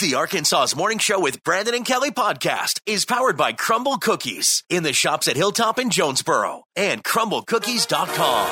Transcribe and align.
The 0.00 0.16
Arkansas's 0.16 0.74
Morning 0.74 0.98
Show 0.98 1.20
with 1.20 1.44
Brandon 1.44 1.74
and 1.74 1.86
Kelly 1.86 2.10
podcast 2.10 2.80
is 2.84 3.04
powered 3.04 3.36
by 3.36 3.52
Crumbl 3.52 4.00
Cookies 4.00 4.64
in 4.68 4.82
the 4.82 4.92
shops 4.92 5.28
at 5.28 5.36
Hilltop 5.36 5.78
and 5.78 5.92
Jonesboro 5.92 6.64
and 6.74 7.04
crumblcookies.com. 7.04 8.48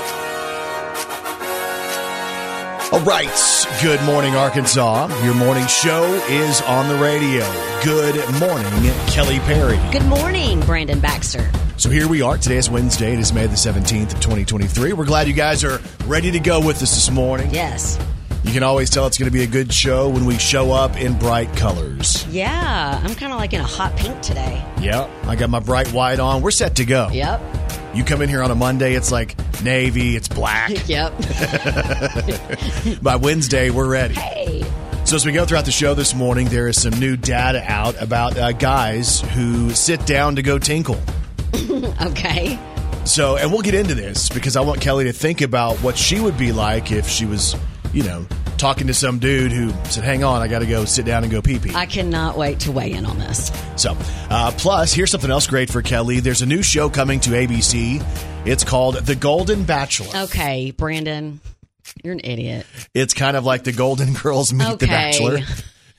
All 2.93 3.01
right. 3.01 3.67
Good 3.83 4.01
morning, 4.05 4.37
Arkansas. 4.37 5.09
Your 5.25 5.35
morning 5.35 5.67
show 5.67 6.05
is 6.29 6.63
on 6.63 6.89
the 6.89 7.03
radio. 7.03 7.45
Good 7.83 8.17
morning, 8.39 8.93
Kelly 9.09 9.41
Perry. 9.41 9.81
Good 9.91 10.07
morning, 10.07 10.61
Brandon 10.61 11.01
Baxter. 11.01 11.51
So 11.77 11.91
here 11.91 12.07
we 12.07 12.23
are. 12.23 12.39
Today 12.39 12.59
is 12.59 12.71
Wednesday. 12.71 13.15
It 13.15 13.19
is 13.19 13.33
May 13.33 13.47
the 13.47 13.57
17th 13.57 14.15
of 14.15 14.21
2023. 14.21 14.93
We're 14.93 15.05
glad 15.05 15.27
you 15.27 15.33
guys 15.33 15.65
are 15.65 15.81
ready 16.07 16.31
to 16.31 16.39
go 16.39 16.65
with 16.65 16.77
us 16.83 16.95
this 16.95 17.11
morning. 17.11 17.53
Yes. 17.53 17.99
You 18.45 18.53
can 18.53 18.63
always 18.65 18.91
tell 18.91 19.07
it's 19.07 19.19
going 19.19 19.31
to 19.31 19.37
be 19.37 19.45
a 19.45 19.47
good 19.47 19.73
show 19.73 20.09
when 20.09 20.25
we 20.27 20.37
show 20.37 20.73
up 20.73 20.97
in 20.97 21.17
bright 21.19 21.55
colors. 21.57 22.27
Yeah, 22.27 23.01
I'm 23.03 23.15
kind 23.15 23.33
of 23.33 23.39
like 23.39 23.53
in 23.53 23.61
a 23.61 23.65
hot 23.67 23.97
pink 23.97 24.21
today. 24.21 24.65
Yep. 24.81 25.09
I 25.25 25.37
got 25.37 25.49
my 25.49 25.61
bright 25.61 25.87
white 25.93 26.19
on. 26.19 26.43
We're 26.43 26.51
set 26.51 26.77
to 26.77 26.85
go. 26.85 27.09
Yep. 27.13 27.41
You 27.95 28.03
come 28.05 28.21
in 28.21 28.29
here 28.29 28.43
on 28.43 28.51
a 28.51 28.55
Monday, 28.57 28.95
it's 28.95 29.13
like 29.13 29.37
navy, 29.63 30.17
it's 30.17 30.27
black. 30.29 30.71
Yep. 30.89 31.13
By 33.03 33.17
Wednesday, 33.17 33.71
we're 33.71 33.89
ready. 33.89 34.15
hey. 34.15 34.65
So 35.05 35.17
as 35.17 35.25
we 35.27 35.33
go 35.33 35.45
throughout 35.45 35.65
the 35.65 35.71
show 35.73 35.95
this 35.95 36.15
morning, 36.15 36.49
there 36.49 36.67
is 36.69 36.81
some 36.81 36.99
new 36.99 37.17
data 37.17 37.63
out 37.71 38.01
about 38.03 38.37
uh, 38.37 38.53
guys 38.53 39.21
who 39.21 39.71
sit 39.71 40.05
down 40.07 40.37
to 40.37 40.43
go 40.43 40.59
tinkle. 40.59 41.01
Okay. 42.07 42.59
So, 43.05 43.37
and 43.37 43.51
we'll 43.53 43.63
get 43.63 43.75
into 43.75 43.95
this 43.95 44.29
because 44.29 44.57
I 44.57 44.61
want 44.61 44.81
Kelly 44.81 45.05
to 45.05 45.13
think 45.13 45.41
about 45.41 45.77
what 45.79 45.97
she 45.97 46.21
would 46.21 46.37
be 46.39 46.53
like 46.53 46.93
if 46.93 47.09
she 47.09 47.25
was, 47.27 47.57
you 47.93 48.03
know, 48.03 48.27
talking 48.59 48.87
to 48.87 48.95
some 48.95 49.19
dude 49.19 49.53
who 49.53 49.71
said, 49.85 50.05
"Hang 50.05 50.25
on, 50.25 50.43
I 50.43 50.49
got 50.49 50.61
to 50.61 50.67
go 50.67 50.85
sit 50.85 51.05
down 51.05 51.23
and 51.23 51.33
go 51.33 51.43
pee 51.43 51.59
pee." 51.59 51.75
I 51.75 51.87
cannot 51.87 52.37
wait 52.37 52.61
to 52.61 52.73
weigh 52.73 52.93
in 52.93 53.05
on 53.07 53.19
this. 53.19 53.51
So, 53.77 53.97
uh, 54.31 54.53
plus, 54.57 54.93
here's 54.93 55.11
something 55.11 55.31
else 55.31 55.47
great 55.47 55.71
for 55.71 55.83
Kelly. 55.83 56.21
There's 56.21 56.43
a 56.43 56.47
new 56.47 56.63
show 56.63 56.89
coming 56.89 57.21
to 57.21 57.31
ABC. 57.31 58.03
It's 58.47 58.65
called 58.65 58.97
The 58.97 59.15
Golden 59.15 59.65
Bachelor. 59.65 60.25
Okay, 60.25 60.71
Brandon, 60.73 61.41
you're 62.03 62.15
an 62.15 62.21
idiot. 62.25 62.67
It's 62.95 63.15
kind 63.15 63.37
of 63.37 63.45
like 63.45 63.65
the 63.65 63.73
Golden 63.73 64.15
Girls 64.15 64.53
meet 64.53 64.79
the 64.79 64.87
Bachelor. 64.87 65.41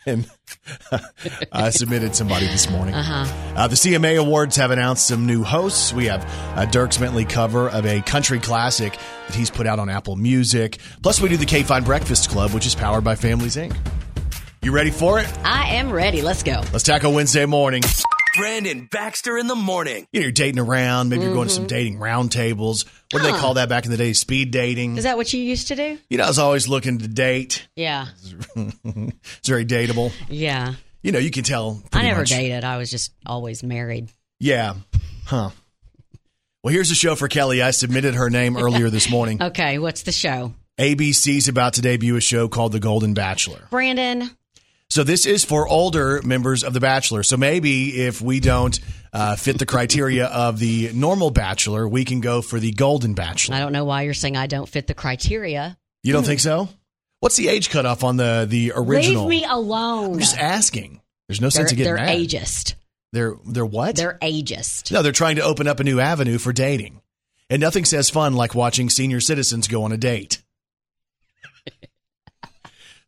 And 0.05 0.29
I 1.51 1.69
submitted 1.69 2.15
somebody 2.15 2.47
this 2.47 2.69
morning. 2.69 2.93
Uh-huh. 2.95 3.67
the 3.67 3.75
CMA 3.75 4.19
Awards 4.19 4.55
have 4.55 4.71
announced 4.71 5.07
some 5.07 5.25
new 5.25 5.43
hosts. 5.43 5.93
We 5.93 6.05
have 6.05 6.23
a 6.57 6.65
Dierks 6.65 6.99
Bentley 6.99 7.25
cover 7.25 7.69
of 7.69 7.85
a 7.85 8.01
country 8.01 8.39
classic 8.39 8.93
that 9.27 9.35
he's 9.35 9.49
put 9.49 9.67
out 9.67 9.79
on 9.79 9.89
Apple 9.89 10.15
Music. 10.15 10.79
Plus, 11.01 11.19
we 11.21 11.29
do 11.29 11.37
the 11.37 11.45
KFIN 11.45 11.85
Breakfast 11.85 12.29
Club, 12.29 12.51
which 12.51 12.65
is 12.65 12.75
powered 12.75 13.03
by 13.03 13.15
Families 13.15 13.55
Inc. 13.55 13.75
You 14.61 14.71
ready 14.71 14.91
for 14.91 15.19
it? 15.19 15.27
I 15.43 15.75
am 15.75 15.91
ready. 15.91 16.21
Let's 16.21 16.43
go. 16.43 16.63
Let's 16.71 16.83
tackle 16.83 17.13
Wednesday 17.13 17.45
morning. 17.45 17.83
Brandon 18.35 18.87
Baxter 18.91 19.37
in 19.37 19.47
the 19.47 19.55
morning. 19.55 20.07
You 20.11 20.19
know, 20.19 20.23
you're 20.25 20.31
dating 20.31 20.59
around. 20.59 21.09
Maybe 21.09 21.23
you're 21.23 21.33
going 21.33 21.47
to 21.47 21.53
some 21.53 21.67
dating 21.67 21.97
roundtables. 21.99 22.85
What 23.11 23.19
do 23.19 23.19
they 23.19 23.25
Mm-hmm. 23.25 23.35
Huh. 23.35 23.41
call 23.41 23.53
that 23.55 23.69
back 23.69 23.85
in 23.85 23.91
the 23.91 23.97
day? 23.97 24.13
Speed 24.13 24.51
dating. 24.51 24.97
Is 24.97 25.03
that 25.03 25.17
what 25.17 25.31
you 25.33 25.41
used 25.41 25.67
to 25.69 25.75
do? 25.75 25.97
You 26.09 26.17
know, 26.17 26.23
I 26.25 26.27
was 26.27 26.39
always 26.39 26.67
looking 26.67 26.97
to 26.99 27.07
date. 27.07 27.67
Yeah. 27.75 28.07
It's 28.55 29.47
very 29.49 29.65
dateable. 29.65 30.11
Yeah. 30.29 30.75
You 31.01 31.11
know, 31.11 31.19
you 31.19 31.31
can 31.31 31.43
tell. 31.43 31.81
I 31.85 31.89
pretty 31.89 32.07
never 32.07 32.21
much. 32.21 32.29
dated. 32.29 32.63
I 32.63 32.77
was 32.77 32.89
just 32.89 33.11
always 33.25 33.61
married. 33.63 34.09
Yeah. 34.39 34.75
Huh. 35.25 35.49
Well, 36.63 36.73
here's 36.73 36.91
a 36.91 36.95
show 36.95 37.15
for 37.15 37.27
Kelly. 37.27 37.61
I 37.61 37.71
submitted 37.71 38.15
her 38.15 38.29
name 38.29 38.55
earlier 38.63 38.89
this 38.89 39.09
morning. 39.09 39.41
Okay, 39.43 39.79
what's 39.79 40.03
the 40.03 40.11
show? 40.13 40.53
ABC's 40.79 41.47
about 41.49 41.73
to 41.73 41.81
debut 41.81 42.15
a 42.15 42.21
show 42.21 42.47
called 42.47 42.71
The 42.71 42.79
Golden 42.79 43.13
Bachelor. 43.13 43.67
Brandon, 43.69 44.29
So 44.93 45.03
this 45.03 45.25
is 45.25 45.43
for 45.43 45.67
older 45.67 46.21
members 46.21 46.63
of 46.63 46.71
The 46.71 46.79
Bachelor. 46.79 47.23
So 47.23 47.35
maybe 47.35 47.99
if 48.03 48.21
we 48.21 48.39
don't 48.39 48.79
uh, 49.11 49.35
fit 49.35 49.57
the 49.57 49.65
criteria 49.65 50.27
of 50.27 50.59
the 50.59 50.91
normal 50.93 51.31
Bachelor, 51.31 51.87
we 51.87 52.05
can 52.05 52.21
go 52.21 52.43
for 52.43 52.59
the 52.59 52.71
Golden 52.73 53.15
Bachelor. 53.15 53.55
I 53.55 53.59
don't 53.59 53.73
know 53.73 53.85
why 53.85 54.03
you're 54.03 54.13
saying 54.13 54.37
I 54.37 54.45
don't 54.45 54.69
fit 54.69 54.85
the 54.85 54.93
criteria. 54.93 55.79
You 56.03 56.13
don't 56.13 56.23
think 56.23 56.41
so? 56.41 56.69
What's 57.21 57.37
the 57.37 57.47
age 57.47 57.71
cutoff 57.71 58.03
on 58.03 58.17
the 58.17 58.45
the 58.47 58.73
original? 58.75 59.25
Leave 59.25 59.41
me 59.41 59.47
alone. 59.49 60.13
I'm 60.13 60.19
just 60.19 60.37
asking. 60.37 61.01
There's 61.27 61.41
no 61.41 61.45
they're 61.45 61.49
sense 61.49 61.71
of 61.71 61.77
getting 61.79 61.95
they're 61.95 62.05
mad. 62.05 62.15
ageist. 62.15 62.75
They're 63.13 63.33
they're 63.47 63.65
what? 63.65 63.95
They're 63.95 64.19
ageist. 64.21 64.91
No, 64.91 65.01
they're 65.01 65.11
trying 65.11 65.37
to 65.37 65.43
open 65.43 65.67
up 65.67 65.79
a 65.79 65.83
new 65.83 66.01
avenue 66.01 66.37
for 66.37 66.53
dating. 66.53 67.01
And 67.49 67.59
nothing 67.59 67.85
says 67.85 68.11
fun 68.11 68.35
like 68.35 68.53
watching 68.53 68.91
senior 68.91 69.21
citizens 69.21 69.67
go 69.67 69.85
on 69.85 69.91
a 69.91 69.97
date. 69.97 70.42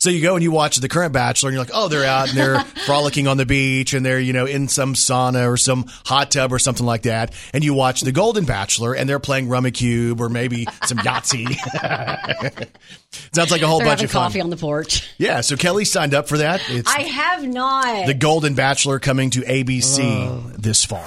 So 0.06 0.12
you 0.12 0.22
go 0.22 0.36
and 0.36 0.44
you 0.44 0.52
watch 0.52 0.76
the 0.78 0.88
current 0.88 1.14
bachelor 1.14 1.50
and 1.50 1.56
you're 1.56 1.64
like, 1.66 1.74
"Oh, 1.74 1.88
they're 1.88 2.06
out 2.06 2.30
and 2.30 2.38
they're 2.38 2.60
frolicking 2.86 3.28
on 3.28 3.38
the 3.38 3.46
beach 3.48 3.96
and 3.96 4.06
they're, 4.06 4.20
you 4.20 4.34
know, 4.34 4.46
in 4.46 4.68
some 4.68 4.94
sauna 4.94 5.50
or 5.52 5.58
some 5.58 5.86
hot 6.06 6.30
tub 6.30 6.54
or 6.54 6.60
something 6.60 6.86
like 6.86 7.02
that." 7.02 7.34
And 7.54 7.64
you 7.64 7.74
watch 7.74 8.02
the 8.02 8.12
golden 8.12 8.46
bachelor 8.46 8.94
and 8.94 9.10
they're 9.10 9.20
playing 9.20 9.48
Rummikub 9.48 10.20
or 10.20 10.30
maybe 10.30 10.68
some 10.84 11.00
Yahtzee. 11.00 11.56
Sounds 13.34 13.50
like 13.50 13.64
a 13.64 13.68
whole 13.68 13.80
They're 13.80 13.88
bunch 13.88 14.02
having 14.02 14.06
of 14.06 14.12
fun. 14.12 14.22
coffee 14.30 14.42
on 14.42 14.50
the 14.52 14.58
porch. 14.58 15.10
Yeah, 15.18 15.42
so 15.42 15.56
Kelly 15.58 15.86
signed 15.86 16.14
up 16.14 16.28
for 16.28 16.38
that. 16.38 16.62
It's 16.70 16.88
I 16.94 17.02
have 17.02 17.44
not. 17.44 18.06
the 18.06 18.14
Golden 18.14 18.54
Bachelor 18.54 19.00
coming 19.00 19.32
to 19.32 19.42
ABC 19.42 20.04
Oh. 20.04 20.52
this 20.56 20.86
fall. 20.86 21.04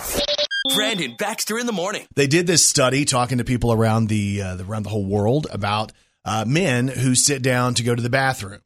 Brandon 0.74 1.14
Baxter 1.16 1.56
in 1.56 1.66
the 1.66 1.72
morning. 1.72 2.06
They 2.16 2.26
did 2.26 2.48
this 2.48 2.66
study 2.66 3.04
talking 3.04 3.38
to 3.38 3.44
people 3.44 3.72
around 3.72 4.08
the, 4.08 4.42
uh, 4.42 4.56
the 4.56 4.64
around 4.64 4.82
the 4.82 4.90
whole 4.90 5.06
world 5.06 5.46
about 5.52 5.92
uh, 6.24 6.44
men 6.48 6.88
who 6.88 7.14
sit 7.14 7.42
down 7.42 7.74
to 7.74 7.82
go 7.84 7.94
to 7.94 8.02
the 8.02 8.10
bathroom. 8.10 8.60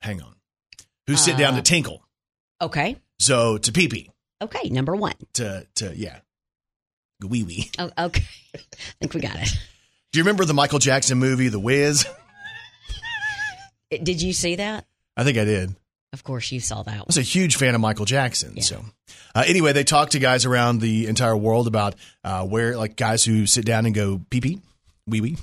Hang 0.00 0.22
on, 0.22 0.34
who 1.06 1.16
sit 1.16 1.36
down 1.36 1.54
to 1.54 1.62
tinkle. 1.62 2.04
okay. 2.60 2.96
So 3.20 3.58
to 3.58 3.72
pee 3.72 3.88
pee 3.88 4.10
Okay. 4.40 4.68
Number 4.68 4.94
one. 4.94 5.14
to 5.34 5.66
to 5.76 5.92
yeah, 5.96 6.20
wee 7.20 7.42
wee. 7.42 7.70
Oh, 7.78 7.90
okay. 7.98 8.24
I 8.54 8.58
think 9.00 9.14
we 9.14 9.20
got 9.20 9.36
it. 9.36 9.48
Do 10.12 10.18
you 10.18 10.22
remember 10.24 10.44
the 10.44 10.54
Michael 10.54 10.78
Jackson 10.78 11.18
movie 11.18 11.48
The 11.48 11.58
Wiz? 11.60 12.06
Did 13.90 14.20
you 14.22 14.32
see 14.32 14.56
that? 14.56 14.86
I 15.16 15.24
think 15.24 15.38
I 15.38 15.44
did. 15.44 15.74
Of 16.12 16.24
course, 16.24 16.50
you 16.52 16.60
saw 16.60 16.82
that 16.82 17.00
I 17.00 17.02
was 17.06 17.18
a 17.18 17.22
huge 17.22 17.56
fan 17.56 17.74
of 17.74 17.80
Michael 17.80 18.04
Jackson. 18.06 18.60
So, 18.62 18.82
uh, 19.34 19.44
anyway, 19.46 19.72
they 19.72 19.84
talked 19.84 20.12
to 20.12 20.18
guys 20.18 20.46
around 20.46 20.80
the 20.80 21.06
entire 21.06 21.36
world 21.36 21.66
about 21.66 21.96
uh, 22.24 22.46
where, 22.46 22.76
like, 22.78 22.96
guys 22.96 23.24
who 23.24 23.44
sit 23.46 23.66
down 23.66 23.84
and 23.84 23.94
go 23.94 24.20
pee 24.30 24.40
pee, 24.40 24.60
wee 25.06 25.20
wee, 25.20 25.36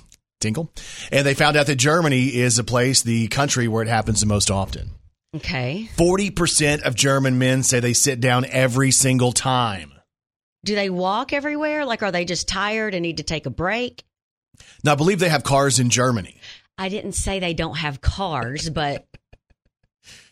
tinkle. 0.46 0.72
And 1.12 1.26
they 1.26 1.34
found 1.34 1.58
out 1.58 1.68
that 1.68 1.76
Germany 1.76 2.36
is 2.36 2.58
a 2.60 2.64
place, 2.64 3.02
the 3.02 3.28
country 3.28 3.68
where 3.68 3.82
it 3.82 3.90
happens 3.90 4.22
the 4.22 4.28
most 4.28 4.50
often. 4.50 4.92
Okay. 5.36 5.90
40% 5.98 6.84
of 6.84 6.96
German 6.96 7.38
men 7.38 7.64
say 7.64 7.80
they 7.80 7.94
sit 7.94 8.22
down 8.22 8.46
every 8.46 8.92
single 8.92 9.34
time. 9.34 9.92
Do 10.64 10.76
they 10.76 10.90
walk 10.90 11.34
everywhere? 11.34 11.86
Like, 11.86 12.02
are 12.04 12.12
they 12.12 12.26
just 12.26 12.48
tired 12.48 12.94
and 12.94 13.04
need 13.04 13.18
to 13.18 13.24
take 13.24 13.46
a 13.46 13.50
break? 13.50 14.04
Now, 14.84 14.94
I 14.94 14.96
believe 14.96 15.20
they 15.20 15.30
have 15.30 15.44
cars 15.44 15.80
in 15.80 15.90
Germany. 15.90 16.40
I 16.78 16.90
didn't 16.90 17.14
say 17.14 17.40
they 17.40 17.54
don't 17.54 17.78
have 17.78 18.02
cars, 18.02 18.70
but 18.70 19.06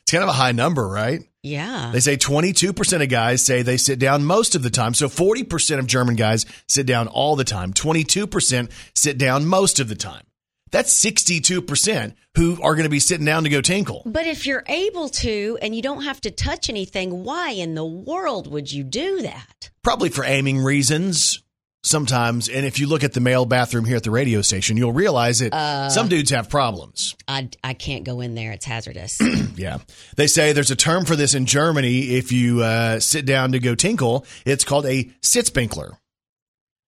It's 0.02 0.12
kind 0.12 0.24
of 0.24 0.30
a 0.30 0.34
high 0.34 0.54
number, 0.54 0.88
right? 0.88 1.22
Yeah. 1.44 1.92
They 1.94 2.00
say 2.00 2.16
22% 2.16 3.04
of 3.04 3.10
guys 3.10 3.46
say 3.46 3.62
they 3.62 3.76
sit 3.76 4.00
down 4.00 4.24
most 4.24 4.56
of 4.56 4.64
the 4.64 4.70
time. 4.70 4.94
So 4.94 5.08
40% 5.08 5.78
of 5.78 5.88
German 5.88 6.16
guys 6.16 6.46
sit 6.68 6.88
down 6.88 7.10
all 7.10 7.36
the 7.36 7.44
time. 7.44 7.74
22% 7.74 8.72
sit 8.96 9.18
down 9.18 9.46
most 9.46 9.80
of 9.82 9.90
the 9.90 9.96
time. 9.96 10.24
That's 10.72 10.92
62% 11.06 12.16
who 12.36 12.60
are 12.64 12.74
going 12.74 12.86
to 12.86 12.90
be 12.90 13.00
sitting 13.00 13.26
down 13.28 13.44
to 13.44 13.50
go 13.50 13.62
tinkle. 13.62 14.02
But 14.06 14.26
if 14.26 14.48
you're 14.48 14.64
able 14.68 15.10
to 15.10 15.60
and 15.62 15.76
you 15.76 15.84
don't 15.84 16.04
have 16.04 16.20
to 16.22 16.32
touch 16.32 16.68
anything, 16.70 17.24
why 17.24 17.52
in 17.52 17.76
the 17.76 17.86
world 17.86 18.50
would 18.50 18.72
you 18.72 18.84
do 18.84 19.22
that? 19.22 19.70
Probably 19.84 20.10
for 20.10 20.24
aiming 20.24 20.64
reasons 20.64 21.43
sometimes. 21.84 22.50
And 22.50 22.66
if 22.66 22.80
you 22.80 22.88
look 22.88 23.04
at 23.04 23.14
the 23.14 23.20
male 23.20 23.46
bathroom 23.46 23.86
here 23.86 23.98
at 23.98 24.04
the 24.04 24.12
radio 24.12 24.42
station, 24.42 24.78
you'll 24.78 24.94
realize 24.94 25.40
that 25.40 25.92
some 25.92 26.08
dudes 26.08 26.32
have 26.32 26.50
problems. 26.50 27.16
I, 27.28 27.50
I 27.64 27.74
can't 27.74 28.04
go 28.04 28.22
in 28.22 28.36
there. 28.36 28.52
It's 28.52 28.66
hazardous. 28.66 29.20
Yeah. 29.56 29.78
They 30.16 30.26
say 30.26 30.52
there's 30.52 30.72
a 30.72 30.76
term 30.76 31.06
for 31.06 31.16
this 31.16 31.36
in 31.36 31.46
Germany. 31.46 32.16
If 32.16 32.32
you 32.32 32.64
uh, 32.64 33.00
sit 33.00 33.28
down 33.28 33.52
to 33.52 33.60
go 33.60 33.76
tinkle, 33.76 34.26
it's 34.48 34.64
called 34.66 34.88
a 34.88 35.04
sitzpinkler. 35.22 35.92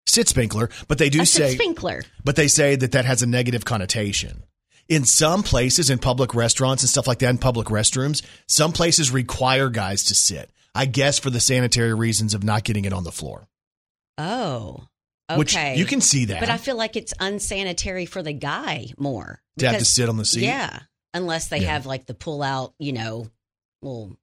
Sitzpinkler, 0.08 0.72
but 0.88 0.98
they 0.98 1.10
do 1.10 1.22
a 1.22 1.26
say 1.26 1.54
sprinkler. 1.54 2.02
but 2.24 2.36
they 2.36 2.48
say 2.48 2.76
that 2.76 2.92
that 2.94 3.06
has 3.06 3.22
a 3.22 3.28
negative 3.28 3.66
connotation. 3.66 4.44
In 4.88 5.04
some 5.04 5.42
places, 5.44 5.90
in 5.90 5.98
public 6.00 6.34
restaurants 6.36 6.84
and 6.84 6.90
stuff 6.90 7.08
like 7.08 7.20
that, 7.20 7.30
in 7.30 7.38
public 7.38 7.68
restrooms, 7.68 8.24
some 8.48 8.72
places 8.72 9.12
require 9.12 9.70
guys 9.70 10.04
to 10.06 10.16
sit. 10.16 10.50
I 10.74 10.86
guess 10.86 11.18
for 11.20 11.30
the 11.30 11.40
sanitary 11.40 11.94
reasons 11.94 12.34
of 12.34 12.44
not 12.44 12.64
getting 12.64 12.86
it 12.86 12.94
on 12.94 13.04
the 13.04 13.12
floor. 13.12 13.48
Oh. 14.18 14.86
Okay. 15.30 15.38
Which 15.40 15.56
you 15.56 15.86
can 15.86 16.02
see 16.02 16.26
that. 16.26 16.40
But 16.40 16.50
I 16.50 16.58
feel 16.58 16.76
like 16.76 16.96
it's 16.96 17.14
unsanitary 17.20 18.06
for 18.06 18.22
the 18.22 18.34
guy 18.34 18.88
more. 18.98 19.42
to 19.58 19.68
have 19.68 19.80
to 19.80 19.86
sit 19.86 20.08
on 20.10 20.18
the 20.18 20.26
seat. 20.26 20.44
Yeah. 20.44 20.80
Unless 21.14 21.48
they 21.48 21.60
Yeah. 21.60 21.72
have 21.74 21.86
like 21.86 22.06
the 22.06 22.14
pull 22.14 22.44
out, 22.44 22.74
you 22.78 22.94
know, 22.94 23.30
little 23.82 24.16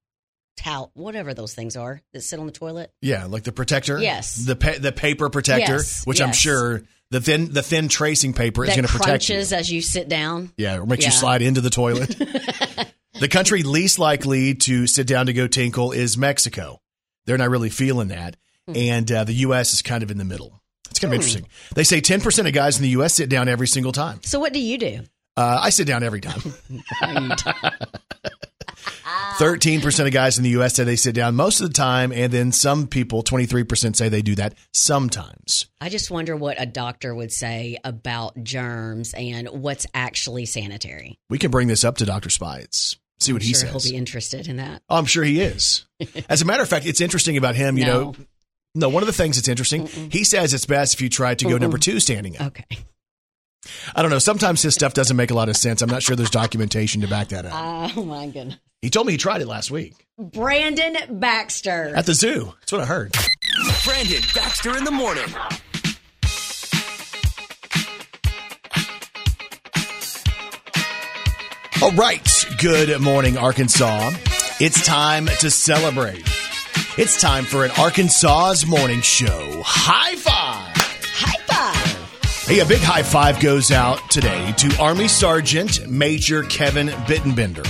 towel, 0.56 0.90
whatever 0.94 1.34
those 1.34 1.54
things 1.54 1.74
are 1.76 2.00
that 2.12 2.20
sit 2.20 2.38
on 2.38 2.46
the 2.46 2.52
toilet. 2.52 2.92
Yeah, 3.00 3.24
like 3.24 3.42
the 3.42 3.52
protector. 3.52 3.98
Yes. 3.98 4.36
the 4.36 4.54
pa- 4.56 4.78
the 4.78 4.92
paper 4.92 5.28
protector, 5.30 5.72
Yes, 5.76 6.06
which 6.06 6.20
I'm 6.20 6.32
sure 6.32 6.82
the 7.10 7.20
thin 7.20 7.52
the 7.52 7.62
thin 7.62 7.88
tracing 7.88 8.32
paper 8.34 8.64
is 8.64 8.70
going 8.70 8.86
to 8.86 8.92
protect 8.92 9.28
you. 9.28 9.36
as 9.36 9.72
you 9.72 9.82
sit 9.82 10.08
down. 10.08 10.52
Yeah, 10.56 10.76
or 10.78 10.86
makes 10.86 11.04
you 11.04 11.10
slide 11.10 11.42
into 11.42 11.60
the 11.60 11.70
toilet. 11.70 12.14
The 13.20 13.28
country 13.28 13.62
least 13.62 14.00
likely 14.00 14.54
to 14.54 14.86
sit 14.88 15.06
down 15.06 15.26
to 15.26 15.32
go 15.32 15.46
tinkle 15.46 15.92
is 15.92 16.16
Mexico. 16.18 16.80
They're 17.24 17.38
not 17.38 17.50
really 17.50 17.68
feeling 17.70 18.08
that. 18.08 18.36
And 18.68 19.10
uh, 19.10 19.24
the 19.24 19.32
U.S. 19.34 19.74
is 19.74 19.82
kind 19.82 20.02
of 20.02 20.10
in 20.10 20.18
the 20.18 20.24
middle. 20.24 20.60
It's 20.90 20.98
kind 21.00 21.12
of 21.12 21.16
interesting. 21.16 21.46
They 21.74 21.84
say 21.84 22.00
10% 22.00 22.46
of 22.46 22.52
guys 22.52 22.76
in 22.76 22.82
the 22.82 22.90
U.S. 22.90 23.14
sit 23.14 23.28
down 23.28 23.48
every 23.48 23.66
single 23.66 23.92
time. 23.92 24.20
So 24.22 24.38
what 24.38 24.52
do 24.52 24.60
you 24.60 24.78
do? 24.78 25.00
Uh, 25.36 25.58
I 25.62 25.70
sit 25.70 25.86
down 25.86 26.02
every 26.02 26.20
time. 26.20 26.40
13% 29.38 30.06
of 30.06 30.12
guys 30.12 30.38
in 30.38 30.44
the 30.44 30.50
U.S. 30.50 30.74
say 30.74 30.84
they 30.84 30.96
sit 30.96 31.14
down 31.14 31.34
most 31.34 31.60
of 31.60 31.68
the 31.68 31.74
time. 31.74 32.12
And 32.12 32.32
then 32.32 32.52
some 32.52 32.86
people, 32.86 33.22
23%, 33.22 33.96
say 33.96 34.08
they 34.08 34.22
do 34.22 34.34
that 34.36 34.54
sometimes. 34.72 35.66
I 35.80 35.88
just 35.88 36.10
wonder 36.10 36.36
what 36.36 36.60
a 36.60 36.66
doctor 36.66 37.14
would 37.14 37.32
say 37.32 37.78
about 37.84 38.42
germs 38.42 39.14
and 39.14 39.48
what's 39.48 39.86
actually 39.94 40.46
sanitary. 40.46 41.18
We 41.30 41.38
can 41.38 41.50
bring 41.50 41.68
this 41.68 41.84
up 41.84 41.96
to 41.98 42.04
Dr. 42.04 42.30
Speights, 42.30 42.96
see 43.20 43.32
what 43.32 43.42
he 43.42 43.54
sure 43.54 43.68
says. 43.70 43.84
he'll 43.84 43.92
be 43.92 43.96
interested 43.96 44.48
in 44.48 44.56
that. 44.56 44.82
Oh, 44.88 44.96
I'm 44.96 45.06
sure 45.06 45.24
he 45.24 45.40
is. 45.40 45.86
As 46.28 46.42
a 46.42 46.44
matter 46.44 46.62
of 46.62 46.68
fact, 46.68 46.86
it's 46.86 47.00
interesting 47.00 47.36
about 47.36 47.54
him, 47.56 47.78
you 47.78 47.86
No. 47.86 48.00
know. 48.12 48.14
No, 48.74 48.88
one 48.88 49.02
of 49.02 49.06
the 49.06 49.12
things 49.12 49.36
that's 49.36 49.48
interesting, 49.48 49.86
he 49.86 50.24
says 50.24 50.54
it's 50.54 50.64
best 50.64 50.94
if 50.94 51.02
you 51.02 51.10
try 51.10 51.34
to 51.34 51.44
go 51.44 51.58
number 51.58 51.76
two 51.78 52.00
standing 52.00 52.38
up. 52.38 52.46
Okay. 52.48 52.78
I 53.94 54.02
don't 54.02 54.10
know. 54.10 54.18
Sometimes 54.18 54.62
his 54.62 54.74
stuff 54.74 54.94
doesn't 54.94 55.16
make 55.16 55.30
a 55.30 55.34
lot 55.34 55.48
of 55.48 55.56
sense. 55.56 55.82
I'm 55.82 55.90
not 55.90 56.02
sure 56.02 56.16
there's 56.16 56.30
documentation 56.30 57.02
to 57.02 57.06
back 57.08 57.28
that 57.28 57.44
up. 57.44 57.52
Oh 57.96 58.04
my 58.04 58.26
goodness. 58.26 58.56
He 58.80 58.90
told 58.90 59.06
me 59.06 59.12
he 59.12 59.18
tried 59.18 59.40
it 59.42 59.46
last 59.46 59.70
week 59.70 59.94
Brandon 60.18 60.96
Baxter. 61.20 61.92
at 61.94 62.06
the 62.06 62.14
zoo. 62.14 62.52
That's 62.60 62.72
what 62.72 62.80
I 62.80 62.86
heard. 62.86 63.14
Brandon 63.84 64.22
Baxter 64.34 64.76
in 64.76 64.84
the 64.84 64.90
morning. 64.90 65.24
All 71.82 71.92
right. 71.92 72.46
Good 72.58 73.00
morning, 73.00 73.36
Arkansas. 73.36 74.12
It's 74.60 74.86
time 74.86 75.26
to 75.26 75.50
celebrate. 75.50 76.31
It's 76.98 77.18
time 77.18 77.44
for 77.44 77.64
an 77.64 77.70
Arkansas's 77.78 78.66
morning 78.66 79.00
show. 79.00 79.62
High 79.64 80.14
five. 80.16 80.76
High 80.76 81.42
five. 81.46 82.46
Hey, 82.46 82.58
a 82.58 82.66
big 82.66 82.82
high 82.82 83.02
five 83.02 83.40
goes 83.40 83.70
out 83.70 84.10
today 84.10 84.52
to 84.58 84.76
Army 84.78 85.08
Sergeant 85.08 85.88
Major 85.88 86.42
Kevin 86.42 86.88
Bittenbender. 86.88 87.66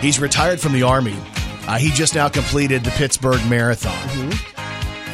He's 0.00 0.18
retired 0.18 0.58
from 0.58 0.72
the 0.72 0.82
Army. 0.82 1.16
Uh, 1.68 1.78
he 1.78 1.90
just 1.90 2.16
now 2.16 2.28
completed 2.28 2.82
the 2.82 2.90
Pittsburgh 2.90 3.40
Marathon. 3.48 4.32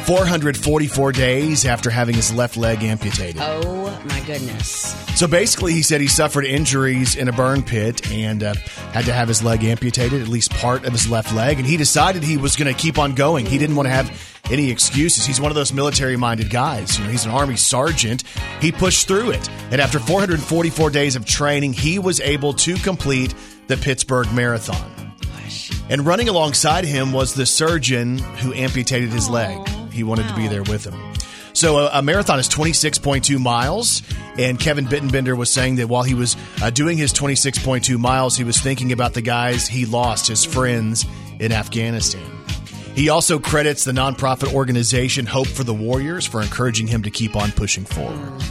444 0.05 1.11
days 1.13 1.65
after 1.65 1.89
having 1.89 2.15
his 2.15 2.33
left 2.33 2.57
leg 2.57 2.83
amputated. 2.83 3.41
Oh 3.41 4.01
my 4.05 4.19
goodness. 4.21 4.93
So 5.17 5.27
basically, 5.27 5.73
he 5.73 5.81
said 5.81 6.01
he 6.01 6.07
suffered 6.07 6.45
injuries 6.45 7.15
in 7.15 7.27
a 7.27 7.31
burn 7.31 7.63
pit 7.63 8.11
and 8.11 8.43
uh, 8.43 8.53
had 8.91 9.05
to 9.05 9.13
have 9.13 9.27
his 9.27 9.43
leg 9.43 9.63
amputated, 9.63 10.21
at 10.21 10.27
least 10.27 10.51
part 10.51 10.85
of 10.85 10.91
his 10.91 11.09
left 11.09 11.33
leg. 11.33 11.57
And 11.57 11.65
he 11.65 11.77
decided 11.77 12.23
he 12.23 12.37
was 12.37 12.55
going 12.55 12.73
to 12.73 12.79
keep 12.79 12.97
on 12.97 13.15
going. 13.15 13.45
He 13.45 13.57
didn't 13.57 13.75
want 13.75 13.85
to 13.85 13.91
have 13.91 14.41
any 14.51 14.71
excuses. 14.71 15.25
He's 15.25 15.39
one 15.39 15.51
of 15.51 15.55
those 15.55 15.71
military 15.71 16.17
minded 16.17 16.49
guys. 16.49 16.97
You 16.97 17.05
know, 17.05 17.11
he's 17.11 17.25
an 17.25 17.31
Army 17.31 17.55
sergeant. 17.55 18.23
He 18.59 18.71
pushed 18.71 19.07
through 19.07 19.31
it. 19.31 19.49
And 19.71 19.79
after 19.79 19.99
444 19.99 20.89
days 20.89 21.15
of 21.15 21.25
training, 21.25 21.73
he 21.73 21.99
was 21.99 22.19
able 22.19 22.53
to 22.53 22.75
complete 22.75 23.33
the 23.67 23.77
Pittsburgh 23.77 24.31
Marathon. 24.33 24.91
And 25.89 26.05
running 26.05 26.27
alongside 26.27 26.85
him 26.85 27.11
was 27.11 27.33
the 27.33 27.45
surgeon 27.45 28.17
who 28.17 28.53
amputated 28.53 29.09
his 29.09 29.29
leg. 29.29 29.59
He 29.93 30.03
wanted 30.03 30.27
to 30.27 30.35
be 30.35 30.47
there 30.47 30.63
with 30.63 30.83
him. 30.85 30.99
So 31.53 31.77
a, 31.77 31.99
a 31.99 32.01
marathon 32.01 32.39
is 32.39 32.49
26.2 32.49 33.39
miles, 33.39 34.01
and 34.39 34.59
Kevin 34.59 34.85
Bittenbender 34.85 35.37
was 35.37 35.51
saying 35.51 35.75
that 35.75 35.87
while 35.87 36.01
he 36.03 36.15
was 36.15 36.35
uh, 36.61 36.71
doing 36.71 36.97
his 36.97 37.13
26.2 37.13 37.97
miles, 37.99 38.35
he 38.35 38.43
was 38.43 38.59
thinking 38.59 38.91
about 38.91 39.13
the 39.13 39.21
guys 39.21 39.67
he 39.67 39.85
lost, 39.85 40.27
his 40.27 40.43
friends 40.43 41.05
in 41.39 41.51
Afghanistan. 41.51 42.25
He 42.95 43.09
also 43.09 43.37
credits 43.39 43.83
the 43.83 43.91
nonprofit 43.91 44.53
organization 44.53 45.25
Hope 45.27 45.47
for 45.47 45.63
the 45.63 45.73
Warriors 45.73 46.25
for 46.25 46.41
encouraging 46.41 46.87
him 46.87 47.03
to 47.03 47.11
keep 47.11 47.35
on 47.35 47.51
pushing 47.51 47.85
forward. 47.85 48.41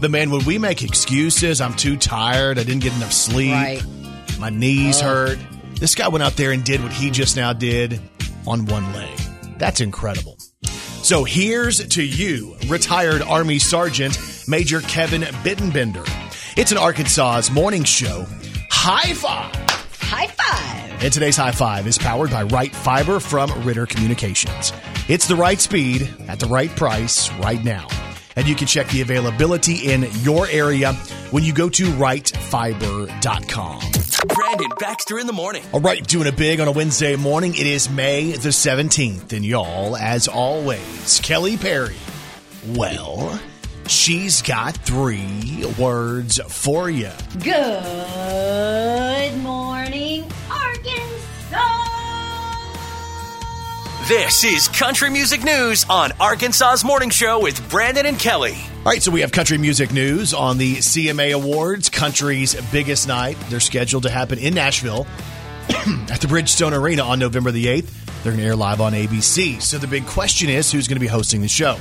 The 0.00 0.08
man, 0.08 0.30
when 0.30 0.44
we 0.44 0.58
make 0.58 0.82
excuses, 0.82 1.60
I'm 1.60 1.74
too 1.74 1.96
tired, 1.96 2.58
I 2.58 2.64
didn't 2.64 2.82
get 2.82 2.94
enough 2.96 3.12
sleep, 3.12 3.52
Right. 3.52 3.82
my 4.38 4.50
knees 4.50 5.00
hurt. 5.00 5.38
This 5.80 5.94
guy 5.96 6.06
went 6.08 6.22
out 6.22 6.36
there 6.36 6.52
and 6.52 6.62
did 6.64 6.82
what 6.82 6.92
he 6.92 7.10
just 7.10 7.36
now 7.36 7.52
did 7.52 8.00
on 8.46 8.66
one 8.66 8.92
leg. 8.92 9.16
That's 9.58 9.80
incredible. 9.80 10.38
So 11.04 11.22
here's 11.22 11.86
to 11.88 12.02
you, 12.02 12.56
retired 12.66 13.20
Army 13.20 13.58
Sergeant 13.58 14.18
Major 14.48 14.80
Kevin 14.80 15.20
Bittenbender. 15.20 16.08
It's 16.56 16.72
an 16.72 16.78
Arkansas's 16.78 17.50
morning 17.50 17.84
show. 17.84 18.24
High 18.70 19.12
five! 19.12 19.54
High 20.00 20.28
five. 20.28 21.02
And 21.04 21.12
today's 21.12 21.36
high 21.36 21.50
five 21.50 21.86
is 21.86 21.98
powered 21.98 22.30
by 22.30 22.44
Right 22.44 22.74
Fiber 22.74 23.20
from 23.20 23.50
Ritter 23.66 23.84
Communications. 23.84 24.72
It's 25.06 25.28
the 25.28 25.36
right 25.36 25.60
speed 25.60 26.08
at 26.26 26.40
the 26.40 26.46
right 26.46 26.70
price 26.70 27.30
right 27.34 27.62
now. 27.62 27.86
And 28.34 28.48
you 28.48 28.54
can 28.54 28.66
check 28.66 28.88
the 28.88 29.02
availability 29.02 29.92
in 29.92 30.06
your 30.22 30.48
area 30.48 30.94
when 31.32 31.44
you 31.44 31.52
go 31.52 31.68
to 31.68 31.84
rightfiber.com. 31.84 33.80
Brandon 34.56 34.76
Baxter 34.78 35.18
in 35.18 35.26
the 35.26 35.32
morning. 35.32 35.64
All 35.72 35.80
right, 35.80 36.06
doing 36.06 36.28
it 36.28 36.36
big 36.36 36.60
on 36.60 36.68
a 36.68 36.72
Wednesday 36.72 37.16
morning. 37.16 37.54
It 37.54 37.66
is 37.66 37.90
May 37.90 38.32
the 38.32 38.50
17th. 38.50 39.32
And 39.32 39.44
y'all, 39.44 39.96
as 39.96 40.28
always, 40.28 41.20
Kelly 41.24 41.56
Perry. 41.56 41.96
Well, 42.68 43.40
she's 43.88 44.42
got 44.42 44.76
three 44.76 45.64
words 45.76 46.40
for 46.48 46.88
you. 46.88 47.10
Good 47.42 49.36
morning, 49.38 50.13
This 54.08 54.44
is 54.44 54.68
Country 54.68 55.08
Music 55.08 55.42
News 55.42 55.86
on 55.88 56.12
Arkansas's 56.20 56.84
Morning 56.84 57.08
Show 57.08 57.40
with 57.40 57.70
Brandon 57.70 58.04
and 58.04 58.18
Kelly. 58.18 58.52
All 58.52 58.84
right, 58.84 59.02
so 59.02 59.10
we 59.10 59.22
have 59.22 59.32
country 59.32 59.56
music 59.56 59.94
news 59.94 60.34
on 60.34 60.58
the 60.58 60.76
CMA 60.76 61.34
Awards, 61.34 61.88
country's 61.88 62.54
biggest 62.70 63.08
night. 63.08 63.38
They're 63.48 63.60
scheduled 63.60 64.02
to 64.02 64.10
happen 64.10 64.38
in 64.38 64.52
Nashville 64.52 65.06
at 65.70 66.20
the 66.20 66.26
Bridgestone 66.26 66.78
Arena 66.78 67.02
on 67.02 67.18
November 67.18 67.50
the 67.50 67.64
8th. 67.64 68.22
They're 68.22 68.32
going 68.32 68.40
to 68.40 68.44
air 68.44 68.56
live 68.56 68.82
on 68.82 68.92
ABC. 68.92 69.62
So 69.62 69.78
the 69.78 69.86
big 69.86 70.04
question 70.04 70.50
is 70.50 70.70
who's 70.70 70.86
going 70.86 70.96
to 70.96 71.00
be 71.00 71.06
hosting 71.06 71.40
the 71.40 71.48
show? 71.48 71.78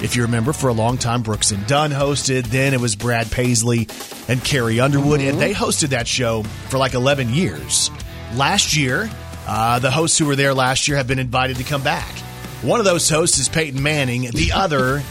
If 0.00 0.14
you 0.14 0.22
remember, 0.22 0.52
for 0.52 0.68
a 0.68 0.72
long 0.72 0.96
time, 0.96 1.22
Brooks 1.22 1.50
and 1.50 1.66
Dunn 1.66 1.90
hosted. 1.90 2.44
Then 2.44 2.72
it 2.72 2.80
was 2.80 2.94
Brad 2.94 3.32
Paisley 3.32 3.88
and 4.28 4.44
Carrie 4.44 4.78
Underwood, 4.78 5.18
and 5.18 5.30
mm-hmm. 5.30 5.40
they 5.40 5.52
hosted 5.52 5.88
that 5.88 6.06
show 6.06 6.44
for 6.68 6.78
like 6.78 6.94
11 6.94 7.30
years. 7.30 7.90
Last 8.36 8.76
year, 8.76 9.10
uh, 9.46 9.78
the 9.78 9.90
hosts 9.90 10.18
who 10.18 10.26
were 10.26 10.36
there 10.36 10.54
last 10.54 10.88
year 10.88 10.96
have 10.96 11.06
been 11.06 11.18
invited 11.18 11.56
to 11.56 11.64
come 11.64 11.82
back. 11.82 12.18
One 12.62 12.80
of 12.80 12.86
those 12.86 13.08
hosts 13.10 13.38
is 13.38 13.48
Peyton 13.48 13.82
Manning. 13.82 14.30
The 14.30 14.52
other 14.52 15.02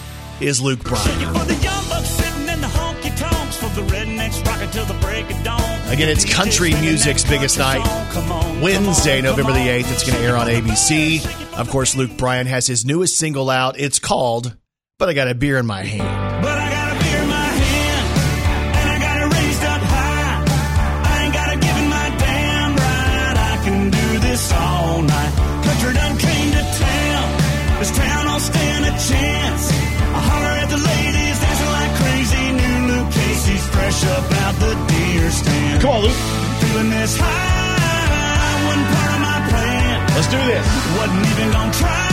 is 0.42 0.60
Luke 0.62 0.84
Bryan. 0.84 1.34
For 1.34 1.46
the 1.46 1.54
young 1.56 1.88
bucks 1.90 2.08
sitting 2.10 2.50
in 2.50 2.62
the 2.62 2.68
honky 2.68 3.16
tonks, 3.18 3.58
for 3.58 3.70
the 3.80 3.88
rednecks 3.88 4.44
rocking 4.46 4.72
till 4.72 4.86
the 4.86 4.94
break 4.96 5.30
of 5.30 5.44
dawn. 5.44 5.62
Again, 5.90 6.10
it's 6.10 6.25
country 6.25 6.72
music's 6.82 7.24
biggest 7.24 7.60
night. 7.60 7.84
Wednesday, 8.62 9.22
November 9.22 9.52
the 9.52 9.60
8th. 9.60 9.92
It's 9.92 10.04
going 10.10 10.18
to 10.18 10.24
air 10.25 10.36
on 10.36 10.48
ABC. 10.48 11.24
Of 11.56 11.70
course, 11.70 11.96
Luke 11.96 12.18
Bryan 12.18 12.48
has 12.48 12.66
his 12.66 12.84
newest 12.86 13.18
single 13.18 13.50
out. 13.52 13.80
It's 13.80 14.00
called 14.00 14.56
But 14.98 15.10
I 15.10 15.13
Got 15.13 15.28
a 15.28 15.36
Beer 15.36 15.60
in 15.60 15.68
My 15.68 15.84
Hand. 15.84 16.52
Fresh 33.94 34.10
up 34.10 34.32
out 34.42 34.56
the 34.56 34.74
deer 34.90 35.30
stand. 35.30 35.82
Come 35.82 35.92
on, 35.92 36.02
Luke. 36.02 36.18
Feeling 36.62 36.90
this 36.90 37.16
high, 37.16 38.66
wasn't 38.66 38.90
part 38.90 39.14
of 39.14 39.22
my 39.22 39.40
plan. 39.54 40.02
Let's 40.18 40.30
do 40.34 40.42
this. 40.50 40.66
Wasn't 40.98 41.26
even 41.30 41.52
gonna 41.54 41.74
try. 41.74 42.10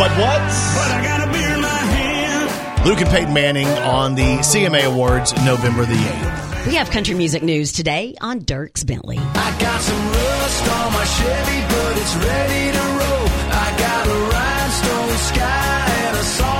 But 0.00 0.10
what? 0.16 0.40
But 0.72 0.88
I 0.96 1.00
got 1.04 1.28
a 1.28 1.32
beer 1.32 1.52
in 1.52 1.60
my 1.60 1.68
hand. 1.68 2.86
Luke 2.86 3.00
and 3.00 3.10
Peyton 3.10 3.34
Manning 3.34 3.68
on 3.68 4.14
the 4.14 4.38
CMA 4.40 4.84
Awards 4.84 5.34
November 5.44 5.84
the 5.84 5.92
8th. 5.92 6.66
We 6.68 6.74
have 6.76 6.90
country 6.90 7.14
music 7.14 7.42
news 7.42 7.72
today 7.72 8.14
on 8.22 8.40
Dierks 8.40 8.86
Bentley. 8.86 9.18
I 9.18 9.58
got 9.60 9.80
some 9.82 10.08
rust 10.08 10.68
on 10.72 10.92
my 10.94 11.04
Chevy, 11.04 11.60
but 11.68 11.98
it's 12.00 12.16
ready 12.16 12.72
to 12.72 12.84
roll. 12.96 13.28
I 13.52 13.76
got 13.76 14.06
a 14.06 14.18
rhinestone 14.32 15.18
sky 15.18 15.84
and 16.06 16.16
a 16.16 16.24
song 16.24 16.48
in 16.48 16.54
my 16.54 16.55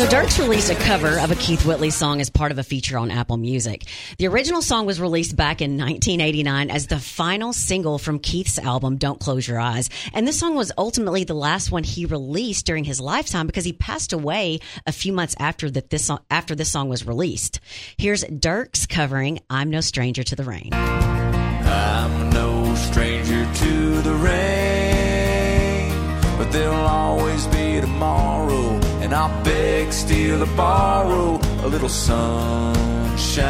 So. 0.00 0.06
Dierks 0.06 0.38
released 0.38 0.70
a 0.70 0.74
cover 0.76 1.20
of 1.20 1.30
a 1.30 1.34
Keith 1.34 1.66
Whitley 1.66 1.90
song 1.90 2.22
as 2.22 2.30
part 2.30 2.52
of 2.52 2.58
a 2.58 2.62
feature 2.62 2.96
on 2.96 3.10
Apple 3.10 3.36
Music. 3.36 3.84
The 4.16 4.28
original 4.28 4.62
song 4.62 4.86
was 4.86 4.98
released 4.98 5.36
back 5.36 5.60
in 5.60 5.72
1989 5.76 6.70
as 6.70 6.86
the 6.86 6.98
final 6.98 7.52
single 7.52 7.98
from 7.98 8.18
Keith's 8.18 8.58
album 8.58 8.96
Don't 8.96 9.20
Close 9.20 9.46
Your 9.46 9.60
Eyes. 9.60 9.90
And 10.14 10.26
this 10.26 10.38
song 10.38 10.54
was 10.54 10.72
ultimately 10.78 11.24
the 11.24 11.34
last 11.34 11.70
one 11.70 11.84
he 11.84 12.06
released 12.06 12.64
during 12.64 12.84
his 12.84 12.98
lifetime 12.98 13.46
because 13.46 13.66
he 13.66 13.74
passed 13.74 14.14
away 14.14 14.60
a 14.86 14.92
few 14.92 15.12
months 15.12 15.36
after 15.38 15.70
that 15.70 15.90
this 15.90 16.06
song, 16.06 16.20
after 16.30 16.54
this 16.54 16.70
song 16.70 16.88
was 16.88 17.06
released. 17.06 17.60
Here's 17.98 18.24
Dierks 18.24 18.88
covering 18.88 19.40
I'm 19.50 19.68
No 19.68 19.82
Stranger 19.82 20.22
to 20.22 20.34
the 20.34 20.44
Rain. 20.44 20.70
I'm 20.72 22.30
no 22.30 22.74
stranger 22.74 23.44
to 23.52 24.00
the 24.00 24.14
rain, 24.14 25.92
but 26.38 26.50
there'll 26.50 26.74
always 26.74 27.46
be 27.48 27.82
tomorrow, 27.82 28.79
and 29.10 29.18
I'll 29.18 29.42
beg, 29.42 29.92
steal, 29.92 30.40
or 30.40 30.56
borrow 30.56 31.40
a 31.64 31.66
little 31.66 31.88
sunshine. 31.88 33.42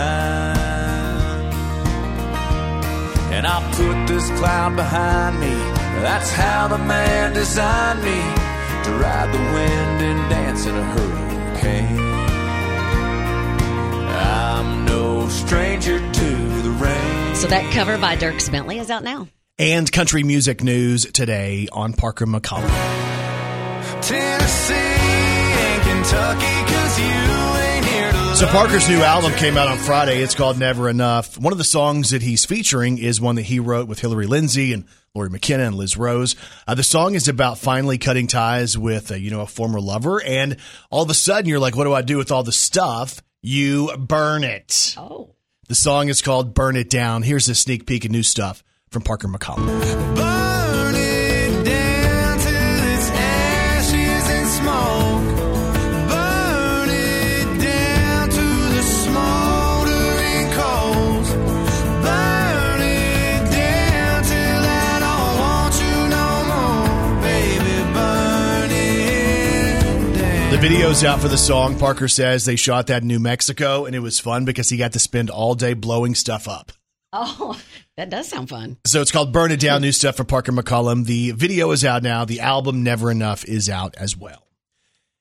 And 3.31 3.47
I'll 3.47 3.71
put 3.75 4.07
this 4.07 4.26
cloud 4.38 4.75
behind 4.75 5.38
me. 5.38 5.52
That's 6.00 6.33
how 6.33 6.69
the 6.69 6.79
man 6.79 7.35
designed 7.35 8.02
me 8.02 8.23
to 8.85 8.90
ride 9.02 9.31
the 9.35 9.38
wind 9.38 10.02
and 10.02 10.31
dance 10.31 10.64
in 10.64 10.75
a 10.75 10.83
hurricane. 10.83 12.00
I'm 14.17 14.87
no 14.87 15.29
stranger 15.29 15.99
to 15.99 16.31
the 16.62 16.71
rain. 16.71 17.35
So 17.37 17.49
that 17.49 17.71
cover 17.75 17.99
by 17.99 18.17
Dierks 18.17 18.50
Bentley 18.50 18.79
is 18.79 18.90
out 18.90 19.05
now. 19.05 19.29
And 19.59 19.93
country 19.93 20.23
music 20.23 20.62
news 20.62 21.05
today 21.05 21.69
on 21.71 21.93
Parker 21.93 22.25
McCollum. 22.25 22.71
Tennessee 24.00 25.00
So 28.41 28.47
Parker's 28.47 28.89
new 28.89 29.03
album 29.03 29.33
came 29.35 29.59
out 29.59 29.69
on 29.69 29.77
Friday. 29.77 30.23
It's 30.23 30.35
called 30.35 30.59
Never 30.59 30.89
Enough. 30.89 31.37
One 31.37 31.53
of 31.53 31.59
the 31.59 31.65
songs 31.65 32.09
that 32.09 32.23
he's 32.23 32.47
featuring 32.47 32.97
is 32.97 33.21
one 33.21 33.35
that 33.35 33.43
he 33.43 33.61
wrote 33.61 33.87
with 33.87 33.99
Hillary 33.99 34.27
Lindsey 34.27 34.73
and 34.73 34.87
Lori 35.15 35.29
McKenna 35.29 35.65
and 35.65 35.75
Liz 35.75 35.99
Rose. 35.99 36.37
Uh, 36.67 36.75
the 36.75 36.83
song 36.83 37.15
is 37.15 37.29
about 37.29 37.59
finally 37.59 37.99
cutting 37.99 38.29
ties 38.29 38.79
with, 38.79 39.11
uh, 39.11 39.15
you 39.17 39.31
know, 39.31 39.43
a 39.43 39.47
former 39.47 39.79
lover. 39.79 40.23
And 40.23 40.57
all 40.89 41.03
of 41.03 41.11
a 41.11 41.15
sudden 41.15 41.51
you're 41.51 41.59
like, 41.59 41.77
what 41.77 41.85
do 41.85 41.93
I 41.93 42.01
do 42.01 42.17
with 42.17 42.33
all 42.33 42.43
the 42.43 42.51
stuff? 42.51 43.21
You 43.43 43.95
burn 43.99 44.43
it. 44.43 44.95
Oh. 44.97 45.35
The 45.69 45.75
song 45.75 46.09
is 46.09 46.23
called 46.23 46.55
Burn 46.55 46.77
It 46.77 46.89
Down. 46.89 47.23
Here's 47.23 47.47
a 47.51 47.55
sneak 47.55 47.85
peek 47.85 48.07
of 48.07 48.11
new 48.11 48.23
stuff 48.23 48.65
from 48.89 49.03
Parker 49.03 49.29
McCollum. 49.29 50.30
Video's 70.61 71.05
out 71.05 71.21
for 71.21 71.29
the 71.29 71.38
song. 71.38 71.79
Parker 71.79 72.07
says 72.07 72.45
they 72.45 72.55
shot 72.55 72.88
that 72.88 73.00
in 73.00 73.09
New 73.09 73.19
Mexico 73.19 73.87
and 73.87 73.97
it 73.97 74.00
was 74.00 74.21
fun 74.21 74.45
because 74.45 74.69
he 74.69 74.76
got 74.76 74.93
to 74.93 74.99
spend 74.99 75.31
all 75.31 75.55
day 75.55 75.73
blowing 75.73 76.14
stuff 76.14 76.47
up. 76.47 76.73
Oh, 77.14 77.59
that 77.97 78.11
does 78.11 78.29
sound 78.29 78.50
fun. 78.50 78.76
So 78.87 79.00
it's 79.00 79.11
called 79.11 79.33
Burn 79.33 79.52
It 79.52 79.61
Down, 79.61 79.81
new 79.81 79.93
stuff 79.93 80.17
from 80.17 80.26
Parker 80.26 80.52
McCollum. 80.52 81.07
The 81.07 81.31
video 81.31 81.71
is 81.71 81.83
out 81.83 82.02
now. 82.02 82.26
The 82.26 82.40
album 82.40 82.83
Never 82.83 83.11
Enough 83.11 83.47
is 83.47 83.71
out 83.71 83.95
as 83.97 84.17
well. 84.17 84.47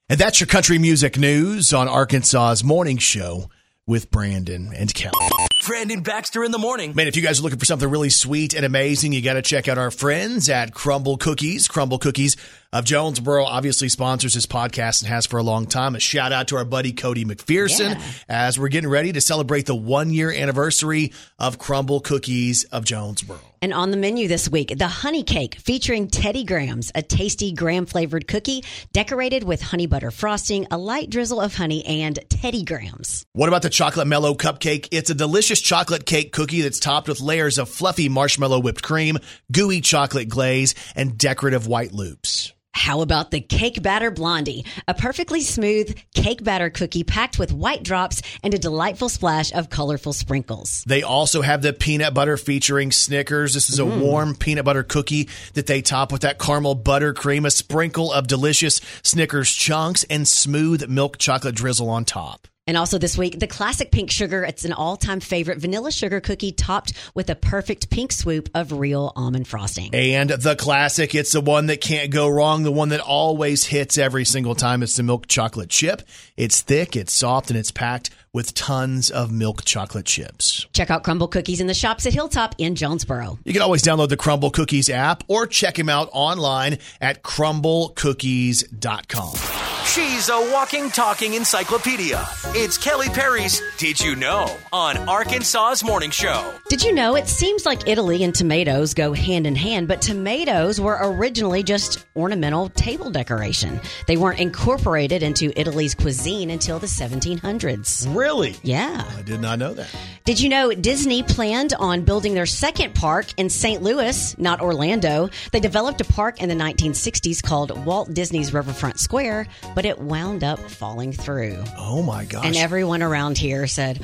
And 0.09 0.19
that's 0.19 0.41
your 0.41 0.47
country 0.47 0.77
music 0.77 1.17
news 1.17 1.71
on 1.71 1.87
Arkansas's 1.87 2.63
morning 2.63 2.97
show 2.97 3.49
with 3.87 4.11
Brandon 4.11 4.73
and 4.75 4.93
Kelly. 4.93 5.48
Brandon 5.65 6.01
Baxter 6.01 6.43
in 6.45 6.51
the 6.51 6.57
morning. 6.57 6.93
Man, 6.95 7.07
if 7.07 7.17
you 7.17 7.21
guys 7.21 7.39
are 7.39 7.43
looking 7.43 7.59
for 7.59 7.65
something 7.65 7.89
really 7.89 8.09
sweet 8.09 8.53
and 8.53 8.65
amazing, 8.65 9.11
you 9.11 9.21
got 9.21 9.33
to 9.33 9.41
check 9.41 9.67
out 9.67 9.77
our 9.77 9.91
friends 9.91 10.47
at 10.49 10.73
Crumbl 10.73 11.19
Cookies. 11.19 11.67
Crumbl 11.67 11.99
Cookies 11.99 12.37
of 12.71 12.85
Jonesboro 12.85 13.43
obviously 13.43 13.89
sponsors 13.89 14.33
this 14.35 14.45
podcast 14.45 15.01
and 15.01 15.09
has 15.09 15.25
for 15.25 15.37
a 15.37 15.43
long 15.43 15.65
time. 15.65 15.95
A 15.95 15.99
shout 15.99 16.31
out 16.31 16.47
to 16.47 16.55
our 16.55 16.63
buddy 16.65 16.93
Cody 16.93 17.25
McPherson 17.25 17.95
Yeah. 17.95 18.01
as 18.29 18.57
we're 18.57 18.69
getting 18.69 18.89
ready 18.89 19.11
to 19.11 19.19
celebrate 19.21 19.65
the 19.65 19.75
one 19.75 20.11
year 20.13 20.31
anniversary 20.31 21.11
of 21.37 21.59
Crumbl 21.59 22.03
Cookies 22.03 22.63
of 22.65 22.85
Jonesboro. 22.85 23.39
And 23.61 23.73
on 23.73 23.91
the 23.91 23.97
menu 23.97 24.27
this 24.27 24.49
week, 24.49 24.77
the 24.77 24.87
honey 24.87 25.23
cake 25.23 25.55
featuring 25.55 26.07
Teddy 26.07 26.43
Grahams, 26.43 26.91
a 26.95 27.01
tasty 27.01 27.51
graham 27.51 27.85
flavored 27.85 28.27
cookie 28.27 28.63
decorated 28.93 29.43
with 29.43 29.61
honey 29.61 29.85
butter 29.85 30.11
frosting, 30.11 30.67
a 30.71 30.77
light 30.77 31.09
drizzle 31.09 31.41
of 31.41 31.55
honey, 31.55 31.85
and 31.85 32.19
Teddy 32.29 32.63
Grahams. 32.63 33.25
What 33.33 33.49
about 33.49 33.61
the 33.61 33.69
chocolate 33.69 34.07
mellow 34.07 34.33
cupcake? 34.33 34.87
It's 34.91 35.09
a 35.09 35.15
delicious 35.15 35.61
chocolate 35.61 36.05
cake 36.05 36.31
cookie 36.31 36.61
that's 36.61 36.79
topped 36.79 37.07
with 37.07 37.19
layers 37.19 37.57
of 37.57 37.69
fluffy 37.69 38.09
marshmallow 38.09 38.59
whipped 38.59 38.83
cream, 38.83 39.17
gooey 39.51 39.81
chocolate 39.81 40.29
glaze, 40.29 40.75
and 40.95 41.17
decorative 41.17 41.67
white 41.67 41.91
loops. 41.91 42.53
How 42.79 43.01
about 43.01 43.31
the 43.31 43.41
cake 43.41 43.83
batter 43.83 44.09
blondie, 44.09 44.63
a 44.87 44.93
perfectly 44.93 45.41
smooth 45.41 45.99
cake 46.15 46.45
batter 46.45 46.69
cookie 46.69 47.03
packed 47.03 47.37
with 47.37 47.51
white 47.51 47.83
drops 47.83 48.21
and 48.41 48.53
a 48.53 48.57
delightful 48.57 49.09
splash 49.09 49.53
of 49.53 49.69
colorful 49.69 50.13
sprinkles. 50.13 50.85
They 50.87 51.03
also 51.03 51.41
have 51.41 51.61
the 51.61 51.73
peanut 51.73 52.13
butter 52.13 52.37
featuring 52.37 52.93
Snickers. 52.93 53.53
This 53.53 53.69
is 53.69 53.79
a 53.79 53.83
mm-hmm. 53.83 53.99
warm 53.99 54.35
peanut 54.35 54.63
butter 54.63 54.83
cookie 54.83 55.27
that 55.55 55.67
they 55.67 55.81
top 55.81 56.13
with 56.13 56.21
that 56.21 56.39
caramel 56.39 56.77
buttercream, 56.77 57.45
a 57.45 57.51
sprinkle 57.51 58.13
of 58.13 58.27
delicious 58.27 58.79
Snickers 59.03 59.51
chunks, 59.51 60.05
and 60.09 60.25
smooth 60.25 60.87
milk 60.87 61.17
chocolate 61.17 61.55
drizzle 61.55 61.89
on 61.89 62.05
top. 62.05 62.47
And 62.69 62.77
also 62.77 62.99
this 62.99 63.17
week, 63.17 63.39
the 63.39 63.47
classic 63.47 63.89
pink 63.89 64.11
sugar. 64.11 64.45
It's 64.45 64.63
an 64.63 64.73
all 64.73 64.95
time 64.95 65.21
favorite 65.21 65.57
vanilla 65.57 65.91
sugar 65.91 66.21
cookie 66.21 66.51
topped 66.51 66.93
with 67.15 67.31
a 67.31 67.35
perfect 67.35 67.89
pink 67.89 68.11
swoop 68.11 68.47
of 68.53 68.71
real 68.71 69.11
almond 69.15 69.47
frosting. 69.47 69.89
And 69.95 70.29
the 70.29 70.55
classic, 70.55 71.15
it's 71.15 71.31
the 71.31 71.41
one 71.41 71.65
that 71.65 71.81
can't 71.81 72.11
go 72.11 72.29
wrong, 72.29 72.61
the 72.61 72.71
one 72.71 72.89
that 72.89 72.99
always 72.99 73.65
hits 73.65 73.97
every 73.97 74.23
single 74.23 74.53
time. 74.53 74.83
It's 74.83 74.95
the 74.95 75.01
milk 75.01 75.25
chocolate 75.25 75.71
chip. 75.71 76.03
It's 76.37 76.61
thick, 76.61 76.95
it's 76.95 77.11
soft, 77.11 77.49
and 77.49 77.57
it's 77.57 77.71
packed 77.71 78.11
with 78.33 78.53
tons 78.53 79.09
of 79.09 79.31
milk 79.31 79.65
chocolate 79.65 80.05
chips. 80.05 80.67
Check 80.71 80.91
out 80.91 81.03
Crumbl 81.03 81.31
Cookies 81.31 81.61
in 81.61 81.65
the 81.65 81.73
shops 81.73 82.05
at 82.05 82.13
Hilltop 82.13 82.53
in 82.59 82.75
Jonesboro. 82.75 83.39
You 83.45 83.53
can 83.53 83.63
always 83.63 83.81
download 83.81 84.09
the 84.09 84.17
Crumbl 84.17 84.53
Cookies 84.53 84.91
app 84.91 85.23
or 85.27 85.47
check 85.47 85.73
them 85.73 85.89
out 85.89 86.09
online 86.11 86.77
at 87.01 87.23
crumblcookies.com. 87.23 89.68
She's 89.89 90.29
a 90.29 90.39
walking, 90.51 90.91
talking 90.91 91.33
encyclopedia. 91.33 92.23
It's 92.49 92.77
Kelly 92.77 93.09
Perry's 93.09 93.59
Did 93.79 93.99
You 93.99 94.15
Know 94.15 94.55
on 94.71 94.97
Arkansas's 95.09 95.83
Morning 95.83 96.11
Show. 96.11 96.53
Did 96.67 96.83
you 96.83 96.93
know 96.93 97.15
it 97.15 97.27
seems 97.27 97.65
like 97.65 97.87
Italy 97.87 98.23
and 98.23 98.35
tomatoes 98.35 98.93
go 98.93 99.13
hand 99.13 99.47
in 99.47 99.55
hand, 99.55 99.87
but 99.87 99.99
tomatoes 99.99 100.79
were 100.79 100.99
originally 101.01 101.63
just 101.63 102.05
ornamental 102.15 102.69
table 102.69 103.09
decoration. 103.09 103.81
They 104.05 104.15
weren't 104.15 104.39
incorporated 104.39 105.23
into 105.23 105.59
Italy's 105.59 105.95
cuisine 105.95 106.51
until 106.51 106.77
the 106.77 106.85
1700s. 106.85 108.15
Really? 108.15 108.57
Yeah. 108.61 109.09
I 109.17 109.23
did 109.23 109.41
not 109.41 109.57
know 109.57 109.73
that. 109.73 109.89
Did 110.23 110.39
you 110.39 110.49
know 110.49 110.71
Disney 110.71 111.23
planned 111.23 111.73
on 111.73 112.03
building 112.03 112.35
their 112.35 112.45
second 112.45 112.93
park 112.93 113.25
in 113.37 113.49
St. 113.49 113.81
Louis, 113.81 114.37
not 114.37 114.61
Orlando? 114.61 115.29
They 115.51 115.59
developed 115.59 115.99
a 116.01 116.05
park 116.05 116.43
in 116.43 116.47
the 116.47 116.53
1960s 116.53 117.41
called 117.41 117.85
Walt 117.85 118.13
Disney's 118.13 118.53
Riverfront 118.53 118.99
Square, 118.99 119.47
but 119.79 119.85
it 119.85 119.97
wound 119.97 120.43
up 120.43 120.59
falling 120.59 121.13
through. 121.13 121.63
Oh 121.77 122.03
my 122.03 122.25
gosh. 122.25 122.45
And 122.45 122.57
everyone 122.57 123.01
around 123.01 123.37
here 123.37 123.65
said, 123.65 124.01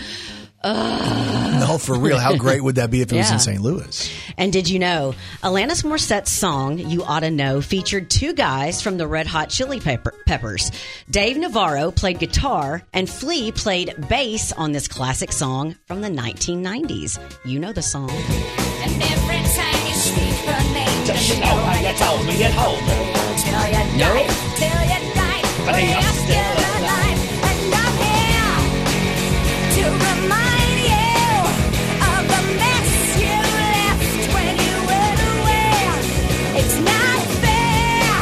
no, 0.64 1.78
for 1.82 1.98
real. 1.98 2.18
How 2.18 2.38
great 2.38 2.64
would 2.64 2.76
that 2.76 2.90
be 2.90 3.02
if 3.02 3.12
it 3.12 3.18
was 3.18 3.30
in 3.30 3.40
St. 3.50 3.60
Louis? 3.60 4.10
And 4.38 4.54
did 4.54 4.70
you 4.70 4.80
know 4.80 5.16
Alanis 5.44 5.84
Morissette's 5.84 6.32
song 6.32 6.78
"You 6.80 7.04
Oughta 7.04 7.30
Know" 7.30 7.60
featured 7.60 8.10
two 8.10 8.32
guys 8.32 8.82
from 8.82 8.98
the 8.98 9.06
Red 9.06 9.28
Hot 9.28 9.50
Chili 9.50 9.82
Pepper- 9.82 10.16
Peppers. 10.26 10.72
Dave 11.12 11.36
Navarro 11.36 11.92
played 11.92 12.20
guitar, 12.20 12.82
and 12.94 13.10
Flea 13.10 13.52
played 13.52 13.94
bass 14.08 14.54
on 14.54 14.72
this 14.72 14.88
classic 14.88 15.34
song 15.34 15.76
from 15.88 16.00
the 16.00 16.10
1990s. 16.10 17.20
You 17.44 17.60
know 17.60 17.74
the 17.74 17.82
song. 17.82 18.10
And 18.12 19.04
every 19.04 19.36
time 19.36 19.88
you 19.88 19.94
speak 19.94 20.36
her 20.48 20.74
name, 20.74 21.06
just 21.06 21.36
you 21.36 21.42
know 21.42 21.48
how 21.48 21.80
you 21.82 21.98
told 21.98 22.26
me 22.26 22.44
at 22.46 22.54
home. 22.54 23.16
Till 23.36 23.68
you 23.68 24.00
die, 24.00 24.28
till 24.56 24.85
you 25.66 25.72
die, 25.72 26.02
but 26.02 26.16
still 26.26 26.58
alive. 26.78 27.20
And 27.50 27.74
I'm 27.82 27.96
here 28.06 28.58
to 29.76 29.84
remind 30.08 30.78
you 30.92 31.26
of 32.10 32.22
the 32.32 32.42
mess 32.62 32.92
you 33.24 33.38
left 33.62 34.22
when 34.36 34.54
you 34.66 34.76
went 34.92 35.20
away. 35.34 35.74
It's 36.60 36.78
not 36.92 37.20
fair 37.44 38.14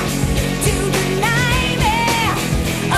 to 0.66 0.74
deny 0.98 1.60
me 1.84 2.00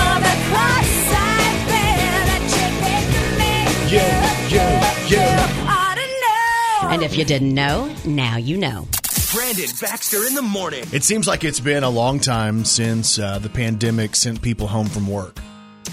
of 0.04 0.16
the 0.26 0.36
cross 0.48 0.92
I 1.10 1.42
bear 1.70 2.14
that 2.30 2.44
you 2.56 2.66
did 2.86 3.04
to 3.14 3.22
me. 3.40 3.54
Yeah, 3.94 4.24
yeah, 4.48 5.06
yeah. 5.08 5.66
ought 5.66 5.96
to 5.96 6.06
know. 6.24 6.94
And 6.94 7.02
if 7.02 7.16
you 7.16 7.24
didn't 7.24 7.54
know, 7.54 7.90
now 8.04 8.36
you 8.36 8.56
know. 8.56 8.86
Brandon 9.32 9.68
Baxter 9.80 10.24
in 10.26 10.34
the 10.34 10.42
morning. 10.42 10.84
It 10.92 11.02
seems 11.02 11.26
like 11.26 11.42
it's 11.44 11.60
been 11.60 11.82
a 11.82 11.90
long 11.90 12.20
time 12.20 12.64
since 12.64 13.18
uh, 13.18 13.38
the 13.38 13.48
pandemic 13.48 14.14
sent 14.14 14.40
people 14.40 14.66
home 14.66 14.86
from 14.86 15.08
work. 15.08 15.38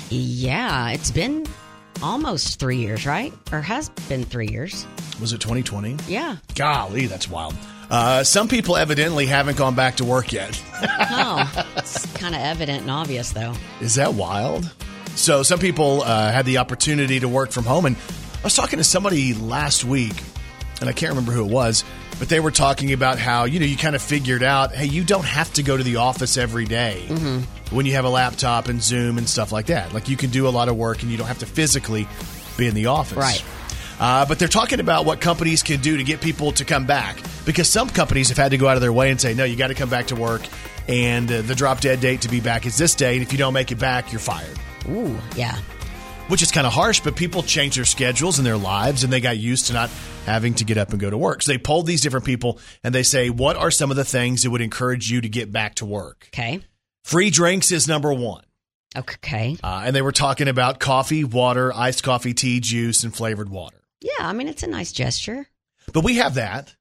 Yeah, 0.10 0.92
it's 0.92 1.10
been 1.12 1.46
almost 2.04 2.60
three 2.60 2.78
years, 2.78 3.06
right? 3.06 3.34
Or 3.52 3.62
has 3.62 3.90
been 4.08 4.24
three 4.24 4.48
years. 4.50 4.86
Was 5.20 5.34
it 5.34 5.42
2020? 5.42 5.98
Yeah. 6.08 6.38
Golly, 6.56 7.08
that's 7.08 7.30
wild. 7.30 7.56
Uh, 7.90 8.24
some 8.24 8.48
people 8.48 8.78
evidently 8.78 9.26
haven't 9.26 9.58
gone 9.58 9.76
back 9.76 9.96
to 9.98 10.06
work 10.06 10.32
yet. 10.32 10.62
Oh, 11.16 11.66
it's 11.78 12.06
kind 12.14 12.34
of 12.36 12.42
evident 12.42 12.82
and 12.82 12.92
obvious, 12.92 13.32
though. 13.32 13.54
Is 13.82 13.96
that 13.96 14.14
wild? 14.16 14.72
So 15.16 15.44
some 15.44 15.60
people 15.60 16.02
uh, 16.02 16.32
had 16.32 16.46
the 16.46 16.58
opportunity 16.58 17.20
to 17.20 17.28
work 17.28 17.52
from 17.52 17.64
home, 17.66 17.86
and 17.86 17.96
I 17.96 18.44
was 18.44 18.56
talking 18.56 18.78
to 18.78 18.84
somebody 18.84 19.34
last 19.34 19.86
week, 19.86 20.14
and 20.82 20.90
I 20.90 20.92
can't 20.94 21.12
remember 21.12 21.32
who 21.32 21.46
it 21.46 21.52
was, 21.52 21.84
but 22.20 22.30
they 22.30 22.40
were 22.40 22.52
talking 22.52 22.94
about 22.94 23.20
how 23.20 23.46
you 23.46 23.60
know 23.60 23.66
you 23.66 23.78
kind 23.78 23.96
of 23.96 24.02
figured 24.02 24.44
out, 24.44 24.74
hey, 24.74 24.86
you 24.86 25.04
don't 25.04 25.26
have 25.26 25.52
to 25.54 25.64
go 25.64 25.76
to 25.78 25.84
the 25.84 25.98
office 25.98 26.38
every 26.38 26.66
day 26.66 27.06
when 27.72 27.86
you 27.86 27.94
have 27.94 28.06
a 28.06 28.10
laptop 28.10 28.68
and 28.68 28.82
Zoom 28.82 29.18
and 29.18 29.28
stuff 29.28 29.52
like 29.52 29.68
that. 29.68 29.94
Like 29.94 30.10
you 30.10 30.18
can 30.18 30.30
do 30.30 30.48
a 30.48 30.50
lot 30.50 30.70
of 30.70 30.78
work 30.78 31.02
and 31.02 31.12
you 31.12 31.18
don't 31.18 31.28
have 31.28 31.40
to 31.40 31.46
physically 31.46 32.08
be 32.58 32.68
in 32.68 32.76
the 32.76 32.86
office, 32.88 33.18
Right. 33.18 33.44
Uh, 34.00 34.26
but 34.26 34.38
they're 34.40 34.48
talking 34.48 34.80
about 34.80 35.06
what 35.06 35.22
companies 35.22 35.64
can 35.64 35.80
do 35.80 35.98
to 35.98 36.04
get 36.04 36.20
people 36.20 36.52
to 36.52 36.66
come 36.66 36.86
back 36.86 37.16
because 37.46 37.70
some 37.70 37.90
companies 37.90 38.30
have 38.30 38.38
had 38.38 38.50
to 38.52 38.58
go 38.58 38.68
out 38.68 38.76
of 38.76 38.82
their 38.82 38.92
way 38.92 39.12
and 39.12 39.22
say, 39.22 39.34
no, 39.34 39.44
you 39.44 39.56
got 39.56 39.68
to 39.68 39.76
come 39.76 39.90
back 39.90 40.08
to 40.08 40.16
work, 40.16 40.42
and 40.88 41.32
uh, 41.32 41.42
the 41.44 41.56
drop 41.56 41.80
dead 41.80 42.02
date 42.02 42.22
to 42.22 42.28
be 42.28 42.40
back 42.42 42.66
is 42.66 42.76
this 42.78 42.96
day, 42.96 43.14
and 43.14 43.22
if 43.22 43.32
you 43.32 43.38
don't 43.38 43.54
make 43.54 43.72
it 43.72 43.78
back, 43.80 44.12
you're 44.12 44.20
fired 44.20 44.58
Ooh, 44.90 45.16
yeah. 45.36 45.58
Which 46.28 46.42
is 46.42 46.52
kind 46.52 46.66
of 46.66 46.74
harsh, 46.74 47.00
but 47.02 47.16
people 47.16 47.44
change 47.44 47.76
their 47.76 47.86
schedules 47.86 48.38
and 48.40 48.46
their 48.46 48.58
lives, 48.58 49.04
and 49.04 49.12
they 49.14 49.20
got 49.22 49.38
used 49.38 49.68
to 49.68 49.74
not 49.74 49.90
having 50.26 50.54
to 50.56 50.64
get 50.64 50.78
up 50.78 50.92
and 50.92 51.00
go 51.00 51.10
to 51.10 51.18
work. 51.18 51.42
So 51.42 51.52
they 51.52 51.58
polled 51.58 51.86
these 51.86 52.02
different 52.02 52.26
people, 52.26 52.60
and 52.84 52.94
they 52.96 53.04
say, 53.04 53.30
What 53.30 53.56
are 53.58 53.72
some 53.72 53.92
of 53.92 53.98
the 53.98 54.06
things 54.06 54.44
that 54.44 54.50
would 54.52 54.62
encourage 54.62 55.10
you 55.12 55.22
to 55.22 55.30
get 55.30 55.52
back 55.52 55.76
to 55.76 55.86
work? 55.86 56.30
Okay. 56.34 56.62
Free 57.04 57.30
drinks 57.30 57.72
is 57.72 57.88
number 57.88 58.14
one. 58.14 58.44
Okay. 58.96 59.58
Uh, 59.64 59.84
and 59.86 59.96
they 59.96 60.02
were 60.02 60.12
talking 60.12 60.48
about 60.48 60.80
coffee, 60.80 61.24
water, 61.24 61.74
iced 61.74 62.04
coffee, 62.04 62.34
tea, 62.34 62.60
juice, 62.60 63.04
and 63.04 63.14
flavored 63.14 63.50
water. 63.50 63.82
Yeah, 64.02 64.12
I 64.28 64.34
mean 64.34 64.48
it's 64.48 64.64
a 64.64 64.68
nice 64.68 64.92
gesture. 64.92 65.48
But 65.92 66.04
we 66.04 66.16
have 66.18 66.36
that. 66.36 66.76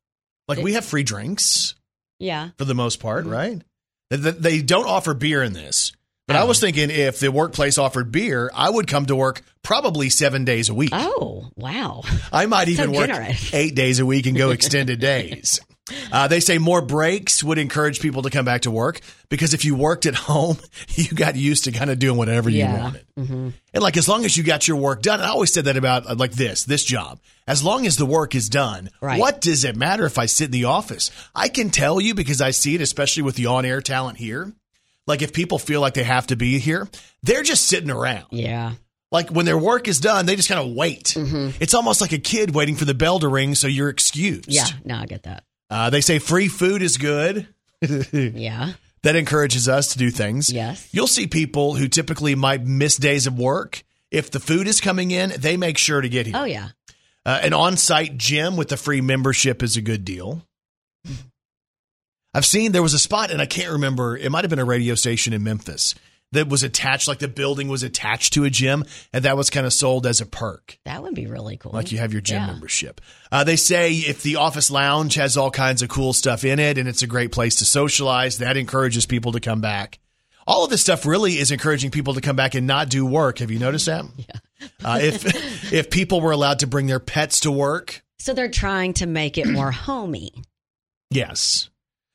Like, 0.49 0.59
we 0.59 0.75
have 0.75 0.85
free 0.85 1.03
drinks 1.05 1.75
Yeah. 2.19 2.51
for 2.59 2.65
the 2.67 2.75
most 2.75 3.01
part, 3.01 3.25
right? 3.27 3.63
They- 4.11 4.17
They, 4.19 4.31
they 4.33 4.63
don't 4.63 4.87
offer 4.87 5.15
beer 5.15 5.43
in 5.43 5.53
this. 5.55 5.93
But 6.29 6.37
I 6.37 6.45
was 6.45 6.61
thinking 6.61 6.91
if 6.91 7.19
the 7.19 7.33
workplace 7.33 7.79
offered 7.79 8.13
beer, 8.13 8.51
I 8.55 8.71
would 8.71 8.87
come 8.87 9.07
to 9.07 9.17
work 9.17 9.43
probably 9.63 10.09
seven 10.09 10.45
days 10.45 10.69
a 10.69 10.75
week. 10.75 10.91
Oh, 10.93 11.49
wow. 11.57 12.03
I 12.33 12.47
might 12.47 12.67
So 12.69 12.73
even 12.73 12.93
work 12.93 13.11
eight 13.53 13.75
days 13.75 13.99
a 13.99 14.07
week 14.07 14.27
and 14.27 14.37
go 14.37 14.51
extended 14.53 15.01
days. 15.01 15.61
Uh, 16.13 16.29
they 16.29 16.39
say 16.39 16.59
more 16.59 16.81
breaks 16.81 17.43
would 17.43 17.59
encourage 17.59 18.01
people 18.01 18.23
to 18.23 18.31
come 18.31 18.45
back 18.45 18.63
to 18.63 18.71
work 18.71 19.01
because 19.31 19.53
if 19.53 19.65
you 19.65 19.75
worked 19.75 20.07
at 20.07 20.15
home, 20.15 20.57
you 20.95 21.09
got 21.09 21.35
used 21.35 21.65
to 21.65 21.73
kind 21.73 21.91
of 21.91 21.99
doing 21.99 22.17
whatever 22.17 22.49
you 22.49 22.61
Yeah. 22.61 22.81
wanted. 22.83 23.05
And 23.17 23.53
like 23.83 23.97
as 23.97 24.09
long 24.09 24.25
as 24.25 24.37
you 24.37 24.45
got 24.45 24.69
your 24.69 24.77
work 24.77 25.03
done, 25.03 25.21
I 25.21 25.29
always 25.29 25.53
said 25.53 25.65
that 25.65 25.77
about 25.77 26.07
uh, 26.09 26.15
like 26.15 26.33
this, 26.33 26.63
this 26.65 26.85
job. 26.85 27.19
As 27.49 27.65
long 27.65 27.85
as 27.85 27.97
the 27.97 28.07
work 28.07 28.37
is 28.37 28.49
done, 28.49 28.91
Right. 29.01 29.19
what 29.19 29.41
does 29.41 29.65
it 29.65 29.75
matter 29.77 30.07
if 30.07 30.19
I 30.19 30.27
sit 30.27 30.47
in 30.47 30.51
the 30.53 30.65
office? 30.67 31.11
I 31.35 31.49
can 31.49 31.71
tell 31.71 32.01
you 32.01 32.15
because 32.15 32.41
I 32.41 32.53
see 32.53 32.77
it, 32.77 32.81
especially 32.81 33.25
with 33.25 33.35
the 33.35 33.47
on 33.47 33.65
air 33.65 33.83
talent 33.83 34.19
here. 34.19 34.53
Like 35.07 35.23
if 35.23 35.33
people 35.33 35.59
feel 35.59 35.81
like 35.81 35.95
they 35.95 36.05
have 36.05 36.27
to 36.29 36.37
be 36.37 36.59
here, 36.59 36.89
they're 37.23 37.43
just 37.43 37.65
sitting 37.67 37.91
around 37.91 38.27
Yeah. 38.31 38.75
like 39.11 39.31
when 39.31 39.47
their 39.47 39.59
work 39.59 39.89
is 39.89 39.99
done, 40.01 40.27
they 40.27 40.37
just 40.37 40.49
kind 40.49 40.61
of 40.61 40.75
wait. 40.75 41.15
It's 41.17 41.75
almost 41.75 42.01
like 42.01 42.13
a 42.13 42.19
kid 42.19 42.55
waiting 42.55 42.77
for 42.77 42.85
the 42.85 42.95
bell 42.95 43.19
to 43.19 43.29
ring, 43.29 43.55
so 43.55 43.67
you're 43.67 43.89
excused. 43.89 44.47
Yeah. 44.49 44.67
No, 44.85 44.97
I 44.97 45.07
get 45.07 45.25
that. 45.25 45.45
Uh, 45.71 45.91
they 45.91 46.01
say 46.03 46.19
free 46.19 46.49
food 46.49 46.83
is 46.83 46.97
good. 46.99 47.47
Yeah. 48.13 48.73
That 49.03 49.17
encourages 49.17 49.69
us 49.69 49.89
to 49.95 49.99
do 49.99 50.11
things. 50.13 50.53
Yes. 50.53 50.89
You'll 50.93 51.09
see 51.09 51.27
people 51.27 51.75
who 51.75 51.89
typically 51.89 52.37
might 52.37 52.65
miss 52.65 52.97
days 52.97 53.27
of 53.27 53.37
work. 53.37 53.83
If 54.13 54.31
the 54.31 54.39
food 54.39 54.69
is 54.69 54.81
coming 54.81 55.11
in, 55.11 55.33
they 55.37 55.57
make 55.57 55.77
sure 55.79 56.01
to 56.01 56.09
get 56.09 56.27
here. 56.27 56.37
Oh, 56.39 56.45
yeah. 56.45 56.69
Uh, 57.27 57.41
an 57.43 57.53
on 57.55 57.77
site 57.77 58.17
gym 58.17 58.57
with 58.57 58.71
a 58.71 58.77
free 58.77 59.01
membership 59.01 59.61
is 59.65 59.77
a 59.77 59.81
good 59.81 60.05
deal. 60.05 60.47
I've 62.35 62.47
seen 62.47 62.73
there 62.73 62.83
was 62.83 62.95
a 62.95 62.99
spot, 62.99 63.31
and 63.31 63.41
I 63.43 63.47
can't 63.47 63.73
remember, 63.73 64.17
it 64.17 64.31
might 64.31 64.45
have 64.45 64.51
been 64.51 64.59
a 64.59 64.65
radio 64.65 64.95
station 64.95 65.33
in 65.33 65.43
Memphis 65.43 65.95
that 66.33 66.49
was 66.49 66.63
attached, 66.63 67.09
like 67.09 67.19
the 67.19 67.29
building 67.29 67.69
was 67.69 67.83
attached 67.83 68.33
to 68.33 68.45
a 68.45 68.51
gym, 68.51 68.85
and 69.13 69.25
that 69.27 69.37
was 69.37 69.51
kind 69.51 69.67
of 69.67 69.73
sold 69.75 70.07
as 70.07 70.23
a 70.23 70.27
perk. 70.27 70.79
That 70.87 71.03
would 71.03 71.15
be 71.15 71.27
really 71.27 71.59
cool. 71.59 71.73
like 71.73 71.93
you 71.93 71.99
have 71.99 72.13
your 72.13 72.23
gym 72.23 72.41
Yeah. 72.41 72.47
membership. 72.47 73.03
Uh, 73.31 73.45
they 73.45 73.57
say 73.57 73.93
if 73.93 74.23
the 74.23 74.37
office 74.37 74.71
lounge 74.71 75.15
has 75.17 75.37
all 75.37 75.51
kinds 75.51 75.83
of 75.83 75.91
cool 75.91 76.15
stuff 76.15 76.43
in 76.45 76.59
it 76.59 76.79
and 76.79 76.89
it's 76.89 77.03
a 77.03 77.07
great 77.07 77.33
place 77.33 77.57
to 77.57 77.67
socialize, 77.67 78.39
that 78.39 78.57
encourages 78.57 79.05
people 79.05 79.33
to 79.33 79.41
come 79.41 79.61
back. 79.61 79.99
All 80.47 80.65
of 80.65 80.71
this 80.71 80.81
stuff 80.81 81.05
really 81.05 81.35
is 81.35 81.51
encouraging 81.53 81.91
people 81.91 82.15
to 82.15 82.21
come 82.23 82.35
back 82.35 82.55
and 82.55 82.67
not 82.67 82.89
do 82.89 83.05
work. 83.05 83.39
Have 83.41 83.51
you 83.51 83.59
noticed 83.59 83.87
that? 83.87 84.05
Yeah. 84.17 84.69
uh, 84.85 84.99
if 85.03 85.25
if 85.73 85.91
people 85.91 86.21
were 86.23 86.31
allowed 86.33 86.61
to 86.61 86.67
bring 86.67 86.87
their 86.87 86.99
pets 87.01 87.41
to 87.41 87.51
work, 87.53 88.03
So 88.21 88.33
they're 88.33 88.49
trying 88.51 88.95
to 88.95 89.07
make 89.07 89.37
it 89.37 89.47
more 89.49 89.71
homey. 89.71 90.33
yes, 91.11 91.69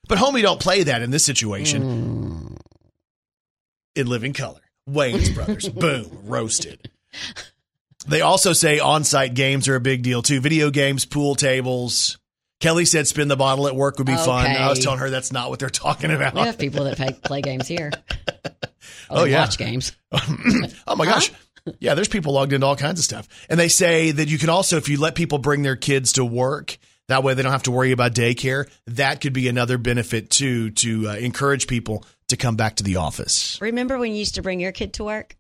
but 0.08 0.18
homie 0.18 0.42
don't 0.42 0.60
play 0.60 0.84
that 0.84 1.02
in 1.02 1.12
this 1.12 1.26
situation. 1.26 1.84
Mm. 1.84 2.58
In 3.96 4.08
living 4.08 4.34
color, 4.34 4.62
Wayans 4.90 5.34
brothers, 5.34 5.70
boom, 5.70 6.06
roasted. 6.26 6.92
They 8.08 8.22
also 8.22 8.54
say 8.54 8.80
on-site 8.80 9.34
games 9.34 9.68
are 9.68 9.76
a 9.76 9.82
big 9.82 10.04
deal 10.04 10.22
too. 10.22 10.40
Video 10.40 10.70
games, 10.70 11.06
pool 11.06 11.36
tables. 11.36 12.18
Kelly 12.60 12.86
said 12.86 13.08
spin 13.08 13.28
the 13.28 13.36
bottle 13.36 13.68
at 13.68 13.76
work 13.76 13.98
would 13.98 14.08
be 14.08 14.16
fun. 14.16 14.48
I 14.48 14.70
was 14.70 14.80
telling 14.80 15.00
her 15.00 15.10
that's 15.10 15.32
not 15.32 15.50
what 15.50 15.60
they're 15.60 15.70
talking 15.70 16.12
about. 16.12 16.34
We 16.34 16.42
have 16.42 16.58
people 16.58 16.86
that 16.86 16.98
play, 16.98 17.12
play 17.24 17.42
games 17.42 17.68
here. 17.68 17.92
Oh, 19.10 19.24
they 19.24 19.32
yeah. 19.32 19.42
watch 19.42 19.58
games. 19.58 19.94
oh 20.12 20.96
my 20.96 21.06
gosh. 21.06 21.32
Yeah, 21.80 21.94
there's 21.94 22.08
people 22.08 22.34
logged 22.34 22.54
into 22.54 22.66
all 22.66 22.76
kinds 22.76 23.00
of 23.00 23.06
stuff. 23.06 23.28
And 23.50 23.60
they 23.60 23.70
say 23.70 24.12
that 24.12 24.30
you 24.30 24.38
can 24.38 24.50
also, 24.50 24.78
if 24.78 24.90
you 24.90 25.00
let 25.00 25.16
people 25.16 25.38
bring 25.38 25.64
their 25.64 25.76
kids 25.76 26.14
to 26.14 26.26
work, 26.26 26.78
that 27.08 27.24
way 27.24 27.34
they 27.34 27.42
don't 27.44 27.52
have 27.52 27.64
to 27.64 27.72
worry 27.72 27.92
about 27.92 28.14
daycare. 28.14 28.70
That 28.88 29.22
could 29.22 29.34
be 29.34 29.48
another 29.48 29.78
benefit 29.78 30.30
too, 30.30 30.72
to 30.72 31.10
uh, 31.10 31.16
encourage 31.16 31.68
people 31.68 32.04
to 32.28 32.38
come 32.38 32.56
back 32.56 32.76
to 32.78 32.84
the 32.84 32.98
office. 32.98 33.58
Remember 33.62 33.98
when 33.98 34.12
you 34.12 34.18
used 34.20 34.36
to 34.36 34.42
bring 34.42 34.60
your 34.60 34.72
kid 34.72 34.94
to 34.94 35.04
work? 35.04 35.36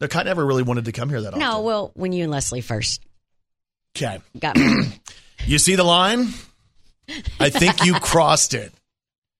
The 0.00 0.08
kind 0.08 0.26
never 0.26 0.44
really 0.44 0.62
wanted 0.62 0.84
to 0.86 0.92
come 0.92 1.08
here 1.08 1.20
that 1.22 1.28
often. 1.28 1.40
No, 1.40 1.62
well, 1.62 1.90
when 1.94 2.12
you 2.12 2.22
and 2.24 2.32
Leslie 2.32 2.60
first 2.60 3.00
Okay. 3.96 4.20
got. 4.38 4.56
You 5.44 5.58
see 5.58 5.76
the 5.76 5.84
line? 5.84 6.28
I 7.38 7.50
think 7.50 7.84
you 7.84 7.94
crossed 8.00 8.54
it. 8.54 8.72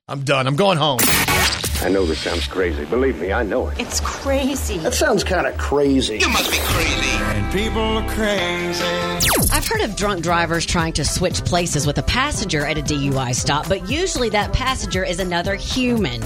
I'm 0.06 0.22
done. 0.22 0.46
I'm 0.46 0.54
going 0.54 0.78
home. 0.78 1.00
I 1.86 1.88
know 1.88 2.04
this 2.04 2.18
sounds 2.18 2.48
crazy. 2.48 2.84
Believe 2.84 3.20
me, 3.20 3.32
I 3.32 3.44
know 3.44 3.68
it. 3.68 3.78
It's 3.78 4.00
crazy. 4.00 4.78
That 4.78 4.92
sounds 4.92 5.22
kind 5.22 5.46
of 5.46 5.56
crazy. 5.56 6.18
You 6.18 6.28
must 6.28 6.50
be 6.50 6.58
crazy. 6.58 7.10
And 7.10 7.52
people 7.52 7.80
are 7.80 8.08
crazy. 8.08 8.84
I've 9.52 9.68
heard 9.68 9.82
of 9.82 9.94
drunk 9.94 10.24
drivers 10.24 10.66
trying 10.66 10.94
to 10.94 11.04
switch 11.04 11.44
places 11.44 11.86
with 11.86 11.96
a 11.98 12.02
passenger 12.02 12.66
at 12.66 12.76
a 12.76 12.82
DUI 12.82 13.36
stop, 13.36 13.68
but 13.68 13.88
usually 13.88 14.30
that 14.30 14.52
passenger 14.52 15.04
is 15.04 15.20
another 15.20 15.54
human. 15.54 16.24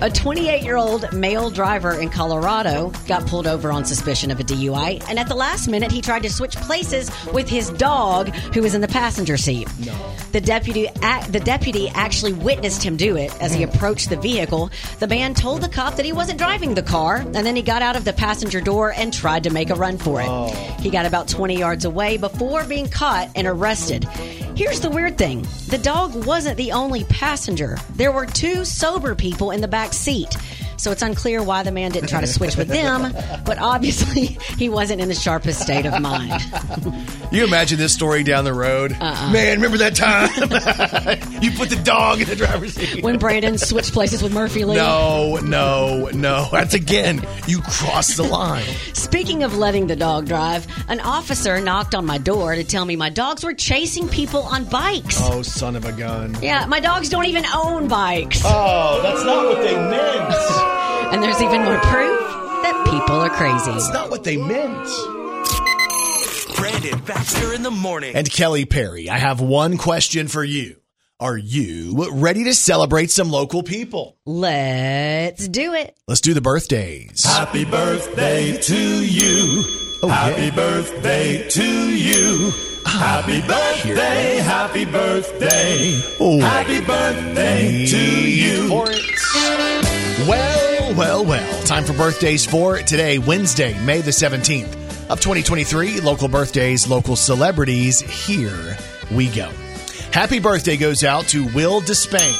A 0.00 0.10
28 0.10 0.62
year 0.62 0.76
old 0.76 1.12
male 1.12 1.50
driver 1.50 1.92
in 1.92 2.08
Colorado 2.08 2.90
got 3.06 3.26
pulled 3.26 3.46
over 3.46 3.70
on 3.70 3.84
suspicion 3.84 4.30
of 4.30 4.40
a 4.40 4.44
DUI, 4.44 5.02
and 5.08 5.18
at 5.18 5.28
the 5.28 5.34
last 5.34 5.68
minute, 5.68 5.92
he 5.92 6.00
tried 6.00 6.22
to 6.22 6.30
switch 6.30 6.56
places 6.56 7.10
with 7.32 7.48
his 7.48 7.70
dog, 7.70 8.28
who 8.54 8.62
was 8.62 8.74
in 8.74 8.80
the 8.80 8.88
passenger 8.88 9.36
seat. 9.36 9.68
No. 9.84 9.94
The 10.32 10.40
deputy, 10.40 10.88
the 11.30 11.40
deputy 11.42 11.88
actually 11.90 12.34
witnessed 12.34 12.82
him 12.82 12.96
do 12.96 13.16
it 13.16 13.34
as 13.40 13.54
he 13.54 13.64
mm. 13.64 13.74
approached 13.74 14.10
the 14.10 14.16
vehicle. 14.16 14.70
The 14.98 15.06
man 15.06 15.34
told 15.34 15.60
the 15.60 15.68
cop 15.68 15.96
that 15.96 16.04
he 16.04 16.12
wasn't 16.12 16.38
driving 16.38 16.74
the 16.74 16.82
car, 16.82 17.16
and 17.16 17.34
then 17.34 17.56
he 17.56 17.62
got 17.62 17.82
out 17.82 17.96
of 17.96 18.04
the 18.04 18.12
passenger 18.12 18.60
door 18.60 18.92
and 18.92 19.12
tried 19.12 19.44
to 19.44 19.50
make 19.50 19.70
a 19.70 19.74
run 19.74 19.98
for 19.98 20.20
it. 20.20 20.28
Oh. 20.28 20.46
He 20.80 20.90
got 20.90 21.06
about 21.06 21.28
20 21.28 21.56
yards 21.56 21.84
away 21.84 22.16
before 22.16 22.64
being 22.64 22.88
caught 22.88 23.30
and 23.34 23.46
arrested. 23.46 24.04
Here's 24.56 24.80
the 24.80 24.90
weird 24.90 25.18
thing 25.18 25.46
the 25.68 25.78
dog 25.78 26.14
wasn't 26.26 26.56
the 26.56 26.72
only 26.72 27.04
passenger, 27.04 27.78
there 27.94 28.12
were 28.12 28.26
two 28.26 28.64
sober 28.64 29.14
people 29.14 29.50
in 29.50 29.60
the 29.60 29.68
back 29.68 29.92
seat. 29.92 30.34
So 30.76 30.90
it's 30.90 31.02
unclear 31.02 31.42
why 31.42 31.62
the 31.62 31.72
man 31.72 31.90
didn't 31.90 32.08
try 32.08 32.20
to 32.20 32.26
switch 32.26 32.56
with 32.56 32.68
them, 32.68 33.12
but 33.44 33.58
obviously 33.58 34.26
he 34.58 34.68
wasn't 34.68 35.00
in 35.00 35.08
the 35.08 35.14
sharpest 35.14 35.60
state 35.60 35.86
of 35.86 36.00
mind. 36.00 36.32
You 37.32 37.44
imagine 37.44 37.76
this 37.76 37.92
story 37.92 38.22
down 38.22 38.44
the 38.44 38.54
road? 38.54 38.92
Uh-uh. 38.92 39.32
Man, 39.32 39.56
remember 39.56 39.78
that 39.78 39.96
time? 39.96 40.30
you 41.42 41.50
put 41.50 41.70
the 41.70 41.76
dog 41.82 42.20
in 42.20 42.28
the 42.28 42.36
driver's 42.36 42.74
seat. 42.74 43.02
When 43.02 43.18
Brandon 43.18 43.58
switched 43.58 43.92
places 43.92 44.22
with 44.22 44.32
Murphy 44.32 44.64
Lee. 44.64 44.76
No, 44.76 45.36
no, 45.42 46.08
no. 46.14 46.48
That's 46.52 46.74
again, 46.74 47.20
you 47.48 47.60
crossed 47.62 48.16
the 48.16 48.22
line. 48.22 48.64
Speaking 48.94 49.42
of 49.42 49.56
letting 49.56 49.88
the 49.88 49.96
dog 49.96 50.26
drive, 50.26 50.68
an 50.88 51.00
officer 51.00 51.60
knocked 51.60 51.96
on 51.96 52.06
my 52.06 52.18
door 52.18 52.54
to 52.54 52.62
tell 52.62 52.84
me 52.84 52.94
my 52.94 53.10
dogs 53.10 53.42
were 53.42 53.54
chasing 53.54 54.08
people 54.08 54.42
on 54.42 54.64
bikes. 54.64 55.18
Oh, 55.20 55.42
son 55.42 55.74
of 55.74 55.84
a 55.84 55.92
gun. 55.92 56.36
Yeah, 56.40 56.64
my 56.66 56.78
dogs 56.78 57.08
don't 57.08 57.26
even 57.26 57.44
own 57.52 57.88
bikes. 57.88 58.40
Oh, 58.44 59.00
that's 59.02 59.24
not 59.24 59.46
what 59.46 59.62
they 59.62 59.74
meant. 59.74 60.65
And 61.12 61.22
there's 61.22 61.40
even 61.40 61.62
more 61.64 61.78
proof 61.78 62.20
that 62.62 62.86
people 62.90 63.16
are 63.16 63.30
crazy. 63.30 63.70
It's 63.72 63.92
not 63.92 64.10
what 64.10 64.24
they 64.24 64.36
meant. 64.36 64.88
Brandon 66.56 66.98
Baxter 67.04 67.52
in 67.52 67.62
the 67.62 67.70
morning. 67.70 68.14
And 68.14 68.30
Kelly 68.30 68.64
Perry, 68.64 69.08
I 69.10 69.18
have 69.18 69.40
one 69.40 69.76
question 69.76 70.28
for 70.28 70.42
you. 70.42 70.76
Are 71.18 71.36
you 71.36 72.10
ready 72.12 72.44
to 72.44 72.54
celebrate 72.54 73.10
some 73.10 73.30
local 73.30 73.62
people? 73.62 74.18
Let's 74.26 75.48
do 75.48 75.72
it. 75.72 75.96
Let's 76.06 76.20
do 76.20 76.34
the 76.34 76.42
birthdays. 76.42 77.24
Happy 77.24 77.64
birthday 77.64 78.58
to 78.60 78.76
you. 78.76 79.64
Oh, 80.02 80.08
Happy 80.08 80.42
yeah. 80.42 80.54
birthday 80.54 81.48
to 81.48 81.96
you. 81.96 82.52
Happy 82.84 83.40
ah, 83.42 83.46
birthday, 83.82 84.36
happy 84.36 84.84
birthday. 84.84 86.00
Oh. 86.20 86.38
Happy 86.38 86.80
birthday 86.84 87.86
to 87.86 88.30
you. 88.30 88.68
Well, 90.26 90.94
well, 90.96 91.24
well. 91.24 91.62
Time 91.62 91.84
for 91.84 91.92
birthdays 91.92 92.44
for 92.44 92.78
today, 92.78 93.18
Wednesday, 93.18 93.78
May 93.84 94.00
the 94.00 94.10
17th 94.10 94.72
of 95.08 95.20
2023. 95.20 96.00
Local 96.00 96.26
birthdays, 96.26 96.88
local 96.88 97.14
celebrities. 97.14 98.00
Here 98.00 98.76
we 99.12 99.28
go. 99.28 99.52
Happy 100.12 100.40
birthday 100.40 100.76
goes 100.76 101.04
out 101.04 101.28
to 101.28 101.46
Will 101.54 101.80
Despain 101.80 102.34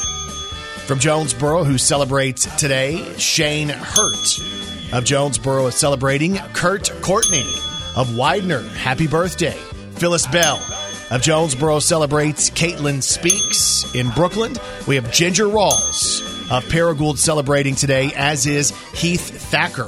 from 0.85 0.99
Jonesboro, 0.99 1.63
who 1.63 1.77
celebrates 1.77 2.53
today. 2.57 3.17
Shane 3.17 3.69
Hurt 3.69 4.37
of 4.91 5.05
Jonesboro 5.05 5.67
is 5.67 5.75
celebrating. 5.75 6.35
Kurt 6.53 6.91
Courtney 7.01 7.47
of 7.95 8.17
Widener, 8.17 8.63
happy 8.63 9.07
birthday. 9.07 9.57
Phyllis 9.95 10.27
Bell 10.27 10.61
of 11.09 11.21
Jonesboro 11.21 11.79
celebrates. 11.79 12.49
Caitlin 12.49 13.01
Speaks 13.01 13.95
in 13.95 14.07
Brookland. 14.07 14.59
We 14.87 14.95
have 14.95 15.09
Ginger 15.09 15.45
Rawls 15.45 16.36
of 16.49 16.63
Paragould 16.65 17.17
celebrating 17.17 17.75
today, 17.75 18.11
as 18.15 18.45
is 18.45 18.71
Heath 18.93 19.29
Thacker 19.51 19.87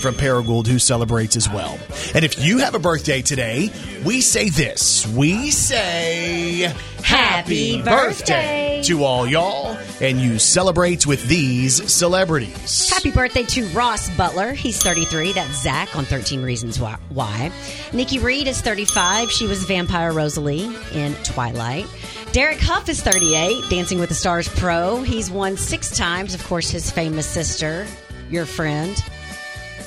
from 0.00 0.14
Paragould, 0.14 0.66
who 0.66 0.78
celebrates 0.78 1.34
as 1.34 1.48
well. 1.48 1.78
And 2.14 2.24
if 2.24 2.38
you 2.38 2.58
have 2.58 2.74
a 2.74 2.78
birthday 2.78 3.22
today, 3.22 3.70
we 4.04 4.20
say 4.20 4.50
this. 4.50 5.06
We 5.08 5.50
say 5.50 6.70
Happy 7.02 7.80
birthday. 7.82 8.82
to 8.84 9.02
all 9.04 9.26
y'all, 9.26 9.78
and 10.02 10.20
you 10.20 10.38
celebrate 10.38 11.06
with 11.06 11.26
these 11.26 11.90
celebrities. 11.90 12.90
Happy 12.90 13.10
birthday 13.10 13.44
to 13.44 13.64
Ross 13.68 14.10
Butler. 14.16 14.52
He's 14.52 14.82
33. 14.82 15.32
That's 15.32 15.62
Zach 15.62 15.96
on 15.96 16.04
13 16.04 16.42
Reasons 16.42 16.78
Why- 16.78 16.98
Why. 17.08 17.50
Nikki 17.94 18.18
Reed 18.18 18.46
is 18.46 18.60
35. 18.60 19.30
She 19.30 19.46
was 19.46 19.64
Vampire 19.64 20.12
Rosalie 20.12 20.70
in 20.92 21.14
Twilight. 21.24 21.86
Derek 22.34 22.58
Hough 22.58 22.88
is 22.88 23.00
38, 23.00 23.70
Dancing 23.70 24.00
with 24.00 24.08
the 24.08 24.14
Stars 24.16 24.48
Pro. 24.48 25.02
He's 25.02 25.30
won 25.30 25.56
six 25.56 25.96
times. 25.96 26.34
Of 26.34 26.42
course, 26.42 26.68
his 26.68 26.90
famous 26.90 27.26
sister, 27.26 27.86
your 28.28 28.44
friend. 28.44 28.96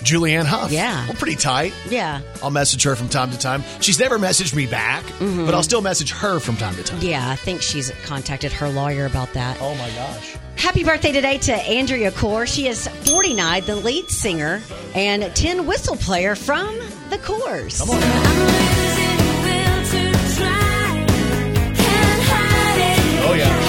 Julianne 0.02 0.46
Hough. 0.46 0.72
Yeah. 0.72 1.06
Well, 1.08 1.16
pretty 1.16 1.36
tight. 1.36 1.74
Yeah. 1.90 2.22
I'll 2.42 2.50
message 2.50 2.84
her 2.84 2.96
from 2.96 3.10
time 3.10 3.32
to 3.32 3.38
time. 3.38 3.64
She's 3.82 4.00
never 4.00 4.18
messaged 4.18 4.56
me 4.56 4.66
back, 4.66 5.04
Mm-hmm. 5.04 5.46
but 5.46 5.54
I'll 5.56 5.64
still 5.64 5.82
message 5.82 6.12
her 6.12 6.40
from 6.40 6.56
time 6.56 6.76
to 6.76 6.84
time. 6.84 7.02
Yeah, 7.02 7.30
I 7.30 7.36
think 7.36 7.62
she's 7.62 7.92
contacted 8.06 8.54
her 8.54 8.70
lawyer 8.70 9.06
about 9.06 9.34
that. 9.34 9.58
Oh 9.60 9.76
my 9.76 9.90
gosh. 9.90 10.38
Happy 10.56 10.86
birthday 10.86 11.12
today 11.12 11.40
to 11.40 11.54
Andrea 11.54 12.12
Corr. 12.12 12.48
She 12.48 12.70
is 12.70 12.88
49, 12.88 13.66
the 13.66 13.76
lead 13.76 14.10
singer 14.10 14.62
and 14.96 15.24
tin 15.36 15.66
whistle 15.68 15.98
player 15.98 16.34
from 16.36 16.78
the 17.10 17.18
Corrs. 17.18 17.82
Oh 23.30 23.34
yeah. 23.34 23.68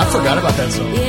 I 0.00 0.10
forgot 0.10 0.38
about 0.38 0.56
that 0.56 0.72
song. 0.72 1.07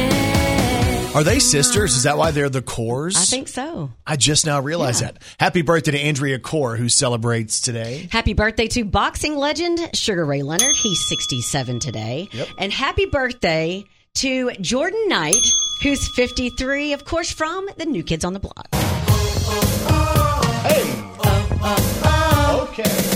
Are 1.20 1.24
they 1.26 1.40
sisters? 1.40 1.98
Is 1.98 2.04
that 2.04 2.18
why 2.18 2.32
they're 2.32 2.48
the 2.48 2.62
Corrs? 2.62 3.18
I 3.18 3.26
think 3.26 3.50
so. 3.50 3.92
I 4.08 4.16
just 4.16 4.46
now 4.46 4.62
realized 4.62 5.04
that. 5.04 5.22
Happy 5.38 5.64
birthday 5.64 5.92
to 5.92 6.00
Andrea 6.00 6.40
Corr, 6.40 6.78
who 6.78 6.88
celebrates 6.88 7.60
today. 7.60 8.08
Happy 8.10 8.32
birthday 8.32 8.68
to 8.70 8.86
boxing 8.86 9.36
legend 9.36 9.82
Sugar 9.94 10.26
Ray 10.26 10.44
Leonard. 10.44 10.78
He's 10.78 11.06
67 11.10 11.82
today. 11.82 12.30
Yep. 12.32 12.48
And 12.58 12.72
happy 12.72 13.06
birthday 13.06 13.84
to 14.14 14.52
Jordan 14.62 15.10
Knight, 15.10 15.36
who's 15.84 16.08
53, 16.16 16.94
of 16.94 17.04
course, 17.04 17.30
from 17.30 17.68
the 17.76 17.86
New 17.86 18.04
Kids 18.04 18.24
on 18.24 18.32
the 18.32 18.40
Block. 18.40 18.74
Hey. 20.64 21.04
Okay. 22.62 23.09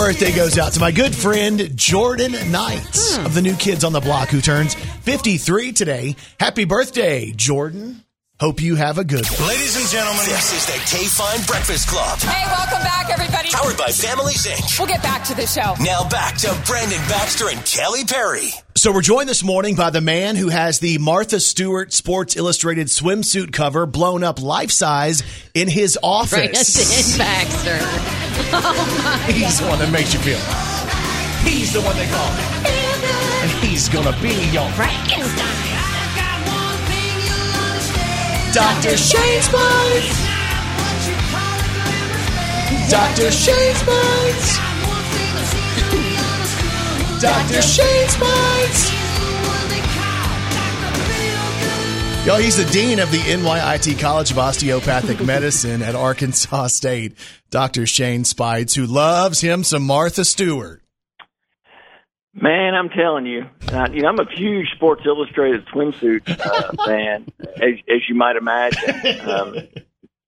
Birthday 0.00 0.32
goes 0.32 0.56
out 0.56 0.72
to 0.72 0.80
my 0.80 0.90
good 0.90 1.14
friend 1.14 1.76
Jordan 1.76 2.32
Knight 2.50 2.80
Hmm. 2.96 3.26
of 3.26 3.34
the 3.34 3.42
New 3.42 3.54
Kids 3.56 3.84
on 3.84 3.92
the 3.92 4.00
Block, 4.00 4.30
who 4.30 4.40
turns 4.40 4.72
53 5.02 5.72
today. 5.72 6.16
Happy 6.38 6.64
birthday, 6.64 7.32
Jordan. 7.32 8.02
Hope 8.40 8.62
you 8.62 8.74
have 8.74 8.96
a 8.96 9.04
good 9.04 9.26
one. 9.38 9.48
Ladies 9.48 9.76
and 9.76 9.86
gentlemen, 9.90 10.24
this 10.24 10.54
is 10.54 10.64
the 10.64 10.72
KFIN 10.72 11.46
Breakfast 11.46 11.86
Club. 11.88 12.18
Hey, 12.20 12.46
welcome 12.46 12.82
back, 12.82 13.10
everybody. 13.10 13.50
Powered 13.50 13.76
by 13.76 13.88
Families 13.88 14.46
Inc. 14.46 14.78
We'll 14.78 14.88
get 14.88 15.02
back 15.02 15.24
to 15.24 15.34
the 15.34 15.46
show. 15.46 15.74
Now 15.78 16.08
back 16.08 16.38
to 16.38 16.58
Brandon 16.64 16.96
Baxter 17.06 17.50
and 17.50 17.62
Kelly 17.66 18.06
Perry. 18.06 18.48
So 18.76 18.92
we're 18.92 19.02
joined 19.02 19.28
this 19.28 19.44
morning 19.44 19.74
by 19.74 19.90
the 19.90 20.00
man 20.00 20.36
who 20.36 20.48
has 20.48 20.78
the 20.78 20.96
Martha 20.96 21.38
Stewart 21.38 21.92
Sports 21.92 22.34
Illustrated 22.34 22.86
swimsuit 22.86 23.52
cover 23.52 23.84
blown 23.84 24.24
up 24.24 24.40
life 24.40 24.70
size 24.70 25.22
in 25.52 25.68
his 25.68 25.98
office. 26.02 26.32
Brandon 26.32 27.18
Baxter. 27.18 27.78
Oh 28.56 29.02
my 29.04 29.32
He's 29.32 29.60
the 29.60 29.66
one 29.66 29.78
that 29.80 29.92
makes 29.92 30.14
you 30.14 30.20
feel. 30.20 30.40
He's 31.44 31.74
the 31.74 31.82
one 31.82 31.94
they 31.98 32.06
call. 32.06 32.30
And 33.42 33.50
he's 33.66 33.90
gonna 33.90 34.16
be 34.22 34.32
your 34.50 34.66
Frankenstein. 34.70 35.79
Dr. 38.52 38.96
Shane 38.96 39.42
Spice. 39.42 40.30
Dr. 42.90 43.30
Shane 43.30 43.74
Spice. 43.76 44.58
Dr. 47.20 47.62
Shane 47.62 48.08
Spice. 48.08 48.90
Yo, 52.26 52.36
he's 52.38 52.56
the 52.56 52.68
dean 52.72 52.98
of 52.98 53.12
the 53.12 53.18
NYIT 53.18 54.00
College 54.00 54.32
of 54.32 54.38
Osteopathic 54.38 55.20
Medicine 55.24 55.80
at 55.80 55.94
Arkansas 55.94 56.66
State, 56.66 57.14
Dr. 57.50 57.86
Shane 57.86 58.24
Speights, 58.24 58.74
who 58.74 58.84
loves 58.84 59.40
him 59.40 59.62
some 59.62 59.84
Martha 59.84 60.24
Stewart. 60.24 60.79
Man, 62.32 62.74
I'm 62.74 62.90
telling 62.90 63.26
you, 63.26 63.46
uh, 63.72 63.88
you 63.92 64.02
know, 64.02 64.08
I'm 64.08 64.18
a 64.20 64.30
huge 64.32 64.68
Sports 64.76 65.02
Illustrated 65.04 65.66
swimsuit 65.66 66.28
uh, 66.28 66.84
fan, 66.86 67.26
as, 67.56 67.74
as 67.88 68.08
you 68.08 68.14
might 68.14 68.36
imagine. 68.36 69.28
Um, 69.28 69.56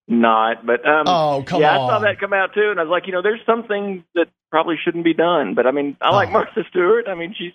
not, 0.09 0.67
but 0.67 0.85
um, 0.87 1.05
Oh, 1.07 1.45
come 1.47 1.61
yeah, 1.61 1.75
I 1.75 1.77
saw 1.77 1.99
that 2.01 2.19
come 2.19 2.33
out 2.33 2.55
too, 2.55 2.71
and 2.73 2.81
I 2.81 2.83
was 2.83 2.91
like, 2.91 3.07
you 3.07 3.13
know, 3.13 3.23
there's 3.23 3.41
some 3.47 3.65
things 3.69 4.03
that 4.17 4.27
probably 4.51 4.77
shouldn't 4.85 5.05
be 5.05 5.15
done, 5.15 5.55
but 5.55 5.65
I 5.67 5.71
mean, 5.71 5.97
I 6.01 6.11
like 6.11 6.29
Oh. 6.31 6.33
Martha 6.33 6.65
Stewart. 6.71 7.07
I 7.09 7.15
mean, 7.15 7.35
she's 7.39 7.53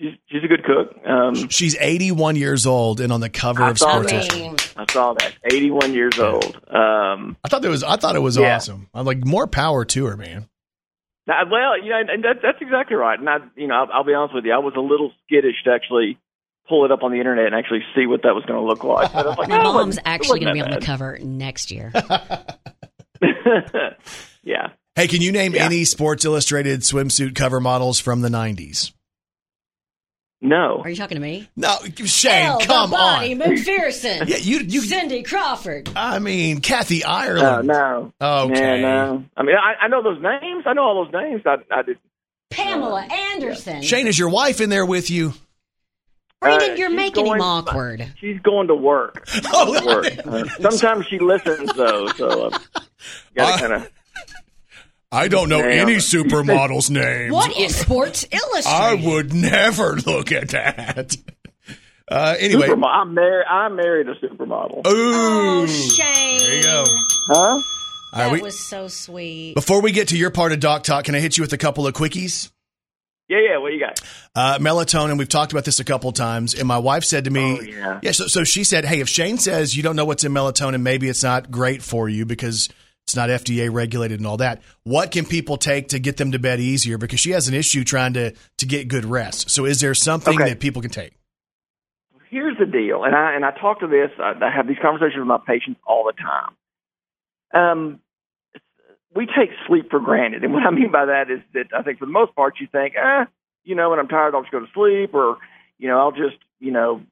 she's 0.00 0.14
she's 0.28 0.42
a 0.44 0.48
good 0.48 0.64
cook. 0.64 0.96
Um, 1.06 1.48
She's 1.48 1.76
81 1.78 2.34
years 2.34 2.66
old 2.66 3.00
and 3.00 3.12
on 3.12 3.20
the 3.20 3.30
cover 3.30 3.62
I 3.62 3.70
of 3.70 3.78
Sports 3.78 4.10
that. 4.10 4.36
Illustrated. 4.36 4.72
I 4.76 4.92
saw 4.92 5.14
that, 5.14 5.32
81 5.44 5.94
years 5.94 6.18
old. 6.18 6.56
Um, 6.68 7.36
I 7.44 7.48
thought 7.48 7.62
that 7.62 7.70
was 7.70 7.84
I 7.84 7.96
thought 7.96 8.16
it 8.16 8.20
was 8.20 8.36
Yeah. 8.36 8.56
awesome. 8.56 8.88
I'm 8.92 9.06
like 9.06 9.24
more 9.24 9.46
power 9.46 9.84
to 9.84 10.06
her, 10.06 10.16
man. 10.16 10.48
Now, 11.26 11.42
well, 11.50 11.82
you 11.82 11.90
know, 11.90 12.00
and 12.08 12.24
that, 12.24 12.36
that's 12.42 12.58
exactly 12.60 12.96
right. 12.96 13.18
And 13.18 13.28
I, 13.28 13.38
you 13.56 13.66
know, 13.66 13.74
I'll, 13.74 13.88
I'll 13.92 14.04
be 14.04 14.14
honest 14.14 14.34
with 14.34 14.44
you, 14.44 14.52
I 14.52 14.58
was 14.58 14.74
a 14.76 14.80
little 14.80 15.12
skittish 15.24 15.56
to 15.64 15.72
actually 15.72 16.18
pull 16.68 16.84
it 16.84 16.92
up 16.92 17.02
on 17.02 17.10
the 17.12 17.18
internet 17.18 17.46
and 17.46 17.54
actually 17.54 17.82
see 17.94 18.06
what 18.06 18.22
that 18.22 18.34
was 18.34 18.44
going 18.44 18.60
to 18.60 18.66
look 18.66 18.84
like. 18.84 19.12
But 19.12 19.26
I 19.26 19.28
was 19.30 19.38
like, 19.38 19.48
My 19.50 19.60
oh, 19.60 19.72
mom's 19.72 19.98
actually 20.04 20.40
going 20.40 20.48
to 20.48 20.54
be 20.54 20.60
wasn't 20.60 20.74
on 20.74 20.80
the 20.80 20.86
cover 20.86 21.18
next 21.20 21.70
year. 21.70 21.92
yeah. 24.42 24.68
Hey, 24.94 25.08
can 25.08 25.20
you 25.20 25.32
name 25.32 25.54
Yeah. 25.54 25.66
any 25.66 25.84
Sports 25.84 26.24
Illustrated 26.24 26.80
swimsuit 26.80 27.34
cover 27.34 27.60
models 27.60 28.00
from 28.00 28.20
the 28.22 28.28
90s? 28.28 28.92
No. 30.42 30.82
Are 30.84 30.90
you 30.90 30.96
talking 30.96 31.16
to 31.16 31.22
me? 31.22 31.48
No, 31.56 31.76
Shane, 32.04 32.46
Elle, 32.46 32.60
come 32.60 32.90
the 32.90 32.96
Body 32.96 33.32
on. 33.32 33.40
McPherson. 33.40 34.28
Yeah, 34.28 34.36
you 34.36 34.58
you 34.58 34.82
Cindy 34.82 35.22
Crawford. 35.22 35.88
I 35.96 36.18
mean, 36.18 36.60
Kathy 36.60 37.02
Uh, 37.04 37.10
Ireland. 37.12 37.68
no. 37.68 38.12
Okay. 38.20 38.80
Yeah, 38.80 38.80
no. 38.82 39.24
I 39.36 39.42
mean, 39.42 39.56
I, 39.56 39.84
I 39.84 39.88
know 39.88 40.02
those 40.02 40.20
names. 40.22 40.64
I 40.66 40.74
know 40.74 40.82
all 40.82 41.04
those 41.04 41.12
names. 41.12 41.42
I, 41.46 41.56
I 41.74 41.82
did. 41.82 41.98
Pamela 42.50 43.02
Anderson. 43.10 43.82
Shane, 43.82 44.06
is 44.06 44.18
your 44.18 44.28
wife 44.28 44.60
in 44.60 44.68
there 44.70 44.84
with 44.86 45.10
you? 45.10 45.32
Brandon, 46.40 46.72
Uh, 46.72 46.74
you're 46.74 46.90
she's 46.90 46.96
making 46.96 47.24
him 47.26 47.38
going- 47.38 47.40
awkward. 47.40 48.12
She's 48.20 48.38
going 48.40 48.68
to 48.68 48.74
work. 48.74 49.26
She's 49.28 49.42
Oh, 49.52 49.80
to 49.80 49.86
work. 49.86 50.26
Uh, 50.26 50.44
sometimes 50.70 51.06
she 51.06 51.18
listens 51.18 51.72
though, 51.72 52.06
so 52.08 52.48
uh, 52.48 52.58
gotta 53.34 53.54
Uh, 53.54 53.58
kind 53.58 53.72
of. 53.72 53.90
I 55.12 55.28
don't 55.28 55.48
know 55.48 55.62
Damn. 55.62 55.88
any 55.88 55.96
supermodels' 55.96 56.90
names. 56.90 57.32
What 57.32 57.56
is 57.56 57.76
Sports 57.76 58.26
Illustrated? 58.30 58.68
I 58.68 58.94
would 58.94 59.32
never 59.32 59.94
look 60.06 60.32
at 60.32 60.48
that. 60.50 61.16
Uh, 62.10 62.34
anyway, 62.38 62.68
Supermo- 62.68 62.86
I'm 62.92 63.14
married. 63.14 63.46
I 63.48 63.68
married 63.68 64.08
a 64.08 64.14
supermodel. 64.14 64.82
Oh, 64.84 65.62
ooh, 65.62 65.66
Shane. 65.66 66.38
there 66.38 66.56
you 66.56 66.62
go. 66.62 66.84
Huh? 67.28 67.60
That 68.14 68.24
right, 68.26 68.32
we- 68.32 68.40
was 68.42 68.58
so 68.68 68.88
sweet. 68.88 69.54
before 69.54 69.80
we 69.82 69.92
get 69.92 70.08
to 70.08 70.16
your 70.16 70.30
part 70.30 70.52
of 70.52 70.60
Doc 70.60 70.82
Talk, 70.84 71.04
can 71.04 71.14
I 71.14 71.20
hit 71.20 71.36
you 71.36 71.42
with 71.42 71.52
a 71.52 71.58
couple 71.58 71.86
of 71.86 71.94
quickies? 71.94 72.50
Yeah, 73.28 73.38
yeah. 73.40 73.58
What 73.58 73.72
you 73.72 73.80
got? 73.80 74.00
Uh, 74.36 74.58
melatonin, 74.58 75.18
we've 75.18 75.28
talked 75.28 75.50
about 75.52 75.64
this 75.64 75.80
a 75.80 75.84
couple 75.84 76.12
times, 76.12 76.54
and 76.54 76.68
my 76.68 76.78
wife 76.78 77.02
said 77.02 77.24
to 77.24 77.30
me, 77.30 77.58
Oh, 77.60 77.98
yeah. 78.02 78.12
so, 78.12 78.28
so 78.28 78.44
she 78.44 78.62
said, 78.62 78.84
hey, 78.84 79.00
if 79.00 79.08
Shane 79.08 79.38
says 79.38 79.76
you 79.76 79.82
don't 79.82 79.96
know 79.96 80.04
what's 80.04 80.22
in 80.22 80.30
melatonin, 80.32 80.82
maybe 80.82 81.08
it's 81.08 81.24
not 81.24 81.50
great 81.50 81.82
for 81.82 82.08
you 82.08 82.24
because 82.24 82.68
It's 83.06 83.14
not 83.14 83.28
FDA 83.28 83.72
regulated 83.72 84.18
and 84.18 84.26
all 84.26 84.38
that. 84.38 84.62
What 84.82 85.12
can 85.12 85.26
people 85.26 85.58
take 85.58 85.90
to 85.90 86.00
get 86.00 86.16
them 86.16 86.32
to 86.32 86.40
bed 86.40 86.58
easier? 86.58 86.98
Because 86.98 87.20
she 87.20 87.30
has 87.30 87.46
an 87.46 87.54
issue 87.54 87.84
trying 87.84 88.14
to 88.14 88.32
to 88.56 88.66
get 88.66 88.88
good 88.88 89.04
rest. 89.04 89.48
So, 89.48 89.64
is 89.64 89.80
there 89.80 89.94
something 89.94 90.34
Okay. 90.34 90.50
that 90.50 90.58
people 90.60 90.82
can 90.82 90.90
take? 90.90 91.12
here's 92.28 92.58
the 92.58 92.66
deal, 92.66 93.04
and 93.04 93.14
I 93.14 93.34
and 93.36 93.44
I 93.44 93.52
talk 93.52 93.78
to 93.80 93.86
this. 93.86 94.10
I, 94.18 94.32
I 94.42 94.50
have 94.50 94.66
these 94.66 94.76
conversations 94.82 95.18
with 95.18 95.28
my 95.28 95.38
patients 95.46 95.78
all 95.86 96.04
the 96.04 96.12
time. 96.12 96.56
Um, 97.54 98.00
we 99.14 99.26
take 99.26 99.50
sleep 99.68 99.88
for 99.88 100.00
granted, 100.00 100.42
and 100.42 100.52
what 100.52 100.64
I 100.66 100.70
mean 100.72 100.90
by 100.90 101.04
that 101.06 101.30
is 101.30 101.38
that 101.54 101.66
I 101.72 101.82
think 101.82 102.00
for 102.00 102.06
the 102.06 102.10
most 102.12 102.34
part 102.34 102.54
you 102.60 102.66
think, 102.70 102.94
eh, 102.96 103.26
you 103.62 103.76
know, 103.76 103.90
when 103.90 104.00
I'm 104.00 104.08
tired, 104.08 104.34
I'll 104.34 104.42
just 104.42 104.50
go 104.50 104.58
to 104.58 104.66
sleep, 104.74 105.14
or 105.14 105.38
you 105.78 105.86
know, 105.86 106.00
I'll 106.00 106.10
just 106.10 106.36
you 106.58 106.72
know 106.72 107.02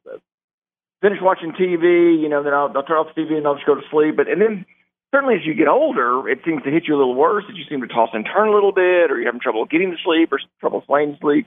finish 1.01 1.19
watching 1.23 1.53
TV, 1.53 2.21
you 2.21 2.29
know, 2.29 2.43
then 2.43 2.53
I'll, 2.53 2.73
I'll 2.75 2.83
turn 2.83 2.97
off 2.97 3.15
the 3.15 3.23
TV 3.23 3.35
and 3.35 3.47
I'll 3.47 3.55
just 3.55 3.67
go 3.67 3.77
to 3.77 3.87
sleep. 3.93 4.17
But 4.17 4.27
and 4.29 4.41
then 4.43 4.67
certainly 5.15 5.37
as 5.37 5.47
you 5.47 5.55
get 5.55 5.69
older, 5.69 6.29
it 6.29 6.41
seems 6.45 6.65
to 6.65 6.71
hit 6.71 6.89
you 6.89 6.97
a 6.97 6.99
little 6.99 7.15
worse. 7.15 7.45
That 7.47 7.55
you 7.57 7.63
seem 7.71 7.81
to 7.83 7.87
toss 7.87 8.11
and 8.13 8.27
turn 8.27 8.49
a 8.49 8.53
little 8.53 8.73
bit, 8.73 9.13
or 9.13 9.17
you're 9.17 9.27
having 9.27 9.41
trouble 9.41 9.65
getting 9.65 9.93
to 9.93 9.97
sleep, 10.05 10.33
or 10.33 10.41
trouble 10.59 10.83
staying 10.85 11.15
to 11.15 11.19
sleep. 11.21 11.47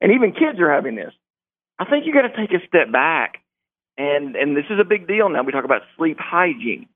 And 0.00 0.12
even 0.12 0.32
kids 0.32 0.58
are 0.58 0.72
having 0.72 0.96
this. 0.96 1.12
I 1.78 1.84
think 1.84 2.06
you 2.06 2.14
got 2.14 2.22
to 2.22 2.34
take 2.34 2.52
a 2.56 2.66
step 2.66 2.90
back, 2.90 3.42
and 3.98 4.34
and 4.34 4.56
this 4.56 4.64
is 4.70 4.80
a 4.80 4.84
big 4.84 5.06
deal 5.06 5.28
now. 5.28 5.42
We 5.42 5.52
talk 5.52 5.64
about 5.64 5.82
sleep 5.98 6.16
hygiene, 6.18 6.88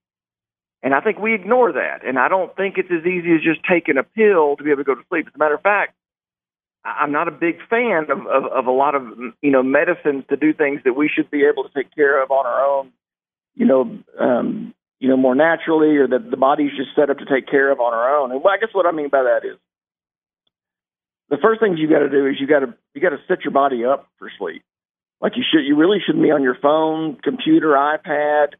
and 0.83 0.95
I 0.95 1.01
think 1.01 1.19
we 1.19 1.35
ignore 1.35 1.73
that. 1.73 2.07
And 2.07 2.19
I 2.19 2.29
don't 2.29 2.55
think 2.57 2.79
it's 2.79 2.91
as 2.91 3.05
easy 3.05 3.35
as 3.35 3.43
just 3.43 3.61
taking 3.69 3.99
a 3.99 4.03
pill 4.03 4.57
to 4.57 4.65
be 4.65 4.71
able 4.71 4.85
to 4.85 4.85
go 4.85 4.95
to 4.95 5.05
sleep. 5.11 5.27
As 5.29 5.35
a 5.35 5.39
matter 5.39 5.55
of 5.55 5.63
fact, 5.63 5.95
I'm 6.85 7.13
not 7.13 7.29
a 7.29 7.33
big 7.33 7.59
fan 7.69 8.11
of, 8.11 8.27
of, 8.27 8.45
of 8.51 8.67
a 8.67 8.71
lot 8.71 8.95
of 8.95 9.03
you 9.43 9.51
know 9.51 9.63
medicines 9.63 10.25
to 10.31 10.37
do 10.37 10.55
things 10.55 10.81
that 10.85 10.95
we 10.95 11.11
should 11.13 11.31
be 11.31 11.45
able 11.45 11.65
to 11.69 11.71
take 11.75 11.95
care 11.95 12.23
of 12.23 12.31
on 12.31 12.47
our 12.47 12.65
own. 12.65 12.93
You 13.55 13.67
know, 13.67 13.99
um, 14.19 14.75
you 14.99 15.09
know, 15.09 15.17
more 15.17 15.35
naturally, 15.35 15.97
or 15.97 16.09
that 16.09 16.31
the 16.31 16.37
body's 16.37 16.71
just 16.77 16.95
set 16.97 17.11
up 17.11 17.19
to 17.19 17.27
take 17.27 17.49
care 17.49 17.71
of 17.71 17.81
on 17.81 17.93
our 17.93 18.19
own. 18.19 18.33
And 18.33 18.41
I 18.41 18.59
guess 18.59 18.71
what 18.73 18.87
I 18.87 18.93
mean 18.93 19.09
by 19.09 19.23
that 19.23 19.47
is 19.47 19.59
the 21.29 21.39
first 21.43 21.61
things 21.61 21.79
you 21.79 21.89
got 21.89 22.01
to 22.01 22.09
do 22.09 22.27
is 22.27 22.37
you 22.41 22.47
got 22.47 22.61
to 22.61 22.75
you 22.95 23.01
got 23.01 23.11
to 23.11 23.21
set 23.29 23.45
your 23.45 23.53
body 23.53 23.85
up 23.85 24.09
for 24.19 24.31
sleep. 24.39 24.63
Like 25.21 25.33
you 25.37 25.43
should, 25.51 25.67
you 25.67 25.77
really 25.77 25.99
shouldn't 26.05 26.23
be 26.23 26.31
on 26.31 26.43
your 26.43 26.57
phone, 26.61 27.17
computer, 27.23 27.69
iPad, 27.69 28.55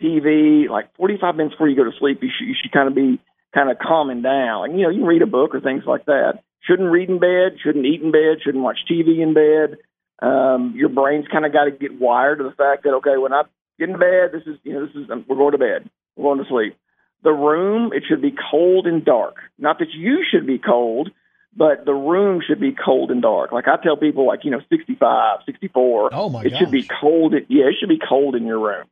TV. 0.00 0.68
Like 0.68 0.94
45 0.96 1.36
minutes 1.36 1.54
before 1.54 1.68
you 1.68 1.76
go 1.76 1.84
to 1.84 1.96
sleep, 1.98 2.22
you 2.22 2.30
should 2.36 2.46
you 2.46 2.54
should 2.60 2.72
kind 2.72 2.88
of 2.88 2.94
be 2.94 3.20
kind 3.54 3.70
of 3.70 3.78
calming 3.78 4.22
down. 4.22 4.70
And 4.70 4.78
you 4.78 4.84
know, 4.84 4.90
you 4.90 5.00
can 5.00 5.08
read 5.08 5.22
a 5.22 5.26
book 5.26 5.54
or 5.54 5.60
things 5.60 5.84
like 5.86 6.06
that. 6.06 6.42
Shouldn't 6.62 6.90
read 6.90 7.08
in 7.08 7.18
bed. 7.18 7.58
Shouldn't 7.62 7.84
eat 7.84 8.02
in 8.02 8.12
bed. 8.12 8.42
Shouldn't 8.42 8.64
watch 8.64 8.78
TV 8.90 9.20
in 9.20 9.34
bed. 9.34 9.78
Um, 10.22 10.74
your 10.76 10.88
brain's 10.88 11.26
kind 11.28 11.44
of 11.44 11.52
got 11.52 11.64
to 11.64 11.70
get 11.70 12.00
wired 12.00 12.38
to 12.38 12.44
the 12.44 12.52
fact 12.52 12.84
that 12.84 12.94
okay, 12.94 13.16
when 13.16 13.32
I 13.32 13.42
get 13.78 13.88
into 13.88 13.98
bed, 13.98 14.30
this 14.32 14.42
is 14.46 14.58
you 14.62 14.72
know 14.74 14.86
this 14.86 14.94
is 14.94 15.08
we're 15.28 15.36
going 15.36 15.52
to 15.52 15.58
bed. 15.58 15.90
We're 16.16 16.34
going 16.34 16.44
to 16.44 16.50
sleep. 16.50 16.76
The 17.22 17.32
room 17.32 17.92
it 17.92 18.04
should 18.08 18.22
be 18.22 18.34
cold 18.50 18.86
and 18.86 19.04
dark. 19.04 19.36
Not 19.58 19.78
that 19.78 19.92
you 19.92 20.24
should 20.30 20.46
be 20.46 20.58
cold, 20.58 21.10
but 21.56 21.84
the 21.84 21.94
room 21.94 22.42
should 22.46 22.60
be 22.60 22.72
cold 22.72 23.10
and 23.10 23.22
dark. 23.22 23.52
Like 23.52 23.68
I 23.68 23.76
tell 23.82 23.96
people, 23.96 24.26
like 24.26 24.44
you 24.44 24.50
know, 24.50 24.60
65, 24.68 25.40
64. 25.46 26.10
Oh, 26.12 26.28
my 26.28 26.42
It 26.42 26.56
should 26.58 26.70
be 26.70 26.88
cold. 27.00 27.34
Yeah, 27.48 27.66
it 27.66 27.76
should 27.78 27.88
be 27.88 28.00
cold 28.06 28.34
in 28.34 28.46
your 28.46 28.60
room 28.60 28.86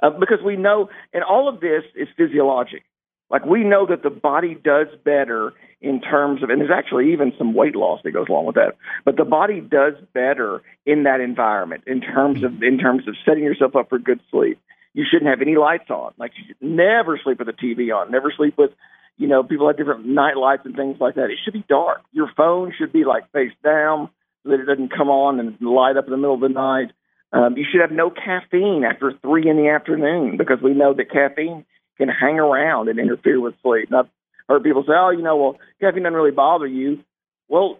uh, 0.00 0.10
because 0.10 0.38
we 0.44 0.56
know, 0.56 0.88
and 1.12 1.22
all 1.22 1.48
of 1.48 1.60
this 1.60 1.82
is 1.94 2.08
physiologic. 2.16 2.82
Like 3.30 3.44
we 3.44 3.64
know 3.64 3.86
that 3.86 4.02
the 4.02 4.10
body 4.10 4.54
does 4.54 4.86
better 5.04 5.52
in 5.80 6.00
terms 6.00 6.42
of, 6.42 6.50
and 6.50 6.60
there's 6.60 6.70
actually 6.72 7.12
even 7.12 7.32
some 7.36 7.54
weight 7.54 7.76
loss 7.76 8.00
that 8.04 8.12
goes 8.12 8.28
along 8.28 8.46
with 8.46 8.54
that. 8.54 8.76
But 9.04 9.16
the 9.16 9.24
body 9.24 9.60
does 9.60 9.94
better 10.12 10.62
in 10.84 11.02
that 11.04 11.20
environment 11.20 11.84
in 11.86 12.00
terms 12.00 12.42
of 12.42 12.62
in 12.62 12.78
terms 12.78 13.06
of 13.08 13.14
setting 13.26 13.44
yourself 13.44 13.76
up 13.76 13.88
for 13.88 13.98
good 13.98 14.20
sleep. 14.30 14.58
You 14.94 15.04
shouldn't 15.10 15.28
have 15.28 15.42
any 15.42 15.56
lights 15.56 15.90
on. 15.90 16.14
Like 16.18 16.32
you 16.36 16.44
should 16.46 16.62
never 16.62 17.20
sleep 17.22 17.38
with 17.38 17.48
the 17.48 17.52
TV 17.52 17.94
on. 17.94 18.10
Never 18.10 18.32
sleep 18.34 18.56
with, 18.56 18.70
you 19.18 19.28
know, 19.28 19.42
people 19.42 19.66
have 19.66 19.76
different 19.76 20.06
night 20.06 20.36
lights 20.36 20.62
and 20.64 20.74
things 20.74 20.96
like 21.00 21.16
that. 21.16 21.24
It 21.24 21.38
should 21.44 21.52
be 21.52 21.64
dark. 21.68 22.02
Your 22.12 22.30
phone 22.36 22.72
should 22.78 22.92
be 22.92 23.04
like 23.04 23.30
face 23.32 23.52
down 23.62 24.08
so 24.42 24.50
that 24.50 24.60
it 24.60 24.66
doesn't 24.66 24.96
come 24.96 25.10
on 25.10 25.38
and 25.40 25.60
light 25.60 25.96
up 25.98 26.06
in 26.06 26.12
the 26.12 26.16
middle 26.16 26.36
of 26.36 26.40
the 26.40 26.48
night. 26.48 26.92
Um, 27.32 27.56
you 27.56 27.66
should 27.70 27.82
have 27.82 27.90
no 27.90 28.08
caffeine 28.08 28.84
after 28.84 29.12
three 29.20 29.50
in 29.50 29.56
the 29.56 29.68
afternoon 29.68 30.38
because 30.38 30.62
we 30.62 30.72
know 30.72 30.94
that 30.94 31.10
caffeine 31.10 31.66
can 31.98 32.08
hang 32.08 32.38
around 32.38 32.88
and 32.88 32.98
interfere 32.98 33.40
with 33.40 33.54
sleep. 33.62 33.88
And 33.90 34.00
I've 34.00 34.10
heard 34.48 34.62
people 34.62 34.82
say, 34.82 34.92
"Oh, 34.94 35.10
you 35.10 35.22
know, 35.22 35.36
well, 35.36 35.58
caffeine 35.80 36.02
doesn't 36.02 36.14
really 36.14 36.30
bother 36.30 36.66
you." 36.66 37.00
Well, 37.48 37.78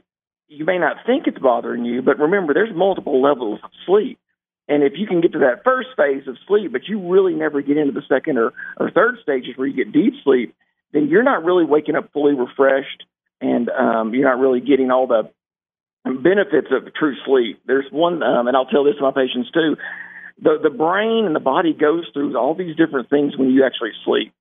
you 0.48 0.64
may 0.64 0.78
not 0.78 0.96
think 1.06 1.26
it's 1.26 1.38
bothering 1.38 1.84
you, 1.84 2.02
but 2.02 2.18
remember, 2.18 2.54
there's 2.54 2.74
multiple 2.74 3.20
levels 3.20 3.60
of 3.64 3.70
sleep. 3.84 4.18
And 4.68 4.82
if 4.82 4.94
you 4.96 5.06
can 5.06 5.20
get 5.20 5.32
to 5.32 5.38
that 5.40 5.62
first 5.64 5.88
phase 5.96 6.26
of 6.26 6.36
sleep, 6.46 6.72
but 6.72 6.88
you 6.88 7.08
really 7.08 7.34
never 7.34 7.62
get 7.62 7.76
into 7.76 7.92
the 7.92 8.02
second 8.08 8.38
or, 8.38 8.52
or 8.78 8.90
third 8.90 9.16
stages 9.22 9.56
where 9.56 9.66
you 9.66 9.74
get 9.74 9.92
deep 9.92 10.14
sleep, 10.24 10.54
then 10.92 11.08
you're 11.08 11.22
not 11.22 11.44
really 11.44 11.64
waking 11.64 11.94
up 11.94 12.12
fully 12.12 12.34
refreshed, 12.34 13.04
and 13.40 13.68
um, 13.70 14.14
you're 14.14 14.28
not 14.28 14.40
really 14.40 14.60
getting 14.60 14.90
all 14.90 15.06
the 15.06 15.30
benefits 16.04 16.68
of 16.70 16.92
true 16.94 17.14
sleep. 17.24 17.60
There's 17.66 17.86
one, 17.90 18.22
um, 18.22 18.46
and 18.48 18.56
I'll 18.56 18.66
tell 18.66 18.84
this 18.84 18.96
to 18.96 19.02
my 19.02 19.10
patients 19.10 19.50
too. 19.50 19.76
The 20.42 20.58
the 20.62 20.70
brain 20.70 21.24
and 21.24 21.34
the 21.34 21.40
body 21.40 21.72
goes 21.72 22.04
through 22.12 22.36
all 22.36 22.54
these 22.54 22.76
different 22.76 23.08
things 23.08 23.36
when 23.36 23.50
you 23.50 23.64
actually 23.64 23.92
sleep. 24.04 24.32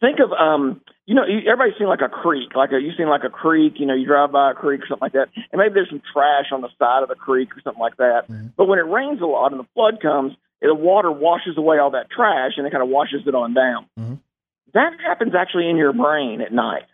Think 0.00 0.18
of 0.20 0.32
um, 0.32 0.80
you 1.06 1.14
know, 1.14 1.24
everybody's 1.24 1.76
seen 1.78 1.88
like 1.88 2.00
a 2.00 2.08
creek, 2.08 2.54
like 2.54 2.70
a 2.72 2.80
you've 2.80 2.96
seen 2.96 3.08
like 3.08 3.24
a 3.24 3.30
creek. 3.30 3.74
You 3.76 3.86
know, 3.86 3.94
you 3.94 4.06
drive 4.06 4.32
by 4.32 4.52
a 4.52 4.54
creek 4.54 4.82
or 4.82 4.86
something 4.88 5.04
like 5.04 5.12
that, 5.12 5.28
and 5.50 5.58
maybe 5.58 5.74
there's 5.74 5.90
some 5.90 6.02
trash 6.12 6.46
on 6.52 6.60
the 6.60 6.68
side 6.78 7.02
of 7.02 7.08
the 7.08 7.14
creek 7.14 7.50
or 7.56 7.60
something 7.62 7.80
like 7.80 7.96
that. 7.96 8.24
But 8.56 8.68
when 8.68 8.78
it 8.78 8.86
rains 8.86 9.20
a 9.20 9.26
lot 9.26 9.52
and 9.52 9.60
the 9.60 9.68
flood 9.74 10.00
comes, 10.00 10.32
the 10.60 10.74
water 10.74 11.10
washes 11.10 11.58
away 11.58 11.78
all 11.78 11.90
that 11.90 12.10
trash 12.10 12.52
and 12.56 12.66
it 12.66 12.70
kind 12.70 12.82
of 12.82 12.88
washes 12.88 13.22
it 13.26 13.34
on 13.34 13.52
down. 13.54 13.86
That 14.74 14.92
happens 15.04 15.34
actually 15.34 15.68
in 15.68 15.76
your 15.76 15.92
brain 15.92 16.40
at 16.40 16.52
night. 16.52 16.84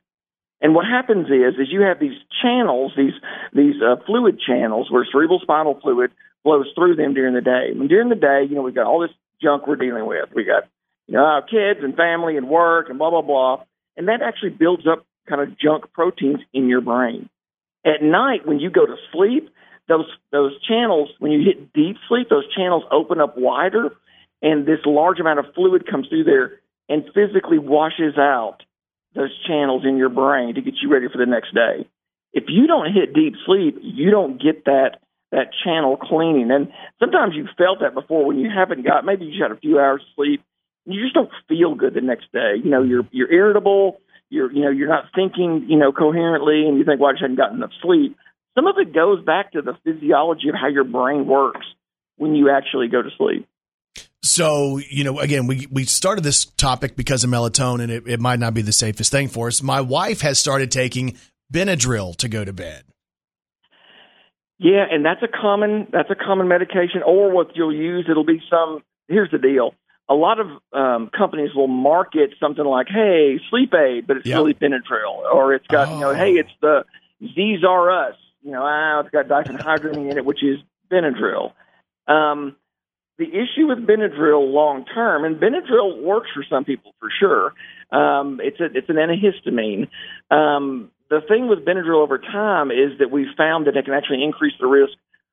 And 0.60 0.74
what 0.74 0.86
happens 0.86 1.26
is, 1.28 1.54
is 1.60 1.68
you 1.70 1.82
have 1.82 2.00
these 2.00 2.18
channels, 2.42 2.92
these 2.96 3.12
these 3.52 3.76
uh, 3.80 3.96
fluid 4.06 4.40
channels, 4.44 4.90
where 4.90 5.06
cerebral 5.10 5.40
spinal 5.40 5.78
fluid 5.80 6.10
flows 6.42 6.66
through 6.74 6.96
them 6.96 7.14
during 7.14 7.34
the 7.34 7.40
day. 7.40 7.68
And 7.70 7.88
during 7.88 8.08
the 8.08 8.16
day, 8.16 8.44
you 8.48 8.56
know, 8.56 8.62
we've 8.62 8.74
got 8.74 8.86
all 8.86 9.00
this 9.00 9.14
junk 9.40 9.66
we're 9.66 9.76
dealing 9.76 10.06
with. 10.06 10.30
We 10.34 10.44
got, 10.44 10.64
you 11.06 11.14
know, 11.14 11.24
our 11.24 11.42
kids 11.42 11.80
and 11.82 11.94
family 11.94 12.36
and 12.36 12.48
work 12.48 12.88
and 12.88 12.98
blah 12.98 13.10
blah 13.10 13.22
blah, 13.22 13.62
and 13.96 14.08
that 14.08 14.20
actually 14.22 14.50
builds 14.50 14.86
up 14.86 15.06
kind 15.28 15.40
of 15.40 15.56
junk 15.58 15.92
proteins 15.92 16.40
in 16.52 16.68
your 16.68 16.80
brain. 16.80 17.28
At 17.84 18.02
night, 18.02 18.46
when 18.46 18.58
you 18.58 18.70
go 18.70 18.84
to 18.84 18.96
sleep, 19.12 19.50
those 19.86 20.06
those 20.32 20.60
channels, 20.66 21.10
when 21.20 21.30
you 21.30 21.44
hit 21.44 21.72
deep 21.72 21.96
sleep, 22.08 22.28
those 22.30 22.52
channels 22.56 22.82
open 22.90 23.20
up 23.20 23.38
wider, 23.38 23.94
and 24.42 24.66
this 24.66 24.80
large 24.84 25.20
amount 25.20 25.38
of 25.38 25.54
fluid 25.54 25.86
comes 25.88 26.08
through 26.08 26.24
there 26.24 26.60
and 26.88 27.04
physically 27.14 27.58
washes 27.58 28.16
out 28.16 28.62
those 29.14 29.30
channels 29.46 29.84
in 29.84 29.96
your 29.96 30.08
brain 30.08 30.54
to 30.54 30.60
get 30.60 30.74
you 30.82 30.92
ready 30.92 31.06
for 31.10 31.18
the 31.18 31.26
next 31.26 31.54
day. 31.54 31.88
If 32.32 32.44
you 32.48 32.66
don't 32.66 32.92
hit 32.92 33.14
deep 33.14 33.34
sleep, 33.46 33.78
you 33.82 34.10
don't 34.10 34.40
get 34.40 34.64
that 34.66 35.00
that 35.30 35.50
channel 35.64 35.96
cleaning. 35.96 36.50
And 36.50 36.72
sometimes 36.98 37.34
you've 37.34 37.52
felt 37.58 37.80
that 37.80 37.94
before 37.94 38.24
when 38.24 38.38
you 38.38 38.48
haven't 38.54 38.84
got 38.84 39.04
maybe 39.04 39.26
you 39.26 39.42
had 39.42 39.52
a 39.52 39.60
few 39.60 39.78
hours 39.78 40.02
of 40.02 40.14
sleep. 40.16 40.42
You 40.86 41.02
just 41.02 41.14
don't 41.14 41.30
feel 41.48 41.74
good 41.74 41.94
the 41.94 42.00
next 42.00 42.32
day. 42.32 42.54
You 42.62 42.70
know, 42.70 42.82
you're 42.82 43.06
you're 43.10 43.30
irritable. 43.32 44.00
You're 44.30 44.52
you 44.52 44.62
know 44.62 44.70
you're 44.70 44.88
not 44.88 45.04
thinking 45.14 45.66
you 45.68 45.78
know 45.78 45.92
coherently, 45.92 46.66
and 46.66 46.78
you 46.78 46.84
think, 46.84 47.00
well, 47.00 47.10
I 47.10 47.12
just 47.12 47.22
hadn't 47.22 47.36
gotten 47.36 47.58
enough 47.58 47.72
sleep. 47.82 48.16
Some 48.54 48.66
of 48.66 48.76
it 48.78 48.94
goes 48.94 49.24
back 49.24 49.52
to 49.52 49.62
the 49.62 49.74
physiology 49.84 50.48
of 50.48 50.54
how 50.60 50.68
your 50.68 50.84
brain 50.84 51.26
works 51.26 51.66
when 52.16 52.34
you 52.34 52.50
actually 52.50 52.88
go 52.88 53.02
to 53.02 53.10
sleep. 53.16 53.48
So, 54.22 54.78
you 54.78 55.04
know, 55.04 55.20
again, 55.20 55.46
we, 55.46 55.68
we 55.70 55.84
started 55.84 56.24
this 56.24 56.44
topic 56.44 56.96
because 56.96 57.22
of 57.22 57.30
melatonin. 57.30 57.88
It, 57.88 58.06
it 58.06 58.20
might 58.20 58.40
not 58.40 58.52
be 58.52 58.62
the 58.62 58.72
safest 58.72 59.12
thing 59.12 59.28
for 59.28 59.46
us. 59.46 59.62
My 59.62 59.80
wife 59.80 60.22
has 60.22 60.38
started 60.38 60.70
taking 60.72 61.16
Benadryl 61.52 62.16
to 62.16 62.28
go 62.28 62.44
to 62.44 62.52
bed. 62.52 62.84
Yeah, 64.58 64.84
and 64.90 65.04
that's 65.04 65.22
a 65.22 65.28
common 65.28 65.86
that's 65.92 66.10
a 66.10 66.16
common 66.16 66.48
medication. 66.48 67.02
Or 67.06 67.30
what 67.30 67.54
you'll 67.54 67.74
use, 67.74 68.06
it'll 68.10 68.24
be 68.24 68.42
some. 68.50 68.82
Here's 69.06 69.30
the 69.30 69.38
deal: 69.38 69.72
a 70.08 70.14
lot 70.14 70.40
of 70.40 70.48
um, 70.72 71.10
companies 71.16 71.50
will 71.54 71.68
market 71.68 72.30
something 72.40 72.64
like, 72.64 72.88
"Hey, 72.88 73.38
sleep 73.50 73.72
aid," 73.72 74.08
but 74.08 74.16
it's 74.16 74.26
Yep. 74.26 74.36
really 74.36 74.54
Benadryl, 74.54 75.32
or 75.32 75.54
it's 75.54 75.66
got 75.68 75.88
you 75.94 76.00
know, 76.00 76.10
Oh. 76.10 76.14
"Hey, 76.14 76.32
it's 76.32 76.50
the 76.60 76.84
These 77.20 77.62
Are 77.62 78.08
Us," 78.08 78.16
you 78.42 78.50
know, 78.50 78.62
ah, 78.64 78.98
it's 78.98 79.10
got 79.10 79.28
diphenhydramine 79.28 80.10
in 80.10 80.18
it, 80.18 80.24
which 80.24 80.42
is 80.42 80.58
Benadryl. 80.90 81.52
Um, 82.08 82.56
the 83.18 83.26
issue 83.26 83.66
with 83.66 83.78
Benadryl 83.78 84.52
long 84.52 84.84
term, 84.84 85.24
and 85.24 85.36
Benadryl 85.36 86.02
works 86.02 86.30
for 86.32 86.44
some 86.48 86.64
people 86.64 86.94
for 87.00 87.08
sure. 87.18 87.52
Um, 87.90 88.40
it's 88.42 88.60
a, 88.60 88.66
it's 88.66 88.88
an 88.88 88.96
antihistamine. 88.96 89.88
Um, 90.30 90.90
the 91.10 91.20
thing 91.26 91.48
with 91.48 91.64
Benadryl 91.64 92.02
over 92.02 92.18
time 92.18 92.70
is 92.70 92.98
that 93.00 93.10
we've 93.10 93.34
found 93.36 93.66
that 93.66 93.76
it 93.76 93.84
can 93.84 93.94
actually 93.94 94.22
increase 94.22 94.54
the 94.60 94.66
risk 94.66 94.92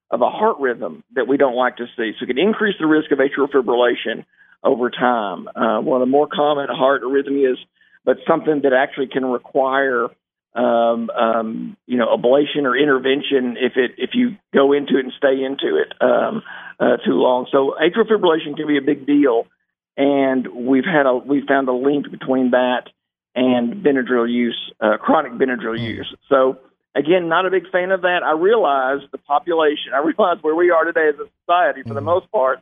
of 0.10 0.22
a 0.22 0.30
heart 0.30 0.58
rhythm 0.60 1.04
that 1.16 1.28
we 1.28 1.38
don't 1.38 1.56
like 1.56 1.78
to 1.78 1.86
see. 1.98 2.14
So 2.18 2.24
it 2.24 2.28
can 2.28 2.38
increase 2.38 2.76
the 2.80 2.88
risk 2.88 3.12
of 3.12 3.20
atrial 3.20 3.50
fibrillation 3.50 4.26
over 4.64 4.90
time. 4.90 5.48
Uh, 5.50 5.82
one 5.82 6.02
of 6.02 6.08
the 6.08 6.12
more 6.12 6.28
common 6.28 6.68
heart 6.70 7.04
arrhythmias, 7.04 7.58
but 8.04 8.18
something 8.28 8.62
that 8.64 8.74
actually 8.74 9.08
can 9.08 9.26
require 9.26 10.08
um, 10.56 11.10
um, 11.10 11.78
you 11.86 11.98
know, 11.98 12.08
ablation 12.16 12.64
or 12.64 12.78
intervention 12.78 13.58
if 13.60 13.74
it 13.76 13.92
if 13.98 14.12
you 14.14 14.38
go 14.54 14.74
into 14.74 14.98
it 14.98 15.06
and 15.06 15.14
stay 15.18 15.44
into 15.44 15.78
it 15.78 15.94
um, 16.02 16.44
uh, 16.80 16.98
too 17.06 17.14
long. 17.14 17.48
So 17.52 17.76
atrial 17.82 18.08
fibrillation 18.10 18.56
can 18.56 18.68
be 18.68 18.78
a 18.78 18.82
big 18.82 19.06
deal, 19.06 19.48
and 19.98 20.48
we've 20.48 20.86
had 20.86 21.06
a 21.06 21.16
we 21.16 21.46
found 21.46 21.68
a 21.68 21.74
link 21.74 22.10
between 22.10 22.52
that 22.52 22.90
and 23.36 23.84
Benadryl 23.84 24.32
use, 24.32 24.58
uh, 24.80 24.98
chronic 24.98 25.34
Benadryl 25.34 25.78
use. 25.78 26.16
So 26.30 26.58
again, 26.96 27.28
not 27.28 27.46
a 27.46 27.52
big 27.52 27.70
fan 27.70 27.92
of 27.92 28.02
that. 28.02 28.24
I 28.24 28.32
realize 28.32 29.00
the 29.12 29.18
population. 29.18 29.94
I 29.94 29.98
realize 30.18 30.38
where 30.42 30.56
we 30.56 30.72
are 30.72 30.86
today 30.86 31.10
as 31.10 31.16
a 31.16 31.28
society, 31.42 31.84
for 31.84 31.94
the 31.94 32.02
most 32.02 32.32
part. 32.32 32.60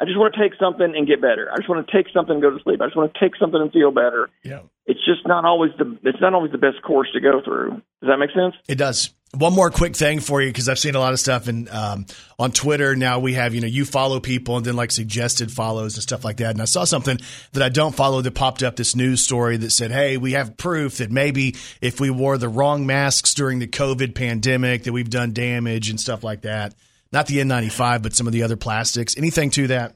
I 0.00 0.04
just 0.04 0.16
want 0.16 0.32
to 0.34 0.40
take 0.40 0.52
something 0.60 0.94
and 0.96 1.06
get 1.06 1.20
better. 1.20 1.50
I 1.52 1.56
just 1.56 1.68
want 1.68 1.86
to 1.86 1.92
take 1.92 2.06
something 2.12 2.34
and 2.34 2.42
go 2.42 2.50
to 2.50 2.62
sleep. 2.62 2.80
I 2.80 2.86
just 2.86 2.96
want 2.96 3.12
to 3.12 3.20
take 3.20 3.34
something 3.36 3.60
and 3.60 3.72
feel 3.72 3.90
better. 3.90 4.30
Yeah. 4.44 4.60
It's 4.86 5.04
just 5.04 5.26
not 5.26 5.44
always 5.44 5.72
the 5.76 5.98
it's 6.04 6.20
not 6.20 6.34
always 6.34 6.52
the 6.52 6.58
best 6.58 6.80
course 6.82 7.08
to 7.12 7.20
go 7.20 7.42
through. 7.44 7.70
Does 8.00 8.08
that 8.08 8.18
make 8.18 8.30
sense? 8.30 8.54
It 8.68 8.76
does. 8.76 9.10
One 9.36 9.52
more 9.52 9.70
quick 9.70 9.94
thing 9.94 10.20
for 10.20 10.40
you 10.40 10.48
because 10.48 10.70
I've 10.70 10.78
seen 10.78 10.94
a 10.94 11.00
lot 11.00 11.12
of 11.12 11.20
stuff 11.20 11.48
and 11.48 11.68
um, 11.68 12.06
on 12.38 12.50
Twitter 12.52 12.96
now 12.96 13.18
we 13.18 13.34
have 13.34 13.54
you 13.54 13.60
know 13.60 13.66
you 13.66 13.84
follow 13.84 14.20
people 14.20 14.56
and 14.56 14.64
then 14.64 14.76
like 14.76 14.90
suggested 14.90 15.52
follows 15.52 15.96
and 15.96 16.02
stuff 16.02 16.24
like 16.24 16.38
that. 16.38 16.52
And 16.52 16.62
I 16.62 16.64
saw 16.64 16.84
something 16.84 17.18
that 17.52 17.62
I 17.62 17.68
don't 17.68 17.94
follow 17.94 18.22
that 18.22 18.34
popped 18.34 18.62
up 18.62 18.76
this 18.76 18.94
news 18.94 19.20
story 19.20 19.56
that 19.58 19.70
said, 19.70 19.90
"Hey, 19.90 20.16
we 20.16 20.32
have 20.32 20.56
proof 20.56 20.98
that 20.98 21.10
maybe 21.10 21.56
if 21.82 22.00
we 22.00 22.08
wore 22.08 22.38
the 22.38 22.48
wrong 22.48 22.86
masks 22.86 23.34
during 23.34 23.58
the 23.58 23.66
COVID 23.66 24.14
pandemic, 24.14 24.84
that 24.84 24.92
we've 24.92 25.10
done 25.10 25.32
damage 25.32 25.90
and 25.90 26.00
stuff 26.00 26.22
like 26.22 26.42
that." 26.42 26.74
Not 27.12 27.26
the 27.26 27.38
N95, 27.38 28.02
but 28.02 28.14
some 28.14 28.26
of 28.26 28.32
the 28.32 28.42
other 28.42 28.56
plastics. 28.56 29.16
Anything 29.16 29.50
to 29.50 29.68
that? 29.68 29.94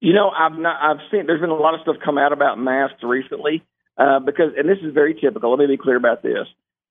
You 0.00 0.12
know, 0.12 0.30
I've 0.30 0.58
not. 0.58 0.76
I've 0.80 1.00
seen. 1.10 1.26
There's 1.26 1.40
been 1.40 1.50
a 1.50 1.54
lot 1.54 1.74
of 1.74 1.80
stuff 1.82 1.96
come 2.04 2.18
out 2.18 2.32
about 2.32 2.58
masks 2.58 3.02
recently 3.02 3.64
uh, 3.96 4.20
because, 4.20 4.52
and 4.56 4.68
this 4.68 4.78
is 4.82 4.94
very 4.94 5.14
typical. 5.14 5.50
Let 5.50 5.58
me 5.58 5.66
be 5.66 5.76
clear 5.76 5.96
about 5.96 6.22
this. 6.22 6.46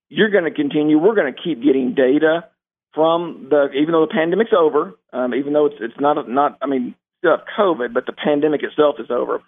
You're 0.09 0.29
going 0.29 0.43
to 0.43 0.51
continue. 0.51 0.97
We're 0.97 1.15
going 1.15 1.33
to 1.33 1.41
keep 1.41 1.63
getting 1.63 1.93
data 1.93 2.45
from 2.93 3.47
the, 3.49 3.69
even 3.79 3.91
though 3.93 4.05
the 4.05 4.13
pandemic's 4.13 4.51
over, 4.57 4.93
um, 5.13 5.33
even 5.33 5.53
though 5.53 5.67
it's 5.67 5.75
it's 5.79 5.99
not 5.99 6.27
not. 6.29 6.57
I 6.61 6.67
mean, 6.67 6.95
still 7.19 7.31
have 7.31 7.45
COVID, 7.57 7.93
but 7.93 8.05
the 8.05 8.13
pandemic 8.13 8.61
itself 8.63 8.95
is 8.99 9.07
over. 9.09 9.41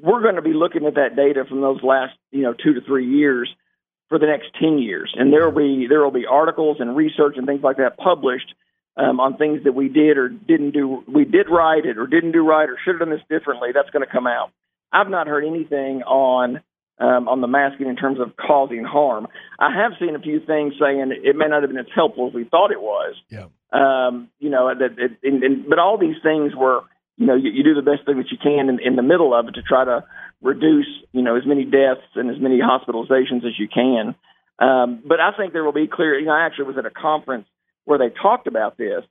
We're 0.00 0.22
going 0.22 0.36
to 0.36 0.42
be 0.42 0.52
looking 0.52 0.84
at 0.86 0.94
that 0.94 1.16
data 1.16 1.44
from 1.48 1.60
those 1.60 1.82
last, 1.82 2.14
you 2.30 2.42
know, 2.42 2.52
two 2.52 2.74
to 2.74 2.80
three 2.82 3.06
years 3.06 3.48
for 4.08 4.18
the 4.18 4.26
next 4.26 4.48
ten 4.60 4.78
years, 4.78 5.14
and 5.16 5.32
there 5.32 5.48
will 5.48 5.56
be 5.56 5.86
there 5.88 6.02
will 6.02 6.10
be 6.10 6.26
articles 6.26 6.76
and 6.80 6.96
research 6.96 7.36
and 7.36 7.46
things 7.46 7.62
like 7.62 7.78
that 7.78 7.96
published 7.96 8.54
um, 8.98 9.20
on 9.20 9.36
things 9.36 9.62
that 9.64 9.72
we 9.72 9.88
did 9.88 10.18
or 10.18 10.28
didn't 10.28 10.72
do, 10.72 11.04
we 11.06 11.24
did 11.24 11.46
right 11.48 11.84
it 11.84 11.98
or 11.98 12.06
didn't 12.06 12.32
do 12.32 12.44
right 12.44 12.68
or 12.68 12.76
should 12.84 12.98
have 12.98 13.00
done 13.00 13.10
this 13.10 13.24
differently. 13.30 13.70
That's 13.72 13.90
going 13.90 14.04
to 14.04 14.12
come 14.12 14.26
out. 14.26 14.50
I've 14.92 15.08
not 15.08 15.28
heard 15.28 15.44
anything 15.44 16.02
on 16.02 16.60
um, 17.00 17.28
on 17.28 17.40
the 17.40 17.46
masking 17.46 17.86
in 17.86 17.94
terms 17.94 18.18
of 18.18 18.36
causing 18.36 18.82
harm. 18.82 19.28
I 19.60 19.70
have 19.72 19.92
seen 20.00 20.16
a 20.16 20.18
few 20.18 20.40
things 20.44 20.74
saying 20.80 21.12
it 21.22 21.36
may 21.36 21.46
not 21.46 21.62
have 21.62 21.70
been 21.70 21.78
as 21.78 21.86
helpful 21.94 22.26
as 22.26 22.34
we 22.34 22.42
thought 22.42 22.72
it 22.72 22.80
was. 22.80 23.14
Yeah. 23.30 23.46
Um, 23.70 24.30
you 24.40 24.50
know 24.50 24.72
that, 24.74 24.98
it, 24.98 25.12
and, 25.22 25.44
and, 25.44 25.68
but 25.68 25.78
all 25.78 25.96
these 25.96 26.16
things 26.22 26.56
were, 26.56 26.80
you 27.16 27.26
know, 27.26 27.36
you, 27.36 27.50
you 27.50 27.62
do 27.62 27.74
the 27.74 27.82
best 27.82 28.04
thing 28.04 28.16
that 28.16 28.32
you 28.32 28.38
can 28.42 28.68
in, 28.68 28.80
in 28.82 28.96
the 28.96 29.02
middle 29.02 29.32
of 29.32 29.46
it 29.46 29.52
to 29.52 29.62
try 29.62 29.84
to 29.84 30.04
reduce, 30.42 30.88
you 31.12 31.22
know, 31.22 31.36
as 31.36 31.46
many 31.46 31.64
deaths 31.64 32.08
and 32.16 32.30
as 32.30 32.40
many 32.40 32.58
hospitalizations 32.58 33.46
as 33.46 33.54
you 33.58 33.68
can. 33.68 34.16
Um, 34.58 35.04
but 35.06 35.20
I 35.20 35.30
think 35.36 35.52
there 35.52 35.62
will 35.62 35.72
be 35.72 35.86
clear. 35.86 36.18
You 36.18 36.26
know, 36.26 36.32
I 36.32 36.46
actually 36.46 36.64
was 36.64 36.78
at 36.78 36.86
a 36.86 36.90
conference 36.90 37.46
where 37.88 37.98
they 37.98 38.10
talked 38.10 38.46
about 38.46 38.76
this, 38.76 39.02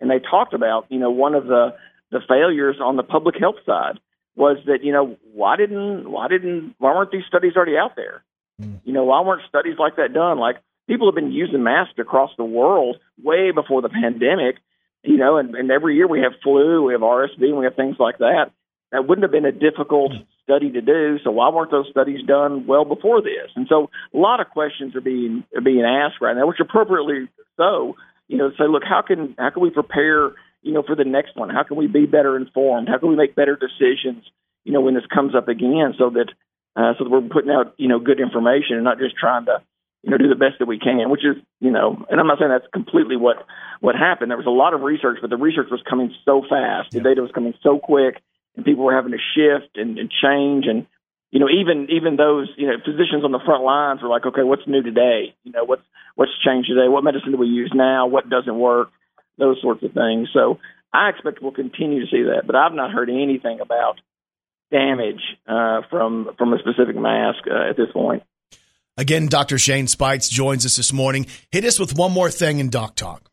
and 0.00 0.10
they 0.10 0.18
talked 0.18 0.54
about 0.54 0.86
you 0.88 0.98
know 0.98 1.10
one 1.10 1.34
of 1.34 1.46
the 1.46 1.74
the 2.10 2.20
failures 2.26 2.76
on 2.82 2.96
the 2.96 3.02
public 3.02 3.36
health 3.38 3.56
side 3.66 4.00
was 4.34 4.56
that 4.66 4.82
you 4.82 4.90
know 4.90 5.18
why 5.34 5.56
didn't 5.56 6.10
why 6.10 6.28
didn't 6.28 6.74
why 6.78 6.94
weren't 6.94 7.10
these 7.10 7.26
studies 7.28 7.52
already 7.54 7.76
out 7.76 7.94
there? 7.94 8.24
Mm. 8.60 8.80
You 8.84 8.94
know 8.94 9.04
why 9.04 9.20
weren't 9.20 9.42
studies 9.50 9.76
like 9.78 9.96
that 9.96 10.14
done? 10.14 10.38
Like 10.38 10.56
people 10.88 11.08
have 11.08 11.14
been 11.14 11.30
using 11.30 11.62
masks 11.62 11.98
across 11.98 12.30
the 12.38 12.44
world 12.44 12.96
way 13.22 13.50
before 13.50 13.82
the 13.82 13.90
pandemic. 13.90 14.56
You 15.04 15.18
know, 15.18 15.36
and, 15.36 15.54
and 15.56 15.70
every 15.70 15.96
year 15.96 16.06
we 16.06 16.20
have 16.20 16.32
flu, 16.42 16.84
we 16.84 16.92
have 16.92 17.02
RSV, 17.02 17.58
we 17.58 17.64
have 17.64 17.74
things 17.74 17.96
like 17.98 18.18
that. 18.18 18.52
That 18.92 19.08
wouldn't 19.08 19.24
have 19.24 19.32
been 19.32 19.44
a 19.44 19.52
difficult 19.52 20.12
study 20.44 20.70
to 20.70 20.80
do. 20.80 21.18
So 21.24 21.32
why 21.32 21.50
weren't 21.50 21.72
those 21.72 21.88
studies 21.90 22.24
done 22.24 22.66
well 22.66 22.84
before 22.84 23.20
this? 23.20 23.50
And 23.56 23.66
so 23.68 23.90
a 24.14 24.16
lot 24.16 24.40
of 24.40 24.48
questions 24.50 24.94
are 24.94 25.00
being 25.00 25.44
are 25.54 25.60
being 25.60 25.84
asked 25.84 26.20
right 26.22 26.36
now, 26.36 26.46
which 26.46 26.60
appropriately 26.60 27.28
so 27.56 27.96
you 28.32 28.38
know, 28.38 28.50
say, 28.52 28.64
look, 28.66 28.82
how 28.82 29.02
can 29.02 29.34
how 29.38 29.50
can 29.50 29.62
we 29.62 29.68
prepare, 29.68 30.32
you 30.62 30.72
know, 30.72 30.82
for 30.82 30.96
the 30.96 31.04
next 31.04 31.36
one? 31.36 31.50
How 31.50 31.64
can 31.64 31.76
we 31.76 31.86
be 31.86 32.06
better 32.06 32.34
informed? 32.34 32.88
How 32.88 32.96
can 32.96 33.10
we 33.10 33.14
make 33.14 33.36
better 33.36 33.56
decisions, 33.60 34.24
you 34.64 34.72
know, 34.72 34.80
when 34.80 34.94
this 34.94 35.04
comes 35.12 35.34
up 35.34 35.48
again, 35.48 35.92
so 35.98 36.08
that 36.08 36.32
uh, 36.74 36.94
so 36.96 37.04
that 37.04 37.10
we're 37.10 37.20
putting 37.20 37.50
out, 37.50 37.74
you 37.76 37.88
know, 37.88 37.98
good 37.98 38.20
information 38.20 38.76
and 38.76 38.84
not 38.84 38.98
just 38.98 39.16
trying 39.16 39.44
to, 39.44 39.60
you 40.02 40.10
know, 40.10 40.16
do 40.16 40.30
the 40.30 40.34
best 40.34 40.58
that 40.60 40.66
we 40.66 40.78
can, 40.78 41.10
which 41.10 41.26
is, 41.26 41.36
you 41.60 41.70
know, 41.70 42.06
and 42.08 42.18
I'm 42.18 42.26
not 42.26 42.38
saying 42.38 42.50
that's 42.50 42.72
completely 42.72 43.16
what 43.16 43.36
what 43.80 43.96
happened. 43.96 44.30
There 44.30 44.38
was 44.38 44.46
a 44.46 44.50
lot 44.50 44.72
of 44.72 44.80
research, 44.80 45.18
but 45.20 45.28
the 45.28 45.36
research 45.36 45.68
was 45.70 45.82
coming 45.88 46.14
so 46.24 46.40
fast, 46.48 46.92
the 46.92 47.00
data 47.00 47.20
was 47.20 47.32
coming 47.34 47.52
so 47.62 47.78
quick, 47.78 48.16
and 48.56 48.64
people 48.64 48.84
were 48.84 48.96
having 48.96 49.12
to 49.12 49.20
shift 49.36 49.76
and, 49.76 49.98
and 49.98 50.10
change 50.10 50.64
and 50.66 50.86
you 51.32 51.40
know, 51.40 51.48
even 51.48 51.88
even 51.90 52.16
those 52.16 52.48
you 52.56 52.68
know 52.68 52.74
physicians 52.84 53.24
on 53.24 53.32
the 53.32 53.40
front 53.44 53.64
lines 53.64 54.02
were 54.02 54.08
like, 54.08 54.26
okay, 54.26 54.42
what's 54.42 54.66
new 54.66 54.82
today? 54.82 55.34
You 55.42 55.52
know, 55.52 55.64
what's 55.64 55.82
what's 56.14 56.30
changed 56.44 56.68
today? 56.68 56.88
What 56.88 57.02
medicine 57.02 57.32
do 57.32 57.38
we 57.38 57.46
use 57.46 57.72
now? 57.74 58.06
What 58.06 58.28
doesn't 58.28 58.56
work? 58.56 58.90
Those 59.38 59.56
sorts 59.62 59.82
of 59.82 59.92
things. 59.92 60.28
So 60.34 60.58
I 60.92 61.08
expect 61.08 61.40
we'll 61.40 61.52
continue 61.52 62.00
to 62.00 62.06
see 62.06 62.24
that, 62.24 62.46
but 62.46 62.54
I've 62.54 62.74
not 62.74 62.92
heard 62.92 63.08
anything 63.08 63.60
about 63.60 63.98
damage 64.70 65.22
uh, 65.48 65.80
from 65.88 66.30
from 66.36 66.52
a 66.52 66.58
specific 66.58 66.96
mask 66.96 67.44
uh, 67.50 67.70
at 67.70 67.78
this 67.78 67.90
point. 67.92 68.22
Again, 68.98 69.26
Dr. 69.26 69.58
Shane 69.58 69.86
Speights 69.86 70.28
joins 70.28 70.66
us 70.66 70.76
this 70.76 70.92
morning. 70.92 71.26
Hit 71.50 71.64
us 71.64 71.80
with 71.80 71.96
one 71.96 72.12
more 72.12 72.30
thing 72.30 72.58
in 72.58 72.68
Doc 72.68 72.94
Talk. 72.94 73.31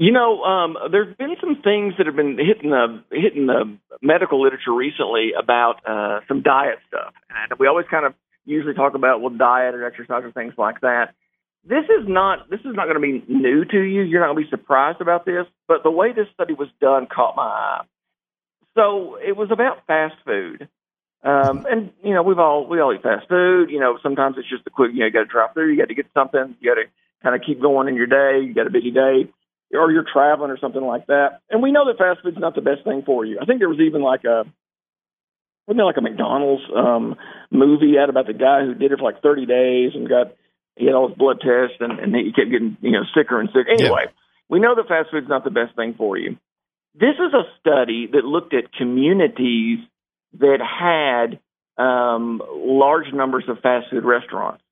You 0.00 0.12
know, 0.12 0.42
um, 0.44 0.78
there's 0.90 1.14
been 1.16 1.36
some 1.42 1.60
things 1.60 1.92
that 1.98 2.06
have 2.06 2.16
been 2.16 2.38
hitting 2.38 2.70
the 2.70 3.04
hitting 3.12 3.46
the 3.46 3.76
medical 4.00 4.40
literature 4.40 4.72
recently 4.72 5.32
about 5.38 5.84
uh, 5.86 6.20
some 6.26 6.40
diet 6.40 6.78
stuff, 6.88 7.12
and 7.28 7.58
we 7.58 7.66
always 7.66 7.84
kind 7.90 8.06
of 8.06 8.14
usually 8.46 8.72
talk 8.72 8.94
about 8.94 9.20
well 9.20 9.28
diet 9.28 9.74
or 9.74 9.84
exercise 9.84 10.22
or 10.24 10.32
things 10.32 10.54
like 10.56 10.80
that. 10.80 11.12
This 11.68 11.84
is 11.84 12.08
not 12.08 12.48
this 12.48 12.60
is 12.60 12.72
not 12.72 12.88
going 12.88 12.94
to 12.94 13.00
be 13.00 13.22
new 13.30 13.66
to 13.66 13.76
you. 13.76 14.00
You're 14.00 14.20
not 14.20 14.32
going 14.32 14.42
to 14.42 14.48
be 14.48 14.56
surprised 14.56 15.02
about 15.02 15.26
this, 15.26 15.44
but 15.68 15.82
the 15.82 15.90
way 15.90 16.14
this 16.14 16.28
study 16.32 16.54
was 16.54 16.68
done 16.80 17.06
caught 17.06 17.36
my 17.36 17.42
eye. 17.42 17.84
So 18.78 19.18
it 19.20 19.36
was 19.36 19.50
about 19.52 19.86
fast 19.86 20.14
food, 20.24 20.66
um, 21.24 21.66
and 21.68 21.90
you 22.02 22.14
know 22.14 22.22
we've 22.22 22.38
all 22.38 22.66
we 22.66 22.80
all 22.80 22.94
eat 22.94 23.02
fast 23.02 23.28
food. 23.28 23.68
You 23.68 23.80
know 23.80 23.98
sometimes 24.02 24.36
it's 24.38 24.48
just 24.48 24.66
a 24.66 24.70
quick 24.70 24.92
you 24.94 25.00
know 25.00 25.06
you 25.08 25.12
got 25.12 25.24
to 25.24 25.26
drive 25.26 25.52
through, 25.52 25.72
you 25.72 25.78
got 25.78 25.88
to 25.88 25.94
get 25.94 26.06
something, 26.14 26.56
you 26.58 26.70
got 26.70 26.80
to 26.80 26.88
kind 27.22 27.36
of 27.36 27.42
keep 27.46 27.60
going 27.60 27.86
in 27.88 27.96
your 27.96 28.06
day. 28.06 28.40
You 28.42 28.54
got 28.54 28.66
a 28.66 28.70
busy 28.70 28.92
day 28.92 29.28
or 29.72 29.90
you're 29.90 30.04
traveling 30.10 30.50
or 30.50 30.58
something 30.58 30.82
like 30.82 31.06
that. 31.06 31.40
And 31.48 31.62
we 31.62 31.72
know 31.72 31.86
that 31.86 31.98
fast 31.98 32.20
food's 32.22 32.38
not 32.38 32.54
the 32.54 32.60
best 32.60 32.84
thing 32.84 33.02
for 33.04 33.24
you. 33.24 33.38
I 33.40 33.44
think 33.44 33.60
there 33.60 33.68
was 33.68 33.80
even 33.80 34.02
like 34.02 34.24
a 34.24 34.44
wasn't 35.66 35.78
there 35.78 35.84
like 35.84 35.96
a 35.96 36.02
McDonald's 36.02 36.62
um 36.74 37.16
movie 37.50 37.98
out 37.98 38.10
about 38.10 38.26
the 38.26 38.32
guy 38.32 38.64
who 38.64 38.74
did 38.74 38.92
it 38.92 38.98
for 38.98 39.04
like 39.04 39.22
30 39.22 39.46
days 39.46 39.92
and 39.94 40.08
got 40.08 40.34
he 40.76 40.86
had 40.86 40.94
all 40.94 41.08
his 41.08 41.16
blood 41.16 41.40
tests 41.40 41.76
and, 41.80 41.98
and 41.98 42.14
he 42.14 42.32
kept 42.32 42.50
getting 42.50 42.76
you 42.80 42.92
know 42.92 43.04
sicker 43.14 43.38
and 43.38 43.48
sicker. 43.50 43.70
Anyway, 43.70 44.06
yeah. 44.06 44.12
we 44.48 44.60
know 44.60 44.74
that 44.74 44.88
fast 44.88 45.10
food's 45.10 45.28
not 45.28 45.44
the 45.44 45.50
best 45.50 45.76
thing 45.76 45.94
for 45.96 46.16
you. 46.16 46.36
This 46.94 47.14
is 47.14 47.32
a 47.32 47.46
study 47.60 48.08
that 48.12 48.24
looked 48.24 48.52
at 48.54 48.72
communities 48.72 49.78
that 50.38 50.58
had 50.60 51.38
um, 51.82 52.42
large 52.52 53.12
numbers 53.12 53.44
of 53.48 53.60
fast 53.60 53.86
food 53.90 54.04
restaurants 54.04 54.62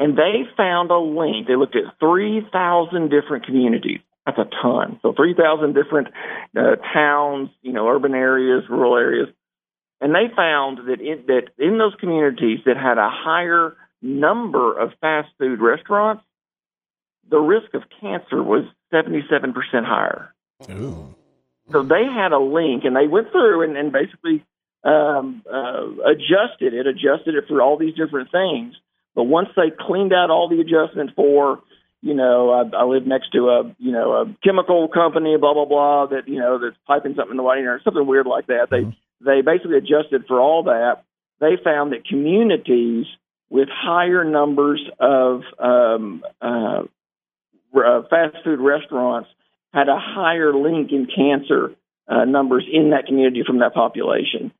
and 0.00 0.16
they 0.16 0.48
found 0.56 0.90
a 0.90 0.98
link. 0.98 1.46
They 1.46 1.56
looked 1.56 1.76
at 1.76 2.00
3,000 2.00 3.10
different 3.10 3.44
communities. 3.44 4.00
That's 4.24 4.38
a 4.38 4.48
ton. 4.62 4.98
So 5.02 5.12
3,000 5.12 5.74
different 5.74 6.08
uh, 6.56 6.76
towns, 6.94 7.50
you 7.60 7.72
know, 7.72 7.86
urban 7.86 8.14
areas, 8.14 8.64
rural 8.70 8.96
areas. 8.96 9.28
And 10.00 10.14
they 10.14 10.34
found 10.34 10.78
that 10.88 11.00
in, 11.02 11.26
that 11.26 11.48
in 11.58 11.76
those 11.76 11.94
communities 12.00 12.60
that 12.64 12.78
had 12.78 12.96
a 12.96 13.10
higher 13.10 13.76
number 14.00 14.78
of 14.78 14.92
fast 15.02 15.28
food 15.38 15.60
restaurants, 15.60 16.22
the 17.28 17.38
risk 17.38 17.74
of 17.74 17.82
cancer 18.00 18.42
was 18.42 18.64
77% 18.92 19.52
higher. 19.84 20.34
Ooh. 20.70 21.14
So 21.72 21.82
they 21.82 22.04
had 22.04 22.32
a 22.32 22.38
link 22.38 22.84
and 22.84 22.96
they 22.96 23.06
went 23.06 23.30
through 23.32 23.62
and, 23.64 23.76
and 23.76 23.92
basically 23.92 24.44
um, 24.82 25.42
uh, 25.46 25.84
adjusted 26.08 26.72
it, 26.72 26.86
adjusted 26.86 27.34
it 27.34 27.44
for 27.48 27.60
all 27.60 27.76
these 27.76 27.94
different 27.94 28.32
things 28.32 28.74
but 29.14 29.24
once 29.24 29.48
they 29.56 29.70
cleaned 29.78 30.12
out 30.12 30.30
all 30.30 30.48
the 30.48 30.60
adjustment 30.60 31.10
for, 31.16 31.60
you 32.00 32.14
know, 32.14 32.50
I, 32.50 32.76
I 32.76 32.84
live 32.84 33.06
next 33.06 33.32
to 33.32 33.48
a, 33.48 33.74
you 33.78 33.92
know, 33.92 34.12
a 34.12 34.36
chemical 34.44 34.88
company, 34.88 35.36
blah 35.36 35.54
blah 35.54 35.66
blah, 35.66 36.06
that 36.06 36.28
you 36.28 36.38
know 36.38 36.58
that's 36.58 36.76
piping 36.86 37.14
something 37.14 37.32
in 37.32 37.36
the 37.36 37.42
water 37.42 37.74
or 37.74 37.80
something 37.84 38.06
weird 38.06 38.26
like 38.26 38.46
that. 38.46 38.68
They 38.70 38.82
mm-hmm. 38.82 39.24
they 39.24 39.42
basically 39.42 39.76
adjusted 39.76 40.24
for 40.26 40.40
all 40.40 40.64
that. 40.64 41.04
They 41.40 41.56
found 41.62 41.92
that 41.92 42.06
communities 42.06 43.06
with 43.48 43.68
higher 43.70 44.24
numbers 44.24 44.80
of 44.98 45.42
um, 45.58 46.22
uh, 46.40 46.82
uh, 47.74 48.02
fast 48.08 48.36
food 48.44 48.60
restaurants 48.60 49.28
had 49.72 49.88
a 49.88 49.98
higher 49.98 50.54
link 50.54 50.92
in 50.92 51.06
cancer 51.06 51.74
uh, 52.08 52.24
numbers 52.24 52.64
in 52.70 52.90
that 52.90 53.06
community 53.06 53.42
from 53.46 53.58
that 53.60 53.74
population. 53.74 54.52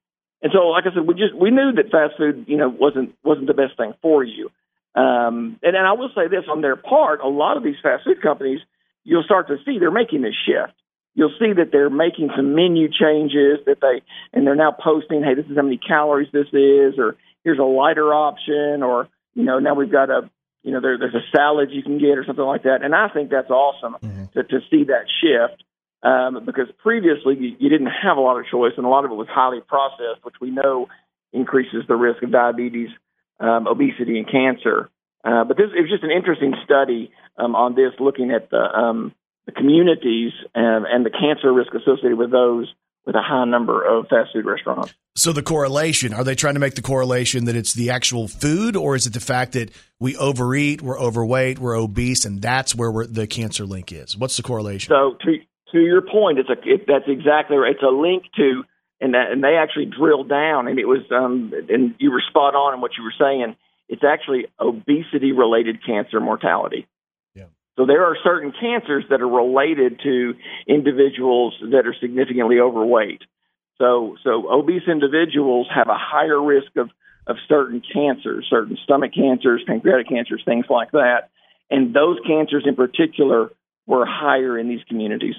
And 0.42 0.52
so, 0.52 0.68
like 0.68 0.84
I 0.86 0.94
said, 0.94 1.06
we 1.06 1.14
just 1.14 1.34
we 1.34 1.50
knew 1.50 1.72
that 1.72 1.90
fast 1.90 2.16
food, 2.16 2.46
you 2.48 2.56
know, 2.56 2.68
wasn't 2.68 3.14
wasn't 3.22 3.46
the 3.46 3.54
best 3.54 3.76
thing 3.76 3.92
for 4.00 4.24
you. 4.24 4.50
Um, 4.94 5.58
and, 5.62 5.76
and 5.76 5.86
I 5.86 5.92
will 5.92 6.10
say 6.14 6.28
this 6.28 6.44
on 6.50 6.62
their 6.62 6.76
part, 6.76 7.20
a 7.20 7.28
lot 7.28 7.56
of 7.56 7.62
these 7.62 7.76
fast 7.82 8.04
food 8.04 8.20
companies, 8.22 8.60
you'll 9.04 9.22
start 9.22 9.48
to 9.48 9.56
see 9.64 9.78
they're 9.78 9.90
making 9.90 10.22
this 10.22 10.34
shift. 10.34 10.74
You'll 11.14 11.34
see 11.38 11.52
that 11.52 11.70
they're 11.72 11.90
making 11.90 12.30
some 12.34 12.54
menu 12.54 12.88
changes 12.88 13.58
that 13.66 13.78
they, 13.80 14.02
and 14.32 14.46
they're 14.46 14.54
now 14.54 14.72
posting, 14.72 15.22
hey, 15.22 15.34
this 15.34 15.46
is 15.46 15.56
how 15.56 15.62
many 15.62 15.76
calories 15.78 16.28
this 16.32 16.46
is, 16.52 16.94
or 16.98 17.16
here's 17.44 17.58
a 17.58 17.64
lighter 17.64 18.14
option, 18.14 18.82
or 18.82 19.08
you 19.34 19.44
know, 19.44 19.58
now 19.58 19.74
we've 19.74 19.92
got 19.92 20.10
a 20.10 20.30
you 20.62 20.72
know 20.72 20.80
there, 20.80 20.98
there's 20.98 21.14
a 21.14 21.36
salad 21.36 21.70
you 21.70 21.82
can 21.82 21.98
get 21.98 22.18
or 22.18 22.24
something 22.24 22.44
like 22.44 22.62
that. 22.62 22.82
And 22.82 22.94
I 22.94 23.08
think 23.08 23.30
that's 23.30 23.50
awesome 23.50 23.96
to, 24.34 24.42
to 24.42 24.60
see 24.70 24.84
that 24.84 25.06
shift 25.20 25.62
um, 26.02 26.44
because 26.44 26.66
previously 26.78 27.36
you, 27.38 27.56
you 27.58 27.68
didn't 27.68 27.90
have 28.02 28.16
a 28.16 28.20
lot 28.20 28.38
of 28.38 28.46
choice, 28.46 28.72
and 28.76 28.86
a 28.86 28.88
lot 28.88 29.04
of 29.04 29.10
it 29.10 29.14
was 29.14 29.28
highly 29.30 29.60
processed, 29.60 30.24
which 30.24 30.36
we 30.40 30.50
know 30.50 30.88
increases 31.32 31.84
the 31.88 31.96
risk 31.96 32.22
of 32.22 32.32
diabetes, 32.32 32.88
um, 33.38 33.66
obesity, 33.66 34.18
and 34.18 34.30
cancer. 34.30 34.88
Uh, 35.24 35.44
but 35.44 35.56
this 35.56 35.66
it 35.76 35.80
was 35.80 35.90
just 35.90 36.04
an 36.04 36.10
interesting 36.10 36.54
study 36.64 37.10
um, 37.36 37.54
on 37.54 37.74
this, 37.74 37.92
looking 38.00 38.30
at 38.30 38.50
the 38.50 38.62
um, 38.62 39.14
the 39.46 39.52
communities 39.52 40.32
and, 40.54 40.86
and 40.86 41.04
the 41.04 41.10
cancer 41.10 41.52
risk 41.52 41.72
associated 41.74 42.16
with 42.16 42.30
those 42.30 42.72
with 43.06 43.16
a 43.16 43.22
high 43.22 43.44
number 43.44 43.82
of 43.82 44.06
fast 44.08 44.30
food 44.32 44.44
restaurants. 44.44 44.94
So 45.16 45.32
the 45.32 45.42
correlation, 45.42 46.12
are 46.12 46.22
they 46.22 46.34
trying 46.34 46.54
to 46.54 46.60
make 46.60 46.74
the 46.74 46.82
correlation 46.82 47.46
that 47.46 47.56
it's 47.56 47.74
the 47.74 47.90
actual 47.90 48.28
food 48.28 48.76
or 48.76 48.94
is 48.94 49.06
it 49.06 49.12
the 49.12 49.20
fact 49.20 49.52
that 49.52 49.70
we 49.98 50.16
overeat, 50.16 50.82
we're 50.82 51.00
overweight, 51.00 51.58
we're 51.58 51.76
obese, 51.76 52.24
and 52.24 52.40
that's 52.40 52.74
where 52.74 52.90
we're, 52.90 53.06
the 53.06 53.26
cancer 53.26 53.64
link 53.64 53.90
is? 53.90 54.16
What's 54.16 54.36
the 54.36 54.42
correlation? 54.42 54.90
So 54.90 55.16
to 55.22 55.38
to 55.72 55.78
your 55.80 56.02
point, 56.02 56.38
it's 56.38 56.50
a 56.50 56.56
it, 56.64 56.86
that's 56.86 57.08
exactly 57.08 57.56
right. 57.56 57.74
It's 57.74 57.82
a 57.82 57.94
link 57.94 58.24
to 58.36 58.64
and 59.00 59.14
that, 59.14 59.32
and 59.32 59.42
they 59.42 59.56
actually 59.56 59.86
drilled 59.86 60.28
down, 60.28 60.68
and 60.68 60.78
it 60.78 60.86
was 60.86 61.00
um 61.10 61.52
and 61.68 61.94
you 61.98 62.10
were 62.10 62.22
spot 62.28 62.54
on 62.54 62.74
in 62.74 62.80
what 62.80 62.92
you 62.98 63.04
were 63.04 63.14
saying. 63.18 63.56
It's 63.88 64.04
actually 64.04 64.46
obesity 64.60 65.32
related 65.32 65.84
cancer 65.84 66.20
mortality. 66.20 66.86
Yeah. 67.34 67.46
So 67.76 67.86
there 67.86 68.04
are 68.04 68.16
certain 68.22 68.52
cancers 68.52 69.04
that 69.10 69.20
are 69.20 69.28
related 69.28 70.00
to 70.04 70.34
individuals 70.68 71.54
that 71.72 71.86
are 71.86 71.94
significantly 72.00 72.60
overweight. 72.60 73.22
So 73.78 74.16
so 74.22 74.50
obese 74.52 74.82
individuals 74.86 75.68
have 75.74 75.88
a 75.88 75.98
higher 75.98 76.40
risk 76.40 76.76
of 76.76 76.90
of 77.26 77.36
certain 77.48 77.82
cancers, 77.92 78.46
certain 78.50 78.76
stomach 78.84 79.12
cancers, 79.14 79.62
pancreatic 79.66 80.08
cancers, 80.08 80.42
things 80.44 80.66
like 80.68 80.90
that. 80.92 81.30
And 81.70 81.94
those 81.94 82.18
cancers 82.26 82.64
in 82.66 82.74
particular 82.74 83.50
were 83.86 84.04
higher 84.04 84.58
in 84.58 84.68
these 84.68 84.82
communities. 84.88 85.36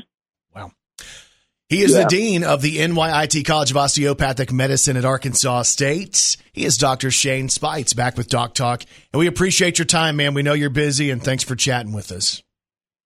He 1.71 1.83
is 1.83 1.93
Yeah. 1.93 1.99
the 2.03 2.09
dean 2.09 2.43
of 2.43 2.61
the 2.61 2.79
NYIT 2.79 3.45
College 3.45 3.71
of 3.71 3.77
Osteopathic 3.77 4.51
Medicine 4.51 4.97
at 4.97 5.05
Arkansas 5.05 5.61
State. 5.61 6.35
He 6.51 6.65
is 6.65 6.77
Dr. 6.77 7.11
Shane 7.11 7.47
Speights 7.47 7.93
back 7.93 8.17
with 8.17 8.27
Doc 8.27 8.53
Talk. 8.55 8.83
And 9.13 9.21
we 9.21 9.25
appreciate 9.27 9.79
your 9.79 9.85
time, 9.85 10.17
man. 10.17 10.33
We 10.33 10.43
know 10.43 10.51
you're 10.51 10.69
busy 10.69 11.09
and 11.11 11.23
thanks 11.23 11.45
for 11.45 11.55
chatting 11.55 11.93
with 11.93 12.11
us. 12.11 12.43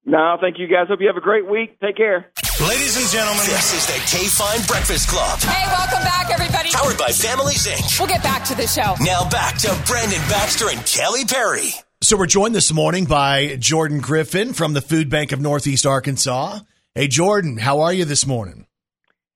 No, 0.03 0.37
thank 0.41 0.57
you 0.57 0.65
guys. 0.65 0.87
Hope 0.87 0.99
you 0.99 1.05
have 1.05 1.15
a 1.15 1.21
great 1.21 1.47
week. 1.47 1.79
Take 1.79 1.97
care. 1.97 2.31
Ladies 2.59 2.97
and 2.97 3.07
gentlemen, 3.11 3.45
this 3.45 3.71
is 3.71 3.85
the 3.85 4.17
K 4.17 4.25
Fine 4.25 4.65
Breakfast 4.65 5.09
Club. 5.09 5.39
Hey, 5.41 5.67
welcome 5.67 6.03
back, 6.03 6.31
everybody. 6.31 6.69
Powered 6.71 6.97
by 6.97 7.09
Families 7.11 7.67
Inc. 7.67 7.99
We'll 7.99 8.07
get 8.09 8.23
back 8.23 8.45
to 8.45 8.55
the 8.55 8.65
show. 8.65 8.95
Now 8.99 9.29
back 9.29 9.59
to 9.59 9.67
Brandon 9.85 10.21
Baxter 10.27 10.69
and 10.71 10.83
Kelly 10.87 11.23
Perry. 11.25 11.69
So 12.01 12.17
we're 12.17 12.25
joined 12.25 12.55
this 12.55 12.73
morning 12.73 13.05
by 13.05 13.57
Jordan 13.59 13.99
Griffin 13.99 14.53
from 14.53 14.73
the 14.73 14.81
Food 14.81 15.09
Bank 15.11 15.31
of 15.31 15.39
Northeast 15.39 15.85
Arkansas. 15.85 16.59
Hey, 16.97 17.09
Jordan, 17.09 17.57
how 17.57 17.81
are 17.81 17.91
you 17.91 18.05
this 18.05 18.25
morning? 18.25 18.67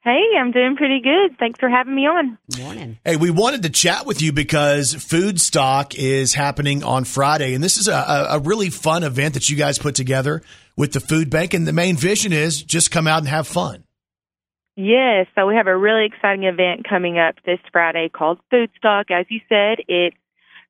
Hey, 0.02 0.22
I'm 0.40 0.54
doing 0.54 0.78
pretty 0.78 1.02
good. 1.02 1.38
Thanks 1.38 1.60
for 1.60 1.68
having 1.68 1.94
me 1.94 2.04
on. 2.08 2.38
Morning. 2.58 2.98
Hey, 3.04 3.18
we 3.18 3.32
wanted 3.32 3.64
to 3.64 3.70
chat 3.70 4.06
with 4.06 4.22
you 4.22 4.32
because 4.32 4.94
Food 4.94 5.42
Stock 5.42 5.94
is 5.94 6.34
happening 6.34 6.86
on 6.86 7.04
Friday, 7.04 7.54
and 7.54 7.62
this 7.62 7.76
is 7.76 7.90
a, 7.90 7.96
a, 7.96 8.28
a 8.38 8.40
really 8.40 8.70
fun 8.70 9.04
event 9.04 9.34
that 9.34 9.50
you 9.50 9.58
guys 9.58 9.78
put 9.78 9.94
together 9.94 10.42
with 10.78 10.94
the 10.94 11.02
Food 11.02 11.30
Bank. 11.30 11.54
And 11.54 11.68
the 11.68 11.74
main 11.74 11.98
vision 11.98 12.32
is 12.32 12.64
just 12.64 12.92
come 12.92 13.08
out 13.08 13.18
and 13.18 13.28
have 13.28 13.46
fun. 13.46 13.84
Yes, 14.78 15.28
so 15.36 15.46
we 15.46 15.56
have 15.56 15.68
a 15.68 15.76
really 15.76 16.06
exciting 16.06 16.46
event 16.46 16.88
coming 16.88 17.20
up 17.20 17.36
this 17.46 17.60
Friday 17.74 18.08
called 18.08 18.40
Food 18.50 18.70
Stock. 18.78 19.08
As 19.12 19.26
you 19.28 19.42
said, 19.50 19.80
it's 19.90 20.16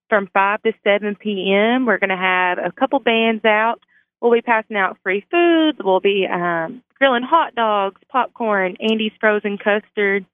from 0.10 0.28
5 0.34 0.64
to 0.64 0.74
7 0.84 1.16
p.m. 1.22 1.86
We're 1.86 2.00
going 2.00 2.10
to 2.10 2.18
have 2.18 2.58
a 2.58 2.72
couple 2.72 3.00
bands 3.00 3.46
out. 3.46 3.80
We'll 4.22 4.34
be 4.34 4.42
passing 4.42 4.76
out 4.76 4.98
free 5.04 5.26
food. 5.32 5.78
We'll 5.84 6.02
be 6.02 6.28
um, 6.32 6.84
grilling 6.98 7.24
hot 7.24 7.56
dogs, 7.56 8.02
popcorn, 8.10 8.76
Andy's 8.80 9.14
frozen 9.20 9.58
custard. 9.58 10.26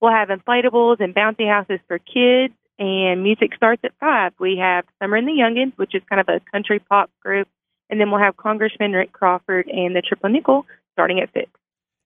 We'll 0.00 0.12
have 0.12 0.28
inflatables 0.28 1.00
and 1.00 1.14
bouncy 1.14 1.48
houses 1.48 1.80
for 1.86 1.98
kids, 1.98 2.54
and 2.78 3.22
music 3.22 3.54
starts 3.56 3.82
at 3.84 3.92
5. 4.00 4.32
We 4.38 4.58
have 4.60 4.84
Summer 5.00 5.16
and 5.16 5.28
the 5.28 5.32
Youngins, 5.32 5.72
which 5.76 5.94
is 5.94 6.02
kind 6.08 6.20
of 6.20 6.28
a 6.28 6.40
country 6.50 6.78
pop 6.78 7.10
group, 7.22 7.48
and 7.90 8.00
then 8.00 8.10
we'll 8.10 8.20
have 8.20 8.36
Congressman 8.36 8.92
Rick 8.92 9.12
Crawford 9.12 9.68
and 9.68 9.94
the 9.94 10.02
Triple 10.02 10.30
Nickel 10.30 10.66
starting 10.92 11.20
at 11.20 11.32
6. 11.32 11.50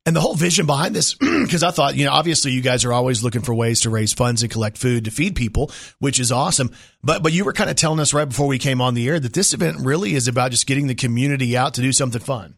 And 0.08 0.16
the 0.16 0.22
whole 0.22 0.34
vision 0.34 0.64
behind 0.64 0.96
this, 0.96 1.12
because 1.20 1.62
I 1.62 1.70
thought, 1.70 1.94
you 1.94 2.06
know, 2.06 2.12
obviously 2.12 2.52
you 2.52 2.62
guys 2.62 2.86
are 2.86 2.94
always 2.94 3.22
looking 3.22 3.42
for 3.42 3.52
ways 3.52 3.82
to 3.82 3.90
raise 3.90 4.14
funds 4.14 4.42
and 4.42 4.50
collect 4.50 4.78
food 4.78 5.04
to 5.04 5.10
feed 5.10 5.36
people, 5.36 5.70
which 5.98 6.18
is 6.18 6.32
awesome. 6.32 6.70
But 7.04 7.22
but 7.22 7.34
you 7.34 7.44
were 7.44 7.52
kind 7.52 7.68
of 7.68 7.76
telling 7.76 8.00
us 8.00 8.14
right 8.14 8.26
before 8.26 8.46
we 8.46 8.58
came 8.58 8.80
on 8.80 8.94
the 8.94 9.06
air 9.06 9.20
that 9.20 9.34
this 9.34 9.52
event 9.52 9.80
really 9.80 10.14
is 10.14 10.26
about 10.26 10.50
just 10.50 10.66
getting 10.66 10.86
the 10.86 10.94
community 10.94 11.58
out 11.58 11.74
to 11.74 11.82
do 11.82 11.92
something 11.92 12.22
fun. 12.22 12.56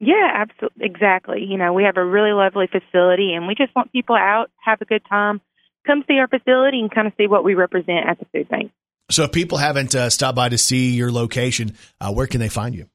Yeah, 0.00 0.30
absolutely, 0.32 0.86
exactly. 0.86 1.44
You 1.44 1.58
know, 1.58 1.74
we 1.74 1.84
have 1.84 1.98
a 1.98 2.04
really 2.04 2.32
lovely 2.32 2.68
facility, 2.68 3.34
and 3.34 3.46
we 3.46 3.54
just 3.54 3.76
want 3.76 3.92
people 3.92 4.16
out, 4.16 4.46
have 4.64 4.80
a 4.80 4.86
good 4.86 5.02
time, 5.06 5.42
come 5.86 6.04
see 6.08 6.18
our 6.18 6.26
facility, 6.26 6.80
and 6.80 6.90
kind 6.90 7.06
of 7.06 7.12
see 7.18 7.26
what 7.26 7.44
we 7.44 7.52
represent 7.52 8.06
at 8.08 8.18
the 8.18 8.24
food 8.32 8.48
bank. 8.48 8.72
So 9.10 9.24
if 9.24 9.32
people 9.32 9.58
haven't 9.58 9.94
uh, 9.94 10.08
stopped 10.08 10.36
by 10.36 10.48
to 10.48 10.56
see 10.56 10.92
your 10.92 11.12
location, 11.12 11.76
uh, 12.00 12.14
where 12.14 12.26
can 12.26 12.40
they 12.40 12.48
find 12.48 12.74
you? 12.74 12.88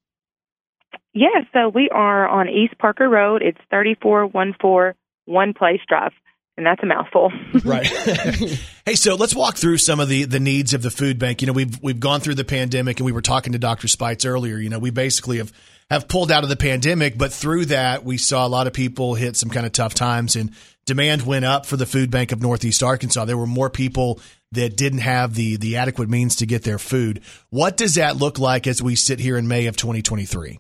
Yeah, 1.14 1.42
so 1.54 1.70
we 1.70 1.90
are 1.90 2.28
on 2.28 2.48
East 2.50 2.78
Parker 2.78 3.10
Road. 3.10 3.42
It's 3.42 3.60
thirty 3.70 3.96
four 4.02 4.26
one 4.26 4.56
four 4.60 4.96
One 5.26 5.54
Place 5.54 5.82
Drive, 5.88 6.14
and 6.58 6.66
that's 6.66 6.82
a 6.84 6.86
mouthful. 6.86 7.32
Right. 7.64 7.86
hey, 8.86 8.96
so 8.96 9.16
let's 9.16 9.36
walk 9.36 9.56
through 9.56 9.78
some 9.78 10.00
of 10.00 10.08
the 10.10 10.24
the 10.24 10.40
needs 10.40 10.74
of 10.74 10.82
the 10.82 10.90
food 10.90 11.20
bank. 11.20 11.42
You 11.42 11.48
know, 11.48 11.54
we've 11.54 11.82
we've 11.82 12.00
gone 12.00 12.22
through 12.22 12.36
the 12.36 12.46
pandemic, 12.46 13.00
and 13.00 13.06
we 13.06 13.12
were 13.12 13.22
talking 13.22 13.54
to 13.54 13.60
Dr. 13.60 13.88
Speights 13.88 14.26
earlier. 14.26 14.58
You 14.58 14.70
know, 14.70 14.80
we 14.80 14.90
basically 14.90 15.38
have 15.38 15.52
have 15.90 16.08
pulled 16.08 16.32
out 16.32 16.44
of 16.44 16.50
the 16.50 16.56
pandemic, 16.56 17.18
but 17.18 17.34
through 17.34 17.66
that, 17.66 18.06
we 18.06 18.18
saw 18.18 18.48
a 18.48 18.50
lot 18.50 18.66
of 18.68 18.74
people 18.74 19.14
hit 19.14 19.36
some 19.36 19.50
kind 19.50 19.66
of 19.66 19.74
tough 19.74 19.94
times, 19.94 20.36
and 20.36 20.52
demand 20.86 21.24
went 21.24 21.46
up 21.46 21.66
for 21.66 21.78
the 21.78 21.86
food 21.86 22.10
bank 22.10 22.32
of 22.32 22.42
Northeast 22.42 22.82
Arkansas. 22.82 23.26
There 23.26 23.38
were 23.38 23.46
more 23.46 23.70
people 23.70 24.20
that 24.54 24.76
didn't 24.76 25.00
have 25.00 25.36
the 25.36 25.58
the 25.58 25.78
adequate 25.78 26.10
means 26.10 26.38
to 26.38 26.46
get 26.46 26.64
their 26.64 26.80
food. 26.80 27.22
What 27.50 27.78
does 27.78 27.96
that 27.96 28.18
look 28.18 28.40
like 28.40 28.66
as 28.66 28.82
we 28.82 28.96
sit 28.96 29.20
here 29.20 29.38
in 29.38 29.48
May 29.48 29.68
of 29.68 29.78
2023? 29.78 30.60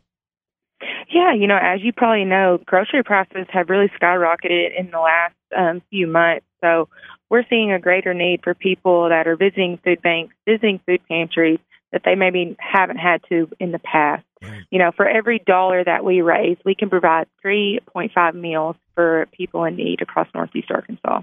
Yeah, 1.21 1.33
you 1.33 1.45
know, 1.45 1.59
as 1.61 1.83
you 1.83 1.93
probably 1.93 2.25
know, 2.25 2.57
grocery 2.65 3.03
prices 3.03 3.45
have 3.49 3.69
really 3.69 3.91
skyrocketed 4.01 4.69
in 4.75 4.89
the 4.89 4.97
last 4.97 5.35
um, 5.55 5.83
few 5.91 6.07
months. 6.07 6.47
So 6.61 6.89
we're 7.29 7.43
seeing 7.47 7.71
a 7.71 7.77
greater 7.77 8.15
need 8.15 8.41
for 8.43 8.55
people 8.55 9.07
that 9.09 9.27
are 9.27 9.35
visiting 9.35 9.77
food 9.83 10.01
banks, 10.01 10.33
visiting 10.47 10.79
food 10.87 10.99
pantries 11.07 11.59
that 11.91 12.01
they 12.05 12.15
maybe 12.15 12.55
haven't 12.59 12.97
had 12.97 13.21
to 13.29 13.49
in 13.59 13.71
the 13.71 13.79
past. 13.79 14.23
You 14.71 14.79
know, 14.79 14.91
for 14.95 15.07
every 15.07 15.37
dollar 15.37 15.83
that 15.83 16.03
we 16.03 16.21
raise, 16.21 16.57
we 16.65 16.73
can 16.73 16.89
provide 16.89 17.27
3.5 17.45 18.33
meals 18.33 18.75
for 18.95 19.27
people 19.31 19.65
in 19.65 19.75
need 19.75 20.01
across 20.01 20.27
Northeast 20.33 20.71
Arkansas. 20.71 21.21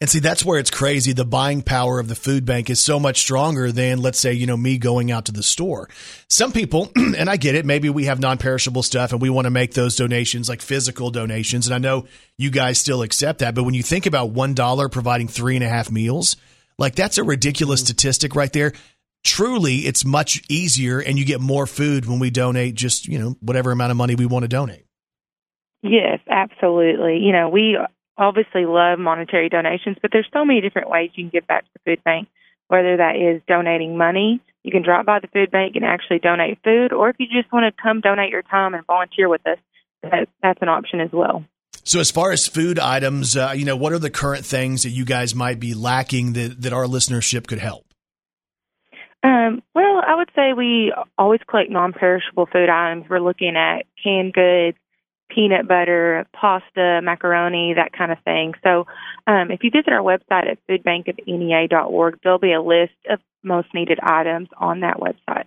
And 0.00 0.10
see, 0.10 0.18
that's 0.18 0.44
where 0.44 0.58
it's 0.58 0.70
crazy. 0.70 1.12
The 1.12 1.24
buying 1.24 1.62
power 1.62 2.00
of 2.00 2.08
the 2.08 2.16
food 2.16 2.44
bank 2.44 2.68
is 2.68 2.80
so 2.80 2.98
much 2.98 3.20
stronger 3.20 3.70
than, 3.70 4.02
let's 4.02 4.18
say, 4.18 4.32
you 4.32 4.46
know, 4.46 4.56
me 4.56 4.78
going 4.78 5.12
out 5.12 5.26
to 5.26 5.32
the 5.32 5.44
store. 5.44 5.88
Some 6.28 6.50
people, 6.50 6.90
and 6.96 7.30
I 7.30 7.36
get 7.36 7.54
it, 7.54 7.64
maybe 7.64 7.88
we 7.88 8.06
have 8.06 8.18
non 8.18 8.36
perishable 8.36 8.82
stuff 8.82 9.12
and 9.12 9.22
we 9.22 9.30
want 9.30 9.44
to 9.44 9.50
make 9.50 9.74
those 9.74 9.94
donations 9.94 10.48
like 10.48 10.60
physical 10.60 11.10
donations. 11.10 11.68
And 11.68 11.74
I 11.74 11.78
know 11.78 12.06
you 12.36 12.50
guys 12.50 12.78
still 12.78 13.02
accept 13.02 13.38
that. 13.40 13.54
But 13.54 13.62
when 13.62 13.74
you 13.74 13.84
think 13.84 14.06
about 14.06 14.34
$1 14.34 14.90
providing 14.90 15.28
three 15.28 15.54
and 15.54 15.64
a 15.64 15.68
half 15.68 15.88
meals, 15.88 16.36
like 16.78 16.94
that's 16.94 17.18
a 17.18 17.24
ridiculous 17.24 17.80
mm-hmm. 17.80 17.86
statistic 17.86 18.34
right 18.34 18.52
there. 18.52 18.72
Truly, 19.26 19.78
it's 19.78 20.04
much 20.04 20.40
easier 20.48 21.00
and 21.00 21.18
you 21.18 21.24
get 21.24 21.40
more 21.40 21.66
food 21.66 22.06
when 22.06 22.20
we 22.20 22.30
donate 22.30 22.76
just, 22.76 23.08
you 23.08 23.18
know, 23.18 23.34
whatever 23.40 23.72
amount 23.72 23.90
of 23.90 23.96
money 23.96 24.14
we 24.14 24.24
want 24.24 24.44
to 24.44 24.48
donate. 24.48 24.86
Yes, 25.82 26.20
absolutely. 26.30 27.18
You 27.18 27.32
know, 27.32 27.48
we 27.48 27.76
obviously 28.16 28.66
love 28.66 29.00
monetary 29.00 29.48
donations, 29.48 29.96
but 30.00 30.12
there's 30.12 30.28
so 30.32 30.44
many 30.44 30.60
different 30.60 30.88
ways 30.88 31.10
you 31.14 31.24
can 31.24 31.30
give 31.30 31.46
back 31.48 31.64
to 31.64 31.70
the 31.74 31.90
food 31.90 32.04
bank, 32.04 32.28
whether 32.68 32.98
that 32.98 33.16
is 33.16 33.42
donating 33.48 33.98
money. 33.98 34.40
You 34.62 34.70
can 34.70 34.84
drop 34.84 35.04
by 35.04 35.18
the 35.18 35.26
food 35.26 35.50
bank 35.50 35.74
and 35.74 35.84
actually 35.84 36.20
donate 36.20 36.58
food, 36.62 36.92
or 36.92 37.08
if 37.08 37.16
you 37.18 37.26
just 37.26 37.52
want 37.52 37.64
to 37.66 37.82
come 37.82 38.00
donate 38.00 38.30
your 38.30 38.42
time 38.42 38.74
and 38.74 38.86
volunteer 38.86 39.28
with 39.28 39.44
us, 39.44 39.58
that, 40.04 40.28
that's 40.40 40.62
an 40.62 40.68
option 40.68 41.00
as 41.00 41.10
well. 41.12 41.44
So, 41.82 41.98
as 41.98 42.12
far 42.12 42.30
as 42.30 42.46
food 42.46 42.78
items, 42.78 43.36
uh, 43.36 43.54
you 43.56 43.64
know, 43.64 43.76
what 43.76 43.92
are 43.92 43.98
the 43.98 44.10
current 44.10 44.44
things 44.44 44.84
that 44.84 44.90
you 44.90 45.04
guys 45.04 45.34
might 45.34 45.58
be 45.58 45.74
lacking 45.74 46.34
that, 46.34 46.62
that 46.62 46.72
our 46.72 46.84
listenership 46.84 47.48
could 47.48 47.58
help? 47.58 47.85
Um, 49.26 49.60
well, 49.74 50.00
I 50.06 50.14
would 50.14 50.30
say 50.36 50.52
we 50.52 50.94
always 51.18 51.40
collect 51.48 51.68
non-perishable 51.68 52.46
food 52.46 52.68
items. 52.68 53.06
We're 53.10 53.18
looking 53.18 53.56
at 53.56 53.86
canned 54.00 54.32
goods, 54.32 54.78
peanut 55.28 55.66
butter, 55.66 56.26
pasta, 56.32 57.00
macaroni, 57.02 57.74
that 57.74 57.92
kind 57.92 58.12
of 58.12 58.18
thing. 58.24 58.54
So, 58.62 58.86
um, 59.26 59.50
if 59.50 59.64
you 59.64 59.72
visit 59.72 59.92
our 59.92 60.00
website 60.00 60.48
at 60.48 60.64
foodbankofnea.org, 60.68 62.20
there'll 62.22 62.38
be 62.38 62.52
a 62.52 62.62
list 62.62 62.94
of 63.10 63.18
most 63.42 63.66
needed 63.74 63.98
items 64.00 64.48
on 64.58 64.80
that 64.80 64.98
website. 64.98 65.46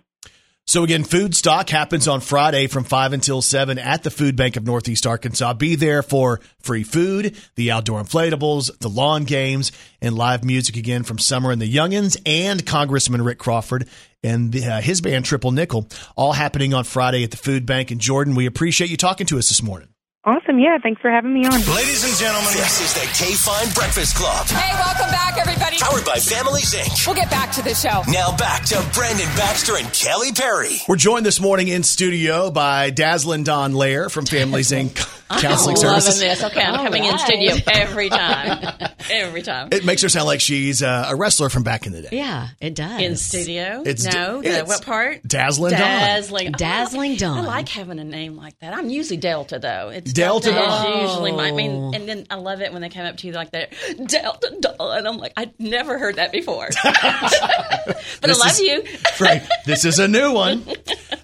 So 0.70 0.84
again, 0.84 1.02
food 1.02 1.34
stock 1.34 1.68
happens 1.68 2.06
on 2.06 2.20
Friday 2.20 2.68
from 2.68 2.84
5 2.84 3.12
until 3.12 3.42
7 3.42 3.76
at 3.76 4.04
the 4.04 4.10
Food 4.10 4.36
Bank 4.36 4.56
of 4.56 4.64
Northeast 4.64 5.04
Arkansas. 5.04 5.54
Be 5.54 5.74
there 5.74 6.00
for 6.00 6.38
free 6.60 6.84
food, 6.84 7.36
the 7.56 7.72
outdoor 7.72 8.00
inflatables, 8.00 8.78
the 8.78 8.88
lawn 8.88 9.24
games, 9.24 9.72
and 10.00 10.14
live 10.14 10.44
music 10.44 10.76
again 10.76 11.02
from 11.02 11.18
Summer 11.18 11.50
and 11.50 11.60
the 11.60 11.68
Youngins 11.68 12.16
and 12.24 12.64
Congressman 12.64 13.22
Rick 13.22 13.40
Crawford 13.40 13.88
and 14.22 14.52
the, 14.52 14.64
uh, 14.64 14.80
his 14.80 15.00
band 15.00 15.24
Triple 15.24 15.50
Nickel, 15.50 15.88
all 16.14 16.34
happening 16.34 16.72
on 16.72 16.84
Friday 16.84 17.24
at 17.24 17.32
the 17.32 17.36
Food 17.36 17.66
Bank. 17.66 17.90
And 17.90 18.00
Jordan, 18.00 18.36
we 18.36 18.46
appreciate 18.46 18.90
you 18.90 18.96
talking 18.96 19.26
to 19.26 19.38
us 19.38 19.48
this 19.48 19.64
morning. 19.64 19.88
Awesome. 20.22 20.58
Yeah. 20.58 20.76
Thanks 20.82 21.00
for 21.00 21.10
having 21.10 21.32
me 21.32 21.46
on. 21.46 21.52
Ladies 21.52 22.04
and 22.04 22.14
gentlemen, 22.18 22.52
this 22.52 22.78
is 22.82 22.92
the 22.92 23.00
KFIN 23.16 23.74
Breakfast 23.74 24.16
Club. 24.16 24.46
Hey, 24.48 24.74
welcome 24.74 25.10
back, 25.10 25.38
everybody. 25.38 25.78
Powered 25.78 26.04
by 26.04 26.16
Families 26.16 26.74
Inc. 26.74 27.06
We'll 27.06 27.16
get 27.16 27.30
back 27.30 27.50
to 27.52 27.62
the 27.62 27.74
show. 27.74 28.02
Now 28.06 28.36
back 28.36 28.64
to 28.66 28.84
Brandon 28.92 29.24
Baxter 29.34 29.76
and 29.78 29.90
Kelly 29.94 30.32
Perry. 30.32 30.76
We're 30.86 30.96
joined 30.96 31.24
this 31.24 31.40
morning 31.40 31.68
in 31.68 31.82
studio 31.82 32.50
by 32.50 32.90
Dazzlin 32.90 33.44
Dawn 33.44 33.72
Layer 33.72 34.10
from 34.10 34.26
Families 34.26 34.72
Inc. 34.72 35.16
Counseling 35.30 35.76
I'm 35.76 35.82
loving 35.84 36.00
Services. 36.00 36.18
this. 36.20 36.42
Okay, 36.42 36.60
I'm 36.60 36.74
All 36.74 36.84
coming 36.84 37.04
in 37.04 37.16
studio 37.16 37.54
every 37.72 38.08
time. 38.08 38.74
every 39.10 39.42
time. 39.42 39.68
It 39.70 39.84
makes 39.84 40.02
her 40.02 40.08
sound 40.08 40.26
like 40.26 40.40
she's 40.40 40.82
uh, 40.82 41.06
a 41.08 41.14
wrestler 41.14 41.48
from 41.48 41.62
back 41.62 41.86
in 41.86 41.92
the 41.92 42.02
day. 42.02 42.08
Yeah, 42.10 42.48
it 42.60 42.74
does. 42.74 43.00
in 43.00 43.16
studio? 43.16 43.82
It's- 43.86 44.12
no. 44.12 44.40
it's 44.40 44.58
the, 44.58 44.64
what 44.64 44.84
part? 44.84 45.22
Dazzling 45.22 45.70
Dawn. 45.70 45.80
Dazzling. 45.80 46.50
Dazzling 46.52 47.12
I, 47.12 47.16
Dawn. 47.16 47.38
I 47.38 47.46
like 47.46 47.68
having 47.68 48.00
a 48.00 48.04
name 48.04 48.34
like 48.34 48.58
that. 48.58 48.74
I'm 48.74 48.90
usually 48.90 49.18
Delta 49.18 49.60
though. 49.60 49.90
It's 49.94 50.09
Delta 50.12 50.50
Delta 50.50 50.66
Dawn. 50.68 50.92
is 51.04 51.10
usually 51.10 51.32
my. 51.32 51.48
I 51.48 51.50
Oh. 51.50 51.54
mean, 51.56 51.94
and 51.94 52.08
then 52.08 52.26
I 52.30 52.36
love 52.36 52.60
it 52.60 52.72
when 52.72 52.82
they 52.82 52.88
come 52.88 53.06
up 53.06 53.16
to 53.18 53.26
you 53.26 53.32
like 53.32 53.50
that 53.52 53.72
Delta 54.06 54.56
Dawn. 54.60 54.98
And 54.98 55.08
I'm 55.08 55.16
like, 55.18 55.32
I've 55.36 55.58
never 55.58 55.98
heard 55.98 56.16
that 56.16 56.32
before. 56.32 56.68
but 56.84 58.30
I 58.30 58.32
love 58.32 58.50
is- 58.52 58.60
you. 58.60 58.84
right. 59.20 59.42
This 59.66 59.84
is 59.84 59.98
a 59.98 60.08
new 60.08 60.32
one. 60.34 60.64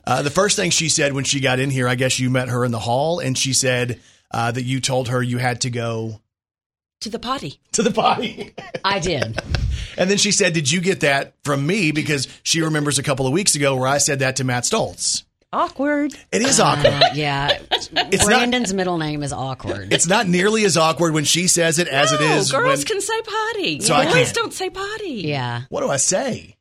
Uh, 0.06 0.22
the 0.22 0.30
first 0.30 0.56
thing 0.56 0.70
she 0.70 0.88
said 0.88 1.12
when 1.12 1.24
she 1.24 1.40
got 1.40 1.58
in 1.58 1.70
here, 1.70 1.88
I 1.88 1.94
guess 1.94 2.18
you 2.18 2.30
met 2.30 2.48
her 2.48 2.64
in 2.64 2.72
the 2.72 2.78
hall, 2.78 3.18
and 3.18 3.36
she 3.36 3.52
said 3.52 4.00
uh, 4.30 4.50
that 4.52 4.62
you 4.62 4.80
told 4.80 5.08
her 5.08 5.22
you 5.22 5.38
had 5.38 5.60
to 5.62 5.70
go 5.70 6.20
To 7.00 7.10
the 7.10 7.18
potty. 7.18 7.60
to 7.72 7.82
the 7.82 7.90
potty. 7.90 8.54
I 8.84 8.98
did. 8.98 9.38
and 9.98 10.10
then 10.10 10.18
she 10.18 10.32
said, 10.32 10.52
Did 10.52 10.70
you 10.70 10.80
get 10.80 11.00
that 11.00 11.34
from 11.44 11.66
me? 11.66 11.92
Because 11.92 12.28
she 12.42 12.60
remembers 12.62 12.98
a 12.98 13.02
couple 13.02 13.26
of 13.26 13.32
weeks 13.32 13.54
ago 13.54 13.76
where 13.76 13.88
I 13.88 13.98
said 13.98 14.20
that 14.20 14.36
to 14.36 14.44
Matt 14.44 14.64
Stoltz. 14.64 15.24
Awkward. 15.56 16.12
It 16.32 16.42
is 16.42 16.60
awkward. 16.60 16.92
Uh, 16.92 17.08
yeah. 17.14 17.58
not- 17.92 18.10
Brandon's 18.24 18.74
middle 18.74 18.98
name 18.98 19.22
is 19.22 19.32
awkward. 19.32 19.92
It's 19.92 20.06
not 20.06 20.28
nearly 20.28 20.64
as 20.66 20.76
awkward 20.76 21.14
when 21.14 21.24
she 21.24 21.48
says 21.48 21.78
it 21.78 21.88
as 21.88 22.12
it 22.12 22.20
No, 22.20 22.36
is. 22.36 22.52
girls 22.52 22.78
when, 22.80 22.84
can 22.86 23.00
say 23.00 23.20
potty. 23.22 23.80
So 23.80 23.94
I 23.94 24.12
Boys 24.12 24.32
don't 24.32 24.52
say 24.52 24.68
potty. 24.68 25.22
yeah. 25.24 25.62
What 25.70 25.80
do 25.80 25.88
I 25.88 25.96
say? 25.96 26.56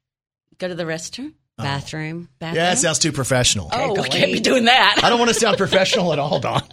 Go 0.59 0.69
to 0.69 0.75
the 0.75 0.83
restroom. 0.85 1.33
Bathroom. 1.57 2.29
Bathroom. 2.39 2.55
Yeah, 2.55 2.71
it 2.73 2.77
sounds 2.77 2.99
too 2.99 3.11
professional. 3.11 3.69
Oh, 3.71 3.89
we 3.89 3.95
Giggly. 4.03 4.09
can't 4.09 4.33
be 4.33 4.39
doing 4.39 4.65
that. 4.65 4.99
I 5.03 5.09
don't 5.09 5.19
want 5.19 5.29
to 5.29 5.35
sound 5.35 5.57
professional 5.57 6.11
at 6.13 6.19
all, 6.19 6.39
Dawn. 6.39 6.63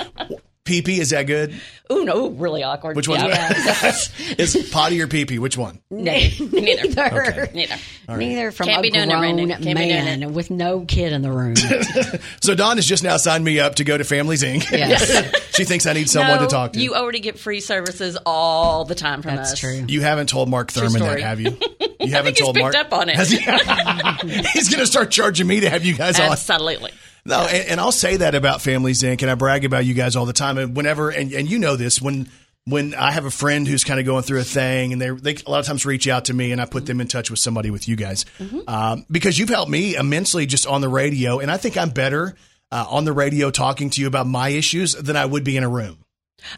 Pee 0.72 0.80
pee, 0.80 1.00
is 1.00 1.10
that 1.10 1.24
good? 1.24 1.52
Ooh, 1.92 2.02
no, 2.02 2.30
really 2.30 2.62
awkward. 2.62 2.96
Which 2.96 3.06
one? 3.06 3.20
Yeah. 3.20 3.52
Is 4.38 4.70
potty 4.72 5.02
or 5.02 5.06
pee 5.06 5.26
pee? 5.26 5.38
Which 5.38 5.58
one? 5.58 5.80
Neither. 5.90 6.46
Neither. 6.46 6.88
Neither. 6.88 7.50
Neither. 7.52 7.76
Neither 8.08 8.52
from 8.52 8.68
Can't 8.68 8.78
a 8.78 8.82
be 8.82 8.88
doing 8.90 9.10
it, 9.10 9.12
grown 9.12 9.20
Brandon. 9.20 9.48
Can't 9.50 9.62
be 9.62 9.74
doing 9.74 9.88
man 9.88 10.32
with 10.32 10.50
no 10.50 10.86
kid 10.86 11.12
in 11.12 11.20
the 11.20 11.30
room. 11.30 11.54
So 12.40 12.54
Dawn 12.54 12.76
has 12.76 12.86
just 12.86 13.04
now 13.04 13.18
signed 13.18 13.44
me 13.44 13.60
up 13.60 13.76
to 13.76 13.84
go 13.84 13.96
to 13.98 14.04
Families 14.04 14.42
Inc. 14.42 14.70
Yes. 14.70 15.54
she 15.54 15.64
thinks 15.64 15.86
I 15.86 15.92
need 15.92 16.08
someone 16.08 16.36
no, 16.36 16.42
to 16.42 16.48
talk 16.48 16.72
to. 16.72 16.80
You 16.80 16.94
already 16.94 17.20
get 17.20 17.38
free 17.38 17.60
services 17.60 18.16
all 18.24 18.84
the 18.86 18.94
time 18.94 19.20
from 19.22 19.36
That's 19.36 19.52
us. 19.52 19.60
true. 19.60 19.84
You 19.86 20.00
haven't 20.00 20.28
told 20.28 20.48
Mark 20.48 20.72
Thurman 20.72 20.92
that, 20.94 20.98
story. 21.00 21.22
have 21.22 21.40
you? 21.40 21.56
You 22.00 22.10
haven't 22.10 22.36
he's 22.36 22.40
told 22.44 22.54
picked 22.56 22.64
Mark. 22.64 22.74
up 22.74 22.92
on 22.92 23.10
it. 23.10 23.16
Has 23.16 23.30
he? 23.30 23.36
he's 23.38 24.70
going 24.70 24.80
to 24.80 24.86
start 24.86 25.10
charging 25.10 25.46
me 25.46 25.60
to 25.60 25.70
have 25.70 25.84
you 25.84 25.94
guys 25.94 26.18
on. 26.18 26.32
Absolutely. 26.32 26.92
No, 27.24 27.40
and, 27.40 27.68
and 27.70 27.80
I'll 27.80 27.92
say 27.92 28.16
that 28.16 28.34
about 28.34 28.62
Families 28.62 29.02
Inc. 29.02 29.22
and 29.22 29.30
I 29.30 29.34
brag 29.34 29.64
about 29.64 29.84
you 29.84 29.94
guys 29.94 30.16
all 30.16 30.26
the 30.26 30.32
time. 30.32 30.58
And 30.58 30.76
whenever, 30.76 31.10
and, 31.10 31.32
and 31.32 31.50
you 31.50 31.58
know 31.58 31.76
this, 31.76 32.02
when 32.02 32.28
when 32.64 32.94
I 32.94 33.10
have 33.10 33.24
a 33.24 33.30
friend 33.30 33.66
who's 33.66 33.82
kind 33.84 33.98
of 33.98 34.06
going 34.06 34.22
through 34.22 34.40
a 34.40 34.44
thing, 34.44 34.92
and 34.92 35.00
they 35.00 35.10
they 35.10 35.36
a 35.46 35.50
lot 35.50 35.60
of 35.60 35.66
times 35.66 35.84
reach 35.86 36.08
out 36.08 36.26
to 36.26 36.34
me, 36.34 36.52
and 36.52 36.60
I 36.60 36.64
put 36.64 36.86
them 36.86 37.00
in 37.00 37.08
touch 37.08 37.30
with 37.30 37.38
somebody 37.38 37.70
with 37.70 37.88
you 37.88 37.96
guys 37.96 38.24
um, 38.66 39.06
because 39.10 39.38
you've 39.38 39.48
helped 39.48 39.70
me 39.70 39.96
immensely 39.96 40.46
just 40.46 40.66
on 40.66 40.80
the 40.80 40.88
radio, 40.88 41.38
and 41.38 41.50
I 41.50 41.56
think 41.56 41.76
I'm 41.76 41.90
better 41.90 42.34
uh, 42.70 42.86
on 42.88 43.04
the 43.04 43.12
radio 43.12 43.50
talking 43.50 43.90
to 43.90 44.00
you 44.00 44.06
about 44.06 44.26
my 44.26 44.48
issues 44.48 44.94
than 44.94 45.16
I 45.16 45.24
would 45.26 45.44
be 45.44 45.56
in 45.56 45.62
a 45.62 45.68
room, 45.68 46.04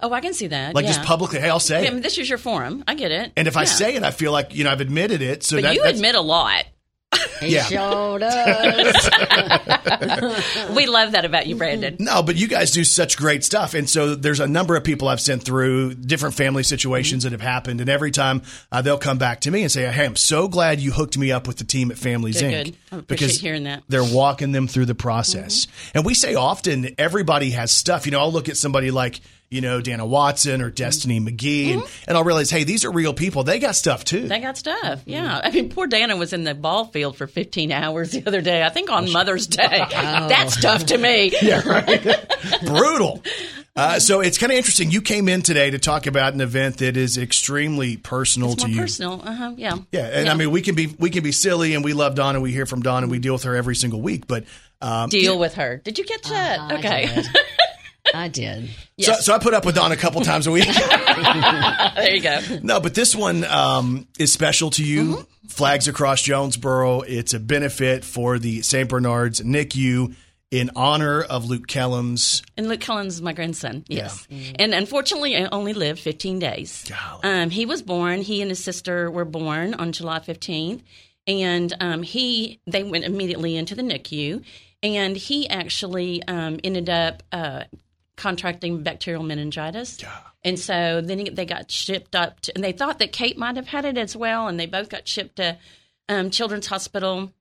Oh, 0.01 0.13
I 0.13 0.21
can 0.21 0.33
see 0.33 0.47
that. 0.47 0.75
like 0.75 0.85
yeah. 0.85 0.93
just 0.93 1.03
publicly. 1.03 1.41
Hey, 1.41 1.51
I'll 1.51 1.61
say 1.61 1.83
Yeah, 1.83 1.91
I 1.91 1.93
mean, 1.93 2.03
this 2.03 2.17
is 2.19 2.29
your 2.29 2.39
forum. 2.39 2.85
I 2.87 2.95
get 2.95 3.11
it. 3.11 3.33
And 3.37 3.49
if 3.49 3.57
I 3.57 3.65
say 3.65 3.97
it, 3.97 4.03
I 4.03 4.13
feel 4.13 4.33
like 4.33 4.55
you 4.55 4.65
know 4.65 4.71
I've 4.71 4.81
admitted 4.81 5.21
it. 5.23 5.43
So 5.43 5.57
but 5.57 5.63
that, 5.63 5.75
you 5.75 5.83
admit 5.85 6.15
a 6.15 6.21
lot. 6.21 6.65
He 7.41 7.55
Yeah. 7.55 7.65
sure 7.65 8.19
does. 8.19 9.11
We 10.75 10.87
love 10.87 11.13
that 11.13 11.25
about 11.25 11.47
you, 11.47 11.57
Brandon. 11.57 11.95
Mm-hmm. 11.95 12.05
No, 12.05 12.23
but 12.23 12.37
you 12.37 12.49
guys 12.49 12.71
do 12.71 12.85
such 12.85 13.17
great 13.17 13.45
stuff. 13.45 13.75
And 13.75 13.89
so 13.89 14.15
there's 14.15 14.41
a 14.41 14.47
number 14.47 14.77
of 14.77 14.85
people 14.85 15.09
I've 15.09 15.21
sent 15.21 15.43
through 15.43 15.95
different 15.95 16.35
family 16.35 16.63
situations 16.63 17.25
mm-hmm. 17.25 17.33
that 17.33 17.41
have 17.41 17.49
happened. 17.49 17.81
And 17.81 17.89
every 17.89 18.11
time 18.11 18.43
uh, 18.73 18.83
they'll 18.83 18.99
come 18.99 19.19
back 19.19 19.41
to 19.43 19.51
me 19.51 19.63
and 19.63 19.71
say, 19.71 19.91
Hey, 19.91 20.05
I'm 20.05 20.17
so 20.17 20.49
glad 20.49 20.81
you 20.81 20.93
hooked 20.93 21.17
me 21.19 21.33
up 21.33 21.47
with 21.47 21.59
the 21.59 21.65
team 21.65 21.91
at 21.91 21.99
Families 21.99 22.41
Good, 22.41 22.53
Inc. 22.53 22.65
good. 22.65 22.77
I 22.93 22.97
appreciate 22.99 23.37
hearing 23.41 23.65
that. 23.65 23.83
They're 23.89 24.05
walking 24.05 24.53
them 24.53 24.67
through 24.67 24.87
the 24.87 24.95
process. 24.95 25.67
Mm-hmm. 25.67 25.99
And 25.99 26.07
we 26.07 26.15
say 26.15 26.35
often 26.35 26.95
everybody 26.99 27.51
has 27.51 27.71
stuff. 27.71 28.07
You 28.07 28.13
know, 28.13 28.21
I'll 28.21 28.33
look 28.33 28.49
at 28.49 28.57
somebody 28.57 28.91
like, 28.91 29.21
you 29.55 29.61
know, 29.61 29.81
Dana 29.81 30.05
Watson 30.05 30.61
or 30.61 30.71
Destiny 30.71 31.21
McGee, 31.21 31.75
and, 31.75 31.83
and 32.09 32.17
I'll 32.17 32.25
realize, 32.25 32.51
hey, 32.51 32.65
these 32.65 32.85
are 32.85 32.91
real 32.91 33.15
people. 33.15 33.45
They 33.45 33.59
got 33.61 33.77
stuff 33.77 34.05
too. 34.05 34.27
They 34.27 34.41
got 34.41 34.59
stuff. 34.59 35.03
Yeah. 35.07 35.41
I 35.43 35.51
mean, 35.51 35.69
poor 35.71 35.87
Dana 35.87 36.17
was 36.17 36.33
in 36.33 36.45
the 36.45 36.55
ball 36.55 36.87
field 36.87 37.17
for 37.17 37.27
15 37.27 37.71
hours 37.73 38.11
the 38.11 38.27
other 38.27 38.41
day. 38.41 38.63
I 38.63 38.69
think 38.71 38.91
on 38.91 39.13
Mother's 39.13 39.47
Day. 39.47 39.87
That's 39.91 40.61
tough 40.61 40.87
to 40.87 40.99
me. 40.99 41.33
yeah, 41.43 41.61
brutal. 42.67 43.23
Uh, 43.77 43.99
so 43.99 44.21
it's 44.21 44.39
kind 44.39 44.53
of 44.53 44.59
interesting. 44.59 44.91
You 44.91 45.01
came 45.03 45.29
in 45.29 45.43
today 45.43 45.71
to 45.71 45.79
talk 45.79 46.07
about 46.07 46.33
an 46.35 46.41
event 46.41 46.79
that 46.79 46.97
is 46.97 47.19
extremely 47.19 47.97
personal 47.97 48.53
It's 48.53 48.63
to 48.63 48.69
more 48.69 48.75
you. 48.75 48.81
personal. 48.83 49.21
Uh 49.25 49.35
huh. 49.35 49.55
Yeah. 49.57 49.77
Yeah, 49.93 50.07
and 50.07 50.29
I 50.29 50.35
mean 50.35 50.51
we 50.51 50.63
can 50.63 50.75
be 50.75 50.95
we 50.99 51.11
can 51.11 51.23
be 51.25 51.33
silly, 51.33 51.75
and 51.75 51.85
we 51.85 51.93
love 51.93 52.15
Dawn, 52.15 52.35
and 52.35 52.43
we 52.43 52.53
hear 52.53 52.67
from 52.67 52.83
Dawn, 52.83 53.03
and 53.03 53.11
we 53.11 53.19
deal 53.19 53.33
with 53.35 53.45
her 53.45 53.55
every 53.57 53.77
single 53.77 54.01
week. 54.01 54.27
But 54.27 54.45
um, 54.81 55.09
Deal 55.09 55.39
with 55.39 55.55
her. 55.55 55.79
Did 55.79 55.99
you 55.99 56.05
catch 56.05 56.29
that? 56.29 56.61
I 56.61 56.79
okay. 56.79 57.23
Did. 58.15 58.25
I 58.25 58.29
did. 58.29 58.71
so, 59.01 59.13
so 59.15 59.35
I 59.35 59.39
put 59.39 59.55
up 59.55 59.65
with 59.65 59.75
Dawn 59.75 59.93
a 59.93 59.97
couple 59.97 60.21
times 60.23 60.47
a 60.47 60.51
week. 60.51 60.67
there 60.67 62.15
you 62.15 62.21
go. 62.21 62.41
no, 62.63 62.81
but 62.81 62.95
this 62.95 63.15
one 63.15 63.45
um, 63.45 64.07
is 64.19 64.33
special 64.33 64.71
to 64.71 64.85
you. 64.85 65.05
Mm-hmm. 65.05 65.49
Flags 65.49 65.89
across 65.89 66.23
Jonesboro. 66.23 67.03
It's 67.03 67.35
a 67.35 67.41
benefit 67.41 68.05
for 68.05 68.39
the 68.39 68.63
St. 68.63 68.89
Bernard's 68.89 69.41
NICU 69.41 70.15
in 70.55 70.71
honor 70.77 71.21
of 71.21 71.47
Luke 71.47 71.67
Kellums. 71.67 72.43
And 72.57 72.69
Luke 72.69 72.81
Kellums 72.81 73.09
is 73.09 73.23
my 73.23 73.33
grandson. 73.33 73.85
Yes. 73.89 74.29
And 74.57 74.73
unfortunately, 74.73 75.37
I 75.37 75.49
only 75.51 75.73
lived 75.73 75.99
15 75.99 76.39
days. 76.39 76.85
Golly. 76.89 77.25
Um, 77.25 77.51
he 77.51 77.67
was 77.67 77.83
born. 77.83 78.21
He 78.23 78.41
and 78.41 78.51
his 78.51 78.63
sister 78.63 79.11
were 79.11 79.25
born 79.25 79.75
on 79.75 79.91
July 79.91 80.21
15th, 80.21 80.83
and 81.27 81.75
um, 81.81 82.03
he 82.03 82.61
they 82.69 82.85
went 82.85 83.05
immediately 83.05 83.57
into 83.57 83.75
the 83.75 83.83
NICU, 83.83 84.45
and 84.83 85.17
he 85.17 85.49
actually 85.49 86.23
um, 86.29 86.61
ended 86.63 86.89
up 86.89 87.25
uh, 87.33 87.65
contracting 88.17 88.83
bacterial 88.83 89.23
meningitis. 89.23 89.97
And 90.45 90.59
so 90.59 91.01
then 91.01 91.35
they 91.35 91.47
got 91.47 91.71
shipped 91.71 92.15
up, 92.15 92.41
to, 92.41 92.55
and 92.55 92.63
they 92.63 92.73
thought 92.73 92.99
that 92.99 93.13
Kate 93.13 93.39
might 93.39 93.57
have 93.57 93.69
had 93.69 93.85
it 93.85 93.97
as 93.97 94.15
well, 94.15 94.47
and 94.47 94.61
they 94.61 94.67
both 94.67 94.89
got 94.89 95.09
shipped 95.09 95.37
to 95.37 95.57
um, 96.09 96.31
Children's 96.31 96.67
Hospital. 96.67 97.33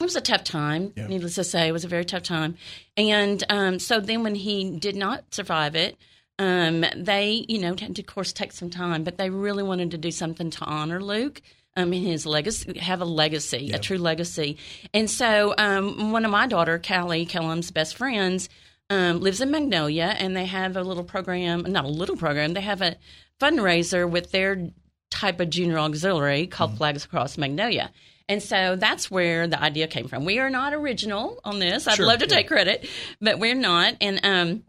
It 0.00 0.04
was 0.04 0.16
a 0.16 0.20
tough 0.20 0.44
time, 0.44 0.92
needless 0.96 1.34
to 1.36 1.44
say. 1.44 1.68
It 1.68 1.72
was 1.72 1.84
a 1.84 1.88
very 1.88 2.04
tough 2.04 2.22
time. 2.22 2.56
And 2.96 3.44
um, 3.48 3.78
so 3.78 4.00
then 4.00 4.22
when 4.22 4.34
he 4.34 4.78
did 4.78 4.96
not 4.96 5.32
survive 5.32 5.76
it, 5.76 5.96
um, 6.38 6.84
they, 6.96 7.44
you 7.48 7.58
know, 7.58 7.76
had 7.78 7.94
to, 7.96 8.02
of 8.02 8.06
course, 8.06 8.32
take 8.32 8.52
some 8.52 8.70
time, 8.70 9.04
but 9.04 9.18
they 9.18 9.28
really 9.30 9.62
wanted 9.62 9.90
to 9.90 9.98
do 9.98 10.10
something 10.10 10.50
to 10.50 10.64
honor 10.64 11.02
Luke. 11.02 11.42
Um, 11.76 11.92
in 11.92 12.02
his 12.02 12.26
legacy, 12.26 12.80
have 12.80 13.00
a 13.00 13.04
legacy, 13.04 13.70
a 13.70 13.78
true 13.78 13.96
legacy. 13.96 14.56
And 14.92 15.08
so, 15.08 15.54
um, 15.56 16.10
one 16.10 16.24
of 16.24 16.30
my 16.32 16.48
daughter, 16.48 16.80
Callie 16.80 17.26
Kellum's 17.26 17.70
best 17.70 17.96
friends, 17.96 18.48
um, 18.90 19.20
lives 19.20 19.40
in 19.40 19.50
Magnolia, 19.50 20.14
and 20.18 20.36
they 20.36 20.46
have 20.46 20.76
a 20.76 20.82
little 20.82 21.04
program, 21.04 21.62
not 21.62 21.84
a 21.84 21.88
little 21.88 22.16
program, 22.16 22.52
they 22.54 22.60
have 22.60 22.82
a 22.82 22.96
fundraiser 23.40 24.08
with 24.08 24.32
their 24.32 24.70
type 25.10 25.40
of 25.40 25.50
junior 25.50 25.78
auxiliary 25.78 26.46
called 26.46 26.76
Flags 26.76 27.04
Across 27.04 27.38
Magnolia. 27.38 27.90
And 28.28 28.42
so 28.42 28.76
that's 28.76 29.10
where 29.10 29.48
the 29.48 29.60
idea 29.60 29.88
came 29.88 30.06
from. 30.06 30.24
We 30.24 30.38
are 30.38 30.50
not 30.50 30.72
original 30.72 31.40
on 31.44 31.58
this. 31.58 31.88
I'd 31.88 31.96
Sure, 31.96 32.06
love 32.06 32.20
to 32.20 32.26
yeah. 32.26 32.36
take 32.36 32.48
credit, 32.48 32.88
but 33.20 33.38
we're 33.40 33.56
not. 33.56 33.94
And 34.00 34.20
um, 34.24 34.62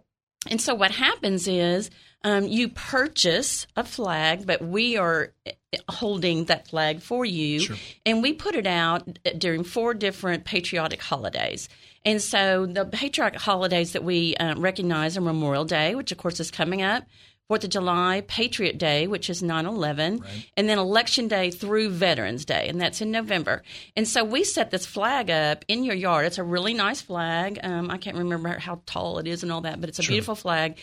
and 0.49 0.59
so 0.59 0.73
what 0.73 0.89
happens 0.89 1.47
is 1.47 1.91
um, 2.23 2.47
you 2.47 2.69
purchase 2.69 3.67
a 3.75 3.83
flag, 3.83 4.47
but 4.47 4.63
we 4.63 4.97
are 4.97 5.31
eh, 5.45 5.51
holding 5.89 6.45
that 6.45 6.67
flag 6.69 7.01
for 7.01 7.23
you, 7.23 7.75
and 8.03 8.23
we 8.23 8.33
put 8.33 8.55
it 8.55 8.65
out 8.65 9.07
during 9.37 9.63
four 9.63 9.93
different 9.93 10.43
patriotic 10.45 11.01
holidays. 11.01 11.69
And 12.03 12.21
so 12.21 12.65
the 12.65 12.85
patriotic 12.85 13.39
holidays 13.39 13.93
that 13.93 14.03
we 14.03 14.35
uh, 14.35 14.55
recognize 14.55 15.17
are 15.17 15.21
Memorial 15.21 15.65
Day, 15.65 15.95
which 15.95 16.11
of 16.11 16.17
course 16.17 16.39
is 16.39 16.51
coming 16.51 16.81
up. 16.81 17.03
Fourth 17.47 17.65
of 17.65 17.69
July, 17.69 18.23
Patriot 18.27 18.77
Day, 18.77 19.07
which 19.07 19.29
is 19.29 19.43
9 19.43 19.65
11, 19.65 20.23
and 20.55 20.69
then 20.69 20.77
Election 20.77 21.27
Day 21.27 21.51
through 21.51 21.89
Veterans 21.89 22.45
Day, 22.45 22.69
and 22.69 22.79
that's 22.79 23.01
in 23.01 23.11
November. 23.11 23.61
And 23.97 24.07
so 24.07 24.23
we 24.23 24.45
set 24.45 24.71
this 24.71 24.85
flag 24.85 25.29
up 25.29 25.65
in 25.67 25.83
your 25.83 25.95
yard. 25.95 26.27
It's 26.27 26.37
a 26.37 26.45
really 26.45 26.73
nice 26.73 27.01
flag. 27.01 27.59
Um, 27.61 27.91
I 27.91 27.97
can't 27.97 28.15
remember 28.15 28.57
how 28.57 28.79
tall 28.85 29.19
it 29.19 29.27
is 29.27 29.43
and 29.43 29.51
all 29.51 29.59
that, 29.61 29.81
but 29.81 29.89
it's 29.89 29.99
a 29.99 30.03
beautiful 30.03 30.35
flag. 30.35 30.77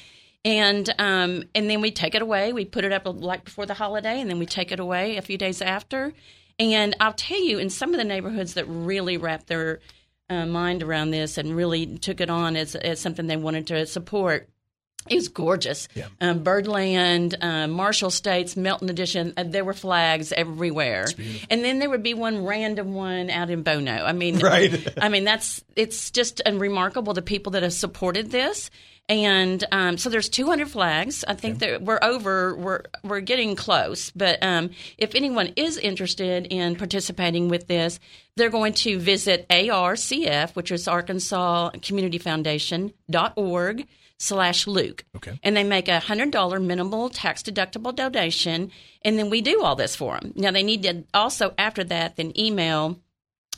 And 0.44 0.94
um, 0.98 1.44
and 1.54 1.70
then 1.70 1.80
we 1.80 1.90
take 1.90 2.14
it 2.14 2.20
away. 2.20 2.52
We 2.52 2.66
put 2.66 2.84
it 2.84 2.92
up 2.92 3.04
like 3.06 3.46
before 3.46 3.64
the 3.64 3.72
holiday, 3.72 4.20
and 4.20 4.28
then 4.28 4.38
we 4.38 4.44
take 4.44 4.70
it 4.70 4.78
away 4.78 5.16
a 5.16 5.22
few 5.22 5.38
days 5.38 5.62
after. 5.62 6.12
And 6.58 6.94
I'll 7.00 7.14
tell 7.14 7.42
you, 7.42 7.58
in 7.58 7.70
some 7.70 7.94
of 7.94 7.98
the 7.98 8.04
neighborhoods 8.04 8.54
that 8.54 8.66
really 8.66 9.16
wrap 9.16 9.46
their 9.46 9.80
uh, 10.30 10.46
mind 10.46 10.82
around 10.82 11.10
this 11.10 11.38
and 11.38 11.56
really 11.56 11.98
took 11.98 12.20
it 12.20 12.30
on 12.30 12.56
as, 12.56 12.74
as 12.74 13.00
something 13.00 13.26
they 13.26 13.36
wanted 13.36 13.66
to 13.68 13.86
support, 13.86 14.48
it 15.08 15.14
was 15.14 15.28
gorgeous. 15.28 15.88
Um, 16.20 16.42
Birdland, 16.42 17.36
uh, 17.40 17.66
Marshall 17.66 18.10
States, 18.10 18.56
Melton 18.56 18.90
Edition, 18.90 19.32
uh, 19.36 19.44
there 19.46 19.64
were 19.64 19.72
flags 19.72 20.32
everywhere. 20.32 21.06
And 21.50 21.64
then 21.64 21.78
there 21.78 21.88
would 21.88 22.02
be 22.02 22.14
one 22.14 22.44
random 22.44 22.94
one 22.94 23.30
out 23.30 23.48
in 23.50 23.62
Bono. 23.62 24.04
I 24.04 24.12
mean, 24.12 24.38
Right. 24.48 24.86
I 25.00 25.08
mean, 25.08 25.24
that's 25.24 25.64
it's 25.76 26.10
just 26.10 26.42
remarkable 26.46 27.14
the 27.14 27.22
people 27.22 27.52
that 27.52 27.62
have 27.62 27.72
supported 27.72 28.30
this. 28.30 28.70
And 29.10 29.64
um, 29.72 29.96
so 29.96 30.10
there's 30.10 30.28
200 30.28 30.68
flags. 30.68 31.24
I 31.26 31.32
think 31.32 31.60
that 31.60 31.82
we're 31.82 32.00
over. 32.02 32.54
We're 32.54 32.82
we're 33.02 33.20
getting 33.20 33.56
close. 33.56 34.10
But 34.10 34.42
um, 34.42 34.70
if 34.98 35.14
anyone 35.14 35.54
is 35.56 35.78
interested 35.78 36.46
in 36.50 36.76
participating 36.76 37.48
with 37.48 37.66
this, 37.68 38.00
they're 38.38 38.48
going 38.48 38.72
to 38.74 38.98
visit 38.98 39.46
ARCF, 39.48 40.56
which 40.56 40.72
is 40.72 40.88
Arkansas 40.88 41.70
Community 41.82 42.18
Foundation 42.18 42.92
dot 43.10 43.34
org 43.36 43.86
slash 44.18 44.66
Luke. 44.66 45.04
Okay. 45.16 45.38
And 45.42 45.56
they 45.56 45.64
make 45.64 45.88
a 45.88 46.00
hundred 46.00 46.30
dollar 46.30 46.58
minimal 46.58 47.10
tax 47.10 47.42
deductible 47.42 47.94
donation, 47.94 48.70
and 49.02 49.18
then 49.18 49.30
we 49.30 49.40
do 49.40 49.62
all 49.62 49.76
this 49.76 49.94
for 49.94 50.18
them. 50.18 50.32
Now 50.36 50.50
they 50.50 50.62
need 50.62 50.82
to 50.84 51.04
also 51.12 51.54
after 51.58 51.84
that 51.84 52.16
then 52.16 52.32
email 52.38 52.98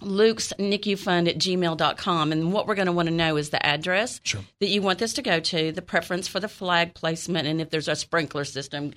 Luke's 0.03 0.53
NICU 0.59 0.99
Fund 0.99 1.29
at 1.29 1.39
gmail.com. 1.39 2.33
And 2.33 2.53
what 2.53 2.67
we're 2.67 2.75
going 2.75 2.87
to 2.87 2.93
want 2.93 3.09
to 3.09 3.15
know 3.15 3.37
is 3.37 3.51
the 3.51 3.65
address 3.65 4.21
that 4.61 4.69
you 4.69 4.83
want 4.83 4.99
this 4.99 5.13
to 5.15 5.23
go 5.23 5.41
to, 5.41 5.73
the 5.73 5.83
preference 5.83 6.27
for 6.27 6.41
the 6.41 6.49
flag 6.49 6.95
placement, 6.95 7.47
and 7.47 7.61
if 7.61 7.71
there's 7.71 7.89
a 7.89 7.97
sprinkler 7.97 8.45
system. 8.45 8.93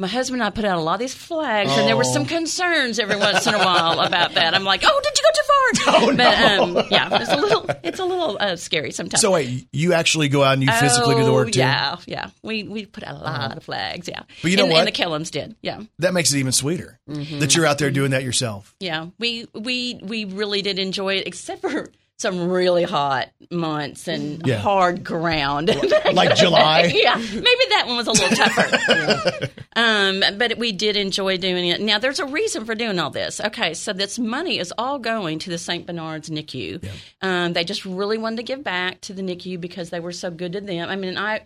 My 0.00 0.08
husband 0.08 0.40
and 0.40 0.46
I 0.46 0.50
put 0.50 0.64
out 0.64 0.78
a 0.78 0.80
lot 0.80 0.94
of 0.94 1.00
these 1.00 1.14
flags, 1.14 1.70
and 1.70 1.86
there 1.86 1.96
were 1.96 2.04
some 2.04 2.24
concerns 2.24 2.98
every 2.98 3.16
once 3.16 3.46
in 3.46 3.54
a 3.54 3.58
while 3.58 4.00
about 4.06 4.32
that. 4.34 4.54
I'm 4.54 4.64
like, 4.64 4.82
"Oh, 4.84 5.00
did 5.04 5.18
you 5.18 5.22
go 5.22 5.30
too 5.34 5.42
far?" 5.46 5.56
Oh, 6.02 6.06
but 6.06 6.16
no. 6.16 6.78
um, 6.80 6.86
yeah, 6.90 7.08
it's 7.20 7.30
a 7.30 7.36
little, 7.36 7.70
it's 7.84 7.98
a 8.00 8.04
little 8.04 8.36
uh, 8.40 8.56
scary 8.56 8.90
sometimes. 8.92 9.20
So 9.20 9.30
wait, 9.32 9.68
you 9.72 9.92
actually 9.92 10.28
go 10.28 10.42
out 10.42 10.54
and 10.54 10.62
you 10.64 10.72
physically 10.72 11.14
do 11.16 11.24
the 11.24 11.32
work 11.32 11.48
Oh, 11.48 11.50
too? 11.52 11.60
Uh-huh. 11.62 11.96
Yeah, 12.06 12.24
yeah. 12.24 12.30
We 12.42 12.62
we 12.64 12.86
put 12.86 13.04
out 13.04 13.14
a 13.16 13.18
lot 13.22 13.56
of 13.56 13.62
flags. 13.62 14.08
Yeah, 14.08 14.22
But 14.42 14.50
you 14.50 14.56
know 14.56 14.64
and, 14.64 14.72
what? 14.72 14.78
And 14.80 14.88
the 14.88 14.92
Kellums 14.92 15.30
did. 15.30 15.54
Yeah, 15.62 15.82
That 16.00 16.14
makes 16.14 16.32
it 16.32 16.38
even 16.38 16.52
sweeter 16.52 16.98
Mm-hmm. 17.08 17.38
that 17.40 17.54
you're 17.54 17.66
out 17.66 17.78
there 17.78 17.90
doing 17.90 18.12
that 18.12 18.24
yourself. 18.24 18.74
yeah. 18.80 19.08
We 19.18 19.46
we 19.54 20.00
we 20.02 20.24
really 20.24 20.62
did 20.62 20.78
enjoy 20.78 21.16
it, 21.16 21.26
except 21.26 21.60
for 21.60 21.86
some 22.20 22.50
really 22.50 22.82
hot 22.84 23.30
months 23.50 24.06
and 24.06 24.46
Yeah. 24.46 24.58
hard 24.58 25.02
ground, 25.02 25.68
Like 26.12 26.36
July? 26.36 26.92
yeah, 26.94 27.16
maybe 27.16 27.64
that 27.70 27.84
one 27.86 27.96
was 27.96 28.06
a 28.06 28.12
little 28.12 28.36
tougher. 28.36 29.48
um, 29.76 30.22
but 30.36 30.58
we 30.58 30.72
did 30.72 30.96
enjoy 30.96 31.38
doing 31.38 31.68
it. 31.68 31.80
Now, 31.80 31.98
there's 31.98 32.18
a 32.18 32.26
reason 32.26 32.64
for 32.66 32.74
doing 32.74 32.98
all 32.98 33.08
this. 33.10 33.40
Okay, 33.40 33.72
so 33.72 33.92
this 33.94 34.18
money 34.18 34.58
is 34.58 34.72
all 34.76 34.98
going 34.98 35.38
to 35.40 35.50
the 35.50 35.56
St. 35.58 35.86
Bernard's 35.86 36.28
NICU. 36.28 36.86
Um, 37.22 37.54
they 37.54 37.64
just 37.64 37.86
really 37.86 38.18
wanted 38.18 38.36
to 38.36 38.42
give 38.42 38.62
back 38.62 39.00
to 39.02 39.14
the 39.14 39.22
NICU 39.22 39.58
because 39.60 39.88
they 39.90 40.00
were 40.00 40.12
so 40.12 40.30
good 40.30 40.52
to 40.52 40.60
them. 40.60 40.88
I 40.90 40.96
mean, 40.96 41.16
I 41.16 41.40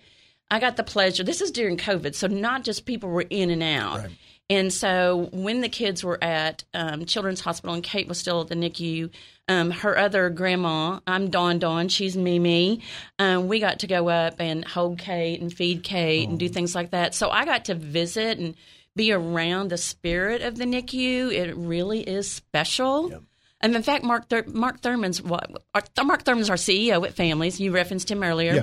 I 0.50 0.58
got 0.60 0.76
the 0.76 0.84
pleasure. 0.84 1.24
This 1.24 1.40
is 1.40 1.50
during 1.50 1.76
COVID, 1.78 2.14
so 2.14 2.26
not 2.26 2.64
just 2.64 2.84
people 2.84 3.08
were 3.10 3.24
in 3.30 3.50
and 3.50 3.62
out. 3.62 4.06
And 4.50 4.72
so 4.72 5.30
when 5.32 5.62
the 5.62 5.68
kids 5.70 6.04
were 6.04 6.22
at 6.22 6.64
um, 6.74 7.06
Children's 7.06 7.40
Hospital 7.40 7.74
and 7.74 7.82
Kate 7.82 8.06
was 8.06 8.18
still 8.18 8.42
at 8.42 8.48
the 8.48 8.54
NICU, 8.54 9.10
um, 9.48 9.70
her 9.70 9.96
other 9.96 10.28
grandma, 10.30 11.00
I'm 11.06 11.30
Dawn 11.30 11.58
Dawn, 11.58 11.88
she's 11.88 12.16
Mimi. 12.16 12.82
Um, 13.18 13.48
we 13.48 13.58
got 13.58 13.78
to 13.80 13.86
go 13.86 14.08
up 14.08 14.40
and 14.40 14.64
hold 14.64 14.98
Kate 14.98 15.40
and 15.40 15.52
feed 15.52 15.82
Kate 15.82 16.28
and 16.28 16.38
do 16.38 16.48
things 16.48 16.74
like 16.74 16.90
that. 16.90 17.14
So 17.14 17.30
I 17.30 17.44
got 17.46 17.64
to 17.66 17.74
visit 17.74 18.38
and 18.38 18.54
be 18.94 19.12
around 19.12 19.70
the 19.70 19.78
spirit 19.78 20.42
of 20.42 20.56
the 20.56 20.64
NICU. 20.64 21.32
It 21.32 21.56
really 21.56 22.00
is 22.00 22.30
special. 22.30 23.08
And 23.60 23.74
in 23.74 23.82
fact, 23.82 24.04
Mark 24.04 24.28
Thur- 24.28 24.44
Mark 24.46 24.80
Thurman's 24.82 25.22
what 25.22 25.50
our- 25.74 26.04
Mark 26.04 26.22
Thurman's 26.22 26.50
our 26.50 26.56
CEO 26.56 27.02
at 27.06 27.14
Families. 27.14 27.58
You 27.60 27.72
referenced 27.72 28.10
him 28.10 28.22
earlier. 28.22 28.54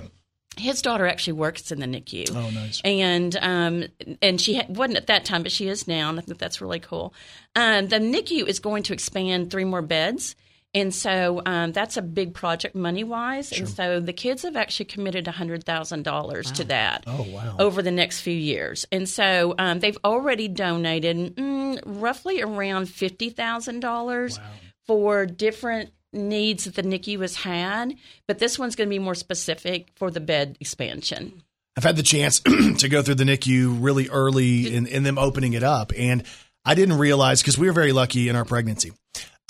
His 0.57 0.81
daughter 0.81 1.07
actually 1.07 1.33
works 1.33 1.71
in 1.71 1.79
the 1.79 1.85
NICU. 1.87 2.35
Oh, 2.35 2.49
nice. 2.49 2.81
And 2.83 3.35
um, 3.41 3.85
and 4.21 4.39
she 4.39 4.55
ha- 4.55 4.65
wasn't 4.67 4.97
at 4.97 5.07
that 5.07 5.23
time, 5.25 5.43
but 5.43 5.51
she 5.51 5.67
is 5.67 5.87
now, 5.87 6.09
and 6.09 6.19
I 6.19 6.21
think 6.21 6.39
that's 6.39 6.59
really 6.61 6.79
cool. 6.79 7.13
Um, 7.55 7.87
the 7.87 7.97
NICU 7.99 8.45
is 8.47 8.59
going 8.59 8.83
to 8.83 8.93
expand 8.93 9.49
three 9.49 9.63
more 9.65 9.81
beds. 9.81 10.35
And 10.73 10.95
so 10.95 11.41
um, 11.45 11.73
that's 11.73 11.97
a 11.97 12.01
big 12.01 12.33
project 12.33 12.75
money 12.75 13.03
wise. 13.03 13.51
And 13.51 13.67
so 13.67 13.99
the 13.99 14.13
kids 14.13 14.43
have 14.43 14.55
actually 14.55 14.85
committed 14.85 15.25
$100,000 15.25 16.53
to 16.55 16.63
that 16.63 17.03
Oh, 17.07 17.23
wow. 17.29 17.55
over 17.59 17.81
the 17.81 17.91
next 17.91 18.21
few 18.21 18.33
years. 18.33 18.85
And 18.89 19.09
so 19.09 19.53
um, 19.59 19.81
they've 19.81 19.97
already 20.05 20.47
donated 20.47 21.35
mm, 21.35 21.81
roughly 21.85 22.41
around 22.41 22.85
$50,000 22.87 24.39
for 24.87 25.25
different 25.25 25.91
needs 26.13 26.65
that 26.65 26.75
the 26.75 26.83
NICU 26.83 27.21
has 27.21 27.35
had. 27.35 27.95
But 28.27 28.39
this 28.39 28.57
one's 28.59 28.75
going 28.75 28.87
to 28.87 28.93
be 28.93 28.99
more 28.99 29.15
specific 29.15 29.89
for 29.95 30.11
the 30.11 30.19
bed 30.19 30.57
expansion. 30.59 31.43
I've 31.77 31.83
had 31.83 31.95
the 31.95 32.03
chance 32.03 32.39
to 32.77 32.89
go 32.89 33.01
through 33.01 33.15
the 33.15 33.23
NICU 33.23 33.77
really 33.79 34.09
early 34.09 34.75
in, 34.75 34.87
in 34.87 35.03
them 35.03 35.17
opening 35.17 35.53
it 35.53 35.63
up. 35.63 35.91
And 35.97 36.23
I 36.65 36.75
didn't 36.75 36.97
realize 36.97 37.41
because 37.41 37.57
we 37.57 37.67
were 37.67 37.73
very 37.73 37.93
lucky 37.93 38.29
in 38.29 38.35
our 38.35 38.45
pregnancy. 38.45 38.91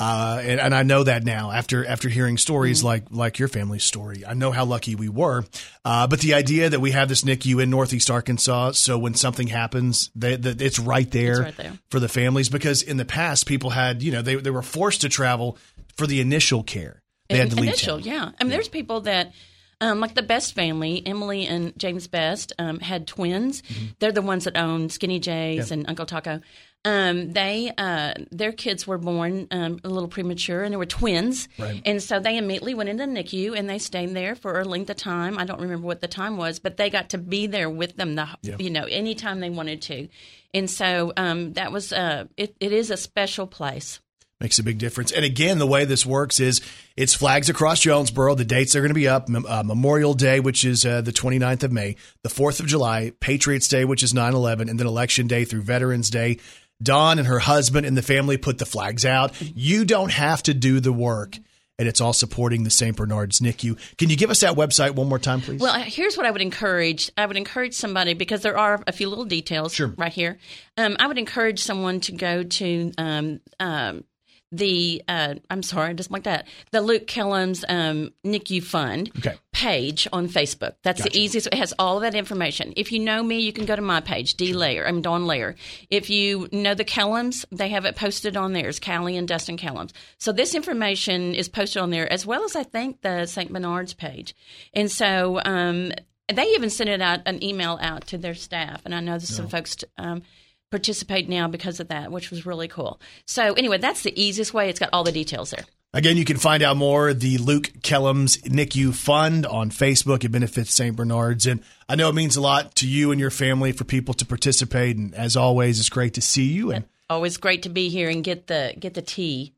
Uh, 0.04 0.42
and, 0.44 0.60
and 0.60 0.74
I 0.74 0.82
know 0.82 1.04
that 1.04 1.24
now 1.24 1.52
after 1.52 1.86
after 1.86 2.10
hearing 2.10 2.40
stories 2.40 2.84
like 2.84 3.12
like 3.12 3.38
your 3.38 3.48
family's 3.48 3.84
story. 3.84 4.26
I 4.26 4.34
know 4.34 4.50
how 4.50 4.66
lucky 4.66 4.96
we 4.96 5.10
were. 5.10 5.46
Uh, 5.86 6.08
but 6.08 6.22
the 6.22 6.34
idea 6.34 6.72
that 6.72 6.80
we 6.80 6.90
have 6.90 7.08
this 7.08 7.24
NICU 7.24 7.62
in 7.62 7.70
Northeast 7.70 8.10
Arkansas, 8.10 8.72
so 8.72 8.98
when 8.98 9.14
something 9.14 9.46
happens, 9.46 10.10
they, 10.16 10.34
it's 10.34 10.80
right 10.80 11.10
there, 11.12 11.42
right 11.42 11.58
there. 11.58 11.74
for 11.92 12.00
the 12.00 12.10
families. 12.10 12.50
Because 12.50 12.82
in 12.82 12.98
the 12.98 13.06
past, 13.06 13.46
people 13.46 13.70
had 13.70 14.02
you 14.02 14.12
know 14.12 14.24
they 14.24 14.38
they 14.38 14.50
were 14.50 14.64
forced 14.64 15.02
to 15.02 15.10
travel 15.10 15.60
for 15.98 16.08
the 16.08 16.22
initial 16.22 16.64
care. 16.64 17.02
They 17.30 17.38
had 17.38 17.50
to 17.52 17.56
leave 17.56 17.68
initial, 17.70 17.98
town. 18.00 18.08
yeah. 18.08 18.32
I 18.40 18.44
mean, 18.44 18.52
there's 18.52 18.68
people 18.68 19.02
that, 19.02 19.32
um, 19.80 20.00
like 20.02 20.16
the 20.16 20.22
Best 20.22 20.54
family, 20.54 21.02
Emily 21.06 21.48
and 21.48 21.78
James 21.80 22.08
Best, 22.08 22.52
um, 22.60 22.80
had 22.80 23.08
twins. 23.08 23.62
Mm-hmm. 23.62 23.86
They're 24.00 24.12
the 24.12 24.22
ones 24.22 24.44
that 24.44 24.58
own 24.58 24.90
Skinny 24.90 25.20
J's 25.20 25.72
and 25.72 25.88
Uncle 25.88 26.06
Taco. 26.06 26.42
Um, 26.84 27.32
they, 27.32 27.72
uh, 27.78 28.16
their 28.32 28.52
kids 28.52 28.88
were 28.88 28.98
born 28.98 29.48
um, 29.52 29.80
a 29.84 29.88
little 29.88 30.10
premature, 30.10 30.64
and 30.64 30.74
they 30.74 30.78
were 30.78 30.86
twins, 30.88 31.48
Right. 31.60 31.80
and 31.86 32.02
so 32.02 32.20
they 32.20 32.38
immediately 32.38 32.74
went 32.74 32.90
into 32.90 33.04
NICU 33.06 33.56
and 33.56 33.70
they 33.70 33.78
stayed 33.78 34.10
there 34.16 34.34
for 34.34 34.60
a 34.60 34.66
length 34.66 34.90
of 34.90 34.98
time. 34.98 35.38
I 35.38 35.46
don't 35.46 35.62
remember 35.62 35.86
what 35.86 36.02
the 36.02 36.08
time 36.08 36.38
was, 36.38 36.58
but 36.60 36.78
they 36.78 36.90
got 36.90 37.10
to 37.12 37.20
be 37.20 37.46
there 37.46 37.70
with 37.70 37.98
them 37.98 38.16
the, 38.16 38.28
you 38.58 38.72
know, 38.72 38.86
anytime 38.86 39.42
they 39.42 39.52
wanted 39.52 39.84
to, 39.84 40.08
and 40.56 40.68
so 40.70 41.14
um, 41.18 41.54
that 41.54 41.72
was, 41.72 41.94
uh, 41.94 42.26
it, 42.36 42.56
it 42.60 42.72
is 42.74 42.90
a 42.90 42.98
special 42.98 43.46
place. 43.46 44.00
Makes 44.42 44.60
a 44.60 44.64
big 44.64 44.78
difference. 44.80 45.12
And 45.12 45.24
again, 45.24 45.60
the 45.60 45.68
way 45.68 45.86
this 45.86 46.06
works 46.06 46.40
is 46.40 46.60
it's 46.98 47.14
flags 47.14 47.48
across 47.50 47.80
Jonesboro. 47.80 48.36
The 48.36 48.44
dates 48.44 48.76
are 48.76 48.80
going 48.82 48.90
to 48.90 48.94
be 48.96 49.08
up 49.08 49.30
uh, 49.30 49.64
Memorial 49.64 50.14
Day, 50.14 50.40
which 50.40 50.66
is 50.66 50.86
uh, 50.86 51.02
the 51.02 51.14
29th 51.14 51.64
of 51.64 51.72
May, 51.72 51.96
the 52.24 52.30
4th 52.30 52.60
of 52.60 52.66
July, 52.66 53.14
Patriots 53.20 53.68
Day, 53.68 53.86
which 53.86 54.04
is 54.04 54.14
9 54.14 54.34
11, 54.34 54.68
and 54.68 54.80
then 54.80 54.88
Election 54.88 55.28
Day 55.28 55.46
through 55.46 55.62
Veterans 55.62 56.10
Day. 56.10 56.40
Dawn 56.84 57.20
and 57.20 57.28
her 57.28 57.40
husband 57.40 57.86
and 57.86 57.96
the 57.96 58.02
family 58.02 58.38
put 58.38 58.58
the 58.58 58.66
flags 58.66 59.06
out. 59.06 59.40
You 59.40 59.86
don't 59.86 60.12
have 60.12 60.42
to 60.44 60.54
do 60.54 60.80
the 60.80 60.92
work. 60.92 61.38
And 61.80 61.88
it's 61.88 62.02
all 62.02 62.14
supporting 62.14 62.64
the 62.64 62.70
St. 62.70 62.96
Bernard's 62.96 63.40
NICU. 63.40 63.76
Can 63.98 64.12
you 64.12 64.16
give 64.16 64.30
us 64.30 64.42
that 64.42 64.56
website 64.56 64.92
one 64.94 65.10
more 65.10 65.18
time, 65.18 65.42
please? 65.42 65.60
Well, 65.60 65.80
here's 65.80 66.16
what 66.16 66.28
I 66.28 66.32
would 66.32 66.42
encourage. 66.42 67.12
I 67.18 67.26
would 67.26 67.38
encourage 67.38 67.74
somebody 67.74 68.14
because 68.14 68.42
there 68.42 68.56
are 68.56 68.84
a 68.86 68.92
few 68.92 69.10
little 69.10 69.26
details 69.26 69.74
Sure. 69.74 69.88
right 69.98 70.14
here. 70.14 70.38
Um, 70.78 70.96
I 71.00 71.08
would 71.08 71.18
encourage 71.18 71.60
someone 71.64 72.00
to 72.02 72.12
go 72.12 72.44
to 72.44 72.92
um, 73.00 73.40
um, 73.60 74.04
the 74.52 75.02
uh, 75.08 75.36
I'm 75.50 75.64
sorry, 75.64 75.90
I 75.90 75.94
just 75.94 76.12
like 76.12 76.24
that. 76.24 76.48
The 76.72 76.82
Luke 76.82 77.08
Kellums 77.08 77.64
um, 77.70 78.12
NICU 78.26 78.62
Fund 78.64 79.12
Okay. 79.20 79.36
page 79.54 80.08
on 80.12 80.28
Facebook. 80.28 80.74
That's 80.84 81.02
the 81.04 81.18
easiest. 81.18 81.48
It 81.48 81.54
has 81.54 81.74
all 81.80 81.98
of 81.98 82.02
that 82.04 82.16
information. 82.16 82.74
If 82.76 82.92
you 82.92 83.00
know 83.00 83.24
me, 83.24 83.40
you 83.40 83.54
can 83.54 83.66
go 83.66 83.76
to 83.76 83.82
my 83.82 84.02
page, 84.02 84.34
D 84.36 84.54
Layer. 84.54 84.86
I'm 84.86 85.02
Dawn 85.02 85.26
Layer. 85.26 85.56
If 85.90 86.10
you 86.10 86.50
know 86.52 86.74
the 86.74 86.84
Kellums, 86.86 87.46
they 87.52 87.70
have 87.70 87.86
it 87.86 87.96
posted 87.96 88.36
on 88.36 88.54
theirs, 88.54 88.80
Callie 88.80 89.16
and 89.18 89.28
Dustin 89.28 89.58
Kellums. 89.58 89.92
So 90.18 90.32
this 90.32 90.54
information 90.56 91.34
is 91.34 91.48
posted 91.48 91.82
on 91.82 91.90
there 91.90 92.12
as 92.12 92.26
well 92.26 92.44
as 92.44 92.56
I 92.56 92.64
think 92.64 93.02
the 93.02 93.26
St. 93.26 93.52
Bernard's 93.54 93.94
page. 93.94 94.36
And 94.74 94.92
so 94.92 95.40
um, 95.46 95.92
they 96.34 96.44
even 96.44 96.70
sent 96.70 96.90
it 96.90 97.02
out 97.02 97.22
an 97.26 97.44
email 97.44 97.78
out 97.82 98.08
to 98.08 98.18
their 98.18 98.36
staff, 98.36 98.82
and 98.86 98.94
I 98.94 99.00
know 99.00 99.14
there's 99.14 99.30
some 99.36 99.48
folks. 99.48 99.78
Um, 99.98 100.24
participate 100.72 101.30
now 101.30 101.48
because 101.48 101.80
of 101.80 101.90
that, 101.90 102.12
which 102.12 102.32
was 102.32 102.46
really 102.46 102.68
cool. 102.68 103.00
So 103.26 103.54
anyway, 103.54 103.78
that's 103.78 104.02
the 104.04 104.20
easiest 104.20 104.54
way. 104.54 104.70
It's 104.70 104.80
got 104.80 104.90
all 104.94 105.04
the 105.04 105.12
details 105.12 105.52
there. 105.52 105.66
Again, 105.94 106.16
you 106.16 106.24
can 106.24 106.38
find 106.38 106.64
out 106.64 106.78
more 106.78 107.14
the 107.14 107.38
Luke 107.38 107.70
Kellums 107.82 108.42
NICU 108.44 108.96
Fund 108.96 109.46
on 109.46 109.70
Facebook. 109.70 110.24
It 110.24 110.30
benefits 110.30 110.74
St. 110.74 110.96
Bernard's. 110.96 111.46
And 111.46 111.62
I 111.90 111.96
know 111.96 112.08
it 112.08 112.16
means 112.16 112.38
a 112.38 112.42
lot 112.42 112.76
to 112.76 112.88
you 112.88 113.12
and 113.12 113.20
your 113.20 113.30
family 113.30 113.74
for 113.74 113.84
people 113.84 114.14
to 114.16 114.26
participate. 114.26 114.96
And 114.96 115.14
as 115.14 115.36
always, 115.36 115.82
it's 115.82 115.90
great 115.90 116.14
to 116.14 116.22
see 116.22 116.46
you. 116.46 116.72
And 116.72 116.86
Always 117.10 117.36
great 117.36 117.64
to 117.64 117.70
be 117.70 117.90
here 117.90 118.10
and 118.10 118.24
get 118.24 118.48
the 118.48 118.74
get 118.80 118.94
the 118.94 119.02
tea. 119.02 119.54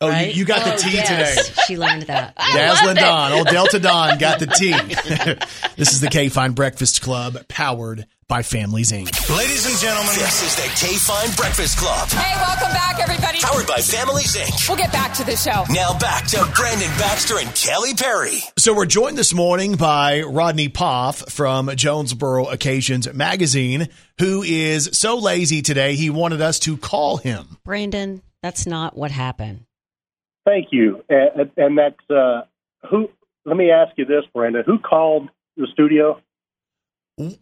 oh, 0.00 0.06
you, 0.06 0.12
Right? 0.12 0.34
you 0.36 0.44
got 0.44 0.64
the 0.64 0.74
Oh, 0.74 0.76
tea 0.76 0.92
yes. 0.98 1.48
today. 1.48 1.62
She 1.66 1.76
learned 1.76 2.02
that. 2.02 2.36
Dazzling 2.36 2.94
Dawn, 2.94 3.32
old 3.32 3.48
Delta 3.48 3.80
Dawn 3.80 4.18
got 4.18 4.38
the 4.38 4.46
tea. 4.46 4.70
this 5.76 5.92
is 5.94 6.00
the 6.00 6.06
KFIN 6.06 6.54
Breakfast 6.54 7.02
Club 7.02 7.38
powered 7.48 8.06
by 8.32 8.42
Families 8.42 8.92
Inc. 8.92 9.12
Ladies 9.36 9.66
and 9.66 9.78
gentlemen, 9.78 10.14
this 10.14 10.42
is 10.42 10.56
the 10.56 10.62
KFIN 10.62 11.36
Breakfast 11.36 11.76
Club, 11.76 12.08
Hey, 12.08 12.34
welcome 12.40 12.72
back, 12.72 12.98
everybody. 12.98 13.38
powered 13.42 13.66
by 13.66 13.76
Families 13.76 14.34
Inc. 14.34 14.66
We'll 14.70 14.78
get 14.78 14.90
back 14.90 15.12
to 15.16 15.24
the 15.24 15.36
show. 15.36 15.64
Now 15.68 15.98
back 15.98 16.26
to 16.28 16.38
Brandon 16.56 16.88
Baxter 16.96 17.36
and 17.38 17.54
Kelly 17.54 17.92
Perry. 17.92 18.38
So 18.56 18.72
we're 18.74 18.86
joined 18.86 19.18
this 19.18 19.34
morning 19.34 19.74
by 19.76 20.22
Rodney 20.22 20.70
Poff 20.70 21.30
from 21.30 21.68
Jonesboro 21.76 22.46
Occasions 22.46 23.12
magazine, 23.12 23.88
who 24.18 24.42
is 24.42 24.88
so 24.94 25.18
lazy 25.18 25.60
today 25.60 25.94
he 25.94 26.08
wanted 26.08 26.40
us 26.40 26.58
to 26.60 26.78
call 26.78 27.18
him. 27.18 27.58
Brandon, 27.66 28.22
that's 28.42 28.66
not 28.66 28.96
what 28.96 29.10
happened. 29.10 29.66
Thank 30.46 30.68
you. 30.70 31.04
And, 31.10 31.50
and 31.58 31.76
that's 31.76 32.10
uh, 32.10 32.44
who. 32.90 33.10
Let 33.44 33.58
me 33.58 33.70
ask 33.70 33.92
you 33.98 34.06
this, 34.06 34.24
Brenda. 34.34 34.62
Who 34.64 34.78
called 34.78 35.28
the 35.58 35.66
studio? 35.74 36.18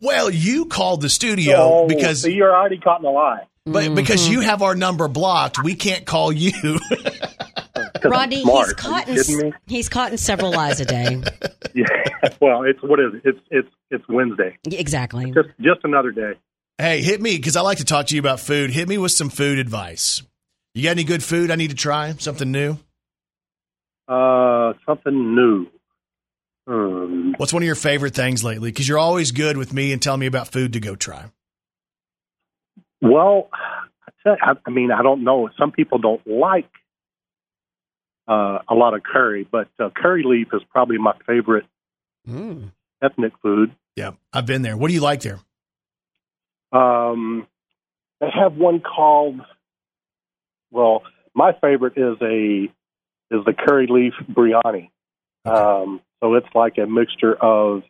Well, 0.00 0.30
you 0.30 0.66
called 0.66 1.00
the 1.00 1.08
studio 1.08 1.54
Oh, 1.58 1.86
because 1.88 2.22
so 2.22 2.28
you're 2.28 2.54
already 2.54 2.78
caught 2.78 3.00
in 3.00 3.06
a 3.06 3.10
lie. 3.10 3.42
but 3.64 3.94
because 3.94 4.22
Mm-hmm. 4.24 4.32
you 4.32 4.40
have 4.40 4.62
our 4.62 4.74
number 4.74 5.06
blocked, 5.08 5.62
we 5.62 5.74
can't 5.74 6.04
call 6.04 6.32
you. 6.32 6.52
Rodney, 8.04 8.42
he's 8.42 8.72
caught 8.74 9.08
in 9.08 9.38
me? 9.38 9.52
he's 9.66 9.88
caught 9.88 10.10
in 10.12 10.18
several 10.18 10.50
lies 10.52 10.80
a 10.80 10.84
day. 10.84 11.22
Yeah. 11.72 11.86
Well, 12.40 12.64
it's 12.64 12.82
what 12.82 12.98
is 12.98 13.14
it? 13.14 13.20
It's 13.24 13.38
it's 13.48 13.68
it's 13.92 14.04
Wednesday. 14.08 14.58
exactly. 14.72 15.26
Just 15.30 15.50
just 15.60 15.80
another 15.84 16.10
day. 16.10 16.32
hey, 16.78 17.00
hit 17.00 17.20
me 17.22 17.36
because 17.36 17.54
I 17.54 17.60
like 17.60 17.78
to 17.78 17.84
talk 17.84 18.06
to 18.06 18.14
you 18.16 18.20
about 18.20 18.40
food. 18.40 18.70
Hit 18.70 18.88
me 18.88 18.98
with 18.98 19.12
some 19.12 19.30
food 19.30 19.60
advice. 19.60 20.20
You 20.74 20.82
got 20.82 20.90
any 20.90 21.04
good 21.04 21.22
food 21.22 21.48
I 21.52 21.54
need 21.54 21.70
to 21.70 21.76
try? 21.76 22.12
Something 22.18 22.50
new? 22.50 22.76
Uh, 24.08 24.72
something 24.84 25.36
new. 25.36 25.68
Um, 26.70 27.34
What's 27.36 27.52
one 27.52 27.62
of 27.62 27.66
your 27.66 27.74
favorite 27.74 28.14
things 28.14 28.44
lately? 28.44 28.70
Because 28.70 28.88
you're 28.88 28.98
always 28.98 29.32
good 29.32 29.56
with 29.56 29.72
me 29.72 29.92
and 29.92 30.00
telling 30.00 30.20
me 30.20 30.26
about 30.26 30.48
food 30.48 30.72
to 30.74 30.80
go 30.80 30.94
try. 30.94 31.24
well, 33.02 33.48
I, 34.24 34.30
I, 34.40 34.52
I 34.66 34.70
mean, 34.70 34.90
I 34.92 35.02
don't 35.02 35.24
know. 35.24 35.48
Some 35.58 35.72
people 35.72 35.98
don't 35.98 36.24
like 36.26 36.70
uh, 38.28 38.58
a 38.68 38.74
lot 38.74 38.94
of 38.94 39.02
curry, 39.02 39.48
but 39.50 39.68
uh, 39.78 39.90
curry 39.96 40.22
leaf 40.24 40.48
is 40.52 40.62
probably 40.70 40.98
my 40.98 41.14
favorite 41.26 41.64
Mm. 42.28 42.70
ethnic 43.02 43.32
food. 43.42 43.74
Yeah, 43.96 44.10
I've 44.32 44.44
been 44.44 44.60
there. 44.60 44.76
What 44.76 44.88
do 44.88 44.94
you 44.94 45.00
like 45.00 45.22
there? 45.22 45.40
Um, 46.70 47.46
they 48.20 48.28
have 48.30 48.54
one 48.56 48.80
called. 48.80 49.40
Well, 50.70 51.02
my 51.34 51.52
favorite 51.60 51.94
is 51.96 52.16
a 52.20 52.64
is 53.34 53.44
the 53.46 53.54
curry 53.54 53.86
leaf 53.88 54.12
biryani. 54.30 54.90
Um, 55.46 56.00
so 56.20 56.34
it's 56.34 56.48
like 56.54 56.78
a 56.78 56.86
mixture 56.86 57.34
of 57.34 57.82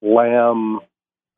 lamb, 0.00 0.80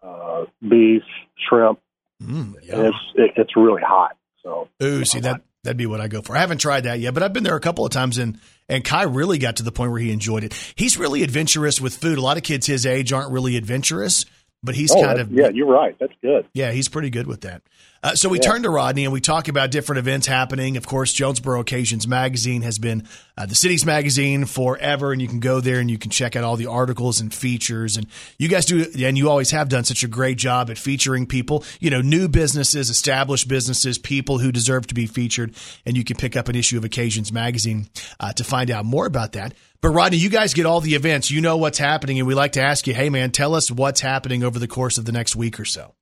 uh, 0.02 0.44
beef, 0.60 1.02
shrimp, 1.48 1.80
Mm, 2.22 2.54
and 2.70 2.86
it's 2.86 2.96
it, 3.16 3.32
it's 3.36 3.56
really 3.56 3.82
hot. 3.82 4.16
So 4.42 4.68
Ooh, 4.82 5.04
see 5.04 5.20
that 5.20 5.42
that'd 5.62 5.76
be 5.76 5.86
what 5.86 6.00
I 6.00 6.08
go 6.08 6.22
for. 6.22 6.36
I 6.36 6.40
haven't 6.40 6.58
tried 6.58 6.84
that 6.84 7.00
yet, 7.00 7.12
but 7.12 7.22
I've 7.22 7.32
been 7.32 7.42
there 7.42 7.56
a 7.56 7.60
couple 7.60 7.84
of 7.84 7.90
times 7.90 8.18
and 8.18 8.38
and 8.68 8.84
Kai 8.84 9.02
really 9.02 9.38
got 9.38 9.56
to 9.56 9.62
the 9.62 9.72
point 9.72 9.90
where 9.90 10.00
he 10.00 10.12
enjoyed 10.12 10.44
it. 10.44 10.54
He's 10.76 10.96
really 10.96 11.22
adventurous 11.22 11.80
with 11.80 11.96
food. 11.96 12.18
A 12.18 12.20
lot 12.20 12.36
of 12.36 12.42
kids 12.42 12.66
his 12.66 12.86
age 12.86 13.12
aren't 13.12 13.32
really 13.32 13.56
adventurous, 13.56 14.24
but 14.64 14.74
he's 14.74 14.90
oh, 14.90 15.02
kind 15.02 15.20
of 15.20 15.30
yeah, 15.30 15.48
you're 15.50 15.66
right. 15.66 15.96
That's 16.00 16.12
good. 16.22 16.46
Yeah, 16.54 16.72
he's 16.72 16.88
pretty 16.88 17.10
good 17.10 17.26
with 17.26 17.42
that. 17.42 17.62
Uh, 18.02 18.14
so 18.14 18.28
we 18.28 18.36
Yeah. 18.38 18.50
turn 18.50 18.62
to 18.62 18.68
Rodney 18.68 19.04
and 19.04 19.12
we 19.14 19.20
talk 19.22 19.48
about 19.48 19.70
different 19.70 19.98
events 19.98 20.26
happening. 20.26 20.76
Of 20.76 20.86
course, 20.86 21.10
Jonesboro 21.14 21.60
Occasions 21.60 22.06
magazine 22.06 22.60
has 22.60 22.78
been 22.78 23.04
uh, 23.38 23.46
the 23.46 23.54
city's 23.54 23.86
magazine 23.86 24.44
forever, 24.44 25.10
and 25.10 25.22
you 25.22 25.26
can 25.26 25.40
go 25.40 25.58
there 25.60 25.80
and 25.80 25.90
you 25.90 25.96
can 25.96 26.10
check 26.10 26.36
out 26.36 26.44
all 26.44 26.56
the 26.56 26.66
articles 26.66 27.20
and 27.20 27.32
features. 27.32 27.96
And 27.96 28.06
you 28.38 28.48
guys 28.48 28.66
do, 28.66 28.84
and 29.02 29.16
you 29.16 29.30
always 29.30 29.52
have 29.52 29.70
done 29.70 29.84
such 29.84 30.04
a 30.04 30.08
great 30.08 30.36
job 30.36 30.68
at 30.70 30.76
featuring 30.76 31.26
people, 31.26 31.64
you 31.80 31.88
know, 31.88 32.02
new 32.02 32.28
businesses, 32.28 32.90
established 32.90 33.48
businesses, 33.48 33.96
people 33.96 34.38
who 34.38 34.52
deserve 34.52 34.86
to 34.88 34.94
be 34.94 35.06
featured. 35.06 35.54
And 35.86 35.96
you 35.96 36.04
can 36.04 36.16
pick 36.16 36.36
up 36.36 36.48
an 36.48 36.56
issue 36.56 36.76
of 36.76 36.84
Occasions 36.84 37.32
magazine 37.32 37.88
uh, 38.20 38.34
to 38.34 38.44
find 38.44 38.70
out 38.70 38.84
more 38.84 39.06
about 39.06 39.32
that. 39.32 39.54
But 39.84 39.90
Rodney, 39.90 40.16
you 40.16 40.30
guys 40.30 40.54
get 40.54 40.64
all 40.64 40.80
the 40.80 40.94
events, 40.94 41.30
you 41.30 41.42
know 41.42 41.58
what's 41.58 41.76
happening, 41.76 42.18
and 42.18 42.26
we 42.26 42.32
like 42.32 42.52
to 42.52 42.62
ask 42.62 42.86
you, 42.86 42.94
hey 42.94 43.10
man, 43.10 43.32
tell 43.32 43.54
us 43.54 43.70
what's 43.70 44.00
happening 44.00 44.42
over 44.42 44.58
the 44.58 44.66
course 44.66 44.96
of 44.96 45.04
the 45.04 45.12
next 45.12 45.36
week 45.36 45.60
or 45.60 45.66
so. 45.66 45.92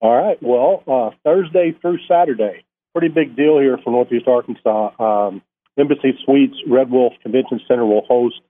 All 0.00 0.12
right. 0.12 0.36
Well, 0.42 0.82
uh, 0.88 1.10
Thursday 1.22 1.70
through 1.80 1.98
Saturday, 2.08 2.64
pretty 2.92 3.14
big 3.14 3.36
deal 3.36 3.60
here 3.60 3.78
for 3.84 3.90
Northeast 3.90 4.26
Arkansas. 4.26 4.90
Um, 4.98 5.40
Embassy 5.78 6.18
Suites 6.24 6.56
Red 6.68 6.90
Wolf 6.90 7.12
Convention 7.22 7.60
Center 7.68 7.86
will 7.86 8.04
host 8.08 8.40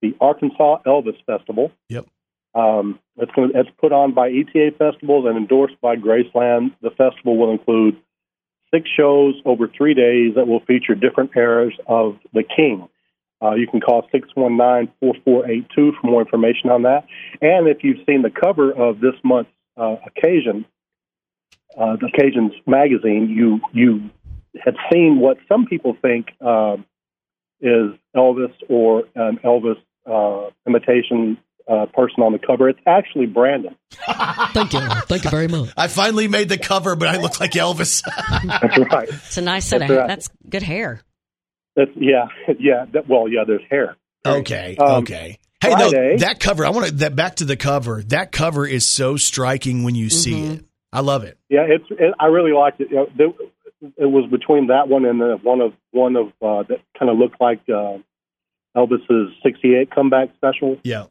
the 0.00 0.14
Arkansas 0.20 0.82
Elvis 0.86 1.18
Festival. 1.26 1.72
Yep. 1.88 2.06
Um, 2.54 3.00
it's, 3.16 3.32
going 3.32 3.50
to, 3.50 3.58
it's 3.58 3.70
put 3.80 3.90
on 3.90 4.14
by 4.14 4.28
ETA 4.28 4.76
Festivals 4.78 5.26
and 5.26 5.36
endorsed 5.36 5.80
by 5.80 5.96
Graceland. 5.96 6.72
The 6.82 6.90
festival 6.90 7.36
will 7.36 7.50
include 7.50 7.96
six 8.72 8.88
shows 8.96 9.34
over 9.44 9.66
three 9.66 9.94
days 9.94 10.36
that 10.36 10.46
will 10.46 10.60
feature 10.60 10.94
different 10.94 11.32
eras 11.34 11.74
of 11.88 12.18
the 12.32 12.44
King. 12.44 12.88
Uh, 13.44 13.54
you 13.54 13.66
can 13.66 13.80
call 13.80 14.08
619-4482 14.14 15.66
for 15.76 15.92
more 16.04 16.22
information 16.22 16.70
on 16.70 16.82
that. 16.82 17.04
And 17.42 17.68
if 17.68 17.84
you've 17.84 18.04
seen 18.06 18.22
the 18.22 18.30
cover 18.30 18.72
of 18.72 19.00
this 19.00 19.14
month's 19.22 19.50
uh, 19.76 19.96
occasion, 20.06 20.64
uh, 21.76 21.96
the 21.96 22.06
Occasions 22.06 22.52
magazine, 22.66 23.28
you 23.28 23.60
you 23.72 24.10
had 24.64 24.76
seen 24.92 25.18
what 25.18 25.38
some 25.48 25.66
people 25.66 25.96
think 26.00 26.28
um, 26.40 26.86
is 27.60 27.90
Elvis 28.14 28.52
or 28.68 29.04
an 29.16 29.38
Elvis 29.44 29.80
uh, 30.06 30.50
imitation 30.66 31.36
uh, 31.68 31.86
person 31.86 32.22
on 32.22 32.32
the 32.32 32.38
cover. 32.38 32.68
It's 32.68 32.78
actually 32.86 33.26
Brandon. 33.26 33.74
Thank 34.52 34.74
you. 34.74 34.80
Thank 35.06 35.24
you 35.24 35.30
very 35.30 35.48
much. 35.48 35.70
I 35.76 35.88
finally 35.88 36.28
made 36.28 36.48
the 36.48 36.58
cover, 36.58 36.94
but 36.94 37.08
I 37.08 37.16
look 37.16 37.40
like 37.40 37.52
Elvis. 37.52 38.02
That's 38.44 38.78
right. 38.92 39.08
It's 39.08 39.36
a 39.36 39.42
nice 39.42 39.66
set 39.66 39.80
That's 39.80 39.90
of 39.90 39.98
right. 39.98 40.08
that's 40.08 40.28
good 40.48 40.62
hair. 40.62 41.00
That's 41.76 41.90
yeah, 41.96 42.26
yeah. 42.58 42.86
That, 42.92 43.08
well, 43.08 43.28
yeah. 43.28 43.44
There's 43.46 43.62
hair. 43.70 43.96
okay, 44.26 44.76
Um, 44.76 45.02
okay. 45.02 45.38
Hey, 45.60 45.74
no, 45.74 45.90
that 46.18 46.40
cover. 46.40 46.66
I 46.66 46.70
want 46.70 46.86
to 46.88 46.92
that 46.96 47.16
back 47.16 47.36
to 47.36 47.44
the 47.46 47.56
cover. 47.56 48.02
That 48.08 48.32
cover 48.32 48.66
is 48.66 48.86
so 48.86 49.16
striking 49.16 49.82
when 49.82 49.94
you 49.94 50.10
see 50.10 50.32
Mm-hmm. 50.34 50.52
it. 50.54 50.64
I 50.92 51.00
love 51.00 51.24
it. 51.24 51.38
Yeah, 51.48 51.62
it's. 51.66 51.84
It, 51.90 52.14
I 52.20 52.26
really 52.26 52.52
liked 52.52 52.80
it. 52.80 52.90
You 52.90 52.96
know, 52.96 53.06
there, 53.16 53.26
it 53.96 54.06
was 54.06 54.30
between 54.30 54.66
that 54.68 54.88
one 54.88 55.04
and 55.06 55.20
the 55.20 55.38
one 55.42 55.60
of 55.60 55.72
one 55.90 56.16
of 56.16 56.26
uh, 56.42 56.62
that 56.68 56.80
kind 56.98 57.10
of 57.10 57.16
looked 57.18 57.40
like 57.40 57.60
uh, 57.68 57.96
Elvis's 58.76 59.32
'68 59.42 59.90
comeback 59.90 60.28
special. 60.36 60.76
Yeah, 60.84 61.06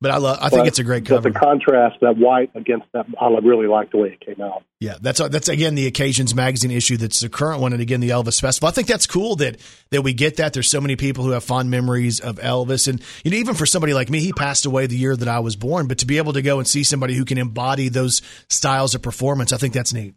but 0.00 0.10
I 0.10 0.16
love. 0.16 0.38
I 0.40 0.48
think 0.48 0.62
But 0.62 0.68
it's 0.68 0.78
a 0.78 0.84
great 0.84 1.04
cover. 1.06 1.30
The 1.30 1.38
contrast, 1.38 1.98
that 2.00 2.16
white 2.16 2.50
against 2.54 2.86
that, 2.92 3.06
I 3.20 3.28
really 3.42 3.66
liked 3.66 3.92
the 3.92 3.98
way 3.98 4.08
it 4.08 4.20
came 4.20 4.40
out. 4.44 4.62
Yeah, 4.80 4.96
that's 5.00 5.18
that's 5.28 5.48
again 5.48 5.74
the 5.74 5.86
Occasions 5.86 6.34
magazine 6.34 6.70
issue. 6.70 6.96
That's 6.96 7.20
the 7.20 7.28
current 7.28 7.60
one, 7.60 7.72
and 7.72 7.82
again 7.82 8.00
the 8.00 8.10
Elvis 8.10 8.40
Festival. 8.40 8.68
I 8.68 8.72
think 8.72 8.88
that's 8.88 9.06
cool 9.06 9.36
that 9.36 9.58
that 9.90 10.02
we 10.02 10.12
get 10.14 10.36
that. 10.36 10.52
There's 10.54 10.70
so 10.70 10.80
many 10.80 10.96
people 10.96 11.24
who 11.24 11.30
have 11.30 11.44
fond 11.44 11.70
memories 11.70 12.18
of 12.20 12.36
Elvis, 12.36 12.88
and 12.88 13.02
you 13.24 13.30
know 13.30 13.36
even 13.36 13.54
for 13.54 13.66
somebody 13.66 13.92
like 13.92 14.08
me, 14.08 14.20
he 14.20 14.32
passed 14.32 14.64
away 14.66 14.86
the 14.86 14.96
year 14.96 15.14
that 15.16 15.28
I 15.28 15.40
was 15.40 15.56
born. 15.56 15.86
But 15.86 15.98
to 15.98 16.06
be 16.06 16.16
able 16.18 16.32
to 16.32 16.42
go 16.42 16.58
and 16.58 16.66
see 16.66 16.82
somebody 16.82 17.14
who 17.14 17.24
can 17.24 17.36
embody 17.38 17.88
those 17.88 18.22
styles 18.48 18.94
of 18.94 19.02
performance, 19.02 19.52
I 19.52 19.58
think 19.58 19.74
that's 19.74 19.92
neat. 19.92 20.14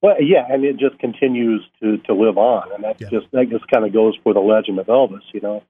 Well, 0.00 0.14
yeah, 0.20 0.44
and 0.48 0.64
it 0.64 0.78
just 0.78 0.98
continues 0.98 1.62
to 1.82 1.98
to 1.98 2.14
live 2.14 2.38
on, 2.38 2.72
and 2.72 2.84
that 2.84 3.00
Yeah. 3.00 3.08
just 3.10 3.26
that 3.32 3.50
just 3.50 3.68
kind 3.68 3.84
of 3.86 3.92
goes 3.92 4.16
for 4.22 4.32
the 4.34 4.40
legend 4.40 4.78
of 4.78 4.86
Elvis. 4.86 5.22
You 5.32 5.40
know, 5.40 5.62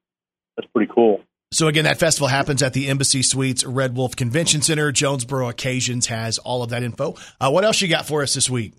that's 0.56 0.70
pretty 0.72 0.90
cool. 0.94 1.20
So 1.50 1.66
again, 1.66 1.84
that 1.84 1.98
festival 1.98 2.28
happens 2.28 2.62
at 2.62 2.74
the 2.74 2.88
Embassy 2.88 3.22
Suites 3.22 3.64
Red 3.64 3.96
Wolf 3.96 4.14
Convention 4.14 4.60
Center. 4.60 4.92
Jonesboro 4.92 5.48
Occasions 5.48 6.06
has 6.06 6.36
all 6.38 6.62
of 6.62 6.70
that 6.70 6.82
info. 6.82 7.14
Uh, 7.40 7.50
what 7.50 7.64
else 7.64 7.80
you 7.80 7.88
got 7.88 8.06
for 8.06 8.22
us 8.22 8.34
this 8.34 8.50
week? 8.50 8.74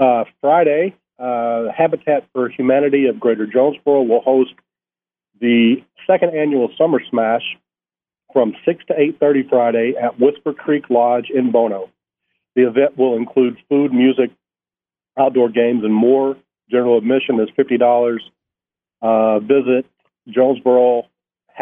Uh, 0.00 0.24
Friday, 0.40 0.96
uh, 1.20 1.66
Habitat 1.76 2.24
for 2.32 2.48
Humanity 2.48 3.06
of 3.06 3.20
Greater 3.20 3.46
Jonesboro 3.46 4.02
will 4.02 4.20
host 4.20 4.52
the 5.40 5.76
second 6.06 6.34
annual 6.36 6.70
Summer 6.76 7.00
Smash 7.08 7.42
from 8.32 8.54
six 8.64 8.84
to 8.86 8.94
eight 8.98 9.20
thirty 9.20 9.46
Friday 9.48 9.94
at 10.00 10.18
Whisper 10.18 10.52
Creek 10.54 10.90
Lodge 10.90 11.30
in 11.32 11.52
Bono. 11.52 11.90
The 12.56 12.66
event 12.66 12.98
will 12.98 13.16
include 13.16 13.58
food, 13.68 13.92
music, 13.92 14.30
outdoor 15.16 15.50
games, 15.50 15.84
and 15.84 15.94
more. 15.94 16.36
General 16.68 16.98
admission 16.98 17.38
is 17.38 17.48
fifty 17.54 17.78
dollars. 17.78 18.28
Uh, 19.00 19.38
visit 19.38 19.86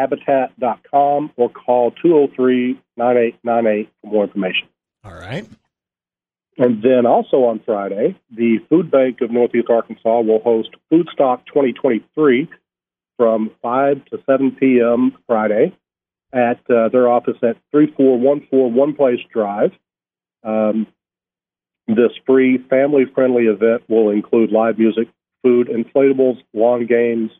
JonesboroHabitat.com 0.07 1.31
or 1.37 1.49
call 1.49 1.91
203-9898 2.03 3.87
for 4.01 4.07
more 4.07 4.23
information. 4.25 4.67
All 5.03 5.13
right. 5.13 5.47
And 6.57 6.83
then 6.83 7.05
also 7.05 7.45
on 7.45 7.61
Friday, 7.65 8.19
the 8.29 8.59
Food 8.69 8.91
Bank 8.91 9.21
of 9.21 9.31
Northeast 9.31 9.69
Arkansas 9.69 10.21
will 10.21 10.41
host 10.41 10.69
Food 10.89 11.07
Stock 11.11 11.45
2023 11.47 12.49
from 13.17 13.51
5 13.61 14.05
to 14.05 14.19
7 14.25 14.51
p.m. 14.59 15.17
Friday 15.27 15.75
at 16.33 16.59
uh, 16.69 16.89
their 16.89 17.07
office 17.09 17.37
at 17.43 17.57
3414 17.71 18.75
One 18.75 18.95
Place 18.95 19.19
Drive. 19.33 19.71
Um, 20.43 20.87
this 21.87 22.11
free 22.25 22.57
family 22.69 23.05
friendly 23.13 23.43
event 23.43 23.83
will 23.89 24.09
include 24.09 24.51
live 24.51 24.77
music, 24.77 25.07
food, 25.43 25.67
inflatables, 25.67 26.37
lawn 26.53 26.85
games, 26.85 27.31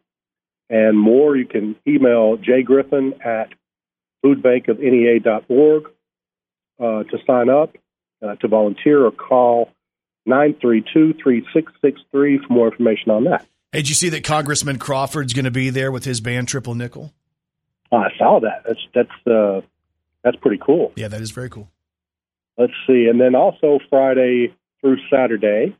and 0.71 0.97
more. 0.97 1.35
You 1.35 1.45
can 1.45 1.75
email 1.85 2.37
Jay 2.37 2.63
Griffin 2.63 3.13
at 3.23 3.49
foodbankofnea.org 4.25 5.83
uh, 6.79 7.03
to 7.03 7.17
sign 7.27 7.49
up, 7.49 7.75
uh, 8.23 8.35
to 8.35 8.47
volunteer, 8.47 9.05
or 9.05 9.11
call 9.11 9.69
932 10.25 11.13
3663 11.21 12.39
for 12.39 12.53
more 12.53 12.71
information 12.71 13.11
on 13.11 13.25
that. 13.25 13.45
Hey, 13.71 13.79
did 13.79 13.89
you 13.89 13.95
see 13.95 14.09
that 14.09 14.23
Congressman 14.23 14.79
Crawford's 14.79 15.33
going 15.33 15.45
to 15.45 15.51
be 15.51 15.69
there 15.69 15.91
with 15.91 16.05
his 16.05 16.21
band 16.21 16.47
Triple 16.47 16.75
Nickel? 16.75 17.13
I 17.91 18.09
saw 18.17 18.39
that. 18.39 18.63
That's 18.65 18.79
that's 18.93 19.27
uh, 19.27 19.61
that's 20.23 20.37
pretty 20.37 20.61
cool. 20.65 20.93
Yeah, 20.95 21.09
that 21.09 21.21
is 21.21 21.31
very 21.31 21.49
cool. 21.49 21.69
Let's 22.57 22.73
see, 22.87 23.07
and 23.07 23.19
then 23.19 23.35
also 23.35 23.79
Friday 23.89 24.53
through 24.79 24.97
Saturday, 25.09 25.75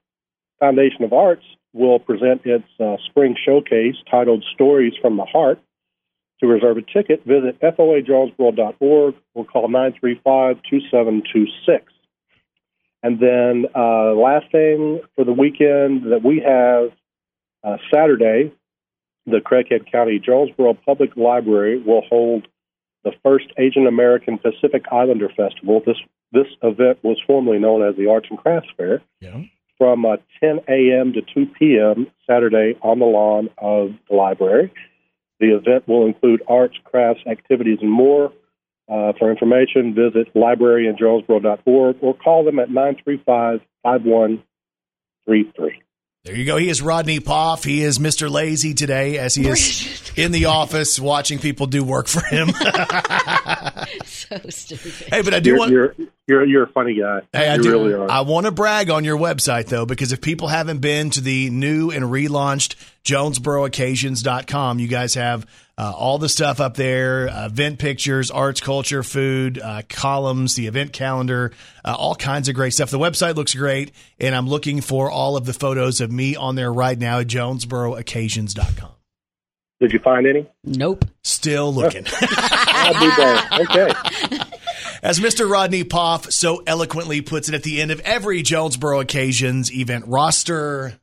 Foundation 0.59 1.03
of 1.03 1.13
Arts 1.13 1.45
will 1.73 1.99
present 1.99 2.45
its 2.45 2.67
uh, 2.79 2.97
spring 3.05 3.35
showcase 3.43 3.95
titled 4.09 4.45
"Stories 4.53 4.93
from 5.01 5.17
the 5.17 5.25
Heart." 5.25 5.59
To 6.41 6.47
reserve 6.47 6.77
a 6.77 6.81
ticket, 6.81 7.23
visit 7.23 7.61
foajonesboro.org 7.61 9.15
or 9.35 9.45
call 9.45 9.69
935-2726. 9.69 11.81
And 13.03 13.19
then 13.19 13.65
uh, 13.75 14.13
last 14.13 14.51
thing 14.51 15.01
for 15.15 15.23
the 15.23 15.33
weekend 15.33 16.11
that 16.11 16.23
we 16.23 16.39
have 16.39 16.91
uh, 17.63 17.77
Saturday, 17.93 18.51
the 19.25 19.37
Craighead 19.37 19.91
County 19.91 20.19
Jonesboro 20.19 20.75
Public 20.85 21.15
Library 21.15 21.81
will 21.81 22.01
hold 22.09 22.47
the 23.03 23.11
first 23.23 23.45
Asian 23.57 23.87
American 23.87 24.37
Pacific 24.37 24.85
Islander 24.91 25.29
Festival. 25.29 25.81
This 25.85 25.97
this 26.31 26.47
event 26.63 26.99
was 27.03 27.17
formerly 27.27 27.59
known 27.59 27.87
as 27.87 27.95
the 27.97 28.09
Arts 28.09 28.27
and 28.29 28.39
Crafts 28.39 28.69
Fair. 28.77 29.01
Yeah. 29.19 29.41
From 29.81 30.05
uh, 30.05 30.17
10 30.39 30.59
a.m. 30.69 31.11
to 31.13 31.21
2 31.33 31.47
p.m. 31.57 32.05
Saturday 32.29 32.77
on 32.83 32.99
the 32.99 33.05
lawn 33.05 33.49
of 33.57 33.89
the 34.07 34.15
library. 34.15 34.71
The 35.39 35.55
event 35.55 35.87
will 35.87 36.05
include 36.05 36.43
arts, 36.47 36.75
crafts, 36.83 37.21
activities, 37.25 37.79
and 37.81 37.91
more. 37.91 38.31
Uh, 38.87 39.13
for 39.17 39.31
information, 39.31 39.95
visit 39.95 40.31
libraryinjonesboro.org 40.35 41.95
or 41.99 42.13
call 42.13 42.45
them 42.45 42.59
at 42.59 42.69
935 42.69 43.61
5133. 43.81 45.81
There 46.25 46.35
you 46.35 46.45
go. 46.45 46.57
He 46.57 46.69
is 46.69 46.83
Rodney 46.83 47.19
Poff. 47.19 47.63
He 47.63 47.81
is 47.81 47.97
Mr. 47.97 48.29
Lazy 48.29 48.75
today 48.75 49.17
as 49.17 49.33
he 49.33 49.47
is 49.47 50.11
in 50.15 50.31
the 50.31 50.45
office 50.45 50.99
watching 50.99 51.39
people 51.39 51.65
do 51.65 51.83
work 51.83 52.07
for 52.07 52.23
him. 52.23 52.49
so 54.05 54.37
stupid. 54.49 54.91
hey, 55.11 55.23
but 55.23 55.33
I 55.33 55.39
do 55.39 55.49
You're, 55.49 55.57
want 55.57 55.71
you're, 55.71 55.95
you're, 56.31 56.45
you're 56.45 56.63
a 56.63 56.71
funny 56.71 56.93
guy. 56.93 57.19
Hey, 57.33 57.49
I 57.49 57.55
you 57.55 57.63
do. 57.63 57.71
really 57.71 57.93
are. 57.93 58.09
I 58.09 58.21
want 58.21 58.45
to 58.45 58.51
brag 58.51 58.89
on 58.89 59.03
your 59.03 59.17
website 59.17 59.65
though, 59.65 59.85
because 59.85 60.13
if 60.13 60.21
people 60.21 60.47
haven't 60.47 60.79
been 60.79 61.09
to 61.11 61.21
the 61.21 61.49
new 61.49 61.91
and 61.91 62.05
relaunched 62.05 62.75
JonesboroOccasions.com, 63.03 64.79
you 64.79 64.87
guys 64.87 65.15
have 65.15 65.45
uh, 65.77 65.91
all 65.93 66.19
the 66.19 66.29
stuff 66.29 66.61
up 66.61 66.75
there: 66.75 67.27
uh, 67.27 67.47
event 67.47 67.79
pictures, 67.79 68.31
arts, 68.31 68.61
culture, 68.61 69.03
food, 69.03 69.59
uh, 69.59 69.81
columns, 69.89 70.55
the 70.55 70.67
event 70.67 70.93
calendar, 70.93 71.51
uh, 71.83 71.93
all 71.97 72.15
kinds 72.15 72.47
of 72.47 72.55
great 72.55 72.71
stuff. 72.73 72.89
The 72.89 72.99
website 72.99 73.35
looks 73.35 73.53
great, 73.53 73.91
and 74.17 74.33
I'm 74.33 74.47
looking 74.47 74.79
for 74.79 75.11
all 75.11 75.35
of 75.35 75.45
the 75.45 75.53
photos 75.53 75.99
of 75.99 76.11
me 76.11 76.37
on 76.37 76.55
there 76.55 76.71
right 76.71 76.97
now 76.97 77.19
at 77.19 77.27
JonesboroOccasions.com. 77.27 78.91
Did 79.81 79.91
you 79.91 79.99
find 79.99 80.27
any? 80.27 80.47
Nope. 80.63 81.03
Still 81.23 81.73
looking. 81.73 82.05
I'll 82.21 82.93
be 82.93 83.15
damned. 83.15 83.67
Okay. 83.69 84.47
As 85.03 85.19
Mr. 85.19 85.49
Rodney 85.49 85.83
Poff 85.83 86.31
so 86.31 86.61
eloquently 86.67 87.21
puts 87.21 87.49
it 87.49 87.55
at 87.55 87.63
the 87.63 87.81
end 87.81 87.89
of 87.89 87.99
every 88.01 88.43
Jonesboro 88.43 88.99
Occasions 88.99 89.71
event 89.73 90.05
roster. 90.07 91.00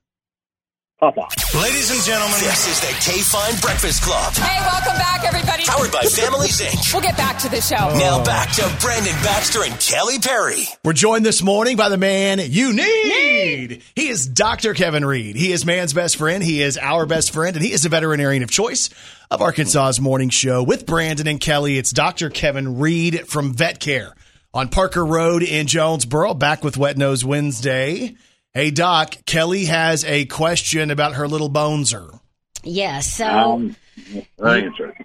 Papa. 0.98 1.28
Ladies 1.56 1.92
and 1.92 2.02
gentlemen, 2.02 2.40
this 2.40 2.66
is 2.66 2.80
the 2.80 2.88
KFIN 2.88 3.62
Breakfast 3.62 4.02
Club. 4.02 4.34
Hey, 4.34 4.60
welcome 4.66 4.98
back, 4.98 5.24
everybody. 5.24 5.62
Powered 5.62 5.92
by 5.92 6.00
Families 6.00 6.60
Inc. 6.60 6.92
We'll 6.92 7.02
get 7.02 7.16
back 7.16 7.38
to 7.38 7.48
the 7.48 7.60
show. 7.60 7.76
Oh. 7.78 7.96
Now 7.96 8.24
back 8.24 8.50
to 8.54 8.62
Brandon 8.80 9.12
Baxter 9.22 9.62
and 9.62 9.78
Kelly 9.78 10.18
Perry. 10.18 10.64
We're 10.82 10.94
joined 10.94 11.24
this 11.24 11.40
morning 11.40 11.76
by 11.76 11.88
the 11.88 11.96
man 11.96 12.40
you 12.40 12.72
need. 12.72 13.84
He 13.94 14.08
is 14.08 14.26
Dr. 14.26 14.74
Kevin 14.74 15.04
Reed. 15.04 15.36
He 15.36 15.52
is 15.52 15.64
man's 15.64 15.92
best 15.92 16.16
friend. 16.16 16.42
He 16.42 16.60
is 16.62 16.76
our 16.76 17.06
best 17.06 17.30
friend, 17.30 17.54
and 17.54 17.64
he 17.64 17.70
is 17.70 17.84
a 17.84 17.90
veterinarian 17.90 18.42
of 18.42 18.50
choice 18.50 18.90
of 19.30 19.40
Arkansas's 19.40 20.00
morning 20.00 20.30
show 20.30 20.64
with 20.64 20.84
Brandon 20.84 21.28
and 21.28 21.40
Kelly. 21.40 21.78
It's 21.78 21.92
Dr. 21.92 22.28
Kevin 22.28 22.80
Reed 22.80 23.28
from 23.28 23.54
VetCare 23.54 24.14
on 24.52 24.68
Parker 24.68 25.06
Road 25.06 25.44
in 25.44 25.68
Jonesboro, 25.68 26.34
back 26.34 26.64
with 26.64 26.76
Wet 26.76 26.98
Nose 26.98 27.24
Wednesday. 27.24 28.16
Hey, 28.54 28.70
Doc, 28.70 29.14
Kelly 29.26 29.66
has 29.66 30.04
a 30.04 30.24
question 30.24 30.90
about 30.90 31.14
her 31.14 31.28
little 31.28 31.50
boneser. 31.50 32.18
Yes. 32.64 33.14
So 33.14 33.26
Um, 33.26 33.76
you, 34.12 34.22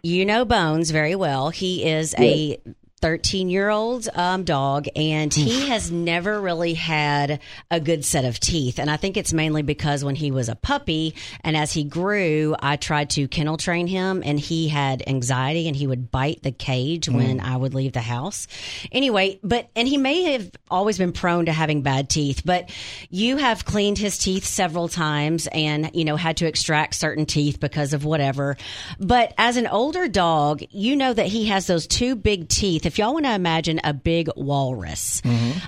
you 0.02 0.26
know 0.26 0.46
Bones 0.46 0.91
very 0.91 1.16
well. 1.16 1.50
He 1.50 1.86
is 1.86 2.16
a 2.18 2.58
13 3.04 3.49
year 3.49 3.70
old 3.70 4.08
um, 4.14 4.45
dog, 4.45 4.88
and 4.95 5.34
he 5.34 5.68
has 5.68 5.91
never 5.91 6.39
really 6.39 6.74
had 6.74 7.41
a 7.70 7.82
good 7.82 8.06
set 8.06 8.24
of 8.24 8.39
teeth. 8.39 8.80
And 8.80 8.89
I 8.89 8.95
think 8.95 9.18
it's 9.18 9.34
mainly 9.34 9.62
because 9.62 10.06
when 10.06 10.16
he 10.16 10.32
was 10.32 10.47
a 10.47 10.56
puppy 10.56 11.14
and 11.43 11.58
as 11.58 11.74
he 11.74 11.84
grew, 11.84 12.56
I 12.58 12.78
tried 12.78 13.10
to 13.10 13.28
kennel 13.28 13.58
train 13.58 13.88
him, 13.88 14.24
and 14.26 14.39
he 14.39 14.70
had 14.70 15.04
anxiety 15.06 15.68
and 15.68 15.76
he 15.76 15.86
would 15.86 16.12
bite 16.12 16.43
the 16.43 16.54
cage 16.54 17.10
when 17.10 17.41
I 17.41 17.58
would 17.58 17.74
leave 17.74 17.91
the 17.91 17.99
house. 17.99 18.47
Anyway, 18.89 19.38
but, 19.43 19.70
and 19.76 19.86
he 19.86 19.97
may 19.97 20.32
have 20.32 20.49
always 20.72 20.97
been 20.97 21.12
prone 21.12 21.47
to 21.47 21.51
having 21.51 21.82
bad 21.82 22.10
teeth, 22.10 22.43
but 22.45 22.70
you 23.10 23.36
have 23.36 23.66
cleaned 23.66 23.97
his 23.97 24.18
teeth 24.18 24.45
several 24.45 24.88
times 24.88 25.47
and, 25.47 25.91
you 25.93 26.06
know, 26.06 26.16
had 26.16 26.38
to 26.38 26.47
extract 26.47 26.95
certain 26.95 27.26
teeth 27.26 27.60
because 27.60 27.91
of 27.91 28.06
whatever. 28.06 28.56
But 28.97 29.34
as 29.38 29.58
an 29.58 29.68
older 29.68 30.08
dog, 30.08 30.64
you 30.70 30.95
know 30.95 31.12
that 31.12 31.28
he 31.28 31.47
has 31.47 31.68
those 31.68 31.86
two 31.86 32.16
big 32.16 32.47
teeth. 32.47 32.93
If 32.94 33.00
y'all 33.00 33.14
want 33.14 33.26
to 33.26 33.34
imagine 33.34 33.82
a 33.84 33.91
big 33.91 34.30
walrus, 34.36 35.20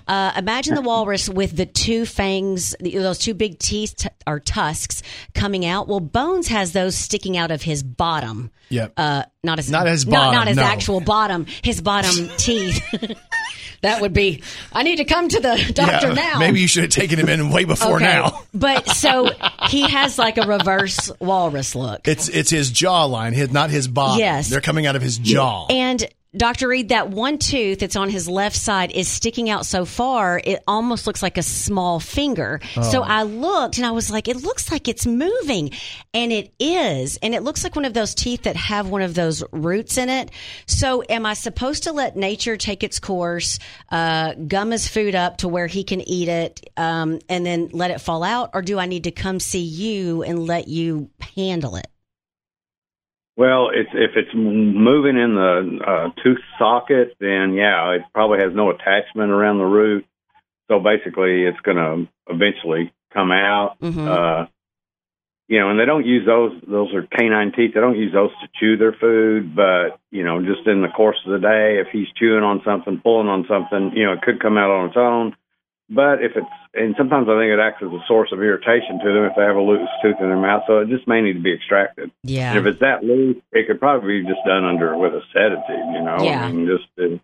uh, 0.07 0.31
imagine 0.37 0.75
the 0.75 0.81
walrus 0.83 1.27
with 1.27 1.57
the 1.57 1.65
two 1.65 2.05
fangs, 2.05 2.75
those 2.79 3.17
two 3.17 3.33
big 3.33 3.57
teeth 3.57 3.95
t- 3.97 4.09
or 4.27 4.39
tusks 4.39 5.01
coming 5.33 5.65
out. 5.65 5.87
Well, 5.87 6.01
Bones 6.01 6.49
has 6.49 6.71
those 6.71 6.95
sticking 6.95 7.35
out 7.35 7.49
of 7.49 7.63
his 7.63 7.81
bottom. 7.81 8.51
Yep. 8.69 8.93
Uh, 8.95 9.23
not 9.43 9.57
his 9.57 9.71
Not 9.71 9.87
his 9.87 10.05
not, 10.05 10.33
not 10.35 10.47
his 10.47 10.57
no. 10.57 10.61
actual 10.63 10.99
bottom, 11.01 11.47
his 11.63 11.81
bottom 11.81 12.29
teeth. 12.37 12.79
that 13.81 14.01
would 14.01 14.13
be. 14.13 14.43
I 14.71 14.83
need 14.83 14.97
to 14.97 15.05
come 15.05 15.27
to 15.27 15.39
the 15.39 15.71
doctor 15.73 16.09
Yeah, 16.09 16.13
now. 16.13 16.39
Maybe 16.39 16.59
you 16.61 16.67
should 16.67 16.83
have 16.83 16.91
taken 16.91 17.17
him 17.19 17.27
in 17.29 17.49
way 17.49 17.63
before 17.65 17.95
Okay. 17.95 18.05
now. 18.05 18.43
But 18.53 18.87
so 18.89 19.31
he 19.67 19.81
has 19.89 20.19
like 20.19 20.37
a 20.37 20.45
reverse 20.47 21.11
walrus 21.19 21.73
look. 21.73 22.07
It's 22.07 22.29
it's 22.29 22.51
his 22.51 22.71
jawline, 22.71 23.33
his, 23.33 23.49
not 23.51 23.71
his 23.71 23.87
bottom. 23.87 24.19
Yes. 24.19 24.47
They're 24.47 24.61
coming 24.61 24.85
out 24.85 24.95
of 24.95 25.01
his 25.01 25.17
jaw. 25.17 25.65
And 25.71 26.07
Dr. 26.37 26.67
Reed, 26.67 26.89
that 26.89 27.09
one 27.09 27.37
tooth 27.37 27.79
that's 27.79 27.95
on 27.95 28.09
his 28.09 28.27
left 28.27 28.55
side 28.55 28.91
is 28.91 29.07
sticking 29.07 29.49
out 29.49 29.65
so 29.65 29.85
far, 29.85 30.41
it 30.43 30.61
almost 30.67 31.07
looks 31.07 31.23
like 31.23 31.37
a 31.37 31.43
small 31.43 31.99
finger. 31.99 32.59
So 32.91 33.01
Oh. 33.01 33.03
I 33.03 33.23
looked 33.23 33.77
and 33.77 33.85
I 33.85 33.91
was 33.91 34.09
like, 34.11 34.27
it 34.27 34.37
looks 34.37 34.71
like 34.71 34.87
it's 34.87 35.05
moving. 35.05 35.71
And 36.13 36.31
it 36.31 36.53
is. 36.59 37.17
And 37.21 37.33
it 37.33 37.43
looks 37.43 37.63
like 37.63 37.75
one 37.75 37.85
of 37.85 37.93
those 37.93 38.13
teeth 38.15 38.43
that 38.43 38.55
have 38.55 38.89
one 38.89 39.01
of 39.01 39.13
those 39.13 39.43
roots 39.51 39.97
in 39.97 40.09
it. 40.09 40.29
So 40.67 41.03
am 41.07 41.25
I 41.25 41.33
supposed 41.35 41.83
to 41.83 41.93
let 41.93 42.15
nature 42.17 42.57
take 42.57 42.83
its 42.83 42.99
course, 42.99 43.59
uh, 43.91 44.33
gum 44.33 44.71
his 44.71 44.87
food 44.87 45.15
up 45.15 45.37
to 45.37 45.47
where 45.47 45.67
he 45.67 45.83
can 45.83 46.01
eat 46.01 46.27
it, 46.27 46.69
um, 46.77 47.19
and 47.29 47.45
then 47.45 47.69
let 47.71 47.91
it 47.91 48.01
fall 48.01 48.23
out? 48.23 48.51
Or 48.53 48.61
do 48.61 48.77
I 48.79 48.85
need 48.87 49.05
to 49.05 49.11
come 49.11 49.39
see 49.39 49.61
you 49.63 50.23
and 50.23 50.45
let 50.45 50.67
you 50.67 51.09
handle 51.35 51.75
it? 51.77 51.87
Well, 53.37 53.69
it's 53.73 53.89
if 53.93 54.11
it's 54.15 54.33
moving 54.33 55.17
in 55.17 55.35
the 55.35 55.79
uh, 55.85 56.21
tooth 56.23 56.39
socket, 56.57 57.15
then 57.19 57.53
yeah, 57.53 57.91
it 57.91 58.03
probably 58.13 58.39
has 58.39 58.53
no 58.55 58.69
attachment 58.69 59.31
around 59.31 59.57
the 59.57 59.65
root. 59.65 60.05
So 60.69 60.79
basically, 60.79 61.43
it's 61.43 61.59
going 61.59 61.77
to 61.77 62.07
eventually 62.33 62.93
come 63.13 63.31
out. 63.31 63.77
Mhm. 63.81 64.07
Uh, 64.07 64.47
you 65.47 65.59
know, 65.59 65.69
and 65.69 65.79
they 65.79 65.85
don't 65.85 66.05
use 66.05 66.25
those. 66.25 66.53
Those 66.67 66.93
are 66.95 67.03
canine 67.03 67.51
teeth. 67.51 67.73
They 67.73 67.79
don't 67.79 67.97
use 67.97 68.13
those 68.13 68.31
to 68.41 68.47
chew 68.59 68.77
their 68.77 68.93
food, 68.93 69.55
but 69.55 69.99
you 70.11 70.23
know, 70.23 70.41
just 70.41 70.65
in 70.65 70.81
the 70.81 70.87
course 70.87 71.17
of 71.25 71.33
the 71.33 71.39
day, 71.39 71.77
if 71.79 71.87
he's 71.91 72.07
chewing 72.15 72.43
on 72.43 72.61
something, 72.63 72.99
pulling 73.03 73.27
on 73.27 73.45
something, 73.47 73.91
you 73.95 74.05
know, 74.05 74.13
it 74.13 74.21
could 74.21 74.39
come 74.39 74.57
out 74.57 74.71
on 74.71 74.87
its 74.87 74.97
own. 74.97 75.35
But 75.87 76.23
if 76.23 76.31
it's, 76.35 76.49
and 76.73 76.95
sometimes 76.97 77.27
I 77.29 77.37
think 77.37 77.53
it 77.53 77.59
acts 77.59 77.83
as 77.83 77.93
a 77.93 78.01
source 78.07 78.31
of 78.31 78.39
irritation 78.39 78.97
to 78.99 79.13
them 79.13 79.25
if 79.25 79.33
they 79.37 79.43
have 79.43 79.55
a 79.55 79.61
loose 79.61 79.87
tooth 80.01 80.17
in 80.19 80.27
their 80.27 80.37
mouth. 80.37 80.63
So 80.65 80.79
it 80.79 80.89
just 80.89 81.07
may 81.07 81.21
need 81.21 81.33
to 81.33 81.45
be 81.45 81.53
extracted. 81.53 82.09
Yeah. 82.23 82.49
And 82.49 82.59
if 82.59 82.65
it's 82.65 82.81
that 82.81 83.03
loose, 83.03 83.37
it 83.51 83.67
could 83.67 83.79
probably 83.79 84.21
be 84.21 84.27
just 84.27 84.41
done 84.45 84.65
under 84.65 84.97
with 84.97 85.13
a 85.13 85.21
sedative, 85.31 85.85
you 85.93 86.01
know. 86.01 86.17
Yeah. 86.25 86.45
I 86.45 86.51
mean, 86.51 86.65
just 86.65 86.89
to 86.97 87.19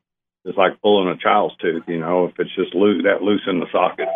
it's 0.46 0.58
like 0.58 0.82
pulling 0.82 1.08
a 1.08 1.18
child's 1.18 1.56
tooth. 1.58 1.84
You 1.88 2.00
know, 2.00 2.26
if 2.26 2.40
it's 2.40 2.54
just 2.56 2.74
loose, 2.74 3.04
that 3.04 3.22
loose 3.22 3.42
in 3.48 3.60
the 3.60 3.68
socket. 3.72 4.08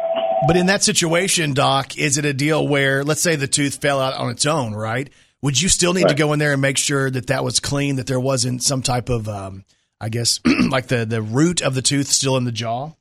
But 0.48 0.58
in 0.58 0.68
that 0.68 0.84
situation, 0.84 1.54
Doc, 1.54 1.98
is 1.98 2.18
it 2.18 2.26
a 2.26 2.34
deal 2.34 2.68
where, 2.68 3.04
let's 3.04 3.22
say 3.22 3.36
the 3.36 3.48
tooth 3.48 3.82
fell 3.82 4.00
out 4.00 4.14
on 4.14 4.30
its 4.30 4.46
own, 4.46 4.74
right? 4.74 5.10
Would 5.42 5.62
you 5.62 5.70
still 5.70 5.94
need 5.94 6.08
to 6.08 6.16
go 6.16 6.34
in 6.34 6.40
there 6.40 6.54
and 6.54 6.62
make 6.62 6.78
sure 6.78 7.10
that 7.10 7.28
that 7.28 7.44
was 7.44 7.60
clean, 7.60 7.98
that 7.98 8.08
there 8.08 8.20
wasn't 8.20 8.64
some 8.64 8.82
type 8.82 9.10
of, 9.10 9.30
um, 9.30 9.64
I 10.02 10.10
guess, 10.10 10.40
like 10.70 10.88
the, 10.88 11.06
the 11.06 11.22
root 11.22 11.62
of 11.62 11.76
the 11.76 11.82
tooth 11.82 12.08
still 12.08 12.38
in 12.38 12.46
the 12.46 12.52
jaw? 12.52 12.92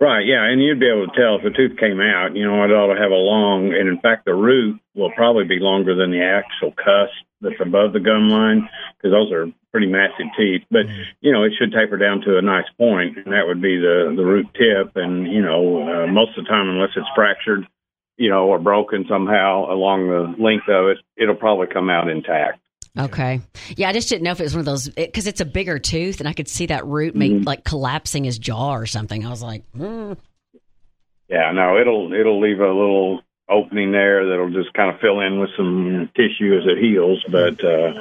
Right, 0.00 0.24
yeah, 0.24 0.46
and 0.46 0.62
you'd 0.62 0.78
be 0.78 0.86
able 0.86 1.08
to 1.08 1.16
tell 1.18 1.36
if 1.36 1.44
a 1.44 1.50
tooth 1.50 1.76
came 1.76 2.00
out, 2.00 2.36
you 2.36 2.46
know, 2.46 2.62
it 2.62 2.70
ought 2.70 2.94
to 2.94 3.00
have 3.00 3.10
a 3.10 3.18
long, 3.18 3.74
and 3.74 3.88
in 3.88 3.98
fact, 3.98 4.26
the 4.26 4.34
root 4.34 4.78
will 4.94 5.10
probably 5.10 5.42
be 5.42 5.58
longer 5.58 5.96
than 5.96 6.12
the 6.12 6.22
actual 6.22 6.70
cusp 6.70 7.18
that's 7.40 7.58
above 7.60 7.92
the 7.92 7.98
gum 7.98 8.30
line, 8.30 8.68
because 8.94 9.10
those 9.10 9.32
are 9.32 9.50
pretty 9.72 9.88
massive 9.88 10.30
teeth. 10.38 10.62
But, 10.70 10.86
you 11.20 11.32
know, 11.32 11.42
it 11.42 11.52
should 11.58 11.72
taper 11.72 11.98
down 11.98 12.20
to 12.22 12.38
a 12.38 12.42
nice 12.42 12.70
point, 12.78 13.18
and 13.18 13.34
that 13.34 13.46
would 13.46 13.60
be 13.60 13.76
the, 13.76 14.14
the 14.14 14.24
root 14.24 14.46
tip. 14.54 14.94
And, 14.94 15.26
you 15.26 15.42
know, 15.42 15.82
uh, 15.82 16.06
most 16.06 16.38
of 16.38 16.44
the 16.44 16.48
time, 16.48 16.68
unless 16.68 16.94
it's 16.94 17.10
fractured, 17.16 17.66
you 18.16 18.30
know, 18.30 18.46
or 18.46 18.60
broken 18.60 19.04
somehow 19.08 19.66
along 19.66 20.06
the 20.06 20.42
length 20.42 20.68
of 20.68 20.94
it, 20.94 20.98
it'll 21.16 21.34
probably 21.34 21.66
come 21.66 21.90
out 21.90 22.08
intact. 22.08 22.60
Okay. 22.98 23.40
Yeah, 23.76 23.88
I 23.88 23.92
just 23.92 24.08
didn't 24.08 24.24
know 24.24 24.32
if 24.32 24.40
it 24.40 24.44
was 24.44 24.54
one 24.54 24.60
of 24.60 24.66
those 24.66 24.88
because 24.88 25.26
it's 25.26 25.40
a 25.40 25.44
bigger 25.44 25.78
tooth, 25.78 26.20
and 26.20 26.28
I 26.28 26.32
could 26.32 26.48
see 26.48 26.66
that 26.66 26.84
root 26.86 27.14
make 27.14 27.32
Mhm. 27.32 27.46
like 27.46 27.64
collapsing 27.64 28.24
his 28.24 28.38
jaw 28.38 28.74
or 28.74 28.86
something. 28.86 29.24
I 29.24 29.30
was 29.30 29.42
like, 29.42 29.62
mm. 29.76 30.16
Yeah, 31.28 31.52
no, 31.52 31.78
it'll 31.78 32.12
it'll 32.12 32.40
leave 32.40 32.58
a 32.60 32.66
little 32.66 33.20
opening 33.48 33.92
there 33.92 34.28
that'll 34.28 34.50
just 34.50 34.72
kind 34.74 34.92
of 34.94 35.00
fill 35.00 35.20
in 35.20 35.38
with 35.40 35.50
some 35.56 36.10
tissue 36.16 36.56
as 36.58 36.64
it 36.66 36.78
heals. 36.82 37.22
But 37.30 37.62
uh, 37.64 37.92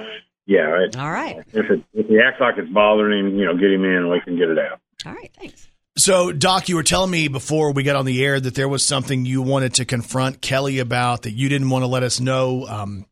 yeah, 0.46 0.84
it, 0.84 0.98
all 0.98 1.12
right, 1.12 1.38
if 1.54 1.70
it 1.70 1.84
if 1.94 2.08
he 2.08 2.20
acts 2.20 2.40
like 2.40 2.58
it's 2.58 2.70
bothering 2.72 3.28
him, 3.28 3.38
you 3.40 3.46
know, 3.46 3.54
get 3.56 3.72
him 3.72 3.84
in 3.84 3.92
and 3.92 4.10
we 4.10 4.22
can 4.22 4.38
get 4.38 4.50
it 4.50 4.58
out. 4.58 4.80
all 5.06 5.14
right, 5.14 5.32
thanks. 5.38 5.68
So, 5.98 6.32
Doc, 6.32 6.70
you 6.70 6.76
were 6.76 6.84
telling 6.84 7.10
me 7.10 7.28
before 7.28 7.74
we 7.74 7.82
got 7.82 7.96
on 7.96 8.06
the 8.06 8.24
air 8.24 8.40
that 8.40 8.54
there 8.54 8.70
was 8.70 8.86
something 8.86 9.26
you 9.26 9.42
wanted 9.42 9.74
to 9.76 9.86
confront 9.86 10.42
Kelly 10.42 10.78
about 10.78 11.24
that 11.24 11.32
you 11.32 11.50
didn't 11.50 11.72
want 11.72 11.82
to 11.84 11.88
let 11.88 12.04
us 12.04 12.20
know 12.20 12.68
um, 12.68 13.06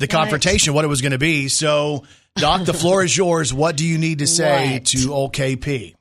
the 0.00 0.08
confrontation, 0.08 0.74
what 0.74 0.84
it 0.84 0.88
was 0.88 1.02
going 1.02 1.12
to 1.12 1.18
be. 1.18 1.46
So, 1.48 2.04
Doc, 2.34 2.64
the 2.64 2.74
floor 2.74 3.04
is 3.04 3.16
yours. 3.16 3.54
What 3.54 3.76
do 3.76 3.86
you 3.86 3.98
need 3.98 4.18
to 4.20 4.26
say 4.26 4.74
What? 4.74 4.86
to 4.86 5.12
old 5.12 5.32
KP? 5.34 5.94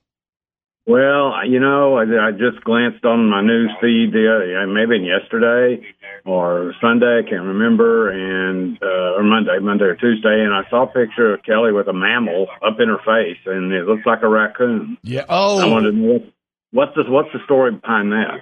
Well, 0.88 1.46
you 1.46 1.60
know, 1.60 1.98
I, 1.98 2.30
I 2.30 2.32
just 2.32 2.64
glanced 2.64 3.06
on 3.06 3.30
my 3.30 3.44
news 3.44 3.70
feed 3.80 4.12
the 4.12 4.26
other, 4.34 4.66
maybe 4.68 5.06
yesterday 5.06 5.86
or 6.26 6.74
Sunday, 6.82 7.22
I 7.26 7.30
can't 7.30 7.44
remember, 7.44 8.10
and 8.10 8.78
uh, 8.82 9.18
or 9.18 9.24
Monday, 9.24 9.60
Monday 9.62 9.86
or 9.86 9.96
Tuesday, 9.96 10.44
and 10.44 10.54
I 10.54 10.68
saw 10.70 10.84
a 10.84 10.88
picture 10.88 11.36
of 11.36 11.44
Kelly 11.44 11.72
with 11.72 11.88
a 11.88 11.94
mammal 11.94 12.48
up 12.66 12.80
in 12.80 12.90
her 12.90 12.98
face, 13.06 13.38
and 13.46 13.72
it 13.72 13.86
looks 13.86 14.06
like 14.06 14.24
a 14.24 14.28
raccoon. 14.28 14.98
Yeah. 15.04 15.26
Oh. 15.30 15.60
I 15.60 15.66
wanted 15.68 15.92
to 15.92 15.98
know 15.98 16.24
what's 16.72 16.96
the 16.96 17.04
what's 17.08 17.30
the 17.34 17.40
story 17.46 17.72
behind 17.72 18.12
that. 18.12 18.42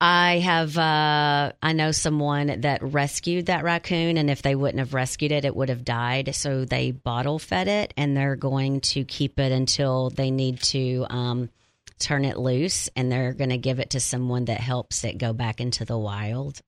I 0.00 0.38
have 0.38 0.78
uh 0.78 1.52
I 1.62 1.72
know 1.74 1.92
someone 1.92 2.62
that 2.62 2.82
rescued 2.82 3.46
that 3.46 3.64
raccoon 3.64 4.16
and 4.16 4.30
if 4.30 4.40
they 4.40 4.54
wouldn't 4.54 4.78
have 4.78 4.94
rescued 4.94 5.30
it 5.30 5.44
it 5.44 5.54
would 5.54 5.68
have 5.68 5.84
died 5.84 6.34
so 6.34 6.64
they 6.64 6.90
bottle 6.90 7.38
fed 7.38 7.68
it 7.68 7.92
and 7.98 8.16
they're 8.16 8.36
going 8.36 8.80
to 8.80 9.04
keep 9.04 9.38
it 9.38 9.52
until 9.52 10.08
they 10.08 10.30
need 10.30 10.62
to 10.62 11.06
um 11.10 11.50
turn 11.98 12.24
it 12.24 12.38
loose 12.38 12.88
and 12.96 13.12
they're 13.12 13.34
going 13.34 13.50
to 13.50 13.58
give 13.58 13.78
it 13.78 13.90
to 13.90 14.00
someone 14.00 14.46
that 14.46 14.60
helps 14.60 15.04
it 15.04 15.18
go 15.18 15.32
back 15.34 15.60
into 15.60 15.84
the 15.84 15.98
wild. 15.98 16.60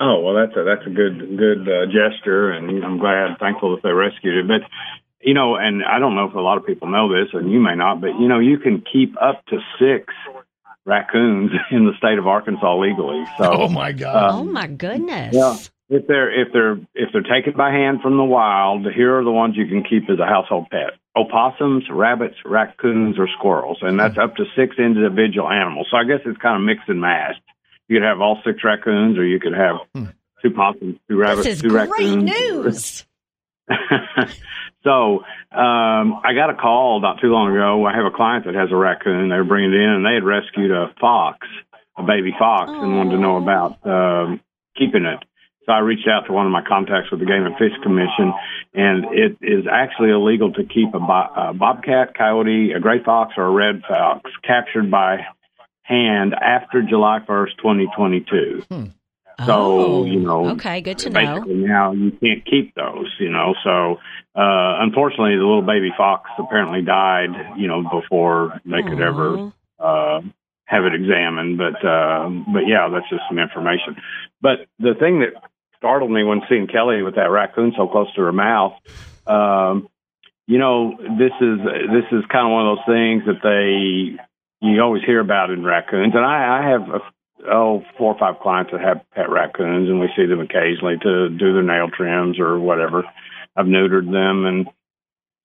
Oh 0.00 0.20
well, 0.20 0.34
that's 0.34 0.56
a 0.56 0.64
that's 0.64 0.86
a 0.86 0.90
good 0.90 1.36
good 1.36 1.68
uh, 1.68 1.84
gesture, 1.84 2.52
and 2.52 2.82
I'm 2.82 2.98
glad, 2.98 3.36
thankful 3.38 3.76
that 3.76 3.82
they 3.82 3.92
rescued 3.92 4.34
it. 4.34 4.48
But 4.48 4.62
you 5.20 5.34
know, 5.34 5.56
and 5.56 5.84
I 5.84 5.98
don't 5.98 6.16
know 6.16 6.24
if 6.24 6.34
a 6.34 6.40
lot 6.40 6.56
of 6.56 6.64
people 6.64 6.88
know 6.88 7.12
this, 7.12 7.28
and 7.34 7.52
you 7.52 7.60
may 7.60 7.76
not, 7.76 8.00
but 8.00 8.18
you 8.18 8.26
know, 8.26 8.38
you 8.38 8.58
can 8.58 8.82
keep 8.90 9.14
up 9.20 9.44
to 9.48 9.58
six 9.78 10.14
raccoons 10.84 11.50
in 11.70 11.86
the 11.86 11.92
state 11.98 12.18
of 12.18 12.26
Arkansas 12.26 12.78
legally. 12.78 13.24
So, 13.38 13.52
oh 13.52 13.68
my 13.68 13.90
um, 13.90 13.96
God. 13.96 14.30
oh 14.32 14.44
my 14.44 14.66
goodness. 14.66 15.34
yeah, 15.34 15.56
if 15.88 16.06
they're 16.06 16.30
if 16.30 16.52
they're 16.52 16.74
if 16.94 17.10
they're 17.12 17.22
taken 17.22 17.54
by 17.56 17.70
hand 17.70 18.00
from 18.00 18.16
the 18.16 18.24
wild, 18.24 18.86
here 18.92 19.18
are 19.18 19.24
the 19.24 19.32
ones 19.32 19.56
you 19.56 19.66
can 19.66 19.82
keep 19.82 20.08
as 20.08 20.18
a 20.18 20.26
household 20.26 20.66
pet: 20.70 20.98
opossums, 21.16 21.84
rabbits, 21.90 22.36
raccoons, 22.44 23.18
or 23.18 23.28
squirrels, 23.38 23.78
and 23.82 23.98
that's 23.98 24.18
up 24.18 24.36
to 24.36 24.44
six 24.56 24.76
individual 24.78 25.48
animals. 25.48 25.88
So 25.90 25.96
I 25.96 26.04
guess 26.04 26.20
it's 26.24 26.38
kind 26.38 26.56
of 26.56 26.62
mixed 26.62 26.88
and 26.88 27.00
matched. 27.00 27.42
You 27.88 27.96
could 27.96 28.06
have 28.06 28.20
all 28.20 28.40
six 28.44 28.62
raccoons, 28.62 29.18
or 29.18 29.26
you 29.26 29.40
could 29.40 29.54
have 29.54 29.76
hmm. 29.92 30.04
two 30.42 30.50
possums, 30.50 30.96
two 31.08 31.16
rabbits, 31.16 31.44
This 31.44 31.56
is 31.56 31.62
two 31.62 31.70
great 31.70 31.90
raccoons. 31.90 32.24
news. 32.24 33.06
so 34.82 35.18
um, 35.52 36.20
I 36.24 36.32
got 36.34 36.50
a 36.50 36.54
call 36.54 37.00
not 37.00 37.20
too 37.20 37.28
long 37.28 37.50
ago. 37.54 37.84
I 37.84 37.94
have 37.94 38.06
a 38.06 38.14
client 38.16 38.46
that 38.46 38.54
has 38.54 38.70
a 38.72 38.76
raccoon. 38.76 39.28
They 39.28 39.36
were 39.36 39.44
bringing 39.44 39.72
it 39.72 39.80
in, 39.80 39.90
and 39.90 40.06
they 40.06 40.14
had 40.14 40.24
rescued 40.24 40.70
a 40.70 40.94
fox, 41.00 41.46
a 41.98 42.02
baby 42.02 42.32
fox, 42.38 42.70
and 42.70 42.96
wanted 42.96 43.16
to 43.16 43.18
know 43.18 43.36
about 43.36 43.78
um, 43.84 44.40
keeping 44.76 45.04
it. 45.04 45.20
So 45.66 45.72
I 45.72 45.80
reached 45.80 46.08
out 46.08 46.26
to 46.26 46.32
one 46.32 46.46
of 46.46 46.52
my 46.52 46.62
contacts 46.66 47.10
with 47.10 47.20
the 47.20 47.26
Game 47.26 47.44
and 47.44 47.54
Fish 47.56 47.76
Commission, 47.82 48.32
and 48.72 49.04
it 49.12 49.36
is 49.42 49.66
actually 49.70 50.10
illegal 50.10 50.52
to 50.54 50.64
keep 50.64 50.94
a, 50.94 50.98
bo- 50.98 51.32
a 51.36 51.52
bobcat, 51.52 52.16
coyote, 52.16 52.72
a 52.72 52.80
gray 52.80 53.02
fox, 53.04 53.34
or 53.36 53.44
a 53.44 53.50
red 53.50 53.82
fox 53.86 54.30
captured 54.42 54.90
by 54.90 55.26
hand 55.82 56.34
after 56.34 56.82
July 56.82 57.18
1st, 57.28 57.56
2022. 57.58 58.62
So, 59.46 59.52
Oh, 59.52 60.04
you 60.04 60.20
know, 60.20 60.50
Okay, 60.50 60.80
good 60.80 60.98
to 60.98 61.10
know. 61.10 61.38
now 61.44 61.92
you 61.92 62.10
can't 62.12 62.44
keep 62.44 62.74
those, 62.74 63.14
you 63.18 63.30
know. 63.30 63.54
So, 63.64 63.96
uh, 64.34 64.80
unfortunately, 64.80 65.36
the 65.36 65.44
little 65.44 65.62
baby 65.62 65.90
fox 65.96 66.28
apparently 66.38 66.82
died, 66.82 67.30
you 67.56 67.66
know, 67.68 67.82
before 67.82 68.60
they 68.64 68.82
could 68.82 69.00
ever 69.00 69.52
uh, 69.78 70.20
have 70.64 70.84
it 70.84 70.94
examined. 70.94 71.58
But, 71.58 71.84
uh, 71.84 72.28
but 72.52 72.66
yeah, 72.66 72.88
that's 72.92 73.08
just 73.08 73.22
some 73.28 73.38
information. 73.38 73.96
But 74.40 74.66
the 74.78 74.94
thing 74.98 75.20
that 75.20 75.32
startled 75.78 76.10
me 76.10 76.22
when 76.22 76.42
seeing 76.48 76.66
Kelly 76.66 77.02
with 77.02 77.14
that 77.16 77.30
raccoon 77.30 77.72
so 77.76 77.88
close 77.88 78.12
to 78.14 78.22
her 78.22 78.32
mouth, 78.32 78.74
um, 79.26 79.88
you 80.46 80.58
know, 80.58 80.96
this 80.98 81.32
is 81.40 81.58
this 81.62 82.04
is 82.12 82.24
kind 82.30 82.46
of 82.46 82.52
one 82.52 82.66
of 82.66 82.76
those 82.78 82.86
things 82.86 83.22
that 83.26 83.40
they 83.42 84.20
you 84.66 84.80
always 84.82 85.02
hear 85.04 85.20
about 85.20 85.50
in 85.50 85.64
raccoons, 85.64 86.12
and 86.14 86.24
I, 86.24 86.58
I 86.58 86.70
have 86.70 86.82
a 86.90 87.00
oh 87.50 87.82
four 87.96 88.14
or 88.14 88.18
five 88.18 88.40
clients 88.42 88.72
that 88.72 88.80
have 88.80 89.02
pet 89.14 89.30
raccoons, 89.30 89.88
and 89.88 90.00
we 90.00 90.08
see 90.16 90.26
them 90.26 90.40
occasionally 90.40 90.96
to 91.02 91.28
do 91.28 91.52
their 91.52 91.62
nail 91.62 91.88
trims 91.88 92.38
or 92.38 92.58
whatever. 92.58 93.04
I've 93.56 93.66
neutered 93.66 94.10
them, 94.10 94.46
and 94.46 94.66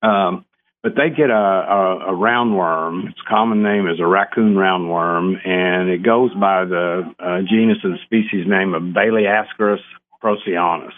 um, 0.01 0.45
but 0.83 0.93
they 0.95 1.09
get 1.09 1.31
a, 1.31 1.33
a, 1.33 1.97
a 2.09 2.13
roundworm. 2.13 3.09
Its 3.09 3.21
common 3.27 3.63
name 3.63 3.87
is 3.87 3.99
a 3.99 4.05
raccoon 4.05 4.55
roundworm, 4.55 5.35
and 5.47 5.89
it 5.89 6.03
goes 6.03 6.31
by 6.35 6.65
the 6.65 7.11
uh, 7.19 7.41
genus 7.49 7.79
and 7.83 7.97
species 8.05 8.45
name 8.47 8.75
of 8.75 8.83
Baylisascaris 8.83 9.81
procyonis. 10.23 10.93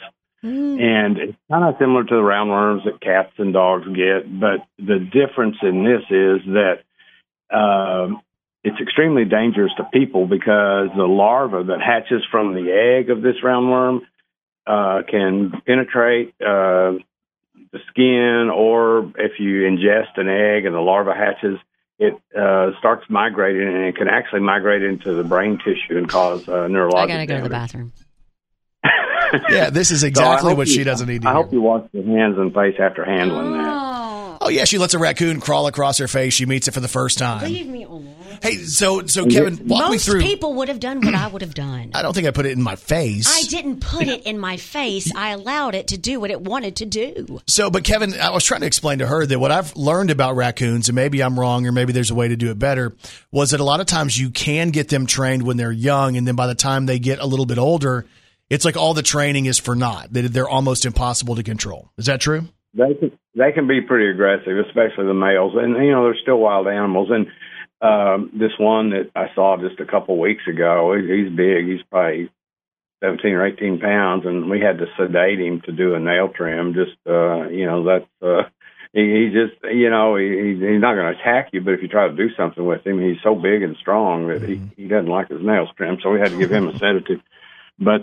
And 0.79 1.17
it's 1.17 1.37
kind 1.49 1.63
of 1.63 1.75
similar 1.79 2.03
to 2.03 2.15
the 2.15 2.21
roundworms 2.21 2.85
that 2.85 3.01
cats 3.01 3.33
and 3.37 3.53
dogs 3.53 3.87
get, 3.87 4.39
but 4.39 4.67
the 4.77 4.99
difference 4.99 5.57
in 5.61 5.83
this 5.83 6.03
is 6.09 6.41
that 6.53 6.83
um, 7.49 8.21
it's 8.67 8.79
extremely 8.81 9.25
dangerous 9.25 9.71
to 9.77 9.83
people 9.93 10.27
because 10.27 10.89
the 10.95 11.05
larva 11.07 11.63
that 11.69 11.79
hatches 11.81 12.23
from 12.31 12.53
the 12.53 12.71
egg 12.71 13.09
of 13.09 13.21
this 13.21 13.35
roundworm 13.43 14.01
uh, 14.65 15.01
can 15.09 15.53
penetrate 15.65 16.33
uh, 16.41 16.93
the 17.71 17.79
skin, 17.89 18.49
or 18.53 19.11
if 19.17 19.39
you 19.39 19.61
ingest 19.61 20.17
an 20.17 20.27
egg 20.29 20.65
and 20.65 20.75
the 20.75 20.79
larva 20.79 21.13
hatches, 21.13 21.57
it 21.99 22.13
uh, 22.37 22.71
starts 22.79 23.05
migrating 23.09 23.67
and 23.67 23.85
it 23.85 23.95
can 23.95 24.07
actually 24.07 24.41
migrate 24.41 24.83
into 24.83 25.13
the 25.15 25.23
brain 25.23 25.57
tissue 25.57 25.97
and 25.97 26.07
cause 26.09 26.47
uh, 26.47 26.67
neurological 26.67 27.03
I 27.03 27.07
got 27.07 27.17
to 27.19 27.25
go 27.25 27.37
to 27.37 27.43
the 27.43 27.49
bathroom. 27.49 27.91
yeah, 29.49 29.69
this 29.69 29.91
is 29.91 30.03
exactly 30.11 30.49
hope 30.49 30.57
what 30.57 30.67
you- 30.67 30.73
she 30.73 30.83
doesn't 30.83 31.07
need 31.07 31.21
to 31.23 31.27
I 31.27 31.33
hear. 31.33 31.41
hope 31.43 31.53
you 31.53 31.61
wash 31.61 31.87
your 31.93 32.03
hands 32.05 32.37
and 32.37 32.53
face 32.53 32.75
after 32.79 33.03
handling 33.05 33.53
that. 33.53 33.76
Oh 34.47 34.49
yeah, 34.49 34.63
she 34.63 34.77
lets 34.77 34.93
a 34.93 34.97
raccoon 34.97 35.41
crawl 35.41 35.67
across 35.67 35.97
her 35.97 36.07
face. 36.07 36.33
She 36.33 36.45
meets 36.45 36.69
it 36.69 36.73
for 36.73 36.79
the 36.79 36.87
first 36.87 37.17
time. 37.17 37.43
Leave 37.43 37.67
me 37.67 37.83
alone. 37.83 38.15
Hey, 38.41 38.55
so 38.55 39.05
so 39.05 39.25
Kevin, 39.25 39.67
walk 39.67 39.89
me 39.89 39.95
Most 39.95 40.05
through. 40.05 40.21
people 40.21 40.53
would 40.53 40.69
have 40.69 40.79
done 40.79 41.01
what 41.01 41.13
I 41.13 41.27
would 41.27 41.41
have 41.41 41.53
done. 41.53 41.91
I 41.93 42.01
don't 42.01 42.13
think 42.13 42.27
I 42.27 42.31
put 42.31 42.45
it 42.45 42.53
in 42.53 42.61
my 42.61 42.77
face. 42.77 43.27
I 43.29 43.41
didn't 43.49 43.81
put 43.81 44.07
it 44.07 44.23
in 44.23 44.39
my 44.39 44.55
face. 44.55 45.13
I 45.13 45.31
allowed 45.31 45.75
it 45.75 45.87
to 45.89 45.97
do 45.97 46.21
what 46.21 46.31
it 46.31 46.39
wanted 46.39 46.77
to 46.77 46.85
do. 46.85 47.41
So, 47.45 47.69
but 47.69 47.83
Kevin, 47.83 48.13
I 48.17 48.29
was 48.29 48.45
trying 48.45 48.61
to 48.61 48.67
explain 48.67 48.99
to 48.99 49.07
her 49.07 49.25
that 49.25 49.37
what 49.37 49.51
I've 49.51 49.75
learned 49.75 50.11
about 50.11 50.37
raccoons, 50.37 50.87
and 50.87 50.95
maybe 50.95 51.21
I'm 51.21 51.37
wrong, 51.37 51.67
or 51.67 51.73
maybe 51.73 51.91
there's 51.91 52.11
a 52.11 52.15
way 52.15 52.29
to 52.29 52.37
do 52.37 52.49
it 52.49 52.57
better, 52.57 52.95
was 53.33 53.51
that 53.51 53.59
a 53.59 53.65
lot 53.65 53.81
of 53.81 53.85
times 53.85 54.17
you 54.17 54.29
can 54.29 54.69
get 54.69 54.87
them 54.87 55.07
trained 55.07 55.43
when 55.43 55.57
they're 55.57 55.73
young, 55.73 56.15
and 56.15 56.25
then 56.25 56.37
by 56.37 56.47
the 56.47 56.55
time 56.55 56.85
they 56.85 56.99
get 56.99 57.19
a 57.19 57.25
little 57.25 57.45
bit 57.45 57.57
older, 57.57 58.05
it's 58.49 58.63
like 58.63 58.77
all 58.77 58.93
the 58.93 59.03
training 59.03 59.45
is 59.45 59.59
for 59.59 59.75
naught. 59.75 60.13
That 60.13 60.31
they're 60.31 60.47
almost 60.47 60.85
impossible 60.85 61.35
to 61.35 61.43
control. 61.43 61.91
Is 61.97 62.05
that 62.05 62.21
true? 62.21 62.47
They 62.77 62.93
can 62.93 63.11
they 63.35 63.51
can 63.51 63.67
be 63.67 63.81
pretty 63.81 64.09
aggressive, 64.11 64.57
especially 64.67 65.07
the 65.07 65.13
males, 65.13 65.53
and 65.55 65.73
you 65.83 65.91
know 65.91 66.03
they're 66.03 66.21
still 66.21 66.37
wild 66.39 66.67
animals. 66.67 67.09
And 67.11 67.27
um, 67.81 68.31
this 68.33 68.51
one 68.59 68.91
that 68.91 69.09
I 69.15 69.33
saw 69.35 69.57
just 69.57 69.79
a 69.79 69.85
couple 69.85 70.19
weeks 70.19 70.43
ago, 70.47 70.93
he- 70.95 71.23
he's 71.23 71.35
big. 71.35 71.65
He's 71.67 71.81
probably 71.89 72.29
seventeen 73.03 73.33
or 73.33 73.45
eighteen 73.45 73.79
pounds, 73.79 74.25
and 74.25 74.49
we 74.49 74.59
had 74.59 74.77
to 74.77 74.85
sedate 74.97 75.39
him 75.39 75.61
to 75.65 75.71
do 75.71 75.95
a 75.95 75.99
nail 75.99 76.29
trim. 76.29 76.73
Just 76.75 76.97
uh, 77.07 77.49
you 77.49 77.65
know 77.65 77.83
that's 77.83 78.09
uh, 78.21 78.49
he, 78.93 79.01
he 79.01 79.29
just, 79.33 79.61
you 79.73 79.89
know, 79.89 80.15
he, 80.15 80.25
he- 80.29 80.65
he's 80.73 80.81
not 80.81 80.95
going 80.95 81.13
to 81.13 81.19
attack 81.19 81.49
you, 81.53 81.61
but 81.61 81.73
if 81.73 81.81
you 81.81 81.87
try 81.87 82.07
to 82.07 82.15
do 82.15 82.29
something 82.35 82.65
with 82.65 82.85
him, 82.87 82.99
he's 83.01 83.21
so 83.23 83.35
big 83.35 83.61
and 83.61 83.75
strong 83.77 84.27
that 84.29 84.41
he, 84.41 84.61
he 84.77 84.87
doesn't 84.87 85.09
like 85.11 85.27
his 85.29 85.41
nails 85.41 85.69
trimmed. 85.75 85.99
So 86.01 86.09
we 86.11 86.19
had 86.19 86.29
to 86.31 86.37
give 86.37 86.51
him 86.51 86.67
a 86.67 86.77
sedative. 86.79 87.19
But 87.77 88.01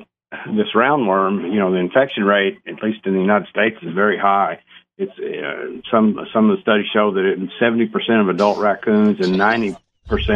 this 0.57 0.69
roundworm, 0.75 1.53
you 1.53 1.59
know, 1.59 1.71
the 1.73 1.79
infection 1.79 2.25
rate, 2.25 2.59
at 2.67 2.83
least 2.83 3.07
in 3.07 3.15
the 3.15 3.21
United 3.21 3.49
States, 3.49 3.77
is 3.83 3.93
very 3.95 4.19
high. 4.19 4.61
It's 4.97 5.13
uh, 5.19 5.81
some 5.91 6.19
some 6.33 6.51
of 6.51 6.57
the 6.57 6.63
studies 6.63 6.87
show 6.93 7.13
that 7.13 7.49
70% 7.61 8.21
of 8.21 8.29
adult 8.29 8.59
raccoons 8.59 9.19
and 9.19 9.35
90% 9.35 9.77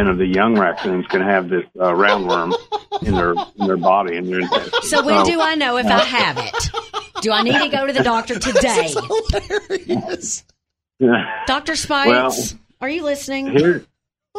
of 0.09 0.17
the 0.17 0.25
young 0.25 0.59
raccoons 0.59 1.05
can 1.07 1.21
have 1.21 1.47
this 1.49 1.63
uh, 1.79 1.93
roundworm 1.93 2.53
in 3.01 3.13
their 3.13 3.31
in 3.31 3.67
their 3.67 3.77
body 3.77 4.17
in 4.17 4.25
their 4.25 4.41
intestines. 4.41 4.89
So 4.89 5.05
when 5.05 5.23
do 5.25 5.39
I 5.39 5.55
know 5.55 5.77
if 5.77 5.85
I 5.85 5.99
have 5.99 6.37
it? 6.39 6.69
Do 7.21 7.31
I 7.31 7.41
need 7.43 7.57
to 7.59 7.69
go 7.69 7.87
to 7.87 7.93
the 7.93 8.03
doctor 8.03 8.37
today? 8.39 8.93
Dr. 11.47 11.75
Speights, 11.75 12.07
Well- 12.07 12.33
are 12.81 12.89
you 12.89 13.03
listening? 13.03 13.47
Here, 13.47 13.59
here, 13.59 13.85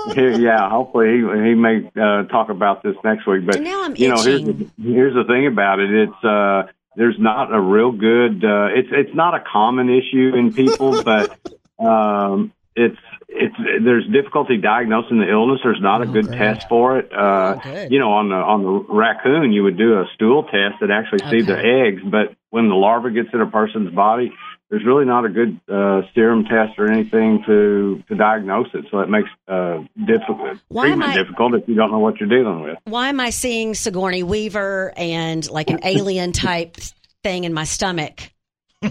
yeah. 0.17 0.69
Hopefully, 0.71 1.09
he, 1.09 1.49
he 1.49 1.55
may 1.55 1.91
uh, 2.01 2.25
talk 2.25 2.49
about 2.49 2.83
this 2.83 2.97
next 3.05 3.27
week. 3.27 3.47
But 3.47 3.61
Now 3.61 3.85
I'm 3.85 3.95
you 3.97 4.09
know, 4.09 4.23
here's 4.23 4.45
the, 4.45 4.71
here's 4.81 5.15
the 5.15 5.25
thing 5.25 5.47
about 5.47 5.81
it. 5.81 5.91
It's 5.91 6.25
uh, 6.25 6.71
there's 6.97 7.19
not 7.19 7.53
a 7.55 7.61
real 7.61 7.93
good. 7.93 8.45
Uh, 8.45 8.69
it's 8.75 8.89
it's 8.91 9.15
not 9.15 9.35
a 9.35 9.45
common 9.51 9.89
issue 9.89 10.33
in 10.35 10.53
people, 10.53 11.03
but 11.05 11.39
um, 11.79 12.53
it's 12.75 12.99
it's 13.29 13.55
there's 13.85 14.07
difficulty 14.09 14.57
diagnosing 14.57 15.19
the 15.21 15.31
illness. 15.31 15.61
There's 15.63 15.81
not 15.81 16.03
a 16.03 16.07
good 16.07 16.27
test 16.33 16.69
for 16.69 16.99
it. 16.99 17.13
Uh, 17.13 17.57
you 17.91 17.99
know, 17.99 18.13
on 18.13 18.29
the 18.29 18.35
on 18.35 18.63
the 18.63 18.71
raccoon, 18.93 19.53
you 19.53 19.63
would 19.63 19.79
do 19.79 20.01
a 20.01 20.07
stool 20.15 20.45
test 20.45 20.81
that 20.81 20.91
actually 20.91 21.21
see 21.31 21.43
the 21.43 21.59
eggs, 21.59 22.03
but 22.05 22.35
when 22.51 22.69
the 22.69 22.75
larva 22.75 23.11
gets 23.11 23.29
in 23.33 23.41
a 23.41 23.47
person's 23.47 23.95
body, 23.95 24.33
there's 24.71 24.85
really 24.87 25.05
not 25.05 25.25
a 25.25 25.29
good 25.29 25.61
uh, 25.69 26.03
serum 26.15 26.45
test 26.45 26.79
or 26.79 26.91
anything 26.91 27.43
to 27.47 28.03
to 28.09 28.15
diagnose 28.15 28.69
it. 28.75 28.85
So 28.91 29.01
it 29.01 29.09
makes 29.09 29.29
uh, 29.49 29.79
difficult 30.07 30.59
Why 30.69 30.87
treatment 30.87 31.11
I- 31.11 31.15
difficult 31.23 31.55
if 31.55 31.69
you 31.69 31.75
don't 31.75 31.91
know 31.91 31.99
what 31.99 32.21
you're 32.21 32.29
dealing 32.29 32.63
with. 32.63 32.79
Why 32.85 33.09
am 33.09 33.21
I 33.21 33.31
seeing 33.31 33.75
Sigourney 33.75 34.23
Weaver 34.23 34.93
and 34.97 35.49
like 35.51 35.71
an 35.71 35.81
alien 35.85 36.33
type 36.33 36.77
thing 37.23 37.45
in 37.45 37.53
my 37.53 37.65
stomach? 37.65 38.31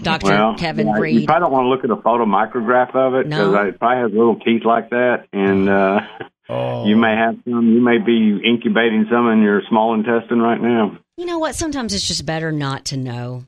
Dr. 0.02 0.26
Well, 0.28 0.54
Kevin 0.56 0.86
yeah, 0.86 1.02
You 1.04 1.26
probably 1.26 1.40
don't 1.46 1.50
want 1.52 1.64
to 1.64 1.68
look 1.68 1.82
at 1.84 1.90
a 1.90 2.00
photo 2.00 2.24
micrograph 2.24 2.94
of 2.94 3.14
it 3.14 3.28
because 3.28 3.52
No. 3.52 3.62
it 3.66 3.76
probably 3.80 4.02
has 4.02 4.12
little 4.12 4.36
teeth 4.38 4.62
like 4.64 4.90
that, 4.90 5.26
and 5.32 5.68
uh, 5.68 6.00
Oh. 6.48 6.84
you 6.86 6.94
may 6.96 7.16
have 7.16 7.34
some. 7.44 7.66
You 7.72 7.80
may 7.80 7.98
be 7.98 8.38
incubating 8.44 9.06
some 9.10 9.28
in 9.30 9.42
your 9.42 9.62
small 9.68 9.94
intestine 9.94 10.38
right 10.40 10.60
now. 10.60 10.96
You 11.16 11.26
know 11.26 11.38
what? 11.40 11.56
Sometimes 11.56 11.92
it's 11.92 12.06
just 12.06 12.24
better 12.24 12.52
not 12.52 12.84
to 12.86 12.96
know. 12.96 13.46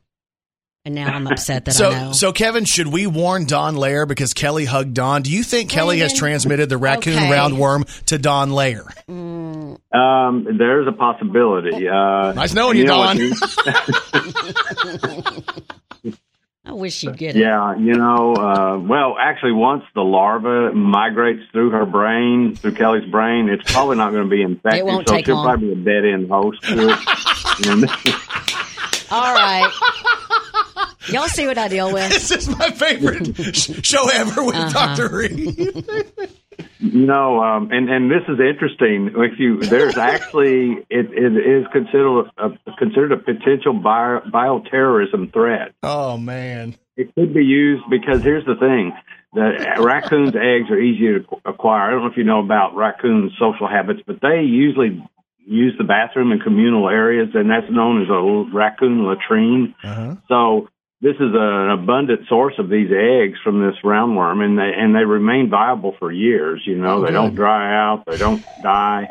And 0.85 0.95
now 0.95 1.13
I'm 1.15 1.27
upset 1.27 1.63
that 1.65 1.71
so, 1.71 1.91
I 1.91 2.05
know. 2.07 2.11
so 2.11 2.33
Kevin, 2.33 2.65
should 2.65 2.87
we 2.87 3.07
warn 3.07 3.45
Dawn 3.45 3.77
Layer 3.77 4.05
because 4.05 4.33
Kelly 4.33 4.65
hugged 4.65 4.93
Dawn? 4.93 5.21
Do 5.21 5.31
you 5.31 5.41
think 5.41 5.69
Kelly 5.69 5.99
has 5.99 6.13
transmitted 6.13 6.67
the 6.67 6.77
raccoon 6.77 7.15
okay. 7.15 7.29
roundworm 7.29 7.85
to 8.07 8.17
Dawn 8.17 8.51
Layer? 8.51 8.83
Um, 9.07 9.77
there's 10.57 10.85
a 10.85 10.91
possibility. 10.91 11.87
Uh, 11.87 12.33
Nice 12.33 12.53
knowing 12.53 12.77
you, 12.79 12.83
know 12.83 12.97
Dawn. 12.97 13.17
what- 13.17 13.39
I 16.65 16.71
wish 16.73 17.03
you'd 17.03 17.17
get 17.17 17.35
it. 17.37 17.39
Yeah, 17.39 17.75
you 17.77 17.93
know, 17.93 18.33
uh, 18.35 18.77
well, 18.79 19.15
actually, 19.19 19.51
once 19.53 19.83
the 19.95 20.01
larva 20.01 20.73
migrates 20.73 21.43
through 21.51 21.71
her 21.71 21.85
brain, 21.85 22.55
through 22.55 22.73
Kelly's 22.73 23.09
brain, 23.09 23.47
it's 23.49 23.69
probably 23.71 23.95
not 23.97 24.11
going 24.11 24.23
to 24.23 24.29
be 24.29 24.41
infected. 24.41 24.79
It 24.79 24.85
won't 24.85 25.07
so 25.07 25.15
take 25.15 25.25
she'll 25.27 25.35
long. 25.35 25.45
probably 25.45 25.75
be 25.75 25.81
a 25.81 25.85
dead 25.85 26.05
end 26.05 26.29
host 26.29 26.61
to 26.63 26.89
it. 26.89 26.99
And- 27.67 27.85
All 29.11 29.33
right. 29.35 29.69
Y'all 31.11 31.27
see 31.27 31.45
what 31.47 31.57
I 31.57 31.67
deal 31.67 31.91
with? 31.91 32.09
This 32.09 32.31
is 32.31 32.47
my 32.49 32.69
favorite 32.71 33.35
show 33.85 34.07
ever 34.09 34.43
with 34.43 34.55
Uh-huh. 34.55 34.95
Dr. 34.95 35.15
Reed. 35.15 35.73
No, 36.79 37.41
um, 37.41 37.71
and 37.71 37.89
and 37.89 38.11
this 38.11 38.21
is 38.27 38.39
interesting. 38.39 39.11
If 39.15 39.39
you 39.39 39.59
there's 39.61 39.97
actually 39.97 40.85
it, 40.89 41.07
it 41.11 41.33
is 41.37 41.65
considered 41.71 42.25
a, 42.37 42.49
considered 42.77 43.11
a 43.13 43.17
potential 43.17 43.73
bio, 43.73 44.19
bioterrorism 44.31 45.31
threat. 45.33 45.73
Oh, 45.81 46.17
man. 46.17 46.75
It 46.95 47.13
could 47.15 47.33
be 47.33 47.43
used 47.43 47.83
because 47.89 48.21
here's 48.21 48.45
the 48.45 48.55
thing: 48.55 48.93
the 49.33 49.81
raccoon's 49.83 50.35
eggs 50.35 50.69
are 50.69 50.79
easy 50.79 51.07
to 51.19 51.25
acquire. 51.45 51.87
I 51.87 51.91
don't 51.91 52.01
know 52.03 52.11
if 52.11 52.17
you 52.17 52.23
know 52.23 52.39
about 52.43 52.75
raccoon 52.75 53.31
social 53.39 53.67
habits, 53.67 54.01
but 54.05 54.19
they 54.21 54.41
usually 54.41 55.01
use 55.45 55.73
the 55.77 55.83
bathroom 55.85 56.31
in 56.31 56.39
communal 56.39 56.87
areas, 56.89 57.29
and 57.33 57.49
that's 57.49 57.69
known 57.71 58.03
as 58.03 58.09
a 58.09 58.55
raccoon 58.55 59.05
latrine. 59.07 59.73
Uh-huh. 59.83 60.15
So 60.27 60.69
this 61.03 61.15
is 61.15 61.31
an 61.35 61.69
abundant 61.69 62.21
source 62.29 62.53
of 62.57 62.69
these 62.69 62.89
eggs 62.89 63.37
from 63.43 63.59
this 63.59 63.75
roundworm, 63.83 64.41
and 64.43 64.57
they 64.57 64.71
and 64.75 64.95
they 64.95 65.03
remain 65.03 65.49
viable 65.49 65.93
for 65.99 66.11
years. 66.11 66.63
You 66.65 66.77
know, 66.77 67.01
they 67.05 67.11
don't 67.11 67.35
dry 67.35 67.75
out, 67.77 68.05
they 68.07 68.17
don't 68.17 68.41
die. 68.63 69.09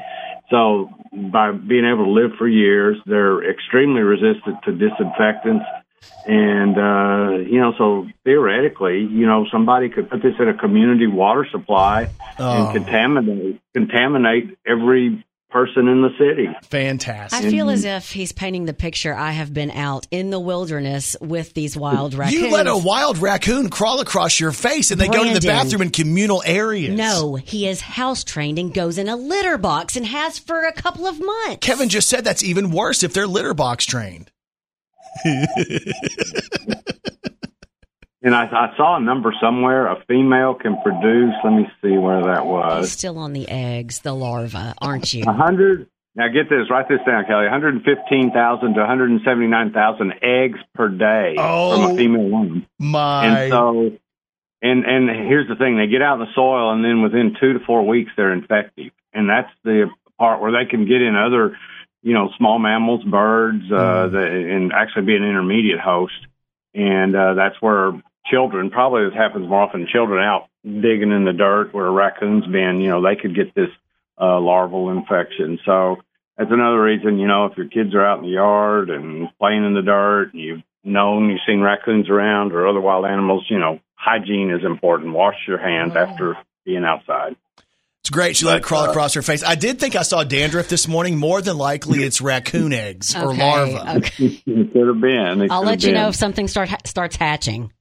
So 0.51 0.89
by 1.13 1.53
being 1.53 1.85
able 1.85 2.07
to 2.07 2.11
live 2.11 2.33
for 2.39 2.49
years, 2.49 2.97
they're 3.07 3.49
extremely 3.49 4.01
resistant 4.01 4.57
to 4.65 4.73
disinfectants. 4.73 5.65
And 6.27 6.77
uh, 6.79 7.39
you 7.53 7.61
know, 7.61 7.73
so 7.77 8.07
theoretically, 8.25 9.01
you 9.01 9.27
know, 9.27 9.47
somebody 9.53 9.89
could 9.91 10.09
put 10.11 10.23
this 10.23 10.35
in 10.41 10.49
a 10.49 10.55
community 10.55 11.07
water 11.07 11.47
supply 11.53 12.09
Oh. 12.39 12.69
and 12.69 12.75
contaminate 12.75 13.61
contaminate 13.75 14.57
every 14.67 15.23
person 15.53 15.87
in 15.87 16.01
the 16.03 16.09
city. 16.19 16.49
Fantastic. 16.65 17.39
I 17.39 17.51
feel 17.51 17.69
as 17.69 17.85
if 17.85 18.11
he's 18.11 18.33
painting 18.33 18.65
the 18.65 18.73
picture. 18.73 19.15
I 19.15 19.33
have 19.33 19.53
been 19.53 19.71
out 19.71 20.07
in 20.11 20.31
the 20.31 20.41
wilderness 20.41 21.15
with 21.21 21.53
these 21.55 21.77
wild 21.77 22.15
raccoons. 22.15 22.41
You 22.41 22.51
let 22.51 22.67
a 22.67 22.77
wild 22.77 23.19
raccoon 23.19 23.69
crawl 23.69 24.01
across 24.01 24.41
your 24.41 24.53
face 24.53 24.91
and 24.91 25.01
they 25.01 25.09
go 25.09 25.25
to 25.25 25.39
the 25.39 25.47
bathroom 25.47 25.83
in 25.83 25.91
communal 25.91 26.43
areas. 26.45 26.97
No, 26.97 27.35
he 27.35 27.69
is 27.69 27.83
house 27.83 28.25
trained 28.25 28.59
and 28.59 28.73
goes 28.73 28.97
in 28.99 29.09
a 29.09 29.17
litter 29.17 29.59
box 29.59 29.97
and 29.97 30.07
has 30.07 30.39
for 30.39 30.65
a 30.65 30.73
couple 30.73 31.07
of 31.07 31.21
months. 31.21 31.59
Kevin 31.61 31.89
just 31.89 32.09
said 32.09 32.25
that's 32.25 32.43
even 32.43 32.71
worse 32.71 33.03
if 33.03 33.13
they're 33.13 33.27
litter 33.27 33.55
box 33.55 33.85
trained. 33.85 34.31
And 38.25 38.35
I, 38.35 38.45
I 38.45 38.77
saw 38.77 38.97
a 38.97 39.01
number 39.01 39.35
somewhere. 39.41 39.87
A 39.89 40.03
female 40.07 40.55
can 40.55 40.81
produce. 40.83 41.35
Let 41.43 41.53
me 41.55 41.67
see 41.83 41.99
where 41.99 42.23
that 42.23 42.43
He's 42.43 42.49
was. 42.49 42.93
still 42.93 43.19
on 43.19 43.33
the 43.33 43.49
eggs, 43.49 44.01
the 44.01 44.15
larva, 44.15 44.75
aren't 44.81 45.13
you? 45.13 45.25
A 45.27 45.33
hundred. 45.33 45.89
Now 46.15 46.29
get 46.29 46.49
this. 46.49 46.71
Write 46.71 46.89
this 46.89 47.01
down, 47.07 47.25
Kelly. 47.25 47.45
One 47.45 47.51
hundred 47.51 47.83
fifteen 47.85 48.31
thousand 48.33 48.75
to 48.75 48.81
one 48.81 48.89
hundred 48.89 49.21
seventy 49.25 49.49
nine 49.49 49.73
thousand 49.73 50.13
eggs 50.23 50.59
per 50.75 50.89
day 50.89 51.35
from 51.37 51.45
Oh, 51.45 51.93
a 51.93 51.97
female 51.97 52.29
woman. 52.29 52.67
My. 52.79 53.27
And 53.27 53.51
so, 53.51 53.91
and 54.61 54.85
and 54.85 55.09
here's 55.09 55.49
the 55.49 55.57
thing: 55.57 55.77
they 55.79 55.87
get 55.89 56.03
out 56.03 56.21
in 56.21 56.27
the 56.27 56.33
soil, 56.35 56.71
and 56.73 56.85
then 56.85 57.03
within 57.03 57.35
two 57.41 57.55
to 57.55 57.61
four 57.65 57.85
weeks, 57.87 58.13
they're 58.17 58.33
infective, 58.33 58.93
and 59.13 59.29
that's 59.29 59.51
the 59.65 59.91
part 60.19 60.41
where 60.41 60.53
they 60.53 60.71
can 60.71 60.87
get 60.87 61.01
in 61.03 61.17
other, 61.17 61.57
you 62.03 62.13
know, 62.13 62.29
small 62.39 62.59
mammals, 62.61 63.03
birds, 63.03 63.65
uh, 63.73 64.07
the, 64.07 64.19
and 64.23 64.73
actually 64.73 65.07
be 65.07 65.17
an 65.17 65.25
intermediate 65.25 65.81
host. 65.81 66.15
And 66.75 67.17
uh, 67.17 67.35
that's 67.35 67.57
where 67.61 67.93
children, 68.27 68.71
probably 68.71 69.05
this 69.05 69.15
happens 69.15 69.49
more 69.49 69.63
often, 69.63 69.87
children 69.93 70.23
out 70.23 70.49
digging 70.65 71.11
in 71.11 71.25
the 71.25 71.33
dirt 71.33 71.73
where 71.75 71.87
a 71.87 71.91
raccoon's 71.91 72.47
been, 72.47 72.81
you 72.81 72.89
know, 72.89 73.03
they 73.03 73.17
could 73.21 73.35
get 73.35 73.55
this 73.55 73.71
uh, 74.21 74.39
larval 74.39 74.91
infection. 74.91 75.59
So 75.65 75.97
that's 76.39 76.51
another 76.51 76.81
reason, 76.81 77.19
you 77.19 77.27
know, 77.27 77.47
if 77.47 77.57
your 77.57 77.69
kids 77.69 77.95
are 77.95 78.05
out 78.07 78.19
in 78.19 78.25
the 78.25 78.31
yard 78.31 78.91
and 78.91 79.29
playing 79.39 79.65
in 79.65 79.75
the 79.75 79.83
dirt, 79.83 80.31
and 80.33 80.41
you've 80.41 80.63
known 80.85 81.31
you've 81.31 81.41
seen 81.47 81.61
raccoons 81.61 82.09
around 82.09 82.53
or 82.53 82.69
other 82.69 82.81
wild 82.81 83.05
animals, 83.05 83.45
you 83.51 83.59
know, 83.59 83.81
hygiene 83.95 84.51
is 84.51 84.65
important. 84.65 85.13
Wash 85.13 85.37
your 85.47 85.59
hands 85.59 85.95
after 85.97 86.37
being 86.65 86.85
outside. 86.85 87.37
It's 88.01 88.11
great. 88.11 88.37
She 88.37 88.47
let 88.47 88.59
it 88.59 88.63
crawl 88.65 88.87
uh, 88.87 88.91
across 88.91 89.15
her 89.15 89.23
face. 89.23 89.45
I 89.45 89.55
did 89.55 89.79
think 89.79 89.95
I 89.95 90.03
saw 90.03 90.25
dandruff 90.25 90.69
this 90.69 90.89
morning. 90.89 91.19
More 91.19 91.41
than 91.41 91.57
likely, 91.57 92.03
it's 92.03 92.21
raccoon 92.21 92.73
eggs 92.73 93.15
or 93.15 93.31
Okay, 93.31 93.39
larva. 93.41 93.97
okay. 93.99 94.43
It 94.47 94.73
could 94.73 94.89
have 94.89 95.01
been. 95.01 95.43
It 95.43 95.53
I'll 95.53 95.63
let 95.63 95.83
have 95.83 95.85
you 95.85 95.93
know 95.95 96.09
if 96.09 96.17
something 96.17 96.49
start 96.49 96.69
starts 96.85 97.15
hatching. 97.15 97.73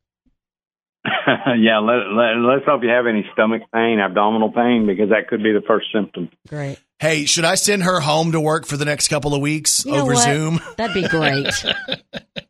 yeah, 1.57 1.79
let, 1.79 2.13
let, 2.13 2.37
let's 2.37 2.65
hope 2.65 2.83
you 2.83 2.89
have 2.89 3.07
any 3.07 3.25
stomach 3.33 3.63
pain, 3.73 3.99
abdominal 3.99 4.51
pain, 4.51 4.85
because 4.85 5.09
that 5.09 5.27
could 5.27 5.41
be 5.43 5.51
the 5.51 5.61
first 5.67 5.87
symptom. 5.93 6.29
Great. 6.47 6.77
Hey, 6.99 7.25
should 7.25 7.45
I 7.45 7.55
send 7.55 7.83
her 7.83 7.99
home 7.99 8.33
to 8.33 8.39
work 8.39 8.67
for 8.67 8.77
the 8.77 8.85
next 8.85 9.07
couple 9.07 9.33
of 9.33 9.41
weeks 9.41 9.83
You 9.85 9.95
over? 9.95 10.15
Zoom? 10.15 10.59
That'd 10.77 10.93
be 10.93 11.07
great. 11.07 11.47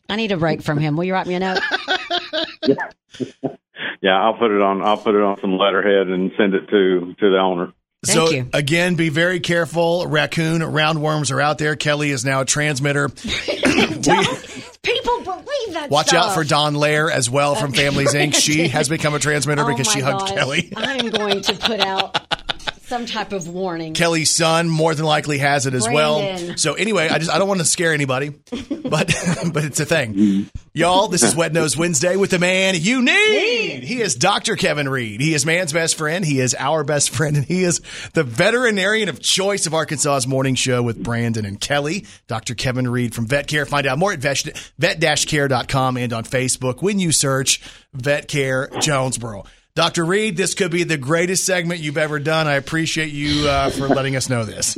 I 0.09 0.17
need 0.17 0.33
a 0.33 0.37
break 0.37 0.61
from 0.61 0.77
him. 0.77 0.97
Will 0.97 1.05
you 1.05 1.13
write 1.13 1.27
me 1.27 1.35
a 1.35 1.39
note? 1.39 1.59
Yeah, 4.01 4.19
I'll 4.19 4.33
put 4.33 4.49
it 4.51 4.61
on. 4.61 4.81
I'll 4.81 4.97
put 4.97 5.13
it 5.13 5.21
on 5.21 5.39
some 5.41 5.57
letterhead 5.57 6.07
and 6.07 6.31
send 6.35 6.55
it 6.55 6.67
to 6.69 7.13
to 7.19 7.29
the 7.29 7.37
owner. 7.37 7.71
so 8.03 8.31
you. 8.31 8.49
again, 8.51 8.95
be 8.95 9.09
very 9.09 9.39
careful. 9.39 10.07
Raccoon 10.07 10.61
roundworms 10.61 11.31
are 11.31 11.39
out 11.39 11.59
there. 11.59 11.75
Kelly 11.75 12.09
is 12.09 12.25
now 12.25 12.41
a 12.41 12.45
transmitter. 12.45 13.09
People 14.83 15.21
believe 15.21 15.73
that. 15.73 15.89
Watch 15.91 16.07
stuff. 16.07 16.29
out 16.29 16.33
for 16.33 16.43
Dawn 16.43 16.73
Layer 16.73 17.09
as 17.11 17.29
well 17.29 17.53
from 17.55 17.71
Families 17.71 18.13
Inc. 18.13 18.33
She 18.33 18.67
has 18.69 18.89
become 18.89 19.13
a 19.13 19.19
transmitter 19.19 19.63
Oh 19.63 19.67
because 19.67 19.87
she 19.87 19.99
hugged. 19.99 20.27
Kelly. 20.29 20.73
I'm 20.75 21.09
going 21.09 21.41
to 21.41 21.53
put 21.55 21.79
out 21.79 22.17
Some 22.91 23.05
type 23.05 23.31
of 23.31 23.47
warning. 23.47 23.93
Kelly's 23.93 24.29
son 24.29 24.67
more 24.67 24.93
than 24.93 25.05
likely 25.05 25.37
has 25.37 25.65
it 25.65 25.73
as 25.73 25.87
well. 25.87 26.57
So 26.57 26.73
anyway, 26.73 27.07
I 27.07 27.19
just 27.19 27.31
I 27.31 27.39
don't 27.39 27.47
want 27.47 27.61
to 27.61 27.65
scare 27.65 27.93
anybody, 27.93 28.31
but 28.31 29.15
but 29.53 29.63
it's 29.63 29.79
a 29.79 29.85
thing. 29.85 30.49
Y'all, 30.73 31.07
this 31.07 31.23
is 31.23 31.33
Wet 31.33 31.53
Nose 31.53 31.77
Wednesday 31.77 32.17
with 32.17 32.31
the 32.31 32.39
man 32.39 32.75
you 32.77 33.01
need. 33.01 33.83
He 33.85 34.01
is 34.01 34.15
Dr. 34.15 34.57
Kevin 34.57 34.89
Reed. 34.89 35.21
He 35.21 35.33
is 35.33 35.45
man's 35.45 35.71
best 35.71 35.97
friend. 35.97 36.25
He 36.25 36.41
is 36.41 36.53
our 36.59 36.83
best 36.83 37.11
friend, 37.11 37.37
and 37.37 37.45
he 37.45 37.63
is 37.63 37.79
the 38.13 38.25
veterinarian 38.25 39.07
of 39.07 39.21
choice 39.21 39.67
of 39.67 39.73
Arkansas's 39.73 40.27
morning 40.27 40.55
show 40.55 40.83
with 40.83 41.01
Brandon 41.01 41.45
and 41.45 41.61
Kelly. 41.61 42.05
Dr. 42.27 42.55
Kevin 42.55 42.89
Reed 42.89 43.15
from 43.15 43.25
VetCare. 43.25 43.65
Find 43.69 43.87
out 43.87 43.99
more 43.99 44.11
at 44.11 44.19
vet, 44.19 44.73
vet-care.com 44.77 45.95
and 45.95 46.11
on 46.11 46.25
Facebook 46.25 46.81
when 46.81 46.99
you 46.99 47.13
search 47.13 47.61
VetCare 47.95 48.81
Jonesboro. 48.81 49.45
Dr. 49.73 50.05
Reed, 50.05 50.35
this 50.35 50.53
could 50.53 50.71
be 50.71 50.83
the 50.83 50.97
greatest 50.97 51.45
segment 51.45 51.79
you've 51.79 51.97
ever 51.97 52.19
done. 52.19 52.47
I 52.47 52.55
appreciate 52.55 53.11
you 53.13 53.47
uh, 53.47 53.69
for 53.69 53.87
letting 53.87 54.15
us 54.15 54.29
know 54.29 54.43
this. 54.43 54.77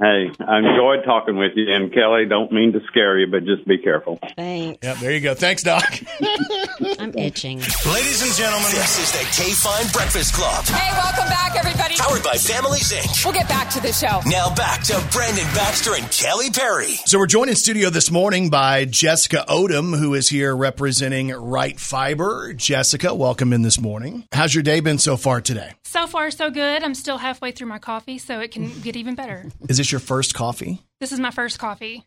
Hey, 0.00 0.30
I 0.38 0.58
enjoyed 0.58 1.04
talking 1.04 1.36
with 1.38 1.52
you. 1.56 1.74
And 1.74 1.92
Kelly, 1.92 2.24
don't 2.24 2.52
mean 2.52 2.72
to 2.72 2.80
scare 2.86 3.18
you, 3.18 3.26
but 3.26 3.44
just 3.44 3.66
be 3.66 3.78
careful. 3.78 4.20
Thanks. 4.36 4.78
Yep, 4.80 4.96
there 4.98 5.12
you 5.12 5.18
go. 5.18 5.34
Thanks, 5.34 5.64
Doc. 5.64 5.82
I'm 7.00 7.12
itching. 7.18 7.58
Ladies 7.58 8.22
and 8.22 8.32
gentlemen, 8.32 8.70
this 8.70 8.96
is 9.00 9.10
the 9.10 9.26
KFIN 9.42 9.92
Breakfast 9.92 10.34
Club. 10.34 10.64
Hey, 10.66 10.92
welcome 10.92 11.28
back, 11.28 11.56
everybody. 11.56 11.96
Powered 11.96 12.22
by 12.22 12.34
Families 12.36 12.92
Inc. 12.92 13.24
We'll 13.24 13.34
get 13.34 13.48
back 13.48 13.70
to 13.70 13.80
the 13.80 13.92
show. 13.92 14.20
Now 14.26 14.54
back 14.54 14.84
to 14.84 15.04
Brandon 15.10 15.46
Baxter 15.52 15.94
and 15.96 16.08
Kelly 16.12 16.50
Perry. 16.50 16.94
So 17.04 17.18
we're 17.18 17.26
joined 17.26 17.50
in 17.50 17.56
studio 17.56 17.90
this 17.90 18.08
morning 18.12 18.50
by 18.50 18.84
Jessica 18.84 19.46
Odom, 19.48 19.98
who 19.98 20.14
is 20.14 20.28
here 20.28 20.56
representing 20.56 21.30
Right 21.30 21.78
Fiber. 21.78 22.52
Jessica, 22.52 23.12
welcome 23.16 23.52
in 23.52 23.62
this 23.62 23.80
morning. 23.80 24.28
How's 24.30 24.54
your 24.54 24.62
day 24.62 24.78
been 24.78 24.98
so 24.98 25.16
far 25.16 25.40
today? 25.40 25.72
So 25.82 26.06
far, 26.06 26.30
so 26.30 26.50
good. 26.50 26.84
I'm 26.84 26.94
still 26.94 27.16
halfway 27.18 27.50
through 27.50 27.68
my 27.68 27.78
coffee, 27.78 28.18
so 28.18 28.40
it 28.40 28.52
can 28.52 28.70
get 28.82 28.94
even 28.94 29.14
better. 29.14 29.46
Is 29.70 29.80
this 29.88 29.92
your 29.92 30.00
first 30.00 30.34
coffee? 30.34 30.82
This 31.00 31.12
is 31.12 31.20
my 31.20 31.30
first 31.30 31.58
coffee. 31.58 32.04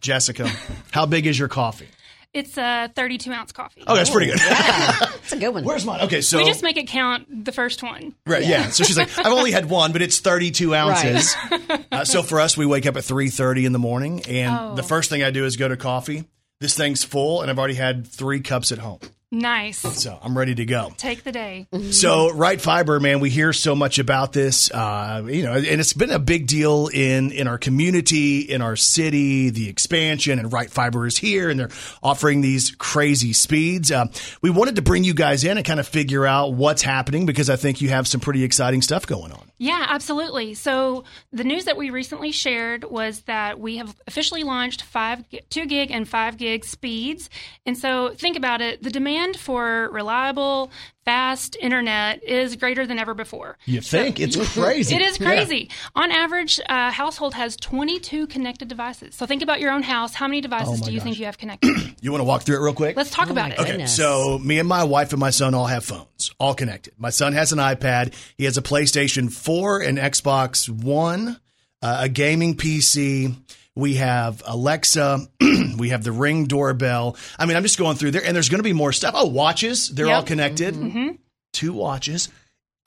Jessica, 0.00 0.48
how 0.92 1.04
big 1.06 1.26
is 1.26 1.38
your 1.38 1.48
coffee? 1.48 1.88
It's 2.32 2.56
a 2.58 2.90
32 2.94 3.32
ounce 3.32 3.52
coffee. 3.52 3.82
Oh, 3.86 3.94
that's 3.96 4.10
pretty 4.10 4.26
good. 4.26 4.38
That's 4.40 5.32
a 5.32 5.38
good 5.38 5.48
one. 5.54 5.64
Where's 5.64 5.84
mine? 5.86 6.02
Okay, 6.02 6.20
so 6.20 6.36
we 6.38 6.44
just 6.44 6.62
make 6.62 6.76
it 6.76 6.86
count 6.86 7.44
the 7.46 7.50
first 7.52 7.82
one. 7.82 8.14
Right, 8.26 8.44
yeah. 8.44 8.68
So 8.68 8.84
she's 8.84 8.96
like, 8.98 9.08
I've 9.18 9.32
only 9.32 9.50
had 9.52 9.68
one, 9.70 9.92
but 9.92 10.02
it's 10.02 10.20
32 10.20 10.74
ounces. 10.74 11.34
uh, 11.92 12.04
so 12.04 12.22
for 12.22 12.40
us, 12.40 12.56
we 12.56 12.66
wake 12.66 12.84
up 12.86 12.96
at 12.96 13.02
3.30 13.04 13.64
in 13.64 13.72
the 13.72 13.78
morning, 13.78 14.22
and 14.28 14.54
Oh. 14.54 14.74
the 14.74 14.82
first 14.82 15.08
thing 15.10 15.22
I 15.22 15.30
do 15.30 15.44
is 15.46 15.56
go 15.56 15.66
to 15.66 15.76
coffee. 15.76 16.24
This 16.60 16.76
thing's 16.76 17.02
full, 17.04 17.40
and 17.42 17.50
I've 17.50 17.58
already 17.58 17.74
had 17.74 18.06
three 18.06 18.40
cups 18.40 18.70
at 18.70 18.78
home. 18.78 19.00
Nice. 19.32 19.78
So 19.78 20.18
I'm 20.22 20.38
ready 20.38 20.54
to 20.54 20.64
go. 20.64 20.92
Take 20.96 21.24
the 21.24 21.32
day. 21.32 21.66
So, 21.90 22.32
Right 22.32 22.60
Fiber, 22.60 23.00
man, 23.00 23.20
we 23.20 23.30
hear 23.30 23.52
so 23.52 23.74
much 23.74 23.98
about 23.98 24.32
this, 24.32 24.70
uh, 24.70 25.22
you 25.26 25.44
know, 25.44 25.52
and 25.52 25.64
it's 25.66 25.92
been 25.92 26.10
a 26.10 26.18
big 26.18 26.46
deal 26.46 26.88
in 26.92 27.30
in 27.32 27.48
our 27.48 27.58
community, 27.58 28.40
in 28.40 28.60
our 28.60 28.76
city, 28.76 29.50
the 29.50 29.68
expansion, 29.68 30.38
and 30.38 30.52
Right 30.52 30.70
Fiber 30.70 31.06
is 31.06 31.16
here, 31.16 31.48
and 31.48 31.58
they're 31.58 31.70
offering 32.02 32.40
these 32.40 32.72
crazy 32.72 33.32
speeds. 33.32 33.90
Uh, 33.90 34.06
we 34.42 34.50
wanted 34.50 34.76
to 34.76 34.82
bring 34.82 35.04
you 35.04 35.14
guys 35.14 35.44
in 35.44 35.56
and 35.56 35.66
kind 35.66 35.80
of 35.80 35.88
figure 35.88 36.26
out 36.26 36.52
what's 36.54 36.82
happening 36.82 37.24
because 37.24 37.48
I 37.48 37.56
think 37.56 37.80
you 37.80 37.88
have 37.88 38.06
some 38.06 38.20
pretty 38.20 38.44
exciting 38.44 38.82
stuff 38.82 39.06
going 39.06 39.32
on. 39.32 39.50
Yeah, 39.58 39.86
absolutely. 39.88 40.52
So 40.54 41.04
the 41.32 41.44
news 41.44 41.64
that 41.64 41.78
we 41.78 41.88
recently 41.88 42.30
shared 42.30 42.84
was 42.84 43.22
that 43.22 43.58
we 43.58 43.78
have 43.78 43.96
officially 44.06 44.42
launched 44.42 44.82
five, 44.82 45.24
two 45.48 45.64
gig 45.66 45.90
and 45.90 46.06
five 46.06 46.36
gig 46.36 46.64
speeds. 46.64 47.30
And 47.64 47.78
so 47.78 48.10
think 48.10 48.36
about 48.36 48.60
it: 48.60 48.82
the 48.82 48.90
demand 48.90 49.15
for 49.38 49.88
reliable, 49.90 50.70
fast 51.04 51.56
internet 51.60 52.22
is 52.24 52.56
greater 52.56 52.86
than 52.86 52.98
ever 52.98 53.14
before. 53.14 53.56
You 53.64 53.80
think 53.80 54.18
it's 54.20 54.36
crazy? 54.54 54.94
It 54.94 55.02
is 55.02 55.18
crazy. 55.18 55.70
On 55.94 56.10
average, 56.10 56.60
a 56.68 56.90
household 56.90 57.34
has 57.34 57.56
22 57.56 58.26
connected 58.26 58.68
devices. 58.68 59.14
So 59.14 59.26
think 59.26 59.42
about 59.42 59.60
your 59.60 59.70
own 59.72 59.82
house. 59.82 60.14
How 60.14 60.26
many 60.28 60.40
devices 60.40 60.80
Oh 60.82 60.84
do 60.84 60.92
you 60.92 60.98
gosh. 60.98 61.04
think 61.04 61.18
you 61.18 61.26
have 61.26 61.38
connected? 61.38 61.70
You 62.02 62.12
want 62.12 62.20
to 62.20 62.24
walk 62.24 62.42
through 62.42 62.56
it 62.56 62.60
real 62.60 62.74
quick? 62.74 62.96
Let's 62.96 63.10
talk 63.10 63.30
about 63.30 63.52
it. 63.52 63.58
Okay, 63.58 63.86
so 63.86 64.38
me 64.38 64.58
and 64.58 64.68
my 64.68 64.84
wife 64.84 65.12
and 65.12 65.18
my 65.20 65.30
son 65.30 65.54
all 65.54 65.66
have 65.66 65.84
phones, 65.84 66.30
all 66.38 66.54
connected. 66.54 66.92
My 66.98 67.10
son 67.10 67.32
has 67.32 67.52
an 67.52 67.58
iPad. 67.58 68.14
He 68.36 68.44
has 68.44 68.56
a 68.56 68.62
PlayStation 68.62 69.32
4, 69.32 69.80
an 69.80 69.96
Xbox 69.96 70.68
One, 70.68 71.40
uh, 71.82 71.98
a 72.02 72.08
gaming 72.08 72.54
PC. 72.56 73.34
We 73.76 73.94
have 73.96 74.42
Alexa. 74.46 75.28
we 75.78 75.90
have 75.90 76.02
the 76.02 76.10
Ring 76.10 76.46
doorbell. 76.46 77.16
I 77.38 77.46
mean, 77.46 77.56
I'm 77.56 77.62
just 77.62 77.78
going 77.78 77.96
through 77.96 78.12
there, 78.12 78.24
and 78.24 78.34
there's 78.34 78.48
going 78.48 78.58
to 78.58 78.64
be 78.64 78.72
more 78.72 78.90
stuff. 78.92 79.14
Oh, 79.16 79.26
watches. 79.26 79.88
They're 79.90 80.06
all 80.08 80.20
Yep. 80.20 80.26
connected. 80.26 80.74
hmm 80.74 81.08
Two 81.52 81.72
watches. 81.74 82.28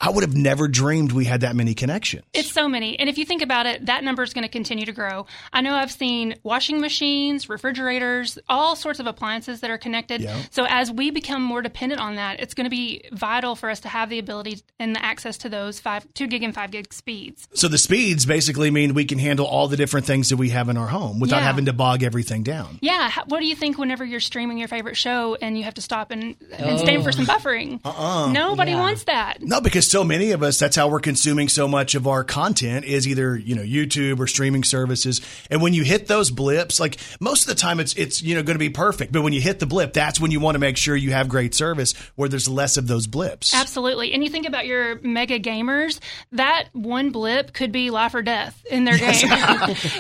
I 0.02 0.10
would 0.10 0.24
have 0.24 0.36
never 0.36 0.70
dreamed 0.70 1.12
we 1.12 1.26
had 1.26 1.42
that 1.42 1.56
many 1.58 1.74
connections. 1.74 2.24
It's 2.34 2.52
so 2.52 2.70
many. 2.70 2.98
And 2.98 3.10
if 3.10 3.18
you 3.18 3.26
think 3.26 3.42
about 3.42 3.66
it, 3.66 3.88
that 3.88 4.02
number 4.02 4.24
is 4.24 4.34
going 4.34 4.44
to 4.44 4.50
continue 4.50 4.86
to 4.86 4.94
grow. 4.94 5.26
I 5.52 5.60
know 5.60 5.74
I've 5.76 5.92
seen 5.92 6.36
washing 6.42 6.80
machines, 6.80 7.50
refrigerators, 7.50 8.40
all 8.48 8.78
sorts 8.78 9.00
of 9.02 9.08
appliances 9.08 9.60
that 9.60 9.70
are 9.70 9.78
connected. 9.78 10.22
Yeah. 10.22 10.42
So 10.52 10.66
as 10.70 10.90
we 10.90 11.12
become 11.12 11.42
more 11.42 11.62
dependent 11.62 12.00
on 12.00 12.16
that, 12.16 12.40
it's 12.40 12.54
going 12.54 12.64
to 12.64 12.70
be 12.70 13.04
vital 13.12 13.58
for 13.58 13.70
us 13.70 13.82
to 13.82 13.90
have 13.90 14.10
the 14.10 14.20
ability 14.20 14.62
and 14.80 14.96
the 14.96 15.04
access 15.04 15.38
to 15.40 15.50
those 15.50 15.82
five, 15.82 16.08
two 16.14 16.28
gig 16.28 16.44
and 16.44 16.56
five 16.56 16.72
gig 16.72 16.94
speeds. 16.94 17.50
So 17.54 17.68
the 17.68 17.78
speeds 17.78 18.26
basically 18.26 18.72
mean 18.72 18.94
we 18.94 19.04
can 19.04 19.20
handle 19.20 19.46
all 19.46 19.68
the 19.68 19.78
different 19.78 20.06
things 20.06 20.30
that 20.30 20.38
we 20.38 20.50
have 20.50 20.70
in 20.70 20.78
our 20.78 20.88
home 20.88 21.20
without 21.20 21.38
Yeah. 21.38 21.44
having 21.44 21.66
to 21.66 21.74
bog 21.74 22.04
everything 22.04 22.44
down. 22.44 22.80
Yeah. 22.82 23.12
What 23.28 23.42
do 23.42 23.48
you 23.48 23.56
think 23.56 23.78
whenever 23.78 24.06
you're 24.06 24.22
streaming 24.22 24.58
your 24.60 24.70
favorite 24.70 24.96
show 24.96 25.36
and 25.42 25.58
you 25.58 25.66
have 25.66 25.74
to 25.74 25.82
stop 25.82 26.12
and, 26.12 26.38
and 26.54 26.80
stand 26.80 27.04
for 27.04 27.12
some 27.12 27.26
oh. 27.30 27.34
buffering? 27.34 27.82
Uh-uh. 27.84 28.32
Nobody 28.32 28.76
wants 28.76 29.04
that. 29.04 29.42
No, 29.42 29.60
because 29.60 29.89
so 29.90 30.04
many 30.04 30.32
of 30.32 30.44
us, 30.44 30.60
that's 30.60 30.76
how 30.76 30.88
we're 30.88 31.00
consuming 31.00 31.50
so 31.50 31.68
much 31.68 31.96
of 31.96 32.08
our 32.08 32.24
content 32.24 32.86
is 32.86 33.08
either, 33.08 33.36
you 33.38 33.56
know, 33.56 33.62
YouTube 33.64 34.20
or 34.20 34.28
streaming 34.28 34.64
services. 34.64 35.22
And 35.50 35.62
when 35.62 35.74
you 35.74 35.84
hit 35.84 36.08
those 36.08 36.32
blips, 36.32 36.80
like 36.80 36.98
most 37.20 37.42
of 37.42 37.48
the 37.48 37.56
time 37.60 37.80
it's, 37.80 37.94
it's, 37.96 38.22
you 38.22 38.36
know, 38.36 38.44
going 38.44 38.56
to 38.56 38.60
be 38.60 38.70
perfect. 38.70 39.12
But 39.12 39.24
when 39.24 39.34
you 39.34 39.42
hit 39.42 39.60
the 39.60 39.66
blip, 39.66 39.94
that's 39.94 40.20
when 40.20 40.32
you 40.32 40.40
want 40.40 40.56
to 40.56 40.60
make 40.60 40.78
sure 40.78 40.96
you 40.96 41.12
have 41.12 41.28
great 41.30 41.54
service 41.56 41.94
where 42.16 42.30
there's 42.30 42.48
less 42.48 42.78
of 42.78 42.88
those 42.88 43.08
blips. 43.08 43.54
Absolutely. 43.54 44.14
And 44.14 44.24
you 44.24 44.30
think 44.30 44.48
about 44.48 44.66
your 44.68 45.00
mega 45.02 45.40
gamers, 45.40 46.00
that 46.34 46.70
one 46.74 47.12
blip 47.12 47.54
could 47.54 47.72
be 47.72 47.90
life 47.90 48.14
or 48.14 48.22
death 48.22 48.64
in 48.70 48.84
their 48.86 48.98
game. 48.98 49.10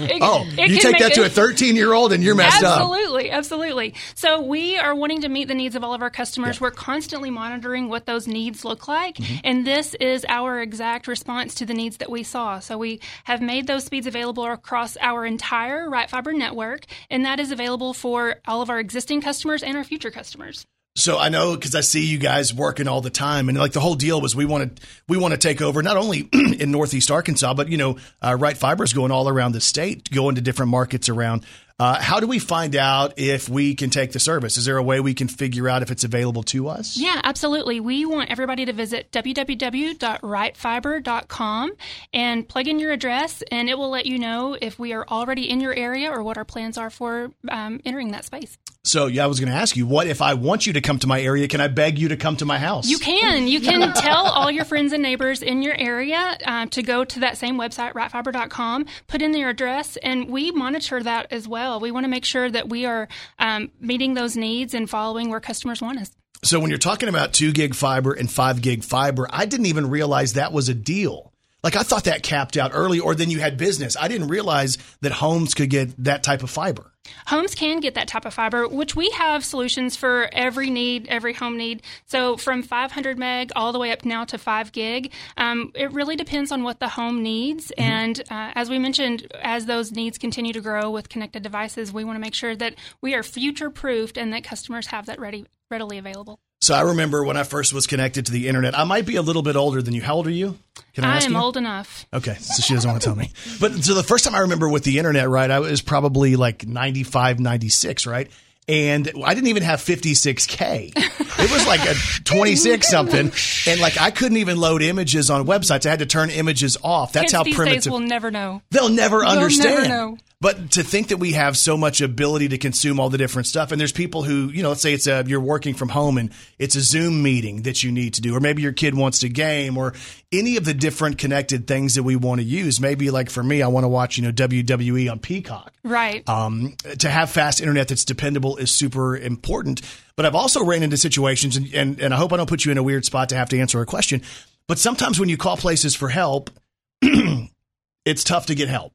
It- 0.09 0.19
Oh, 0.21 0.45
it 0.57 0.69
you 0.69 0.79
take 0.79 0.99
that 0.99 1.13
to 1.13 1.23
it- 1.23 1.27
a 1.27 1.29
13 1.29 1.75
year 1.75 1.93
old 1.93 2.11
and 2.13 2.23
you're 2.23 2.35
messed 2.35 2.63
up. 2.63 2.79
absolutely, 2.81 3.31
Absolutely. 3.31 3.93
So 4.15 4.41
we 4.41 4.77
are 4.77 4.93
wanting 4.93 5.21
to 5.21 5.29
meet 5.29 5.47
the 5.47 5.55
needs 5.55 5.75
of 5.75 5.83
all 5.83 5.93
of 5.93 6.01
our 6.01 6.09
customers. 6.09 6.59
We're 6.59 6.71
constantly 6.71 7.29
monitoring 7.29 7.87
what 7.89 8.05
those 8.05 8.27
needs 8.27 8.63
look 8.65 8.87
like. 8.87 9.15
Mm-hmm. 9.15 9.35
And 9.43 9.65
this 9.79 9.93
is 9.93 10.25
our 10.27 10.59
exact 10.59 11.07
response 11.07 11.55
to 11.55 11.65
the 11.65 11.73
needs 11.73 11.97
that 11.97 12.11
we 12.11 12.21
saw. 12.21 12.59
So 12.59 12.77
we 12.77 12.99
have 13.23 13.41
made 13.41 13.65
those 13.65 13.85
speeds 13.85 14.07
available 14.07 14.45
across 14.45 14.97
our 14.97 15.25
entire 15.25 15.89
Right 15.89 16.09
Fiber 16.09 16.33
network. 16.33 16.81
And 17.09 17.23
that 17.23 17.39
is 17.39 17.53
available 17.53 17.93
for 17.93 18.35
all 18.45 18.61
of 18.61 18.69
our 18.69 18.77
existing 18.77 19.21
customers 19.21 19.63
and 19.63 19.77
our 19.77 19.85
future 19.85 20.11
customers. 20.11 20.65
So 20.97 21.17
I 21.17 21.29
know 21.29 21.55
because 21.55 21.75
I 21.75 21.79
see 21.79 22.05
you 22.05 22.17
guys 22.17 22.53
working 22.53 22.89
all 22.89 22.99
the 22.99 23.09
time, 23.09 23.47
and 23.47 23.57
like 23.57 23.71
the 23.71 23.79
whole 23.79 23.95
deal 23.95 24.19
was 24.19 24.35
we 24.35 24.43
want 24.43 24.75
to 24.75 24.83
we 25.07 25.17
want 25.17 25.31
to 25.33 25.37
take 25.37 25.61
over 25.61 25.81
not 25.81 25.95
only 25.95 26.27
in 26.33 26.71
Northeast 26.71 27.09
Arkansas, 27.09 27.53
but 27.53 27.69
you 27.69 27.77
know, 27.77 27.97
uh, 28.21 28.35
Right 28.37 28.57
Fiber 28.57 28.83
is 28.83 28.91
going 28.91 29.11
all 29.11 29.29
around 29.29 29.53
the 29.53 29.61
state, 29.61 30.11
going 30.11 30.35
to 30.35 30.41
different 30.41 30.71
markets 30.71 31.07
around. 31.07 31.45
Uh, 31.79 32.01
how 32.01 32.19
do 32.19 32.27
we 32.27 32.39
find 32.39 32.75
out 32.75 33.13
if 33.17 33.47
we 33.47 33.73
can 33.73 33.89
take 33.89 34.11
the 34.11 34.19
service? 34.19 34.57
Is 34.57 34.65
there 34.65 34.75
a 34.75 34.83
way 34.83 34.99
we 34.99 35.13
can 35.13 35.29
figure 35.29 35.69
out 35.69 35.81
if 35.81 35.91
it's 35.91 36.03
available 36.03 36.43
to 36.43 36.67
us? 36.67 36.97
Yeah, 36.97 37.21
absolutely. 37.23 37.79
We 37.79 38.05
want 38.05 38.29
everybody 38.29 38.65
to 38.65 38.73
visit 38.73 39.09
www.rightfiber.com 39.11 41.71
and 42.13 42.49
plug 42.49 42.67
in 42.67 42.79
your 42.79 42.91
address, 42.91 43.41
and 43.49 43.69
it 43.69 43.77
will 43.77 43.89
let 43.89 44.05
you 44.05 44.19
know 44.19 44.57
if 44.61 44.77
we 44.77 44.91
are 44.91 45.07
already 45.07 45.49
in 45.49 45.61
your 45.61 45.73
area 45.73 46.11
or 46.11 46.21
what 46.21 46.37
our 46.37 46.43
plans 46.43 46.77
are 46.77 46.89
for 46.89 47.31
um, 47.47 47.79
entering 47.85 48.11
that 48.11 48.25
space. 48.25 48.57
So 48.83 49.07
yeah, 49.07 49.25
I 49.25 49.27
was 49.27 49.39
going 49.39 49.51
to 49.51 49.55
ask 49.55 49.75
you, 49.75 49.85
what 49.85 50.07
if 50.07 50.21
I 50.21 50.33
want 50.33 50.65
you 50.65 50.73
to 50.73 50.81
come 50.81 50.99
to 50.99 51.07
my 51.07 51.21
area? 51.21 51.47
Can 51.47 51.61
I 51.61 51.67
beg 51.67 51.99
you 51.99 52.09
to 52.09 52.17
come 52.17 52.37
to 52.37 52.45
my 52.45 52.57
house? 52.57 52.87
You 52.87 52.97
can. 52.97 53.47
You 53.47 53.59
can 53.59 53.93
tell 53.93 54.25
all 54.25 54.49
your 54.49 54.65
friends 54.65 54.93
and 54.93 55.03
neighbors 55.03 55.41
in 55.41 55.61
your 55.61 55.75
area 55.77 56.37
um, 56.45 56.69
to 56.69 56.81
go 56.81 57.03
to 57.03 57.19
that 57.19 57.37
same 57.37 57.57
website, 57.57 57.93
rightfiber.com, 57.93 58.85
put 59.07 59.21
in 59.21 59.31
their 59.31 59.49
address, 59.49 59.97
and 59.97 60.29
we 60.29 60.51
monitor 60.51 61.03
that 61.03 61.27
as 61.31 61.47
well. 61.47 61.68
We 61.77 61.91
want 61.91 62.05
to 62.05 62.09
make 62.09 62.25
sure 62.25 62.49
that 62.49 62.69
we 62.69 62.85
are 62.85 63.07
um, 63.37 63.71
meeting 63.79 64.15
those 64.15 64.35
needs 64.35 64.73
and 64.73 64.89
following 64.89 65.29
where 65.29 65.39
customers 65.39 65.81
want 65.81 65.99
us. 65.99 66.11
So 66.43 66.59
when 66.59 66.69
you're 66.69 66.79
talking 66.79 67.09
about 67.09 67.33
two 67.33 67.51
gig 67.51 67.75
fiber 67.75 68.13
and 68.13 68.31
five 68.31 68.61
gig 68.61 68.83
fiber, 68.83 69.27
I 69.29 69.45
didn't 69.45 69.65
even 69.65 69.89
realize 69.89 70.33
that 70.33 70.53
was 70.53 70.69
a 70.69 70.73
deal. 70.73 71.33
Like 71.63 71.75
I 71.75 71.83
thought 71.83 72.05
that 72.05 72.23
capped 72.23 72.55
out 72.57 72.71
early, 72.73 72.99
or 72.99 73.15
then 73.15 73.29
you 73.29 73.39
had 73.39 73.57
business. 73.57 73.97
I 73.99 74.07
didn't 74.07 74.27
realize 74.27 74.77
that 75.01 75.11
homes 75.11 75.53
could 75.53 75.69
get 75.69 76.03
that 76.03 76.23
type 76.23 76.41
of 76.43 76.49
fiber. 76.49 76.93
Homes 77.27 77.55
can 77.55 77.79
get 77.79 77.95
that 77.95 78.07
type 78.07 78.25
of 78.25 78.33
fiber, 78.33 78.67
which 78.67 78.95
we 78.95 79.09
have 79.11 79.43
solutions 79.43 79.95
for 79.95 80.29
every 80.31 80.69
need, 80.69 81.07
every 81.07 81.33
home 81.33 81.57
need. 81.57 81.81
So 82.05 82.37
from 82.37 82.61
500 82.63 83.17
meg 83.17 83.51
all 83.55 83.71
the 83.73 83.79
way 83.79 83.91
up 83.91 84.05
now 84.05 84.25
to 84.25 84.37
5 84.37 84.71
gig. 84.71 85.11
Um, 85.37 85.71
it 85.75 85.91
really 85.91 86.15
depends 86.15 86.51
on 86.51 86.63
what 86.63 86.79
the 86.79 86.87
home 86.87 87.23
needs. 87.23 87.71
And 87.77 88.19
uh, 88.29 88.51
as 88.55 88.69
we 88.69 88.79
mentioned, 88.79 89.27
as 89.41 89.65
those 89.65 89.91
needs 89.91 90.17
continue 90.17 90.53
to 90.53 90.61
grow 90.61 90.91
with 90.91 91.09
connected 91.09 91.43
devices, 91.43 91.91
we 91.91 92.03
want 92.03 92.15
to 92.15 92.21
make 92.21 92.35
sure 92.35 92.55
that 92.55 92.75
we 93.01 93.15
are 93.15 93.23
future 93.23 93.69
proofed 93.69 94.17
and 94.17 94.31
that 94.33 94.43
customers 94.43 94.87
have 94.87 95.07
that 95.07 95.19
ready 95.19 95.45
readily 95.69 95.97
available. 95.97 96.39
So 96.61 96.73
I 96.75 96.81
remember 96.81 97.23
when 97.23 97.37
I 97.37 97.43
first 97.43 97.73
was 97.73 97.87
connected 97.87 98.25
to 98.25 98.31
the 98.33 98.47
internet. 98.49 98.77
I 98.77 98.83
might 98.83 99.05
be 99.05 99.15
a 99.15 99.21
little 99.21 99.41
bit 99.41 99.55
older 99.55 99.81
than 99.81 99.93
you. 99.93 100.01
How 100.01 100.15
old 100.15 100.27
are 100.27 100.31
you? 100.31 100.57
Can 100.93 101.05
I, 101.05 101.13
I 101.13 101.15
ask 101.17 101.25
am 101.25 101.33
you? 101.33 101.39
old 101.39 101.55
enough. 101.55 102.05
Okay, 102.13 102.35
so 102.35 102.61
she 102.61 102.73
doesn't 102.73 102.89
want 102.89 103.01
to 103.01 103.05
tell 103.07 103.15
me. 103.15 103.31
But 103.61 103.73
so 103.83 103.93
the 103.93 104.03
first 104.03 104.25
time 104.25 104.35
I 104.35 104.39
remember 104.39 104.67
with 104.67 104.83
the 104.83 104.97
internet, 104.97 105.29
right, 105.29 105.49
I 105.49 105.59
was 105.59 105.81
probably 105.81 106.35
like 106.35 106.67
95, 106.67 107.39
96, 107.39 108.05
right? 108.05 108.29
And 108.67 109.09
I 109.23 109.33
didn't 109.33 109.47
even 109.47 109.63
have 109.63 109.79
56K. 109.79 110.91
It 110.95 111.51
was 111.51 111.65
like 111.65 111.81
a 111.89 111.95
26 112.25 112.87
something. 112.87 113.31
And 113.65 113.79
like 113.81 113.99
I 113.99 114.11
couldn't 114.11 114.37
even 114.37 114.59
load 114.59 114.81
images 114.83 115.29
on 115.31 115.47
websites. 115.47 115.85
I 115.85 115.89
had 115.91 115.99
to 115.99 116.05
turn 116.05 116.29
images 116.29 116.77
off. 116.83 117.13
That's 117.13 117.31
Kids 117.31 117.33
how 117.33 117.43
primitive. 117.55 117.91
will 117.91 117.99
never 117.99 118.29
know. 118.31 118.61
They'll 118.69 118.89
never 118.89 119.19
They'll 119.21 119.29
understand. 119.29 119.75
never 119.75 119.87
know. 119.87 120.17
But 120.41 120.71
to 120.71 120.83
think 120.83 121.09
that 121.09 121.17
we 121.17 121.33
have 121.33 121.57
so 121.57 121.75
much 121.75 121.99
ability 121.99 122.47
to 122.49 122.57
consume 122.57 122.97
all 122.97 123.09
the 123.09 123.17
different 123.17 123.45
stuff, 123.45 123.73
and 123.73 123.79
there's 123.79 123.91
people 123.91 124.23
who, 124.23 124.47
you 124.47 124.63
know, 124.63 124.69
let's 124.69 124.81
say 124.81 124.93
it's 124.93 125.05
a 125.05 125.21
you're 125.27 125.41
working 125.41 125.73
from 125.73 125.89
home 125.89 126.17
and 126.17 126.31
it's 126.57 126.77
a 126.77 126.81
Zoom 126.81 127.21
meeting 127.21 127.63
that 127.63 127.83
you 127.83 127.91
need 127.91 128.13
to 128.13 128.21
do, 128.21 128.33
or 128.33 128.39
maybe 128.39 128.61
your 128.61 128.71
kid 128.71 128.95
wants 128.95 129.19
to 129.19 129.27
game, 129.27 129.77
or 129.77 129.93
any 130.31 130.55
of 130.55 130.63
the 130.63 130.73
different 130.73 131.17
connected 131.17 131.67
things 131.67 131.95
that 131.95 132.03
we 132.03 132.15
want 132.15 132.39
to 132.39 132.45
use. 132.45 132.79
Maybe 132.79 133.11
like 133.11 133.29
for 133.29 133.43
me, 133.43 133.61
I 133.61 133.67
want 133.67 133.83
to 133.83 133.89
watch, 133.89 134.17
you 134.17 134.23
know, 134.23 134.31
WWE 134.31 135.11
on 135.11 135.19
Peacock. 135.19 135.73
Right. 135.83 136.27
Um, 136.29 136.77
to 136.99 137.09
have 137.09 137.29
fast 137.29 137.59
internet 137.59 137.89
that's 137.89 138.05
dependable 138.05 138.55
is 138.55 138.71
super 138.71 139.17
important. 139.17 139.81
But 140.15 140.25
I've 140.25 140.35
also 140.35 140.63
ran 140.63 140.83
into 140.83 140.95
situations, 140.95 141.57
and, 141.57 141.73
and, 141.73 141.99
and 141.99 142.13
I 142.13 142.17
hope 142.17 142.31
I 142.31 142.37
don't 142.37 142.47
put 142.47 142.63
you 142.63 142.71
in 142.71 142.77
a 142.77 142.83
weird 142.83 143.03
spot 143.03 143.27
to 143.29 143.35
have 143.35 143.49
to 143.49 143.59
answer 143.59 143.81
a 143.81 143.85
question. 143.85 144.21
But 144.67 144.79
sometimes 144.79 145.19
when 145.19 145.27
you 145.27 145.35
call 145.35 145.57
places 145.57 145.95
for 145.95 146.07
help, 146.07 146.49
it's 147.01 148.23
tough 148.23 148.45
to 148.45 148.55
get 148.55 148.69
help. 148.69 148.93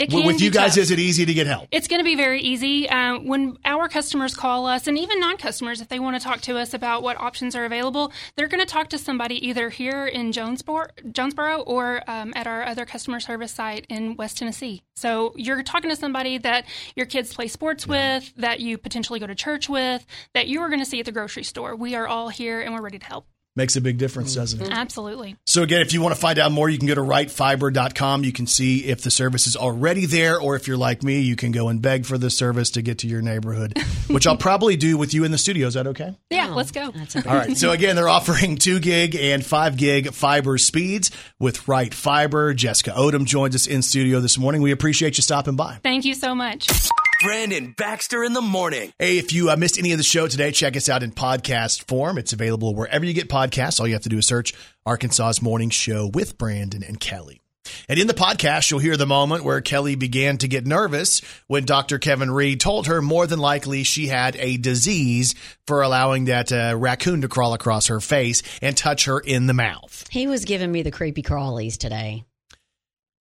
It 0.00 0.08
With- 0.08 0.18
can 0.18 0.26
With 0.26 0.38
be 0.38 0.44
you 0.44 0.50
guys, 0.50 0.72
tough. 0.74 0.78
is 0.82 0.90
it 0.90 0.98
easy 0.98 1.24
to 1.24 1.32
get 1.32 1.46
help? 1.46 1.68
It's 1.70 1.86
going 1.86 2.00
to 2.00 2.04
be 2.04 2.16
very 2.16 2.40
easy. 2.40 2.88
Uh, 2.88 3.18
when 3.20 3.56
our 3.64 3.88
customers 3.88 4.34
call 4.34 4.66
us, 4.66 4.88
and 4.88 4.98
even 4.98 5.20
non 5.20 5.36
customers, 5.36 5.80
if 5.80 5.88
they 5.88 6.00
want 6.00 6.16
to 6.16 6.22
talk 6.22 6.40
to 6.42 6.58
us 6.58 6.74
about 6.74 7.04
what 7.04 7.16
options 7.16 7.54
are 7.54 7.64
available, 7.64 8.12
they're 8.36 8.48
going 8.48 8.60
to 8.64 8.66
talk 8.66 8.88
to 8.90 8.98
somebody 8.98 9.46
either 9.46 9.68
here 9.70 10.06
in 10.06 10.32
Jonesboro, 10.32 10.86
Jonesboro 11.12 11.60
or 11.60 12.02
um, 12.10 12.32
at 12.34 12.48
our 12.48 12.66
other 12.66 12.84
customer 12.84 13.20
service 13.20 13.52
site 13.52 13.86
in 13.88 14.16
West 14.16 14.38
Tennessee. 14.38 14.82
So 14.96 15.32
you're 15.36 15.62
talking 15.62 15.90
to 15.90 15.96
somebody 15.96 16.38
that 16.38 16.64
your 16.96 17.06
kids 17.06 17.32
play 17.32 17.46
sports 17.46 17.86
with, 17.86 18.34
that 18.36 18.58
you 18.58 18.78
potentially 18.78 19.20
go 19.20 19.26
to 19.28 19.34
church 19.34 19.68
with, 19.68 20.04
that 20.34 20.48
you 20.48 20.60
are 20.60 20.68
going 20.68 20.80
to 20.80 20.86
see 20.86 20.98
at 20.98 21.06
the 21.06 21.12
grocery 21.12 21.44
store. 21.44 21.76
We 21.76 21.94
are 21.94 22.08
all 22.08 22.30
here 22.30 22.60
and 22.60 22.74
we're 22.74 22.82
ready 22.82 22.98
to 22.98 23.06
help. 23.06 23.26
Makes 23.56 23.76
a 23.76 23.80
big 23.80 23.98
difference, 23.98 24.32
mm-hmm. 24.32 24.40
doesn't 24.40 24.62
it? 24.62 24.68
Absolutely. 24.72 25.36
So 25.46 25.62
again, 25.62 25.80
if 25.80 25.92
you 25.92 26.02
want 26.02 26.12
to 26.12 26.20
find 26.20 26.40
out 26.40 26.50
more, 26.50 26.68
you 26.68 26.76
can 26.76 26.88
go 26.88 26.96
to 26.96 27.00
rightfiber.com. 27.00 28.24
You 28.24 28.32
can 28.32 28.48
see 28.48 28.84
if 28.84 29.02
the 29.02 29.12
service 29.12 29.46
is 29.46 29.54
already 29.54 30.06
there, 30.06 30.40
or 30.40 30.56
if 30.56 30.66
you're 30.66 30.76
like 30.76 31.04
me, 31.04 31.20
you 31.20 31.36
can 31.36 31.52
go 31.52 31.68
and 31.68 31.80
beg 31.80 32.04
for 32.04 32.18
the 32.18 32.30
service 32.30 32.72
to 32.72 32.82
get 32.82 32.98
to 32.98 33.06
your 33.06 33.22
neighborhood, 33.22 33.78
which 34.08 34.26
I'll 34.26 34.36
probably 34.36 34.74
do 34.74 34.98
with 34.98 35.14
you 35.14 35.22
in 35.22 35.30
the 35.30 35.38
studio. 35.38 35.68
Is 35.68 35.74
that 35.74 35.86
okay? 35.86 36.16
Yeah, 36.30 36.48
let's 36.48 36.72
go. 36.72 36.82
All 37.16 37.22
right. 37.24 37.56
So 37.56 37.70
again, 37.70 37.94
they're 37.94 38.08
offering 38.08 38.56
two 38.56 38.80
gig 38.80 39.14
and 39.14 39.46
five 39.46 39.76
gig 39.76 40.12
fiber 40.12 40.58
speeds 40.58 41.12
with 41.38 41.68
Right 41.68 41.94
Fiber. 41.94 42.54
Jessica 42.54 42.90
Odom 42.90 43.24
joins 43.24 43.54
us 43.54 43.68
in 43.68 43.82
studio 43.82 44.18
this 44.18 44.36
morning. 44.36 44.62
We 44.62 44.72
appreciate 44.72 45.16
you 45.16 45.22
stopping 45.22 45.54
by. 45.54 45.78
Thank 45.82 46.04
you 46.04 46.14
so 46.14 46.34
much. 46.34 46.68
Brandon 47.24 47.74
Baxter 47.74 48.22
in 48.22 48.34
the 48.34 48.42
morning. 48.42 48.92
Hey, 48.98 49.16
if 49.16 49.32
you 49.32 49.48
uh, 49.48 49.56
missed 49.56 49.78
any 49.78 49.92
of 49.92 49.98
the 49.98 50.04
show 50.04 50.28
today, 50.28 50.50
check 50.50 50.76
us 50.76 50.90
out 50.90 51.02
in 51.02 51.10
podcast 51.10 51.88
form. 51.88 52.18
It's 52.18 52.34
available 52.34 52.74
wherever 52.74 53.02
you 53.02 53.14
get 53.14 53.30
podcasts. 53.30 53.80
All 53.80 53.86
you 53.86 53.94
have 53.94 54.02
to 54.02 54.10
do 54.10 54.18
is 54.18 54.26
search 54.26 54.52
Arkansas's 54.84 55.40
Morning 55.40 55.70
Show 55.70 56.10
with 56.12 56.36
Brandon 56.36 56.82
and 56.82 57.00
Kelly. 57.00 57.40
And 57.88 57.98
in 57.98 58.08
the 58.08 58.12
podcast, 58.12 58.70
you'll 58.70 58.80
hear 58.80 58.98
the 58.98 59.06
moment 59.06 59.42
where 59.42 59.62
Kelly 59.62 59.94
began 59.94 60.36
to 60.36 60.48
get 60.48 60.66
nervous 60.66 61.22
when 61.46 61.64
Dr. 61.64 61.98
Kevin 61.98 62.30
Reed 62.30 62.60
told 62.60 62.88
her 62.88 63.00
more 63.00 63.26
than 63.26 63.38
likely 63.38 63.84
she 63.84 64.08
had 64.08 64.36
a 64.36 64.58
disease 64.58 65.34
for 65.66 65.80
allowing 65.80 66.26
that 66.26 66.52
uh, 66.52 66.74
raccoon 66.76 67.22
to 67.22 67.28
crawl 67.28 67.54
across 67.54 67.86
her 67.86 68.00
face 68.00 68.42
and 68.60 68.76
touch 68.76 69.06
her 69.06 69.18
in 69.18 69.46
the 69.46 69.54
mouth. 69.54 70.04
He 70.10 70.26
was 70.26 70.44
giving 70.44 70.70
me 70.70 70.82
the 70.82 70.90
creepy 70.90 71.22
crawlies 71.22 71.78
today. 71.78 72.26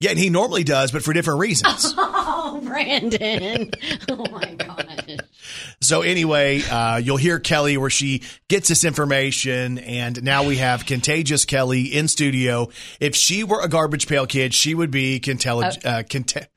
Yeah, 0.03 0.09
and 0.09 0.19
he 0.19 0.30
normally 0.30 0.65
does, 0.65 0.91
but 0.91 1.01
for 1.01 1.13
different 1.13 1.39
reasons. 1.39 1.93
Oh, 2.45 2.59
Brandon. 2.63 3.71
oh, 4.09 4.25
my 4.30 4.53
God. 4.55 5.23
So 5.81 6.01
anyway, 6.01 6.61
uh, 6.61 6.97
you'll 6.97 7.17
hear 7.17 7.39
Kelly 7.39 7.77
where 7.77 7.89
she 7.89 8.21
gets 8.47 8.67
this 8.67 8.84
information, 8.84 9.80
and 9.80 10.21
now 10.23 10.43
we 10.45 10.57
have 10.57 10.85
contagious 10.85 11.45
Kelly 11.45 11.84
in 11.84 12.07
studio. 12.07 12.69
If 12.99 13.15
she 13.15 13.43
were 13.43 13.61
a 13.61 13.67
garbage 13.69 14.07
pail 14.07 14.27
kid, 14.27 14.53
she 14.53 14.75
would 14.75 14.91
be 14.91 15.19
contellig- 15.19 15.84
uh, 15.85 16.03
cont- 16.03 16.47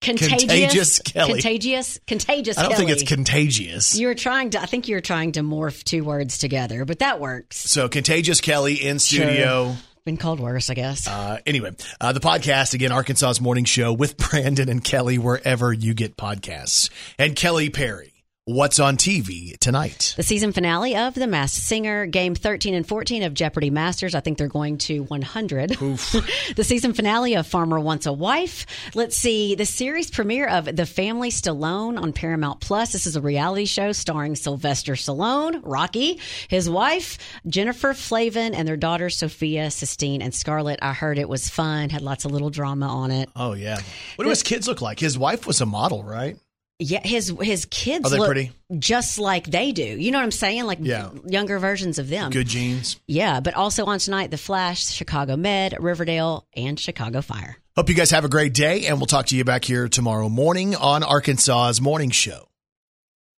Contagious, 0.00 0.40
Contagious 0.40 0.98
Kelly. 1.00 1.32
Contagious, 1.34 2.00
contagious. 2.06 2.58
I 2.58 2.62
don't 2.62 2.76
think 2.76 2.90
it's 2.90 3.04
contagious. 3.04 3.96
You 3.96 4.08
were 4.08 4.14
trying 4.14 4.50
to. 4.50 4.60
I 4.60 4.66
think 4.66 4.88
you 4.88 4.96
were 4.96 5.00
trying 5.00 5.32
to 5.32 5.40
morph 5.40 5.84
two 5.84 6.02
words 6.02 6.38
together, 6.38 6.84
but 6.84 7.00
that 7.00 7.20
works. 7.20 7.58
So 7.58 7.88
contagious 7.88 8.40
Kelly 8.40 8.74
in 8.74 8.98
studio. 8.98 9.74
Sure. 9.74 9.76
Been 10.04 10.16
called 10.16 10.40
worse, 10.40 10.68
I 10.68 10.74
guess. 10.74 11.06
Uh, 11.06 11.38
anyway, 11.46 11.70
uh, 12.00 12.12
the 12.12 12.18
podcast 12.18 12.74
again, 12.74 12.90
Arkansas's 12.90 13.40
morning 13.40 13.64
show 13.64 13.92
with 13.92 14.16
Brandon 14.30 14.68
and 14.68 14.82
Kelly, 14.82 15.16
wherever 15.16 15.72
you 15.72 15.94
get 15.94 16.16
podcasts, 16.16 16.90
and 17.20 17.36
Kelly 17.36 17.70
Perry. 17.70 18.11
What's 18.44 18.80
on 18.80 18.96
TV 18.96 19.56
tonight? 19.58 20.14
The 20.16 20.24
season 20.24 20.50
finale 20.50 20.96
of 20.96 21.14
The 21.14 21.28
Masked 21.28 21.62
Singer, 21.62 22.06
Game 22.06 22.34
13 22.34 22.74
and 22.74 22.84
14 22.84 23.22
of 23.22 23.34
Jeopardy 23.34 23.70
Masters. 23.70 24.16
I 24.16 24.20
think 24.20 24.36
they're 24.36 24.48
going 24.48 24.78
to 24.78 25.04
100. 25.04 25.70
the 26.56 26.64
season 26.64 26.92
finale 26.92 27.36
of 27.36 27.46
Farmer 27.46 27.78
Wants 27.78 28.06
a 28.06 28.12
Wife. 28.12 28.66
Let's 28.96 29.16
see, 29.16 29.54
the 29.54 29.64
series 29.64 30.10
premiere 30.10 30.48
of 30.48 30.64
The 30.64 30.86
Family 30.86 31.30
Stallone 31.30 32.02
on 32.02 32.12
Paramount 32.12 32.58
Plus. 32.58 32.90
This 32.90 33.06
is 33.06 33.14
a 33.14 33.20
reality 33.20 33.64
show 33.64 33.92
starring 33.92 34.34
Sylvester 34.34 34.94
Stallone, 34.94 35.60
Rocky, 35.62 36.18
his 36.48 36.68
wife, 36.68 37.18
Jennifer 37.46 37.94
Flavin, 37.94 38.56
and 38.56 38.66
their 38.66 38.76
daughters, 38.76 39.18
Sophia, 39.18 39.70
Sistine, 39.70 40.20
and 40.20 40.34
Scarlett. 40.34 40.80
I 40.82 40.94
heard 40.94 41.20
it 41.20 41.28
was 41.28 41.48
fun, 41.48 41.90
had 41.90 42.02
lots 42.02 42.24
of 42.24 42.32
little 42.32 42.50
drama 42.50 42.88
on 42.88 43.12
it. 43.12 43.28
Oh 43.36 43.52
yeah. 43.52 43.78
What 44.16 44.24
do 44.24 44.30
his 44.30 44.42
kids 44.42 44.66
look 44.66 44.80
like? 44.80 44.98
His 44.98 45.16
wife 45.16 45.46
was 45.46 45.60
a 45.60 45.66
model, 45.66 46.02
right? 46.02 46.36
Yeah, 46.78 47.00
his 47.04 47.32
his 47.40 47.64
kids 47.66 48.10
look 48.12 48.26
pretty? 48.26 48.50
just 48.78 49.18
like 49.18 49.46
they 49.46 49.70
do. 49.72 49.82
You 49.84 50.10
know 50.10 50.18
what 50.18 50.24
I'm 50.24 50.30
saying? 50.32 50.64
Like 50.64 50.78
Yeah. 50.80 51.10
younger 51.26 51.58
versions 51.58 51.98
of 51.98 52.08
them. 52.08 52.30
Good 52.30 52.48
genes. 52.48 52.96
Yeah, 53.06 53.40
but 53.40 53.54
also 53.54 53.84
on 53.84 53.98
tonight, 54.00 54.30
The 54.30 54.38
Flash, 54.38 54.86
Chicago 54.86 55.36
Med, 55.36 55.76
Riverdale, 55.78 56.46
and 56.56 56.78
Chicago 56.80 57.20
Fire. 57.22 57.56
Hope 57.76 57.88
you 57.88 57.94
guys 57.94 58.10
have 58.10 58.24
a 58.24 58.28
great 58.28 58.52
day, 58.52 58.86
and 58.86 58.98
we'll 58.98 59.06
talk 59.06 59.26
to 59.26 59.36
you 59.36 59.44
back 59.44 59.64
here 59.64 59.88
tomorrow 59.88 60.28
morning 60.28 60.74
on 60.74 61.02
Arkansas's 61.02 61.80
Morning 61.80 62.10
Show. 62.10 62.48